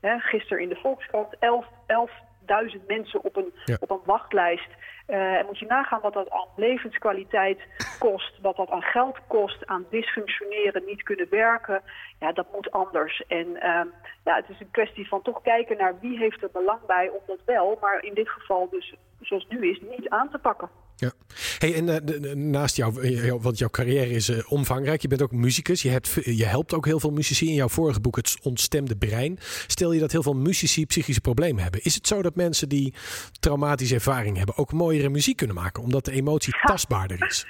He, 0.00 0.18
gisteren 0.18 0.62
in 0.62 0.68
de 0.68 0.76
Volkskrant 0.76 1.38
11, 1.38 1.66
11.000 2.46 2.86
mensen 2.86 3.24
op 3.24 3.36
een, 3.36 3.52
ja. 3.64 3.76
op 3.80 3.90
een 3.90 4.00
wachtlijst. 4.04 4.68
Uh, 5.08 5.34
en 5.34 5.46
moet 5.46 5.58
je 5.58 5.66
nagaan 5.66 6.00
wat 6.00 6.12
dat 6.12 6.30
aan 6.30 6.48
levenskwaliteit 6.56 7.60
kost, 7.98 8.40
wat 8.40 8.56
dat 8.56 8.70
aan 8.70 8.82
geld 8.82 9.18
kost, 9.26 9.66
aan 9.66 9.86
dysfunctioneren, 9.90 10.84
niet 10.86 11.02
kunnen 11.02 11.26
werken. 11.30 11.82
Ja, 12.20 12.32
dat 12.32 12.46
moet 12.52 12.70
anders. 12.70 13.22
En 13.28 13.46
uh, 13.46 13.80
ja, 14.24 14.34
het 14.36 14.48
is 14.48 14.60
een 14.60 14.70
kwestie 14.70 15.08
van 15.08 15.22
toch 15.22 15.42
kijken 15.42 15.76
naar 15.76 16.00
wie 16.00 16.18
heeft 16.18 16.42
er 16.42 16.50
belang 16.52 16.80
bij 16.86 17.08
om 17.08 17.20
dat 17.26 17.40
wel, 17.44 17.78
maar 17.80 18.04
in 18.04 18.14
dit 18.14 18.28
geval 18.28 18.68
dus 18.70 18.94
zoals 19.20 19.46
nu 19.48 19.70
is, 19.70 19.80
niet 19.80 20.08
aan 20.08 20.30
te 20.30 20.38
pakken. 20.38 20.68
Ja. 20.96 21.12
Hey, 21.58 21.74
en 21.74 21.86
uh, 21.88 21.94
de, 22.04 22.20
de, 22.20 22.36
naast 22.36 22.76
jou, 22.76 23.40
want 23.40 23.58
jouw 23.58 23.68
carrière 23.68 24.10
is 24.10 24.28
uh, 24.28 24.38
omvangrijk. 24.48 25.02
Je 25.02 25.08
bent 25.08 25.22
ook 25.22 25.32
muzikus. 25.32 25.82
Je, 25.82 25.88
hebt, 25.88 26.12
je 26.24 26.44
helpt 26.44 26.74
ook 26.74 26.86
heel 26.86 27.00
veel 27.00 27.10
muzici. 27.10 27.48
In 27.48 27.54
jouw 27.54 27.68
vorige 27.68 28.00
boek, 28.00 28.16
Het 28.16 28.36
Ontstemde 28.42 28.96
Brein, 28.96 29.38
stel 29.66 29.92
je 29.92 30.00
dat 30.00 30.12
heel 30.12 30.22
veel 30.22 30.34
muzici 30.34 30.86
psychische 30.86 31.20
problemen 31.20 31.62
hebben. 31.62 31.82
Is 31.82 31.94
het 31.94 32.06
zo 32.06 32.22
dat 32.22 32.34
mensen 32.34 32.68
die 32.68 32.94
traumatische 33.40 33.94
ervaring 33.94 34.36
hebben 34.36 34.56
ook 34.56 34.72
mooiere 34.72 35.08
muziek 35.08 35.36
kunnen 35.36 35.56
maken, 35.56 35.82
omdat 35.82 36.04
de 36.04 36.12
emotie 36.12 36.54
tastbaarder 36.66 37.26
is? 37.26 37.46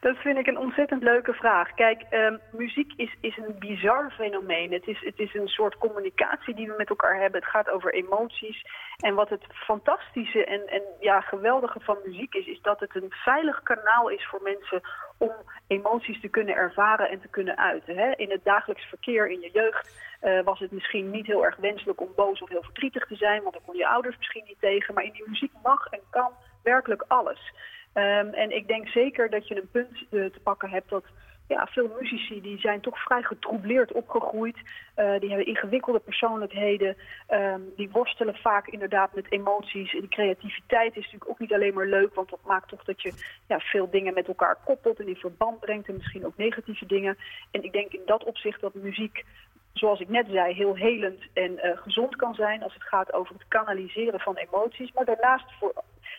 Dat 0.00 0.16
vind 0.16 0.38
ik 0.38 0.46
een 0.46 0.58
ontzettend 0.58 1.02
leuke 1.02 1.32
vraag. 1.32 1.74
Kijk, 1.74 2.02
um, 2.10 2.40
muziek 2.52 2.92
is, 2.96 3.16
is 3.20 3.36
een 3.36 3.58
bizar 3.58 4.10
fenomeen. 4.10 4.72
Het 4.72 4.86
is, 4.86 5.00
het 5.04 5.18
is 5.18 5.34
een 5.34 5.48
soort 5.48 5.78
communicatie 5.78 6.54
die 6.54 6.66
we 6.66 6.74
met 6.76 6.88
elkaar 6.88 7.20
hebben. 7.20 7.40
Het 7.40 7.50
gaat 7.50 7.70
over 7.70 7.94
emoties. 7.94 8.64
En 8.96 9.14
wat 9.14 9.28
het 9.28 9.44
fantastische 9.50 10.44
en, 10.44 10.66
en 10.66 10.82
ja, 11.00 11.20
geweldige 11.20 11.80
van 11.80 11.98
muziek 12.04 12.34
is, 12.34 12.46
is 12.46 12.60
dat 12.62 12.80
het 12.80 12.94
een 12.94 13.10
veilig 13.10 13.62
kanaal 13.62 14.08
is 14.08 14.26
voor 14.26 14.42
mensen 14.42 14.80
om 15.18 15.32
emoties 15.66 16.20
te 16.20 16.28
kunnen 16.28 16.54
ervaren 16.54 17.10
en 17.10 17.20
te 17.20 17.28
kunnen 17.28 17.58
uiten. 17.58 17.96
Hè? 17.96 18.10
In 18.10 18.30
het 18.30 18.44
dagelijks 18.44 18.84
verkeer 18.84 19.30
in 19.30 19.40
je 19.40 19.50
jeugd 19.52 20.16
uh, 20.22 20.42
was 20.42 20.58
het 20.58 20.70
misschien 20.70 21.10
niet 21.10 21.26
heel 21.26 21.44
erg 21.44 21.56
wenselijk 21.56 22.00
om 22.00 22.12
boos 22.16 22.42
of 22.42 22.48
heel 22.48 22.62
verdrietig 22.62 23.06
te 23.06 23.16
zijn, 23.16 23.42
want 23.42 23.54
dan 23.54 23.64
kon 23.66 23.76
je 23.76 23.88
ouders 23.88 24.16
misschien 24.16 24.44
niet 24.46 24.60
tegen. 24.60 24.94
Maar 24.94 25.04
in 25.04 25.12
die 25.12 25.28
muziek 25.28 25.52
mag 25.62 25.86
en 25.86 26.00
kan 26.10 26.32
werkelijk 26.62 27.04
alles. 27.08 27.52
Um, 27.94 28.32
en 28.34 28.56
ik 28.56 28.66
denk 28.66 28.88
zeker 28.88 29.30
dat 29.30 29.48
je 29.48 29.56
een 29.56 29.68
punt 29.70 30.04
uh, 30.10 30.24
te 30.24 30.40
pakken 30.42 30.70
hebt 30.70 30.88
dat 30.88 31.04
ja, 31.48 31.66
veel 31.66 31.96
muzici 32.00 32.40
die 32.40 32.58
zijn 32.58 32.80
toch 32.80 33.02
vrij 33.02 33.22
getroubleerd 33.22 33.92
opgegroeid. 33.92 34.56
Uh, 34.56 35.20
die 35.20 35.28
hebben 35.28 35.46
ingewikkelde 35.46 35.98
persoonlijkheden. 35.98 36.96
Um, 37.30 37.72
die 37.76 37.90
worstelen 37.90 38.34
vaak 38.34 38.66
inderdaad 38.66 39.14
met 39.14 39.32
emoties. 39.32 39.94
En 39.94 40.00
die 40.00 40.08
creativiteit 40.08 40.96
is 40.96 41.04
natuurlijk 41.04 41.30
ook 41.30 41.38
niet 41.38 41.52
alleen 41.52 41.74
maar 41.74 41.86
leuk. 41.86 42.14
Want 42.14 42.30
dat 42.30 42.44
maakt 42.44 42.68
toch 42.68 42.84
dat 42.84 43.02
je 43.02 43.12
ja, 43.46 43.58
veel 43.58 43.90
dingen 43.90 44.14
met 44.14 44.26
elkaar 44.28 44.58
koppelt 44.64 45.00
en 45.00 45.08
in 45.08 45.16
verband 45.16 45.60
brengt. 45.60 45.88
En 45.88 45.96
misschien 45.96 46.26
ook 46.26 46.36
negatieve 46.36 46.86
dingen. 46.86 47.18
En 47.50 47.64
ik 47.64 47.72
denk 47.72 47.92
in 47.92 48.02
dat 48.04 48.24
opzicht 48.24 48.60
dat 48.60 48.74
muziek 48.74 49.24
zoals 49.72 50.00
ik 50.00 50.08
net 50.08 50.26
zei, 50.30 50.54
heel 50.54 50.74
helend 50.74 51.22
en 51.32 51.52
uh, 51.52 51.76
gezond 51.76 52.16
kan 52.16 52.34
zijn 52.34 52.62
als 52.62 52.74
het 52.74 52.82
gaat 52.82 53.12
over 53.12 53.34
het 53.34 53.48
kanaliseren 53.48 54.20
van 54.20 54.36
emoties. 54.36 54.92
Maar 54.92 55.04
daarnaast 55.04 55.44
voor 55.58 55.72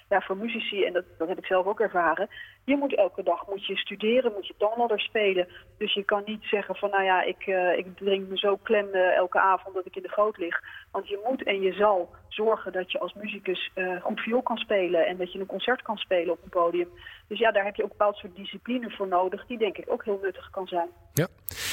ja, 0.09 0.21
voor 0.21 0.37
muzici, 0.37 0.83
en 0.83 0.93
dat, 0.93 1.05
dat 1.17 1.27
heb 1.27 1.37
ik 1.37 1.45
zelf 1.45 1.65
ook 1.65 1.79
ervaren, 1.79 2.29
je 2.63 2.77
moet 2.77 2.95
elke 2.95 3.23
dag 3.23 3.47
moet 3.47 3.65
je 3.65 3.77
studeren, 3.77 4.33
moet 4.33 4.47
je 4.47 4.53
toonladder 4.57 4.99
spelen. 4.99 5.47
Dus 5.77 5.93
je 5.93 6.03
kan 6.03 6.21
niet 6.25 6.43
zeggen 6.43 6.75
van 6.75 6.89
nou 6.89 7.03
ja, 7.03 7.21
ik, 7.21 7.47
uh, 7.47 7.77
ik 7.77 7.97
drink 7.97 8.27
me 8.27 8.37
zo 8.37 8.55
klem 8.55 8.87
uh, 8.93 9.15
elke 9.15 9.39
avond 9.39 9.75
dat 9.75 9.85
ik 9.85 9.95
in 9.95 10.01
de 10.01 10.09
goot 10.09 10.37
lig. 10.37 10.59
Want 10.91 11.07
je 11.07 11.21
moet 11.27 11.43
en 11.43 11.61
je 11.61 11.73
zal 11.73 12.09
zorgen 12.33 12.71
dat 12.71 12.91
je 12.91 12.99
als 12.99 13.13
muzikus 13.13 13.71
uh, 13.75 14.01
goed 14.01 14.19
viool 14.19 14.41
kan 14.41 14.57
spelen 14.57 15.05
en 15.05 15.17
dat 15.17 15.31
je 15.33 15.39
een 15.39 15.45
concert 15.45 15.81
kan 15.81 15.97
spelen 15.97 16.33
op 16.33 16.43
een 16.43 16.49
podium. 16.49 16.87
Dus 17.27 17.39
ja, 17.39 17.51
daar 17.51 17.65
heb 17.65 17.75
je 17.75 17.83
ook 17.83 17.91
een 17.91 17.97
bepaald 17.97 18.15
soort 18.15 18.35
discipline 18.35 18.89
voor 18.89 19.07
nodig, 19.07 19.45
die 19.45 19.57
denk 19.57 19.77
ik 19.77 19.85
ook 19.87 20.05
heel 20.05 20.19
nuttig 20.21 20.49
kan 20.49 20.67
zijn. 20.67 20.87
Ja, 21.13 21.27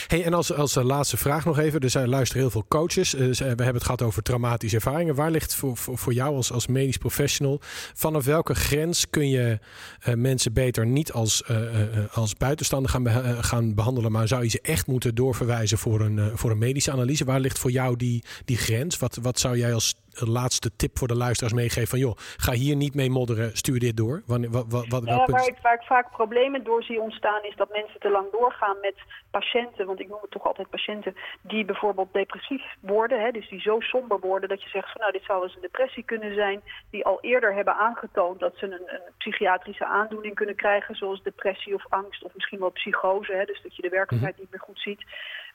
hey, 0.06 0.24
en 0.24 0.34
als, 0.34 0.52
als 0.52 0.74
laatste 0.74 1.16
vraag 1.16 1.44
nog 1.44 1.59
even. 1.59 1.80
Er 1.80 1.90
zijn, 1.90 2.09
luisteren 2.09 2.42
heel 2.42 2.50
veel 2.50 2.64
coaches. 2.68 3.12
we 3.12 3.44
hebben 3.46 3.74
het 3.74 3.84
gehad 3.84 4.02
over 4.02 4.22
traumatische 4.22 4.76
ervaringen. 4.76 5.14
Waar 5.14 5.30
ligt 5.30 5.54
voor, 5.54 5.76
voor, 5.76 5.98
voor 5.98 6.12
jou 6.12 6.34
als, 6.34 6.52
als 6.52 6.66
medisch 6.66 6.96
professional, 6.96 7.59
vanaf 7.94 8.24
welke 8.24 8.54
grens 8.54 9.11
kun 9.11 9.28
je 9.28 9.59
mensen 10.14 10.52
beter 10.52 10.86
niet 10.86 11.12
als, 11.12 11.44
als 12.12 12.34
buitenstaander 12.34 12.90
gaan, 12.90 13.06
gaan 13.44 13.74
behandelen, 13.74 14.12
maar 14.12 14.28
zou 14.28 14.42
je 14.42 14.48
ze 14.48 14.61
echt 14.61 14.86
moeten 14.86 15.14
doorverwijzen 15.14 15.78
voor 15.78 16.00
een, 16.00 16.38
voor 16.38 16.50
een 16.50 16.59
medische 16.59 16.92
analyse? 16.92 17.24
Waar 17.24 17.40
ligt 17.40 17.59
voor 17.59 17.70
jou 17.70 17.96
die, 17.96 18.24
die 18.44 18.56
grens? 18.56 18.98
Wat, 18.98 19.18
wat 19.22 19.38
zou 19.38 19.56
jij 19.56 19.74
als 19.74 19.94
laatste 20.27 20.77
tip 20.77 20.99
voor 20.99 21.09
de 21.09 21.16
luisteraars 21.16 21.55
meegeven? 21.55 21.89
Van 21.89 21.99
joh, 21.99 22.16
ga 22.16 22.53
hier 22.53 22.77
niet 22.77 22.95
mee 22.95 23.11
modderen, 23.11 23.57
stuur 23.57 23.79
dit 23.79 23.97
door. 23.97 24.23
Wanneer, 24.27 24.51
wat, 24.51 24.64
wat, 24.69 24.87
wat, 24.89 25.03
ja, 25.05 25.25
waar, 25.27 25.47
ik, 25.47 25.59
waar 25.62 25.75
ik 25.75 25.87
vaak 25.87 26.11
problemen 26.11 26.64
door 26.64 26.83
zie 26.83 27.01
ontstaan 27.01 27.43
is 27.43 27.57
dat 27.57 27.73
mensen 27.73 28.01
te 28.01 28.11
lang 28.11 28.27
doorgaan 28.31 28.77
met 28.81 28.95
patiënten, 29.31 29.87
want 29.87 30.01
ik 30.01 30.09
noem 30.09 30.21
het 30.21 30.31
toch 30.31 30.47
altijd 30.47 30.71
patiënten, 30.71 31.14
die 31.43 31.64
bijvoorbeeld 31.64 32.12
depressief 32.12 32.62
worden, 32.81 33.21
hè, 33.21 33.31
dus 33.31 33.49
die 33.49 33.61
zo 33.61 33.81
somber 33.81 34.21
worden 34.21 34.49
dat 34.49 34.62
je 34.62 34.69
zegt 34.69 34.93
van 34.93 35.01
nou 35.01 35.12
dit 35.12 35.25
zou 35.25 35.43
eens 35.43 35.55
een 35.55 35.61
depressie 35.61 36.05
kunnen 36.05 36.35
zijn, 36.35 36.61
die 36.91 37.05
al 37.05 37.19
eerder 37.21 37.55
hebben 37.55 37.75
aangetoond 37.75 38.41
dat 38.41 38.57
ze 38.57 38.64
een, 38.66 38.73
een 38.73 39.12
psychiatrische 39.19 39.87
aandoening 39.87 40.35
kunnen 40.35 40.57
krijgen, 40.57 40.95
zoals 40.95 41.23
depressie 41.23 41.75
of 41.75 41.85
angst 41.89 42.23
of 42.23 42.35
misschien 42.35 42.59
wel 42.59 42.71
psychose, 42.71 43.33
hè, 43.33 43.45
dus 43.45 43.62
dat 43.62 43.77
je 43.77 43.83
de 43.83 43.89
werkelijkheid 43.89 44.39
niet 44.39 44.51
meer 44.51 44.61
goed 44.61 44.81
ziet. 44.81 45.03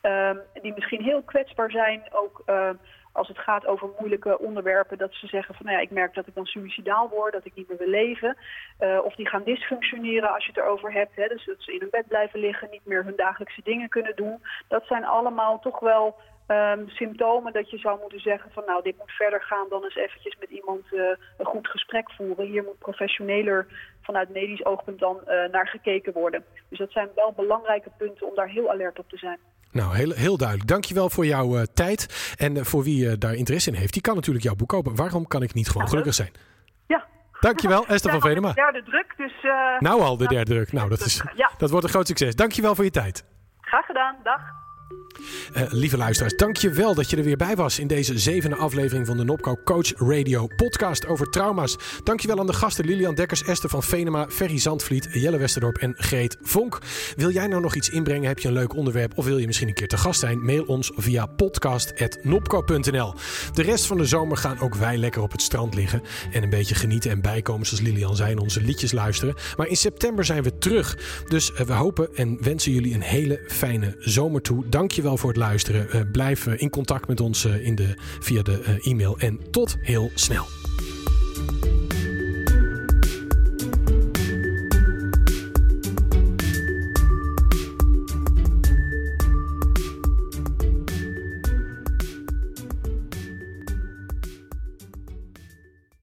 Um, 0.01 0.39
die 0.61 0.73
misschien 0.73 1.01
heel 1.01 1.21
kwetsbaar 1.21 1.71
zijn, 1.71 2.03
ook 2.11 2.41
uh, 2.45 2.69
als 3.13 3.27
het 3.27 3.39
gaat 3.39 3.65
over 3.65 3.89
moeilijke 3.99 4.39
onderwerpen, 4.39 4.97
dat 4.97 5.13
ze 5.13 5.27
zeggen 5.27 5.55
van 5.55 5.65
nou 5.65 5.77
ja, 5.77 5.83
ik 5.83 5.91
merk 5.91 6.13
dat 6.13 6.27
ik 6.27 6.35
dan 6.35 6.45
suicidaal 6.45 7.09
word, 7.09 7.33
dat 7.33 7.45
ik 7.45 7.55
niet 7.55 7.67
meer 7.67 7.77
wil 7.77 7.87
leven. 7.87 8.37
Uh, 8.79 8.99
of 9.03 9.15
die 9.15 9.27
gaan 9.27 9.43
dysfunctioneren 9.43 10.33
als 10.33 10.45
je 10.45 10.51
het 10.51 10.59
erover 10.59 10.91
hebt. 10.93 11.15
Hè, 11.15 11.27
dus 11.27 11.45
dat 11.45 11.55
ze 11.57 11.73
in 11.73 11.79
hun 11.79 11.89
bed 11.89 12.07
blijven 12.07 12.39
liggen, 12.39 12.69
niet 12.71 12.85
meer 12.85 13.03
hun 13.03 13.15
dagelijkse 13.15 13.61
dingen 13.63 13.89
kunnen 13.89 14.15
doen. 14.15 14.41
Dat 14.67 14.85
zijn 14.85 15.05
allemaal 15.05 15.59
toch 15.59 15.79
wel 15.79 16.15
um, 16.47 16.89
symptomen 16.89 17.53
dat 17.53 17.69
je 17.69 17.77
zou 17.77 17.99
moeten 17.99 18.19
zeggen 18.19 18.51
van 18.51 18.63
nou 18.65 18.83
dit 18.83 18.97
moet 18.97 19.11
verder 19.11 19.41
gaan 19.41 19.69
dan 19.69 19.83
eens 19.83 19.95
eventjes 19.95 20.37
met 20.39 20.49
iemand 20.49 20.85
uh, 20.91 21.01
een 21.37 21.45
goed 21.45 21.67
gesprek 21.67 22.11
voeren. 22.11 22.45
Hier 22.45 22.63
moet 22.63 22.79
professioneler 22.79 23.67
vanuit 24.01 24.29
medisch 24.29 24.65
oogpunt 24.65 24.99
dan 24.99 25.19
uh, 25.27 25.45
naar 25.51 25.67
gekeken 25.67 26.13
worden. 26.13 26.45
Dus 26.69 26.79
dat 26.79 26.91
zijn 26.91 27.09
wel 27.15 27.31
belangrijke 27.31 27.91
punten 27.97 28.27
om 28.27 28.35
daar 28.35 28.49
heel 28.49 28.71
alert 28.71 28.99
op 28.99 29.09
te 29.09 29.17
zijn. 29.17 29.39
Nou, 29.73 29.95
heel, 29.95 30.11
heel 30.11 30.37
duidelijk. 30.37 30.69
Dankjewel 30.69 31.09
voor 31.09 31.25
jouw 31.25 31.57
uh, 31.57 31.61
tijd. 31.73 32.33
En 32.37 32.55
uh, 32.55 32.63
voor 32.63 32.83
wie 32.83 33.05
uh, 33.05 33.13
daar 33.17 33.33
interesse 33.33 33.69
in 33.69 33.75
heeft, 33.75 33.93
die 33.93 34.01
kan 34.01 34.15
natuurlijk 34.15 34.45
jouw 34.45 34.55
boek 34.55 34.69
kopen. 34.69 34.95
Waarom 34.95 35.27
kan 35.27 35.41
ik 35.41 35.53
niet 35.53 35.69
gewoon 35.69 35.87
gelukkig 35.87 36.13
zijn? 36.13 36.31
Ja. 36.87 37.05
Dankjewel, 37.39 37.87
Esther 37.87 38.13
ja, 38.13 38.19
van 38.19 38.29
Venema. 38.29 38.47
De 38.47 38.53
derde 38.53 38.83
druk, 38.83 39.13
dus... 39.17 39.33
nou 39.79 40.01
al, 40.01 40.17
de 40.17 40.27
derde 40.27 40.53
druk. 40.53 40.71
Nou, 40.71 40.89
dat, 40.89 40.99
is, 40.99 41.23
ja. 41.35 41.51
dat 41.57 41.69
wordt 41.69 41.85
een 41.85 41.91
groot 41.91 42.07
succes. 42.07 42.35
Dankjewel 42.35 42.75
voor 42.75 42.83
je 42.83 42.91
tijd. 42.91 43.25
Graag 43.61 43.85
gedaan. 43.85 44.15
Dag. 44.23 44.41
Uh, 45.57 45.63
lieve 45.69 45.97
luisteraars, 45.97 46.35
dank 46.35 46.57
je 46.57 46.69
wel 46.69 46.95
dat 46.95 47.09
je 47.09 47.17
er 47.17 47.23
weer 47.23 47.37
bij 47.37 47.55
was 47.55 47.79
in 47.79 47.87
deze 47.87 48.19
zevende 48.19 48.55
aflevering 48.55 49.07
van 49.07 49.17
de 49.17 49.23
Nopco 49.23 49.57
Coach 49.63 49.93
Radio 49.97 50.47
podcast 50.55 51.05
over 51.05 51.29
trauma's. 51.29 51.77
Dank 52.03 52.19
je 52.19 52.27
wel 52.27 52.39
aan 52.39 52.47
de 52.47 52.53
gasten 52.53 52.85
Lilian 52.85 53.15
Dekkers, 53.15 53.43
Esther 53.43 53.69
van 53.69 53.83
Venema, 53.83 54.27
Ferry 54.29 54.59
Zandvliet, 54.59 55.07
Jelle 55.11 55.37
Westerdorp 55.37 55.77
en 55.77 55.93
Greet 55.97 56.37
Vonk. 56.41 56.79
Wil 57.15 57.31
jij 57.31 57.47
nou 57.47 57.61
nog 57.61 57.75
iets 57.75 57.89
inbrengen? 57.89 58.27
Heb 58.27 58.39
je 58.39 58.47
een 58.47 58.53
leuk 58.53 58.75
onderwerp 58.75 59.17
of 59.17 59.25
wil 59.25 59.37
je 59.37 59.45
misschien 59.45 59.67
een 59.67 59.73
keer 59.73 59.87
te 59.87 59.97
gast 59.97 60.19
zijn? 60.19 60.45
Mail 60.45 60.63
ons 60.63 60.91
via 60.95 61.25
podcast.nopco.nl. 61.25 63.13
De 63.53 63.61
rest 63.61 63.85
van 63.85 63.97
de 63.97 64.05
zomer 64.05 64.37
gaan 64.37 64.59
ook 64.59 64.75
wij 64.75 64.97
lekker 64.97 65.21
op 65.21 65.31
het 65.31 65.41
strand 65.41 65.75
liggen 65.75 66.01
en 66.31 66.43
een 66.43 66.49
beetje 66.49 66.75
genieten 66.75 67.11
en 67.11 67.21
bijkomen 67.21 67.65
zoals 67.65 67.83
Lilian 67.83 68.15
zei 68.15 68.31
en 68.31 68.39
onze 68.39 68.61
liedjes 68.61 68.91
luisteren. 68.91 69.35
Maar 69.57 69.67
in 69.67 69.77
september 69.77 70.25
zijn 70.25 70.43
we 70.43 70.57
terug, 70.57 70.97
dus 71.27 71.51
uh, 71.51 71.57
we 71.59 71.73
hopen 71.73 72.15
en 72.15 72.37
wensen 72.41 72.71
jullie 72.71 72.93
een 72.93 73.01
hele 73.01 73.43
fijne 73.47 73.95
zomer 73.99 74.41
toe. 74.41 74.69
Dank 74.69 74.91
wel 75.03 75.17
voor 75.17 75.29
het 75.29 75.37
luisteren. 75.37 75.87
Uh, 75.93 76.01
blijf 76.11 76.45
uh, 76.45 76.53
in 76.57 76.69
contact 76.69 77.07
met 77.07 77.19
ons 77.19 77.45
uh, 77.45 77.65
in 77.65 77.75
de, 77.75 77.93
via 78.19 78.41
de 78.41 78.79
e-mail. 78.81 79.19
En 79.19 79.39
tot 79.51 79.77
heel 79.81 80.11
snel. 80.13 80.45